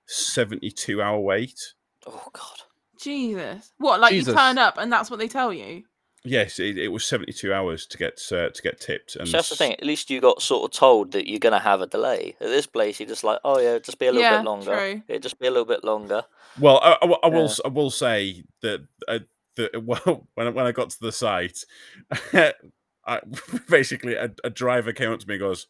72 0.07 1.01
hour 1.01 1.19
wait. 1.19 1.73
Oh 2.05 2.27
God. 2.33 2.61
Jesus. 3.01 3.71
What? 3.77 3.99
Like 3.99 4.13
Jesus. 4.13 4.29
you 4.33 4.37
turn 4.39 4.57
up 4.57 4.77
and 4.77 4.91
that's 4.91 5.09
what 5.09 5.19
they 5.19 5.27
tell 5.27 5.51
you? 5.53 5.83
Yes, 6.23 6.59
it, 6.59 6.77
it 6.77 6.89
was 6.89 7.03
72 7.03 7.51
hours 7.51 7.87
to 7.87 7.97
get 7.97 8.21
uh, 8.31 8.49
to 8.49 8.61
get 8.61 8.79
tipped. 8.79 9.15
And 9.15 9.27
So 9.27 9.37
that's 9.37 9.49
the 9.49 9.55
thing. 9.55 9.73
At 9.73 9.83
least 9.83 10.11
you 10.11 10.21
got 10.21 10.41
sort 10.41 10.63
of 10.65 10.77
told 10.77 11.13
that 11.13 11.27
you're 11.27 11.39
going 11.39 11.53
to 11.53 11.59
have 11.59 11.81
a 11.81 11.87
delay. 11.87 12.35
At 12.39 12.47
this 12.49 12.67
place, 12.67 12.99
you're 12.99 13.09
just 13.09 13.23
like, 13.23 13.39
oh 13.43 13.59
yeah, 13.59 13.79
just 13.79 13.97
be 13.97 14.05
a 14.05 14.11
little 14.11 14.21
Yeah, 14.23 14.37
bit 14.37 14.45
longer. 14.45 14.77
true. 14.77 15.01
Yeah, 15.07 15.17
just 15.17 15.39
be 15.39 15.47
a 15.47 15.51
little 15.51 15.65
bit 15.65 15.83
longer. 15.83 16.23
Well, 16.59 16.79
I, 16.83 16.97
I, 17.01 17.15
I 17.23 17.27
will. 17.29 17.37
Yeah. 17.39 17.43
s- 17.45 17.61
I 17.65 17.69
will 17.69 17.89
say 17.89 18.43
that. 18.61 18.85
Uh, 19.07 19.19
that 19.55 19.83
well, 19.83 20.27
when 20.35 20.47
I, 20.47 20.49
when 20.51 20.65
I 20.67 20.71
got 20.71 20.91
to 20.91 20.99
the 21.01 21.11
site, 21.11 21.65
I, 22.33 23.19
basically 23.69 24.13
a, 24.13 24.31
a 24.43 24.49
driver 24.51 24.93
came 24.93 25.11
up 25.11 25.19
to 25.21 25.27
me 25.27 25.35
and 25.35 25.41
goes, 25.41 25.65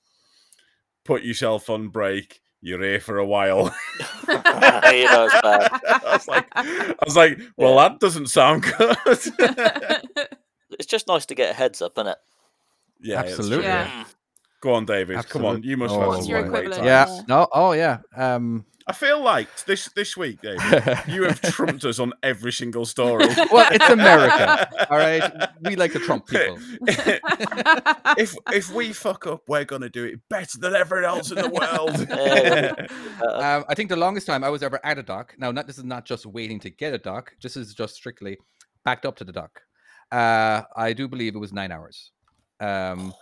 "Put 1.06 1.24
yourself 1.24 1.70
on 1.70 1.88
break. 1.88 2.42
You're 2.62 2.82
here 2.84 3.00
for 3.00 3.18
a 3.18 3.26
while." 3.26 3.74
you 4.28 4.34
know 5.06 5.28
it's. 5.28 5.36
I 5.44 6.00
was 6.14 6.28
like, 6.28 6.48
I 6.56 6.96
was 7.06 7.16
like, 7.16 7.40
well, 7.58 7.76
Yeah. 7.76 7.90
that 7.90 8.00
doesn't 8.00 8.28
sound 8.28 8.64
good. 8.78 8.98
It's 10.80 10.86
just 10.88 11.06
nice 11.08 11.26
to 11.26 11.36
get 11.36 11.52
a 11.52 11.54
heads 11.54 11.82
up, 11.82 11.98
isn't 11.98 12.08
it? 12.08 12.18
yeah. 13.02 13.20
Absolutely. 13.20 13.66
Yeah. 13.66 14.06
Go 14.62 14.74
on, 14.74 14.86
David. 14.86 15.28
Come 15.28 15.46
on, 15.46 15.64
you 15.64 15.76
must 15.76 15.94
Oh, 15.94 16.00
have 16.00 16.08
What's 16.10 16.22
some 16.22 16.30
your 16.30 16.40
long 16.42 16.50
equivalent? 16.50 16.76
times. 16.76 16.86
Yeah. 16.86 17.16
Yeah. 17.16 17.22
No. 17.28 17.48
Oh 17.52 17.72
yeah. 17.74 17.98
Um. 18.16 18.66
I 18.88 18.94
feel 18.94 19.22
like 19.22 19.48
this 19.66 19.90
this 19.96 20.18
week, 20.18 20.42
David, 20.42 21.00
you 21.08 21.24
have 21.24 21.40
trumped 21.54 21.86
us 21.86 22.00
on 22.00 22.14
every 22.24 22.52
single 22.52 22.86
story. 22.86 23.28
well, 23.52 23.68
it's 23.72 23.90
America. 23.90 24.88
All 24.90 24.98
right. 24.98 25.32
We 25.62 25.76
like 25.76 25.94
to 25.94 26.00
trump 26.00 26.28
people. 26.28 26.58
if 28.18 28.36
if 28.52 28.74
we 28.74 28.92
fuck 28.92 29.28
up, 29.28 29.44
we're 29.48 29.66
gonna 29.66 29.88
do 29.90 30.04
it 30.06 30.20
better 30.30 30.58
than 30.60 30.76
everyone 30.76 31.06
else 31.06 31.32
in 31.32 31.38
the 31.38 31.50
world. 31.50 31.96
Um, 33.22 33.66
I 33.70 33.76
think 33.76 33.90
the 33.90 33.96
longest 33.96 34.28
time 34.28 34.44
I 34.44 34.50
was 34.50 34.64
ever 34.64 34.80
at 34.84 34.98
a 34.98 35.04
dock. 35.04 35.36
Now, 35.38 35.52
not 35.52 35.68
this 35.68 35.78
is 35.78 35.84
not 35.84 36.06
just 36.06 36.26
waiting 36.26 36.60
to 36.62 36.70
get 36.70 36.94
a 36.94 36.98
dock. 36.98 37.34
This 37.42 37.56
is 37.56 37.74
just 37.74 37.96
strictly 37.96 38.38
backed 38.84 39.06
up 39.06 39.16
to 39.18 39.24
the 39.24 39.32
dock. 39.32 39.62
Uh, 40.12 40.64
I 40.76 40.94
do 40.94 41.08
believe 41.08 41.36
it 41.36 41.40
was 41.40 41.54
nine 41.54 41.72
hours. 41.72 42.12
Um, 42.60 43.14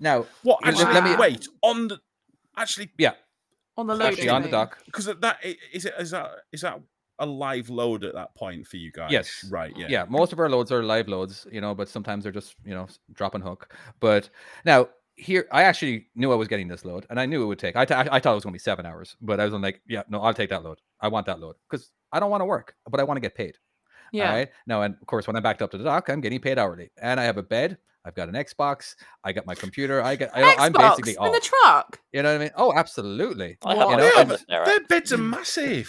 now, 0.00 0.26
what? 0.42 0.60
Actually, 0.64 0.94
let 0.94 1.04
me- 1.04 1.16
wait 1.16 1.48
on 1.62 1.88
the 1.88 1.98
actually 2.56 2.90
yeah, 2.98 3.12
on 3.76 3.86
the 3.86 3.94
loading. 3.94 4.12
actually 4.12 4.28
on 4.28 4.42
the 4.42 4.48
dock. 4.48 4.78
because 4.86 5.06
that 5.06 5.38
is 5.72 5.84
it. 5.84 5.94
Is 5.98 6.10
that 6.10 6.30
is 6.52 6.60
that 6.62 6.80
a 7.18 7.24
live 7.26 7.70
load 7.70 8.04
at 8.04 8.14
that 8.14 8.34
point 8.34 8.66
for 8.66 8.76
you 8.76 8.92
guys? 8.92 9.10
Yes. 9.10 9.46
Right. 9.50 9.72
Yeah. 9.76 9.86
Yeah. 9.88 10.04
most 10.08 10.32
of 10.34 10.38
our 10.38 10.50
loads 10.50 10.70
are 10.70 10.82
live 10.82 11.08
loads, 11.08 11.46
you 11.50 11.60
know, 11.62 11.74
but 11.74 11.88
sometimes 11.88 12.22
they're 12.24 12.32
just 12.32 12.54
you 12.64 12.74
know 12.74 12.84
s- 12.84 12.98
drop 13.12 13.34
and 13.34 13.42
hook. 13.42 13.74
But 14.00 14.28
now 14.66 14.88
here, 15.14 15.46
I 15.50 15.62
actually 15.62 16.08
knew 16.14 16.30
I 16.30 16.34
was 16.34 16.46
getting 16.46 16.68
this 16.68 16.84
load, 16.84 17.06
and 17.08 17.18
I 17.18 17.24
knew 17.24 17.42
it 17.42 17.46
would 17.46 17.58
take. 17.58 17.74
I, 17.74 17.82
I 17.82 18.20
thought 18.20 18.32
it 18.32 18.34
was 18.34 18.44
going 18.44 18.52
to 18.52 18.58
be 18.58 18.58
seven 18.58 18.84
hours, 18.84 19.16
but 19.22 19.40
I 19.40 19.44
was 19.46 19.54
like, 19.54 19.80
yeah, 19.88 20.02
no, 20.10 20.20
I'll 20.20 20.34
take 20.34 20.50
that 20.50 20.62
load. 20.62 20.78
I 21.00 21.08
want 21.08 21.24
that 21.24 21.40
load 21.40 21.56
because 21.70 21.90
I 22.12 22.20
don't 22.20 22.30
want 22.30 22.42
to 22.42 22.44
work, 22.44 22.74
but 22.90 23.00
I 23.00 23.04
want 23.04 23.16
to 23.16 23.22
get 23.22 23.34
paid. 23.34 23.56
Yeah. 24.12 24.28
All 24.28 24.36
right. 24.36 24.48
Now, 24.66 24.82
and 24.82 24.94
of 25.00 25.06
course, 25.06 25.26
when 25.26 25.34
I'm 25.36 25.42
backed 25.42 25.62
up 25.62 25.70
to 25.70 25.78
the 25.78 25.84
dock, 25.84 26.10
I'm 26.10 26.20
getting 26.20 26.38
paid 26.40 26.58
hourly, 26.58 26.90
and 27.00 27.18
I 27.18 27.24
have 27.24 27.38
a 27.38 27.42
bed. 27.42 27.78
I've 28.06 28.14
got 28.14 28.28
an 28.28 28.34
Xbox. 28.34 28.94
I 29.24 29.32
got 29.32 29.44
my 29.46 29.54
computer. 29.54 30.00
I 30.02 30.14
get. 30.16 30.30
I, 30.34 30.54
I'm 30.58 30.72
Xbox 30.72 30.90
basically 30.90 31.12
in 31.12 31.18
all. 31.18 31.32
the 31.32 31.40
truck. 31.40 32.00
You 32.12 32.22
know 32.22 32.30
what 32.32 32.36
I 32.40 32.44
mean? 32.44 32.50
Oh, 32.56 32.72
absolutely. 32.72 33.58
I 33.64 33.74
have 33.74 33.90
You 33.90 33.96
know, 33.96 34.10
friend 34.10 34.30
and- 34.32 34.66
Their 34.66 34.80
beds 34.84 35.12
are 35.12 35.18
massive. 35.18 35.88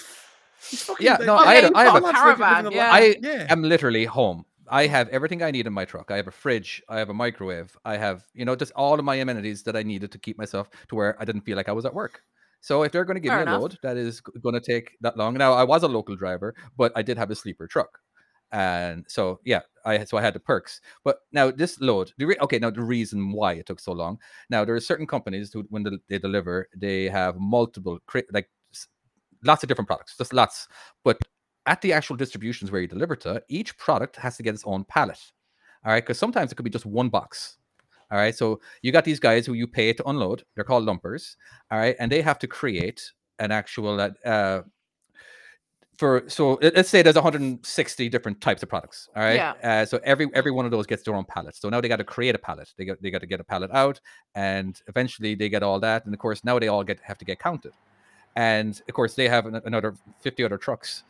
Fucking- 0.58 1.06
Yeah, 1.06 1.18
no, 1.18 1.36
I 1.38 1.56
had 1.56 1.64
they've 1.66 1.76
I 1.76 1.84
have 1.86 2.04
a 2.04 2.12
caravan, 2.12 2.72
yeah. 2.72 2.90
I 2.92 3.16
yeah. 3.22 3.46
am 3.50 3.62
literally 3.64 4.06
home. 4.06 4.46
I 4.70 4.88
have 4.88 5.08
everything 5.10 5.42
I 5.44 5.52
need 5.52 5.66
in 5.68 5.72
my 5.74 5.86
truck. 5.86 6.12
I 6.12 6.18
have 6.18 6.28
a 6.28 6.32
fridge. 6.32 6.84
I 6.90 6.98
have 6.98 7.10
a 7.10 7.14
microwave. 7.14 7.78
I 7.86 7.96
have, 7.96 8.26
you 8.34 8.44
know, 8.44 8.56
just 8.56 8.74
all 8.76 9.00
of 9.00 9.06
my 9.06 9.16
amenities 9.16 9.64
that 9.64 9.78
I 9.78 9.84
needed 9.84 10.12
to 10.12 10.18
keep 10.20 10.38
myself 10.38 10.70
to 10.90 10.96
where 10.96 11.16
I 11.22 11.26
didn't 11.26 11.42
feel 11.42 11.56
like 11.56 11.70
I 11.70 11.72
was 11.72 11.86
at 11.86 11.94
work. 11.94 12.22
So 12.60 12.84
if 12.84 12.92
they're 12.92 13.06
going 13.06 13.16
to 13.16 13.22
give 13.22 13.30
Fair 13.30 13.38
me 13.38 13.44
enough. 13.44 13.60
a 13.60 13.62
load 13.62 13.78
that 13.84 13.96
is 13.96 14.20
going 14.20 14.56
to 14.56 14.60
take 14.60 14.98
that 15.02 15.16
long, 15.16 15.36
now 15.36 15.54
I 15.54 15.64
was 15.64 15.84
a 15.84 15.88
local 15.88 16.16
driver, 16.18 16.54
but 16.76 16.92
I 16.98 17.02
did 17.02 17.18
have 17.18 17.32
a 17.32 17.36
sleeper 17.36 17.66
truck, 17.68 18.00
and 18.52 19.06
so 19.08 19.40
yeah, 19.46 19.62
I 19.86 20.04
so 20.06 20.18
I 20.18 20.22
had 20.22 20.34
the 20.34 20.40
perks. 20.40 20.82
But 21.04 21.20
now 21.32 21.52
this 21.52 21.80
load, 21.82 22.12
the 22.18 22.26
re- 22.26 22.38
okay, 22.42 22.60
now 22.60 22.70
the 22.70 22.82
reason 22.82 23.32
why 23.32 23.54
it 23.54 23.66
took 23.66 23.80
so 23.80 23.92
long. 23.92 24.20
Now 24.50 24.66
there 24.66 24.76
are 24.76 24.80
certain 24.80 25.08
companies 25.08 25.52
who, 25.54 25.66
when 25.70 25.84
they- 26.08 26.20
deliver, 26.20 26.70
they 26.76 27.10
have 27.10 27.38
multiple 27.38 28.00
like 28.32 28.50
lots 29.44 29.64
of 29.64 29.70
different 29.70 29.88
products, 29.88 30.18
just 30.18 30.34
lots. 30.34 30.68
But 31.04 31.20
at 31.66 31.82
the 31.82 31.94
actual 31.94 32.16
distributions 32.16 32.72
where 32.72 32.82
you 32.82 32.88
deliver 32.88 33.16
to, 33.18 33.44
each 33.50 33.78
product 33.78 34.16
has 34.18 34.38
to 34.38 34.44
get 34.44 34.54
its 34.54 34.64
own 34.66 34.86
pallet. 34.86 35.20
All 35.86 35.92
right, 35.92 36.04
because 36.04 36.18
sometimes 36.18 36.52
it 36.52 36.56
could 36.56 36.64
be 36.66 36.72
just 36.72 36.86
one 36.86 37.10
box. 37.10 37.58
All 38.12 38.18
right, 38.18 38.36
so 38.36 38.62
you 38.82 38.92
got 38.92 39.04
these 39.04 39.20
guys 39.20 39.46
who 39.46 39.54
you 39.54 39.68
pay 39.68 39.92
to 39.94 40.10
unload. 40.10 40.44
They're 40.56 40.64
called 40.64 40.86
lumpers. 40.86 41.36
All 41.72 41.78
right, 41.78 41.96
and 42.00 42.12
they 42.12 42.22
have 42.22 42.40
to 42.40 42.48
create 42.48 43.12
an 43.40 43.52
actual 43.52 44.00
uh, 44.00 44.10
uh, 44.26 44.62
for 45.98 46.24
so 46.28 46.60
let- 46.62 46.76
let's 46.76 46.90
say 46.90 47.02
there's 47.02 47.16
160 47.16 48.10
different 48.10 48.40
types 48.42 48.62
of 48.64 48.70
products. 48.70 49.10
All 49.16 49.24
right, 49.24 49.36
Yeah. 49.36 49.54
uh, 49.64 49.86
so 49.86 50.00
every 50.04 50.28
every 50.34 50.52
one 50.52 50.66
of 50.66 50.72
those 50.72 50.86
gets 50.86 51.04
their 51.04 51.16
own 51.16 51.26
pallet. 51.26 51.56
So 51.56 51.70
now 51.70 51.82
they 51.82 51.88
got 51.88 51.98
to 51.98 52.04
create 52.04 52.36
a 52.36 52.40
pallet. 52.40 52.74
They 52.78 52.86
got 52.86 53.02
they 53.02 53.10
got 53.12 53.22
to 53.22 53.28
get 53.28 53.40
a 53.40 53.44
pallet 53.44 53.72
out, 53.72 54.00
and 54.36 54.80
eventually 54.88 55.36
they 55.36 55.50
get 55.50 55.64
all 55.64 55.80
that. 55.80 56.06
And 56.06 56.14
of 56.14 56.20
course 56.20 56.44
now 56.44 56.60
they 56.60 56.68
all 56.68 56.84
get 56.84 57.00
have 57.02 57.18
to 57.18 57.26
get 57.26 57.40
counted. 57.40 57.74
And 58.36 58.80
of 58.88 58.94
course 58.94 59.16
they 59.16 59.28
have 59.28 59.46
an, 59.48 59.62
another 59.66 59.96
50 60.22 60.44
other 60.44 60.58
trucks 60.58 61.04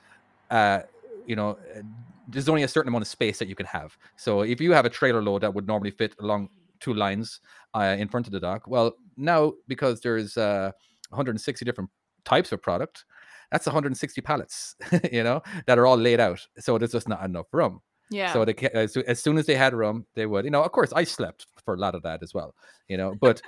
uh, 0.50 0.80
you 1.26 1.36
know, 1.36 1.58
uh, 1.76 1.82
there's 2.30 2.48
only 2.48 2.64
a 2.64 2.68
certain 2.70 2.88
amount 2.88 3.02
of 3.02 3.08
space 3.10 3.38
that 3.40 3.50
you 3.50 3.56
can 3.56 3.66
have. 3.66 3.98
So 4.16 4.42
if 4.44 4.62
you 4.62 4.72
have 4.72 4.86
a 4.86 4.90
trailer 4.90 5.22
load 5.22 5.42
that 5.42 5.54
would 5.54 5.68
normally 5.68 5.92
fit 5.92 6.16
along 6.22 6.48
two 6.80 6.94
lines 6.94 7.42
uh, 7.74 7.98
in 8.00 8.08
front 8.08 8.28
of 8.28 8.32
the 8.32 8.40
dock, 8.40 8.66
well, 8.66 8.94
now 9.18 9.52
because 9.68 10.00
there's 10.00 10.38
uh, 10.38 10.72
160 11.10 11.66
different 11.66 11.90
types 12.24 12.54
of 12.54 12.62
product, 12.62 13.04
that's 13.52 13.66
160 13.66 14.22
pallets, 14.22 14.76
you 15.12 15.24
know, 15.24 15.42
that 15.66 15.78
are 15.78 15.86
all 15.86 15.98
laid 15.98 16.20
out. 16.20 16.46
So 16.60 16.78
there's 16.78 16.92
just 16.92 17.08
not 17.08 17.24
enough 17.24 17.48
room. 17.52 17.82
Yeah. 18.10 18.32
So 18.34 18.46
they 18.46 18.54
as, 18.74 18.96
as 18.96 19.22
soon 19.22 19.38
as 19.38 19.46
they 19.46 19.56
had 19.56 19.74
room, 19.74 20.06
they 20.16 20.26
would, 20.26 20.46
you 20.46 20.52
know, 20.52 20.64
of 20.64 20.72
course, 20.72 20.94
I 20.94 21.04
slept 21.04 21.48
for 21.64 21.74
a 21.74 21.78
lot 21.78 21.96
of 21.96 22.04
that 22.04 22.24
as 22.24 22.34
well, 22.34 22.56
you 22.88 22.98
know, 22.98 23.16
but. 23.22 23.42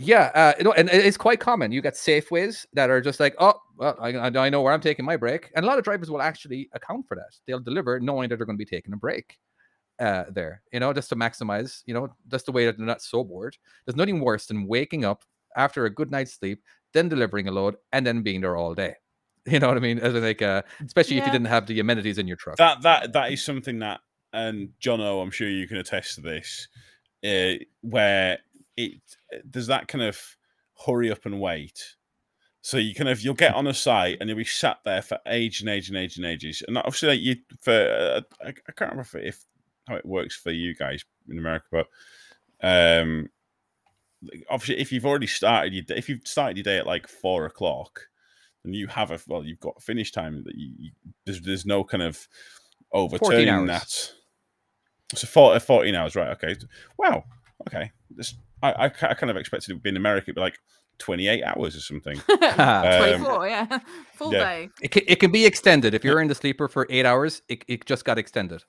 Yeah, 0.00 0.30
uh, 0.36 0.52
you 0.58 0.62
know, 0.62 0.70
and 0.74 0.88
it's 0.88 1.16
quite 1.16 1.40
common. 1.40 1.72
You 1.72 1.82
got 1.82 1.94
Safeways 1.94 2.64
that 2.72 2.88
are 2.88 3.00
just 3.00 3.18
like, 3.18 3.34
oh, 3.40 3.54
well, 3.76 3.96
I, 4.00 4.12
I 4.12 4.26
I 4.28 4.48
know 4.48 4.62
where 4.62 4.72
I'm 4.72 4.80
taking 4.80 5.04
my 5.04 5.16
break, 5.16 5.50
and 5.56 5.64
a 5.64 5.66
lot 5.66 5.76
of 5.76 5.82
drivers 5.82 6.08
will 6.08 6.22
actually 6.22 6.68
account 6.72 7.08
for 7.08 7.16
that. 7.16 7.34
They'll 7.48 7.58
deliver 7.58 7.98
knowing 7.98 8.28
that 8.28 8.36
they're 8.36 8.46
going 8.46 8.56
to 8.56 8.64
be 8.64 8.76
taking 8.76 8.92
a 8.92 8.96
break 8.96 9.36
uh, 9.98 10.24
there, 10.30 10.62
you 10.72 10.80
know, 10.80 10.92
just 10.92 11.08
to 11.08 11.16
maximize, 11.16 11.82
you 11.86 11.94
know, 11.94 12.08
just 12.28 12.46
the 12.46 12.52
way 12.52 12.66
that 12.66 12.76
they're 12.76 12.86
not 12.86 13.02
so 13.02 13.24
bored. 13.24 13.56
There's 13.84 13.96
nothing 13.96 14.20
worse 14.20 14.46
than 14.46 14.66
waking 14.66 15.04
up 15.04 15.24
after 15.56 15.84
a 15.84 15.90
good 15.90 16.10
night's 16.10 16.34
sleep, 16.34 16.62
then 16.92 17.08
delivering 17.08 17.48
a 17.48 17.52
load, 17.52 17.76
and 17.92 18.06
then 18.06 18.22
being 18.22 18.40
there 18.40 18.56
all 18.56 18.74
day. 18.74 18.94
You 19.52 19.60
know 19.60 19.68
what 19.68 19.76
I 19.76 19.80
mean? 19.80 19.98
As 19.98 20.14
in, 20.14 20.22
like, 20.22 20.42
uh, 20.42 20.62
especially 20.84 21.18
if 21.18 21.26
you 21.26 21.32
didn't 21.32 21.46
have 21.46 21.66
the 21.66 21.80
amenities 21.80 22.18
in 22.18 22.28
your 22.28 22.36
truck. 22.36 22.56
that 22.56 22.82
that 22.82 23.12
that 23.12 23.32
is 23.32 23.44
something 23.44 23.78
that 23.78 24.00
and 24.32 24.70
Jono, 24.80 25.22
I'm 25.22 25.30
sure 25.30 25.48
you 25.48 25.66
can 25.66 25.78
attest 25.78 26.16
to 26.16 26.20
this, 26.20 26.68
uh, 27.24 27.64
where 27.80 28.38
it 28.76 29.00
there's 29.44 29.68
that 29.68 29.88
kind 29.88 30.04
of 30.04 30.20
hurry 30.86 31.10
up 31.10 31.24
and 31.26 31.40
wait. 31.40 31.96
So 32.60 32.76
you 32.76 32.94
kind 32.94 33.08
of 33.08 33.20
you'll 33.22 33.34
get 33.34 33.54
on 33.54 33.66
a 33.66 33.74
site 33.74 34.18
and 34.20 34.28
you'll 34.28 34.36
be 34.36 34.44
sat 34.44 34.78
there 34.84 35.02
for 35.02 35.18
age 35.26 35.60
and 35.60 35.70
age 35.70 35.88
and 35.88 35.96
age 35.96 36.16
and 36.16 36.26
ages, 36.26 36.62
and 36.66 36.76
obviously 36.76 37.08
like 37.08 37.20
you 37.20 37.36
for 37.60 37.72
uh, 37.72 38.20
I, 38.44 38.48
I 38.48 38.72
can't 38.76 38.90
remember 38.90 39.00
if, 39.00 39.14
if 39.14 39.44
how 39.88 39.96
it 39.96 40.06
works 40.06 40.36
for 40.36 40.50
you 40.50 40.74
guys 40.74 41.04
in 41.28 41.38
America, 41.38 41.66
but 41.70 41.86
um, 42.60 43.28
obviously 44.50 44.78
if 44.78 44.92
you've 44.92 45.06
already 45.06 45.26
started 45.26 45.72
your 45.72 45.84
day, 45.84 45.96
if 45.96 46.08
you've 46.08 46.26
started 46.26 46.56
your 46.58 46.64
day 46.64 46.78
at 46.78 46.86
like 46.86 47.08
four 47.08 47.46
o'clock, 47.46 48.08
then 48.68 48.74
you 48.74 48.86
have 48.86 49.10
a 49.10 49.18
well 49.26 49.44
you've 49.44 49.60
got 49.60 49.74
a 49.76 49.80
finish 49.80 50.12
time 50.12 50.42
that 50.44 50.54
you, 50.54 50.72
you 50.78 50.90
there's 51.24 51.40
there's 51.40 51.66
no 51.66 51.84
kind 51.84 52.02
of 52.02 52.28
overturning 52.92 53.48
hours. 53.48 53.68
that. 53.68 55.18
So 55.18 55.26
four, 55.26 55.54
uh, 55.54 55.58
14 55.58 55.94
hours, 55.94 56.14
right? 56.14 56.28
Okay. 56.30 56.54
Wow. 56.98 57.24
Okay. 57.66 57.90
This 58.10 58.34
I, 58.62 58.72
I, 58.72 58.84
I 58.86 59.14
kind 59.14 59.30
of 59.30 59.36
expected 59.36 59.70
it 59.70 59.74
would 59.74 59.82
be 59.82 59.90
in 59.90 59.96
America, 59.96 60.30
it'd 60.30 60.40
like 60.40 60.58
28 60.98 61.42
hours 61.44 61.76
or 61.76 61.80
something. 61.80 62.20
Um, 62.58 63.20
24, 63.22 63.48
yeah. 63.48 63.78
Full 64.14 64.32
yeah. 64.32 64.38
day. 64.38 64.68
It 64.82 64.90
can, 64.90 65.02
it 65.06 65.20
can 65.20 65.30
be 65.30 65.46
extended. 65.46 65.94
If 65.94 66.04
you're 66.04 66.20
in 66.20 66.28
the 66.28 66.34
sleeper 66.34 66.68
for 66.68 66.86
eight 66.90 67.06
hours, 67.06 67.42
it, 67.48 67.64
it 67.68 67.86
just 67.86 68.04
got 68.04 68.18
extended. 68.18 68.64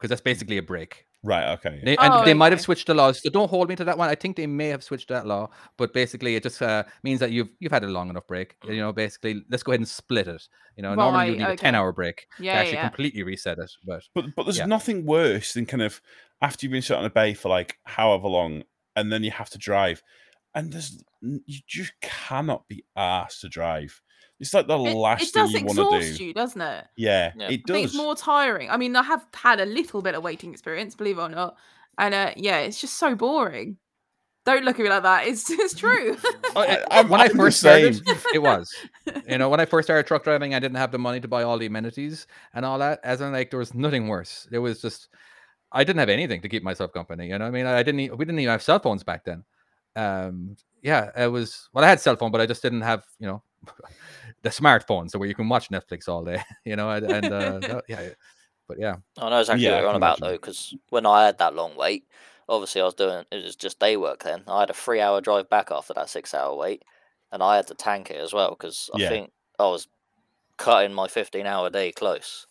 Because 0.00 0.10
that's 0.10 0.22
basically 0.22 0.58
a 0.58 0.62
break. 0.62 1.06
Right. 1.22 1.52
Okay. 1.58 1.82
They, 1.82 1.96
and 1.98 2.14
Oh, 2.14 2.24
they 2.24 2.34
might 2.34 2.52
have 2.52 2.60
switched 2.60 2.86
the 2.88 2.94
laws, 2.94 3.22
so 3.22 3.30
don't 3.30 3.48
hold 3.50 3.68
me 3.68 3.76
to 3.76 3.84
that 3.84 3.98
one. 3.98 4.08
I 4.10 4.14
think 4.14 4.36
they 4.36 4.46
may 4.46 4.68
have 4.68 4.82
switched 4.84 5.08
that 5.08 5.26
law, 5.26 5.50
but 5.78 5.94
basically 5.94 6.36
it 6.36 6.42
just 6.42 6.60
uh, 6.62 6.84
means 7.04 7.20
that 7.20 7.32
you've 7.32 7.50
you've 7.60 7.72
had 7.72 7.84
a 7.84 7.88
long 7.88 8.10
enough 8.10 8.26
break. 8.26 8.56
You 8.64 8.76
know, 8.78 8.92
basically, 8.92 9.42
let's 9.50 9.62
go 9.62 9.72
ahead 9.72 9.80
and 9.80 9.88
split 9.88 10.28
it. 10.28 10.48
You 10.76 10.82
know, 10.82 10.94
normally 10.94 11.24
you 11.24 11.32
Right, 11.32 11.38
need 11.38 11.48
a 11.48 11.54
ten 11.54 11.74
hour 11.74 11.92
break 11.92 12.26
Yeah, 12.38 12.52
to 12.52 12.58
actually 12.58 12.78
yeah. 12.78 12.88
completely 12.88 13.22
reset 13.22 13.58
it. 13.58 13.70
But 13.86 14.02
But 14.14 14.34
but 14.34 14.44
there's 14.44 14.58
Yeah. 14.58 14.66
nothing 14.66 15.06
worse 15.06 15.54
than 15.54 15.66
kind 15.66 15.82
of 15.82 16.00
after 16.42 16.66
you've 16.66 16.72
been 16.72 16.82
sat 16.82 16.98
on 16.98 17.04
a 17.04 17.10
bay 17.10 17.34
for 17.34 17.48
like 17.48 17.78
however 17.84 18.28
long, 18.28 18.64
and 18.96 19.12
then 19.12 19.22
you 19.24 19.30
have 19.30 19.50
to 19.50 19.58
drive, 19.58 20.02
and 20.54 20.72
there's 20.72 21.02
you 21.22 21.60
just 21.66 21.92
cannot 22.02 22.68
be 22.68 22.84
asked 22.96 23.40
to 23.42 23.48
drive. 23.48 24.02
It's 24.40 24.54
like 24.54 24.66
the 24.66 24.78
It, 24.78 24.94
last 24.94 25.22
it 25.22 25.32
does 25.34 25.52
thing 25.52 25.60
you 25.60 25.66
want 25.66 25.78
to 25.78 25.96
exhaust 25.96 26.18
do. 26.18 26.24
you, 26.24 26.34
doesn't 26.34 26.60
it? 26.60 26.86
Yeah, 26.96 27.32
Yeah. 27.36 27.44
it 27.48 27.48
I 27.48 27.48
think 27.48 27.66
does. 27.66 27.84
it's 27.84 27.94
more 27.94 28.16
tiring. 28.16 28.70
I 28.70 28.76
mean, 28.78 28.96
I 28.96 29.02
have 29.02 29.26
had 29.34 29.60
a 29.60 29.66
little 29.66 30.00
bit 30.02 30.14
of 30.14 30.22
waiting 30.22 30.50
experience, 30.52 30.94
believe 30.94 31.18
it 31.18 31.22
or 31.22 31.28
not. 31.28 31.56
And 31.98 32.14
uh, 32.14 32.32
yeah, 32.36 32.58
it's 32.60 32.80
just 32.80 32.96
so 32.98 33.14
boring. 33.14 33.76
Don't 34.46 34.64
look 34.64 34.80
at 34.80 34.82
me 34.82 34.88
like 34.88 35.02
that. 35.02 35.26
It's 35.26 35.50
it's 35.50 35.74
true. 35.74 36.16
I- 36.56 36.82
I'm- 36.90 37.08
when 37.10 37.20
I 37.20 37.28
first 37.28 37.58
started, 37.60 38.00
it 38.32 38.38
was. 38.38 38.72
You 39.28 39.36
know, 39.36 39.50
when 39.50 39.60
I 39.60 39.66
first 39.66 39.86
started 39.86 40.06
truck 40.06 40.24
driving, 40.24 40.54
I 40.54 40.58
didn't 40.58 40.78
have 40.78 40.90
the 40.92 40.98
money 40.98 41.20
to 41.20 41.28
buy 41.28 41.42
all 41.42 41.58
the 41.58 41.66
amenities 41.66 42.26
and 42.54 42.64
all 42.64 42.78
that. 42.78 43.00
As 43.04 43.20
in, 43.20 43.32
like, 43.32 43.50
there 43.50 43.58
was 43.58 43.74
nothing 43.74 44.08
worse. 44.08 44.48
It 44.50 44.58
was 44.58 44.80
just, 44.80 45.08
I 45.70 45.84
didn't 45.84 46.00
have 46.00 46.08
anything 46.08 46.40
to 46.40 46.48
keep 46.48 46.62
myself 46.62 46.94
company. 46.94 47.26
You 47.28 47.38
know, 47.38 47.44
what 47.44 47.48
I 47.48 47.50
mean, 47.50 47.66
I 47.66 47.82
didn't. 47.82 48.00
e- 48.00 48.10
We 48.10 48.24
didn't 48.24 48.40
even 48.40 48.50
have 48.52 48.62
cell 48.62 48.78
phones 48.78 49.04
back 49.04 49.24
then. 49.24 49.44
Um, 49.94 50.56
yeah, 50.82 51.10
it 51.14 51.30
was. 51.30 51.68
Well, 51.74 51.84
I 51.84 51.88
had 51.88 52.00
cell 52.00 52.16
phone, 52.16 52.30
but 52.30 52.40
I 52.40 52.46
just 52.46 52.62
didn't 52.62 52.80
have, 52.80 53.04
you 53.18 53.26
know, 53.26 53.42
the 54.42 54.50
smartphones, 54.50 55.10
so 55.10 55.18
where 55.18 55.28
you 55.28 55.34
can 55.34 55.48
watch 55.48 55.70
Netflix 55.70 56.08
all 56.08 56.24
day. 56.24 56.42
You 56.64 56.76
know, 56.76 56.90
and, 56.90 57.06
and 57.06 57.32
uh, 57.32 57.60
that- 57.66 57.84
yeah, 57.88 58.10
but 58.68 58.78
yeah, 58.80 58.96
I 59.18 59.28
know 59.30 59.40
exactly 59.40 59.68
Yeah, 59.68 59.70
what 59.70 59.80
you're 59.80 59.88
on 59.88 59.96
about 59.96 60.20
though, 60.20 60.32
because 60.32 60.74
when 60.88 61.06
I 61.06 61.26
had 61.26 61.38
that 61.38 61.54
long 61.54 61.76
wait, 61.76 62.06
obviously 62.48 62.80
I 62.80 62.84
was 62.84 62.94
doing 62.94 63.24
it 63.30 63.44
was 63.44 63.56
just 63.56 63.78
day 63.78 63.96
work 63.96 64.22
then. 64.24 64.44
I 64.48 64.60
had 64.60 64.70
a 64.70 64.74
three 64.74 65.00
hour 65.00 65.20
drive 65.20 65.48
back 65.48 65.70
after 65.70 65.94
that 65.94 66.08
six 66.10 66.34
hour 66.34 66.54
wait, 66.56 66.82
and 67.32 67.42
I 67.42 67.56
had 67.56 67.66
to 67.68 67.74
tank 67.74 68.10
it 68.10 68.16
as 68.20 68.32
well 68.32 68.50
because 68.50 68.90
I 68.94 68.98
Yeah. 68.98 69.08
think 69.08 69.32
I 69.58 69.64
was 69.64 69.88
cutting 70.58 70.94
my 70.94 71.08
15 71.08 71.46
hour 71.46 71.70
day 71.70 71.92
close. 71.92 72.46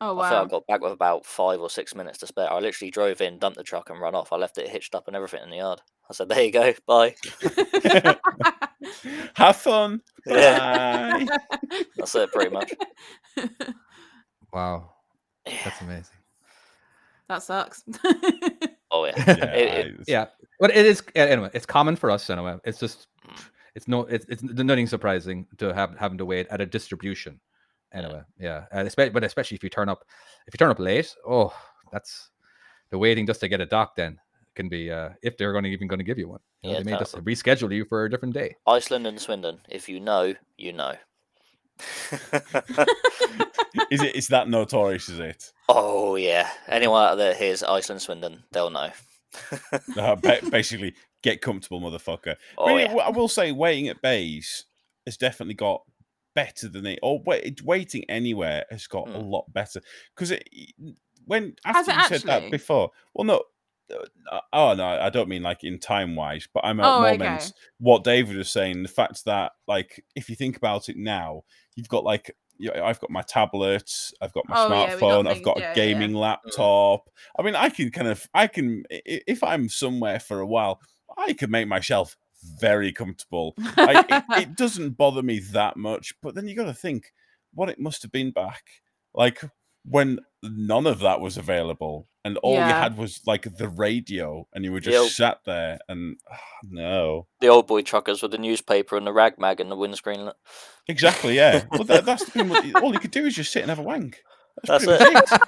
Oh 0.00 0.18
I 0.18 0.22
think 0.24 0.40
I 0.40 0.46
got 0.46 0.66
back 0.68 0.80
with 0.82 0.92
about 0.92 1.26
five 1.26 1.60
or 1.60 1.70
six 1.70 1.94
minutes 1.94 2.18
to 2.20 2.28
spare. 2.28 2.52
I 2.52 2.60
literally 2.60 2.90
drove 2.92 3.20
in, 3.22 3.38
dumped 3.38 3.58
the 3.58 3.64
truck, 3.64 3.90
and 3.90 4.00
run 4.00 4.14
off. 4.16 4.32
I 4.32 4.36
left 4.36 4.58
it 4.58 4.68
hitched 4.70 4.94
up 4.94 5.08
and 5.08 5.16
everything 5.16 5.42
in 5.44 5.50
the 5.50 5.58
yard. 5.58 5.82
I 6.12 6.14
said, 6.14 6.28
"There 6.28 6.42
you 6.42 6.52
go, 6.52 6.72
bye." 6.86 7.14
Have 9.34 9.56
fun. 9.56 10.00
Yeah. 10.26 11.24
Bye. 11.24 11.38
That's 11.96 12.14
it, 12.14 12.30
pretty 12.32 12.50
much. 12.50 12.72
wow, 14.52 14.90
that's 15.64 15.80
amazing. 15.80 16.16
that 17.28 17.42
sucks. 17.42 17.84
Oh 18.90 19.06
yeah. 19.06 19.14
Yeah, 19.26 19.34
It- 19.54 19.86
it- 19.86 20.00
yeah 20.06 20.26
but 20.60 20.70
it 20.70 20.84
is 20.86 21.02
anyway 21.14 21.48
it's 21.54 21.64
common 21.66 21.96
for 21.96 22.10
us 22.10 22.28
anyway 22.30 22.56
it's 22.64 22.78
just 22.78 23.08
Mm. 23.26 23.44
it's 23.74 23.88
no 23.88 24.00
it's, 24.02 24.26
it's 24.28 24.42
nothing 24.42 24.86
surprising 24.86 25.46
to 25.58 25.72
have 25.72 25.96
having 25.98 26.18
to 26.18 26.24
wait 26.26 26.46
at 26.50 26.60
a 26.60 26.66
distribution 26.66 27.40
anyway 27.92 28.20
yeah 28.38 28.66
and 28.72 28.86
especially 28.86 29.10
but 29.10 29.24
especially 29.24 29.54
if 29.54 29.62
you 29.64 29.70
turn 29.70 29.88
up 29.88 30.04
if 30.46 30.52
you 30.54 30.58
turn 30.58 30.70
up 30.70 30.78
late 30.78 31.14
oh 31.26 31.52
that's 31.92 32.30
the 32.90 32.98
waiting 32.98 33.26
just 33.26 33.40
to 33.40 33.48
get 33.48 33.60
a 33.60 33.66
doc 33.66 33.94
then 33.96 34.18
can 34.54 34.68
be 34.68 34.90
uh 34.90 35.10
if 35.22 35.36
they're 35.36 35.52
going 35.52 35.64
to 35.64 35.70
even 35.70 35.88
going 35.88 35.98
to 35.98 36.04
give 36.04 36.18
you 36.18 36.28
one 36.28 36.40
you 36.62 36.70
know, 36.70 36.78
Yeah, 36.78 36.82
they 36.84 36.90
may 36.92 36.98
just 36.98 37.14
reschedule 37.16 37.74
you 37.74 37.84
for 37.84 38.04
a 38.04 38.10
different 38.10 38.34
day 38.34 38.56
Iceland 38.66 39.06
and 39.06 39.18
Swindon. 39.20 39.60
If 39.68 39.88
you 39.88 39.98
know, 40.00 40.34
you 40.58 40.72
know. 40.72 40.94
is 43.90 44.02
it? 44.02 44.14
Is 44.14 44.28
that 44.28 44.48
notorious? 44.48 45.08
Is 45.08 45.18
it? 45.18 45.52
oh 45.68 46.16
yeah. 46.16 46.48
Anyone 46.68 47.02
out 47.02 47.14
there 47.16 47.34
hears 47.34 47.62
Iceland, 47.62 48.02
Swindon, 48.02 48.42
they'll 48.52 48.70
know. 48.70 48.90
Uh, 49.96 50.14
ba- 50.16 50.40
basically, 50.50 50.94
get 51.22 51.40
comfortable, 51.40 51.80
motherfucker. 51.80 52.36
Oh 52.58 52.66
Really, 52.68 52.82
yeah. 52.82 52.92
I 52.96 53.08
will 53.10 53.28
say, 53.28 53.50
waiting 53.50 53.88
at 53.88 54.02
bays 54.02 54.66
has 55.06 55.16
definitely 55.16 55.54
got 55.54 55.82
better 56.34 56.68
than 56.68 56.84
it. 56.86 56.98
Or 57.02 57.20
wait, 57.24 57.62
waiting 57.62 58.04
anywhere 58.10 58.64
has 58.70 58.86
got 58.86 59.08
a 59.08 59.12
Mm. 59.12 59.30
lot 59.30 59.50
better 59.52 59.80
because 60.14 60.30
it 60.32 60.46
when 61.24 61.54
Has 61.64 61.88
after 61.88 61.92
it 61.92 61.96
you 62.12 62.18
said 62.18 62.28
that 62.28 62.50
before. 62.50 62.90
Well, 63.14 63.24
no. 63.24 63.42
Uh, 64.30 64.40
Oh 64.52 64.74
no, 64.74 64.86
I 64.86 65.10
don't 65.10 65.28
mean 65.28 65.42
like 65.42 65.64
in 65.64 65.78
time 65.78 66.14
wise, 66.16 66.48
but 66.52 66.64
I'm 66.64 66.78
Oh, 66.80 67.00
moments 67.00 67.52
okay. 67.52 67.54
what 67.78 68.04
David 68.04 68.36
was 68.36 68.50
saying. 68.50 68.82
The 68.82 68.88
fact 68.88 69.24
that, 69.24 69.52
like, 69.66 70.04
if 70.14 70.28
you 70.28 70.36
think 70.36 70.56
about 70.56 70.88
it 70.88 70.96
now, 70.96 71.42
you've 71.74 71.88
got 71.88 72.04
like, 72.04 72.34
I've 72.82 73.00
got 73.00 73.10
my 73.10 73.22
tablets, 73.22 74.12
I've 74.20 74.32
got 74.32 74.48
my 74.48 74.54
Oh, 74.54 74.68
yeah, 74.74 74.96
got 74.96 74.98
smartphone, 75.00 75.26
I've 75.28 75.42
got 75.42 75.58
yeah, 75.58 75.64
a 75.64 75.74
yeah. 75.74 75.74
gaming 75.74 76.12
laptop. 76.14 77.08
I 77.38 77.42
mean, 77.42 77.56
I 77.56 77.68
can 77.70 77.90
kind 77.90 78.08
of, 78.08 78.26
I 78.34 78.46
can, 78.46 78.84
i- 78.92 79.02
i- 79.08 79.22
if 79.26 79.42
I'm 79.42 79.68
somewhere 79.68 80.20
for 80.20 80.40
a 80.40 80.46
while, 80.46 80.80
I 81.18 81.32
can 81.32 81.50
make 81.50 81.66
myself 81.68 82.16
very 82.60 82.92
comfortable. 82.92 83.56
I, 83.86 84.00
it, 84.08 84.24
it 84.34 84.54
doesn't 84.56 84.96
bother 84.96 85.22
me 85.22 85.40
that 85.52 85.76
much, 85.76 86.14
but 86.22 86.34
then 86.34 86.46
you 86.48 86.54
got 86.56 86.64
to 86.64 86.74
think 86.74 87.12
what 87.54 87.68
it 87.68 87.80
must 87.80 88.02
have 88.02 88.12
been 88.12 88.30
back, 88.30 88.62
like 89.14 89.40
when 89.84 90.20
none 90.42 90.86
of 90.86 91.00
that 91.00 91.20
was 91.20 91.36
available, 91.36 92.08
and 92.24 92.36
all 92.38 92.54
you 92.54 92.60
had 92.60 92.96
was 92.96 93.20
like 93.26 93.56
the 93.56 93.68
radio, 93.68 94.46
and 94.52 94.64
you 94.64 94.72
were 94.72 94.80
The 94.80 94.90
just 94.90 94.98
old- 95.02 95.10
sat 95.10 95.38
there, 95.46 95.78
and 95.88 96.16
ah, 96.30 96.36
no, 96.70 97.26
The 97.40 97.48
old 97.48 97.66
boy 97.66 97.82
truckers 97.82 98.22
with 98.22 98.30
the 98.32 98.38
newspaper 98.38 98.96
and 98.96 99.06
the 99.06 99.12
rag 99.12 99.38
mag 99.38 99.60
and 99.60 99.70
the 99.70 99.76
windscreen. 99.76 100.30
exactly, 100.88 101.36
yeah. 101.36 101.64
well, 101.70 101.84
that, 101.84 102.04
that's 102.04 102.24
the 102.24 102.30
thing. 102.32 102.74
All 102.76 102.92
you 102.92 102.98
could 103.00 103.10
do 103.10 103.24
is 103.26 103.34
just 103.34 103.52
sit 103.52 103.62
and 103.62 103.70
have 103.70 103.78
a 103.78 103.82
wank. 103.82 104.22
That's 104.64 104.84
pretty 104.84 105.04
it. 105.04 105.12
much 105.14 105.28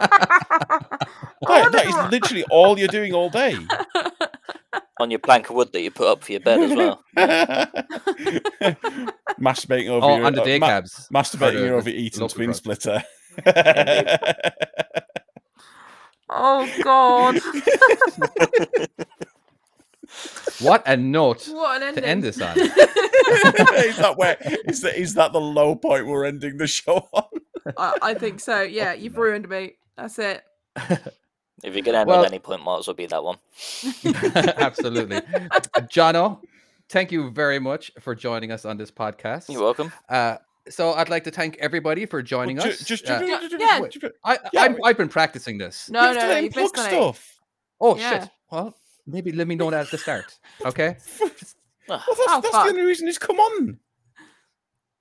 That- 1.47 1.73
that 1.73 1.87
is 1.87 2.11
literally 2.11 2.45
all 2.51 2.79
you're 2.79 2.89
doing 2.89 3.13
all 3.13 3.29
day. 3.31 3.57
On 5.01 5.11
your 5.11 5.19
plank 5.19 5.51
of 5.51 5.57
wood 5.57 5.73
that 5.73 5.81
you 5.83 5.91
put 5.91 6.07
up 6.07 6.23
for 6.23 6.31
your 6.33 6.41
bed 6.41 6.61
as 6.61 6.73
well. 6.73 7.03
masturbating 9.41 9.89
over 9.89 10.07
oh 10.07 10.17
your, 10.17 10.27
on 10.27 10.35
the 10.35 10.41
uh, 10.43 10.45
day 10.45 10.59
ma- 10.59 10.69
cabs 10.69 11.09
masturbating 11.13 11.69
over 11.71 11.83
the 11.83 11.93
eating 11.95 12.27
twin 12.29 12.47
truck. 12.51 12.57
splitter. 12.57 13.03
oh 16.31 16.69
god. 16.83 17.41
what 20.61 20.83
a 20.87 20.97
note 20.97 21.49
What 21.49 21.77
an 21.83 21.89
ending. 21.89 22.03
to 22.03 22.09
end 22.09 22.23
this 22.23 22.41
on 22.41 22.59
is 22.61 23.97
that 23.99 24.15
where 24.17 24.37
is 24.67 24.81
that 24.83 24.97
is 24.99 25.15
that 25.15 25.33
the 25.33 25.41
low 25.41 25.75
point 25.75 26.07
we're 26.07 26.25
ending 26.25 26.57
the 26.59 26.67
show 26.67 27.09
on? 27.13 27.25
I, 27.79 27.97
I 28.03 28.15
think 28.15 28.41
so. 28.41 28.61
Yeah, 28.63 28.93
you've 28.93 29.17
ruined 29.17 29.49
me. 29.49 29.73
That's 29.97 30.19
it. 30.19 30.43
If 30.77 31.75
you're 31.75 31.83
gonna 31.83 31.99
end 32.01 32.09
Well- 32.09 32.21
on 32.21 32.27
any 32.27 32.39
point, 32.39 32.63
might 32.63 32.79
as 32.81 32.87
well 32.87 32.95
be 32.95 33.07
that 33.07 33.25
one. 33.25 33.39
absolutely 34.59 35.21
jono 35.91 36.41
thank 36.91 37.11
you 37.11 37.31
very 37.31 37.59
much 37.59 37.91
for 38.01 38.15
joining 38.15 38.53
us 38.53 38.65
on 38.67 38.77
this 38.77 38.91
podcast 38.91 39.49
You're 39.51 39.63
welcome. 39.63 39.93
Uh, 40.09 40.37
so 40.69 40.93
I'd 40.95 41.09
like 41.09 41.25
to 41.25 41.31
thank 41.31 41.57
everybody 41.59 42.07
for 42.07 42.23
joining 42.23 42.57
Well, 42.57 42.67
ju- 42.67 42.73
us. 42.73 42.85
Just, 42.85 43.09
Uh, 43.09 43.19
ju- 43.21 43.27
ju- 43.27 43.49
ju- 43.51 43.57
yeah. 43.61 43.81
ju- 43.89 43.99
ju- 44.01 44.11
I, 44.25 44.39
yeah, 44.53 44.63
I, 44.63 44.69
we- 44.69 44.81
I've 44.85 44.97
been 44.97 45.09
practicing 45.09 45.59
this. 45.59 45.91
No, 45.91 46.09
you 46.09 46.15
no, 46.15 46.21
no. 46.23 46.29
let 46.29 46.45
You've 46.45 46.53
plug 46.53 46.63
missed 46.65 46.79
on 46.79 46.85
it. 46.87 46.89
stuff. 46.89 47.37
Oh 47.81 47.97
Yeah. 47.97 48.21
shit! 48.21 48.31
Well, 48.51 48.75
maybe 49.07 49.33
let 49.33 49.47
me 49.49 49.57
know 49.57 49.71
that 49.71 49.87
at 49.87 49.91
the 49.91 49.99
start. 49.99 50.39
Okay. 50.65 50.97
Well, 51.21 51.31
that's, 51.39 51.55
Oh, 52.29 52.41
that's 52.41 52.55
the 52.55 52.71
only 52.71 52.81
reason 52.83 53.07
he's 53.09 53.19
come 53.19 53.39
on. 53.39 53.79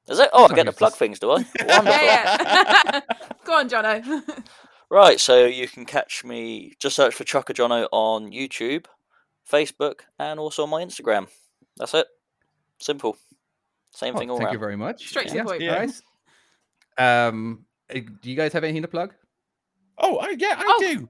Is 0.10 0.20
it? 0.20 0.30
Oh, 0.34 0.48
I 0.52 0.54
get 0.54 0.66
to 0.66 0.74
plug 0.74 0.94
things, 0.96 1.18
do 1.20 1.32
I? 1.32 1.36
Wonderful. 1.60 1.86
Yeah, 1.86 2.82
yeah. 2.94 3.02
Go 3.46 3.54
on, 3.58 3.70
Jono. 3.70 4.22
Right, 4.90 5.18
so 5.18 5.46
you 5.46 5.68
can 5.70 5.86
catch 5.86 6.26
me. 6.26 6.74
Just 6.78 6.98
search 6.98 7.16
for 7.16 7.24
Trucker 7.24 7.54
Jono 7.54 7.88
on 7.94 8.32
YouTube, 8.34 8.86
Facebook, 9.50 10.02
and 10.20 10.42
also 10.42 10.64
on 10.64 10.70
my 10.70 10.84
Instagram. 10.84 11.30
That's 11.78 11.94
it. 11.94 12.06
Simple. 12.80 13.16
Same 13.94 14.16
Oh, 14.16 14.20
thing 14.20 14.30
all 14.30 14.38
thank 14.38 14.48
around. 14.48 14.54
you 14.54 14.60
very 14.60 14.76
much. 14.76 15.08
Straight 15.10 15.28
to 15.30 15.38
the 15.38 15.44
point. 15.44 15.62
Yeah. 15.62 15.76
Nice. 15.86 16.02
Um, 16.98 17.66
uh, 17.94 18.00
do 18.22 18.30
you 18.30 18.36
guys 18.36 18.54
have 18.54 18.64
anything 18.64 18.82
to 18.84 18.88
plug? 18.88 19.14
Oh, 19.98 20.18
I, 20.18 20.32
yeah, 20.38 20.56
I 20.58 20.64
Oh, 20.66 20.78
do. 20.80 21.10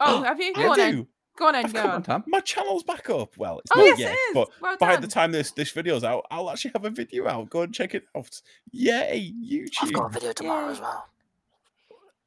Oh, 0.00 0.22
have 0.24 0.40
you? 0.40 0.52
Go 0.54 0.62
I 0.62 0.66
on 0.68 0.76
then. 0.76 0.94
do. 0.94 1.06
Go 1.36 1.46
on 1.48 1.52
then. 1.54 1.66
Go 1.66 1.72
Come 1.80 1.90
on, 1.90 1.94
on. 1.96 2.02
Tom. 2.02 2.24
My 2.28 2.40
channel's 2.40 2.82
back 2.84 3.10
up. 3.10 3.36
Well, 3.36 3.58
it's 3.60 3.70
Oh, 3.74 3.78
not 3.80 3.86
yes, 3.86 3.98
yet, 3.98 4.12
it 4.12 4.14
is. 4.14 4.34
but 4.34 4.48
Well 4.60 4.76
by 4.78 4.92
done. 4.92 5.00
the 5.02 5.08
time 5.08 5.32
this 5.32 5.50
this 5.52 5.70
video's 5.72 6.04
out, 6.04 6.24
I'll 6.30 6.50
actually 6.50 6.72
have 6.74 6.84
a 6.84 6.90
video 6.90 7.26
out. 7.28 7.50
Go 7.50 7.62
and 7.62 7.74
check 7.74 7.94
it 7.94 8.04
out. 8.16 8.40
Yay, 8.72 9.32
YouTube! 9.44 9.68
I've 9.82 9.92
got 9.92 10.06
a 10.06 10.08
video 10.10 10.32
tomorrow 10.32 10.66
Yay. 10.66 10.72
as 10.72 10.80
well. 10.80 11.08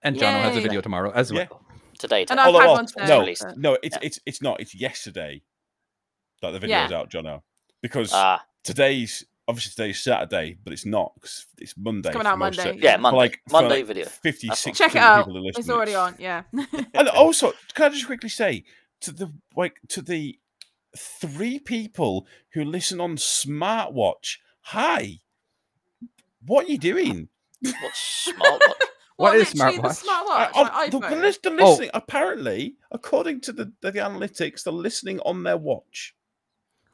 And 0.04 0.16
Jono 0.18 0.42
has 0.42 0.58
a 0.58 0.62
video 0.62 0.82
tomorrow 0.82 1.12
as 1.12 1.32
Yeah. 1.32 1.48
well. 1.50 1.62
Today. 2.00 2.22
And 2.22 2.28
today. 2.30 2.42
I've 2.42 2.48
Although, 2.48 2.60
had 2.60 2.66
well, 2.68 2.76
one 2.76 2.86
today, 2.86 3.08
no, 3.08 3.20
released. 3.22 3.44
but- 3.48 3.58
no, 3.58 3.78
it's 3.82 3.96
Yeah. 3.96 4.06
it's 4.08 4.20
it's 4.26 4.42
not. 4.42 4.60
It's 4.62 4.76
yesterday 4.76 5.42
that 6.42 6.52
the 6.52 6.60
video's 6.60 6.92
Yeah. 6.92 6.98
out, 6.98 7.10
Jono. 7.10 7.42
Because 7.82 8.12
Ah, 8.14 8.46
today's 8.64 9.26
obviously 9.48 9.72
today's 9.72 10.00
Saturday, 10.02 10.58
but 10.64 10.74
it's 10.74 10.86
not 10.86 11.14
because 11.16 11.46
it's 11.58 11.74
Monday. 11.78 12.12
coming 12.12 12.28
out 12.28 12.38
Monday. 12.38 12.64
Sa- 12.64 12.70
yeah, 12.70 12.76
Yeah. 12.82 12.96
for 12.98 13.02
Monday. 13.02 13.18
like 13.18 13.42
Monday 13.52 13.70
like 13.78 13.86
video. 13.86 14.06
50, 14.06 14.48
That's 14.48 14.64
fine. 14.64 14.74
60 14.76 14.84
Check 14.84 14.96
it 14.96 15.02
out. 15.02 15.26
people 15.26 15.46
are 15.48 15.52
It's 15.56 15.70
already 15.70 15.96
on. 15.96 16.16
Yeah. 16.20 16.44
And 16.94 17.08
also, 17.16 17.54
can 17.74 17.86
I 17.86 17.90
just 17.90 18.06
quickly 18.06 18.30
say 18.30 18.64
to 19.02 19.12
the 19.12 19.34
like 19.56 19.80
to 19.90 20.02
the 20.02 20.40
three 20.98 21.60
people 21.60 22.26
who 22.54 22.64
listen 22.64 23.00
on 23.00 23.16
smartwatch, 23.18 24.38
hi, 24.62 25.20
what 26.46 26.66
are 26.68 26.72
you 26.72 26.78
doing? 26.78 27.30
What's 27.62 28.30
smartwatch? 28.32 28.60
What 29.18 29.36
is 29.36 29.56
literally 29.56 29.78
The 29.78 29.82
smartwatch? 29.88 30.04
smartwatch. 30.06 30.50
Uh, 30.54 30.64
my 30.64 30.70
oh, 30.86 30.90
the, 30.92 31.00
iPhone. 31.00 31.22
lis- 31.22 31.40
Oh. 31.44 31.50
listening 31.50 31.90
apparently, 31.96 32.76
according 32.92 33.42
to 33.42 33.52
the, 33.52 33.74
the 33.82 33.92
analytics, 33.94 34.62
they're 34.64 34.72
listening 34.72 35.20
on 35.22 35.42
their 35.42 35.58
watch. 35.58 36.14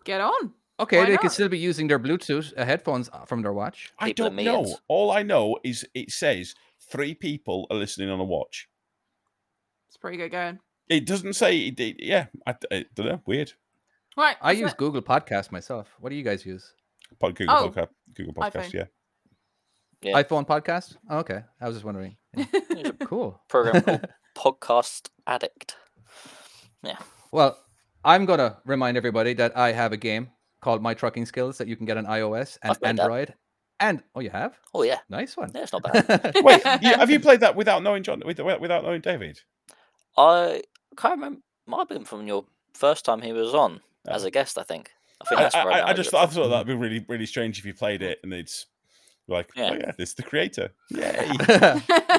Get 0.05 0.21
on. 0.21 0.53
Okay, 0.79 0.97
Why 0.99 1.05
they 1.05 1.17
could 1.17 1.31
still 1.31 1.49
be 1.49 1.59
using 1.59 1.87
their 1.87 1.99
Bluetooth 1.99 2.51
uh, 2.57 2.65
headphones 2.65 3.09
uh, 3.13 3.25
from 3.25 3.41
their 3.43 3.53
watch. 3.53 3.93
I 3.99 4.07
People 4.09 4.25
don't 4.25 4.35
know. 4.37 4.43
millions. 4.43 4.75
All 4.87 5.11
I 5.11 5.21
know 5.23 5.57
is 5.63 5.85
it 5.93 6.11
says 6.11 6.55
three 6.89 7.13
people 7.13 7.67
are 7.69 7.77
listening 7.77 8.09
on 8.09 8.19
a 8.19 8.23
watch. 8.23 8.67
It's 9.87 9.97
pretty 9.97 10.17
good 10.17 10.31
going. 10.31 10.59
It 10.89 11.05
doesn't 11.05 11.33
say. 11.33 11.57
It, 11.67 11.79
it- 11.79 11.97
yeah, 12.03 12.25
I, 12.47 12.55
I 12.71 12.85
don't 12.95 13.05
know. 13.05 13.21
Weird. 13.27 13.53
Right. 14.17 14.35
I 14.41 14.53
that's 14.53 14.61
use 14.61 14.71
it. 14.71 14.77
Google 14.77 15.01
Podcast 15.03 15.51
myself. 15.51 15.93
What 15.99 16.09
do 16.09 16.15
you 16.15 16.23
guys 16.23 16.45
use? 16.45 16.73
Pod, 17.19 17.35
Google, 17.35 17.55
Oh, 17.55 17.69
podcast, 17.69 17.87
Google 18.15 18.33
Podcast. 18.33 18.51
iPhone. 18.53 18.73
Yeah. 18.73 18.83
Yeah. 20.01 20.21
iPhone 20.21 20.45
podcast? 20.47 20.97
Oh, 21.09 21.19
okay, 21.19 21.43
I 21.61 21.67
was 21.67 21.75
just 21.75 21.85
wondering. 21.85 22.17
Yeah, 22.35 22.91
Cool. 23.05 23.39
Program 23.47 23.81
called 23.83 24.07
Podcast 24.61 25.09
Addict. 25.27 25.77
Yeah. 26.83 26.97
Well, 27.31 27.57
I'm 28.03 28.25
gonna 28.25 28.57
remind 28.65 28.97
everybody 28.97 29.33
that 29.35 29.55
I 29.55 29.71
have 29.71 29.93
a 29.93 29.97
game 29.97 30.29
called 30.63 30.81
My 30.81 30.93
Trucking 30.93 31.25
Skills 31.25 31.57
that 31.59 31.67
you 31.67 31.75
can 31.75 31.85
get 31.85 31.97
on 31.97 32.05
iOS 32.05 32.57
and 32.63 32.71
I've 32.71 32.79
that. 32.79 32.87
Android. 32.99 33.33
And 33.79 34.01
oh, 34.15 34.21
you 34.21 34.29
have 34.29 34.57
Oh 34.73 34.83
yeah, 34.83 34.99
nice 35.09 35.35
one. 35.35 35.51
yeah, 35.53 35.63
it's 35.63 35.73
not 35.73 35.83
bad. 35.93 36.35
Wait, 36.41 36.61
you, 36.81 36.93
have 36.93 37.09
you 37.09 37.19
played 37.27 37.41
that 37.41 37.55
without 37.55 37.83
knowing 37.83 38.01
John? 38.03 38.21
Without 38.25 38.83
knowing 38.83 39.01
David? 39.01 39.39
I 40.17 40.61
can't 40.97 41.15
remember. 41.15 41.41
Might 41.65 41.79
have 41.79 41.89
been 41.89 42.05
from 42.05 42.25
your 42.27 42.45
first 42.73 43.03
time 43.05 43.21
he 43.21 43.33
was 43.33 43.53
on 43.53 43.81
as 44.07 44.23
Oh. 44.23 44.27
a 44.27 44.31
guest. 44.31 44.57
I 44.57 44.63
think. 44.63 44.91
I 45.21 45.25
think 45.29 45.39
I, 45.39 45.43
that's 45.43 45.55
right. 45.55 45.83
I, 45.83 45.89
I 45.89 45.93
just 45.93 46.11
thought, 46.11 46.27
I 46.27 46.31
thought 46.31 46.49
that'd 46.49 46.67
be 46.67 46.75
really, 46.75 47.05
really 47.07 47.25
strange 47.25 47.57
if 47.59 47.65
you 47.65 47.73
played 47.73 48.01
it 48.01 48.19
and 48.23 48.33
it's 48.33 48.65
like, 49.27 49.49
Yeah. 49.55 49.69
oh 49.71 49.75
yeah, 49.75 49.91
this 49.97 50.09
is 50.09 50.15
the 50.15 50.23
creator. 50.23 50.69
Yay! 50.89 51.31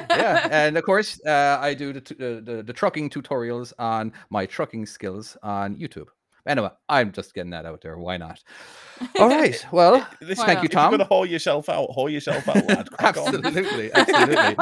yeah, 0.09 0.47
and 0.51 0.77
of 0.77 0.83
course, 0.83 1.19
uh, 1.25 1.57
I 1.61 1.73
do 1.73 1.93
the, 1.93 2.01
t- 2.01 2.15
the 2.15 2.41
the 2.43 2.63
the 2.63 2.73
trucking 2.73 3.09
tutorials 3.09 3.73
on 3.79 4.11
my 4.29 4.45
trucking 4.45 4.85
skills 4.87 5.37
on 5.43 5.75
YouTube. 5.77 6.07
Anyway, 6.47 6.69
I'm 6.87 7.11
just 7.11 7.33
getting 7.33 7.51
that 7.51 7.65
out 7.65 7.81
there. 7.81 7.97
Why 7.97 8.17
not? 8.17 8.39
All 9.19 9.29
right. 9.29 9.65
Well, 9.71 10.07
Listen, 10.21 10.43
Why 10.43 10.45
thank 10.45 10.57
not? 10.57 10.63
you, 10.63 10.67
if 10.67 10.73
you're 10.73 10.91
gonna 10.91 11.03
haul 11.05 11.25
yourself 11.25 11.69
out, 11.69 11.89
haul 11.91 12.09
yourself 12.09 12.47
out, 12.47 12.65
lad. 12.67 12.87
Absolutely, 12.99 13.91
absolutely. 13.95 14.55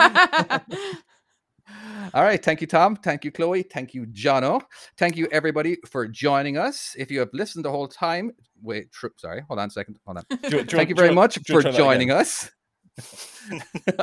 All 2.13 2.23
right. 2.23 2.43
Thank 2.43 2.61
you, 2.61 2.67
Tom. 2.67 2.95
Thank 2.95 3.25
you, 3.25 3.31
Chloe. 3.31 3.63
Thank 3.63 3.93
you, 3.93 4.05
Jono. 4.07 4.61
Thank 4.97 5.15
you, 5.17 5.27
everybody, 5.31 5.77
for 5.89 6.07
joining 6.07 6.57
us. 6.57 6.95
If 6.97 7.09
you 7.11 7.19
have 7.19 7.29
listened 7.33 7.65
the 7.65 7.71
whole 7.71 7.87
time, 7.87 8.31
wait, 8.61 8.91
tr- 8.91 9.07
sorry, 9.17 9.43
hold 9.47 9.59
on 9.59 9.67
a 9.67 9.71
second. 9.71 9.97
Hold 10.05 10.17
on. 10.19 10.23
Do 10.29 10.37
do 10.37 10.57
Thank 10.63 10.73
want- 10.73 10.89
you 10.89 10.95
very 10.95 11.07
want- 11.09 11.15
much 11.15 11.35
do 11.35 11.41
for 11.45 11.53
want 11.53 11.63
to 11.65 11.71
try 11.71 11.71
that 11.71 11.77
joining 11.77 12.11
us. 12.11 12.51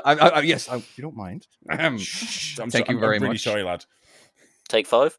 I, 0.04 0.14
I, 0.14 0.28
I- 0.28 0.40
yes, 0.40 0.68
I, 0.68 0.76
you 0.76 1.02
don't 1.02 1.16
mind. 1.16 1.46
I'm 1.68 1.98
Thank 1.98 2.00
so- 2.72 2.78
you 2.78 2.84
I'm- 2.88 3.00
very 3.00 3.16
I'm 3.16 3.22
really 3.22 3.34
much. 3.34 3.42
sorry, 3.42 3.62
lad. 3.62 3.84
Take 4.68 4.86
five. 4.86 5.18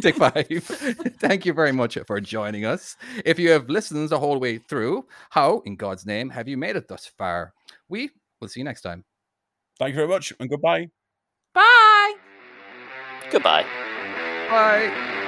Take 0.00 0.16
five. 0.16 0.46
Thank 1.18 1.46
you 1.46 1.52
very 1.52 1.72
much 1.72 1.98
for 2.06 2.20
joining 2.20 2.64
us. 2.64 2.96
If 3.24 3.38
you 3.38 3.50
have 3.50 3.68
listened 3.68 4.08
the 4.08 4.18
whole 4.18 4.38
way 4.38 4.58
through, 4.58 5.06
how 5.30 5.62
in 5.64 5.76
God's 5.76 6.06
name 6.06 6.30
have 6.30 6.48
you 6.48 6.56
made 6.56 6.76
it 6.76 6.88
thus 6.88 7.06
far? 7.06 7.54
We 7.88 8.10
will 8.40 8.48
see 8.48 8.60
you 8.60 8.64
next 8.64 8.82
time. 8.82 9.04
Thank 9.78 9.90
you 9.90 9.96
very 9.96 10.08
much 10.08 10.32
and 10.38 10.48
goodbye. 10.48 10.88
Bye. 11.54 12.14
Goodbye. 13.30 13.66
Bye. 14.48 15.18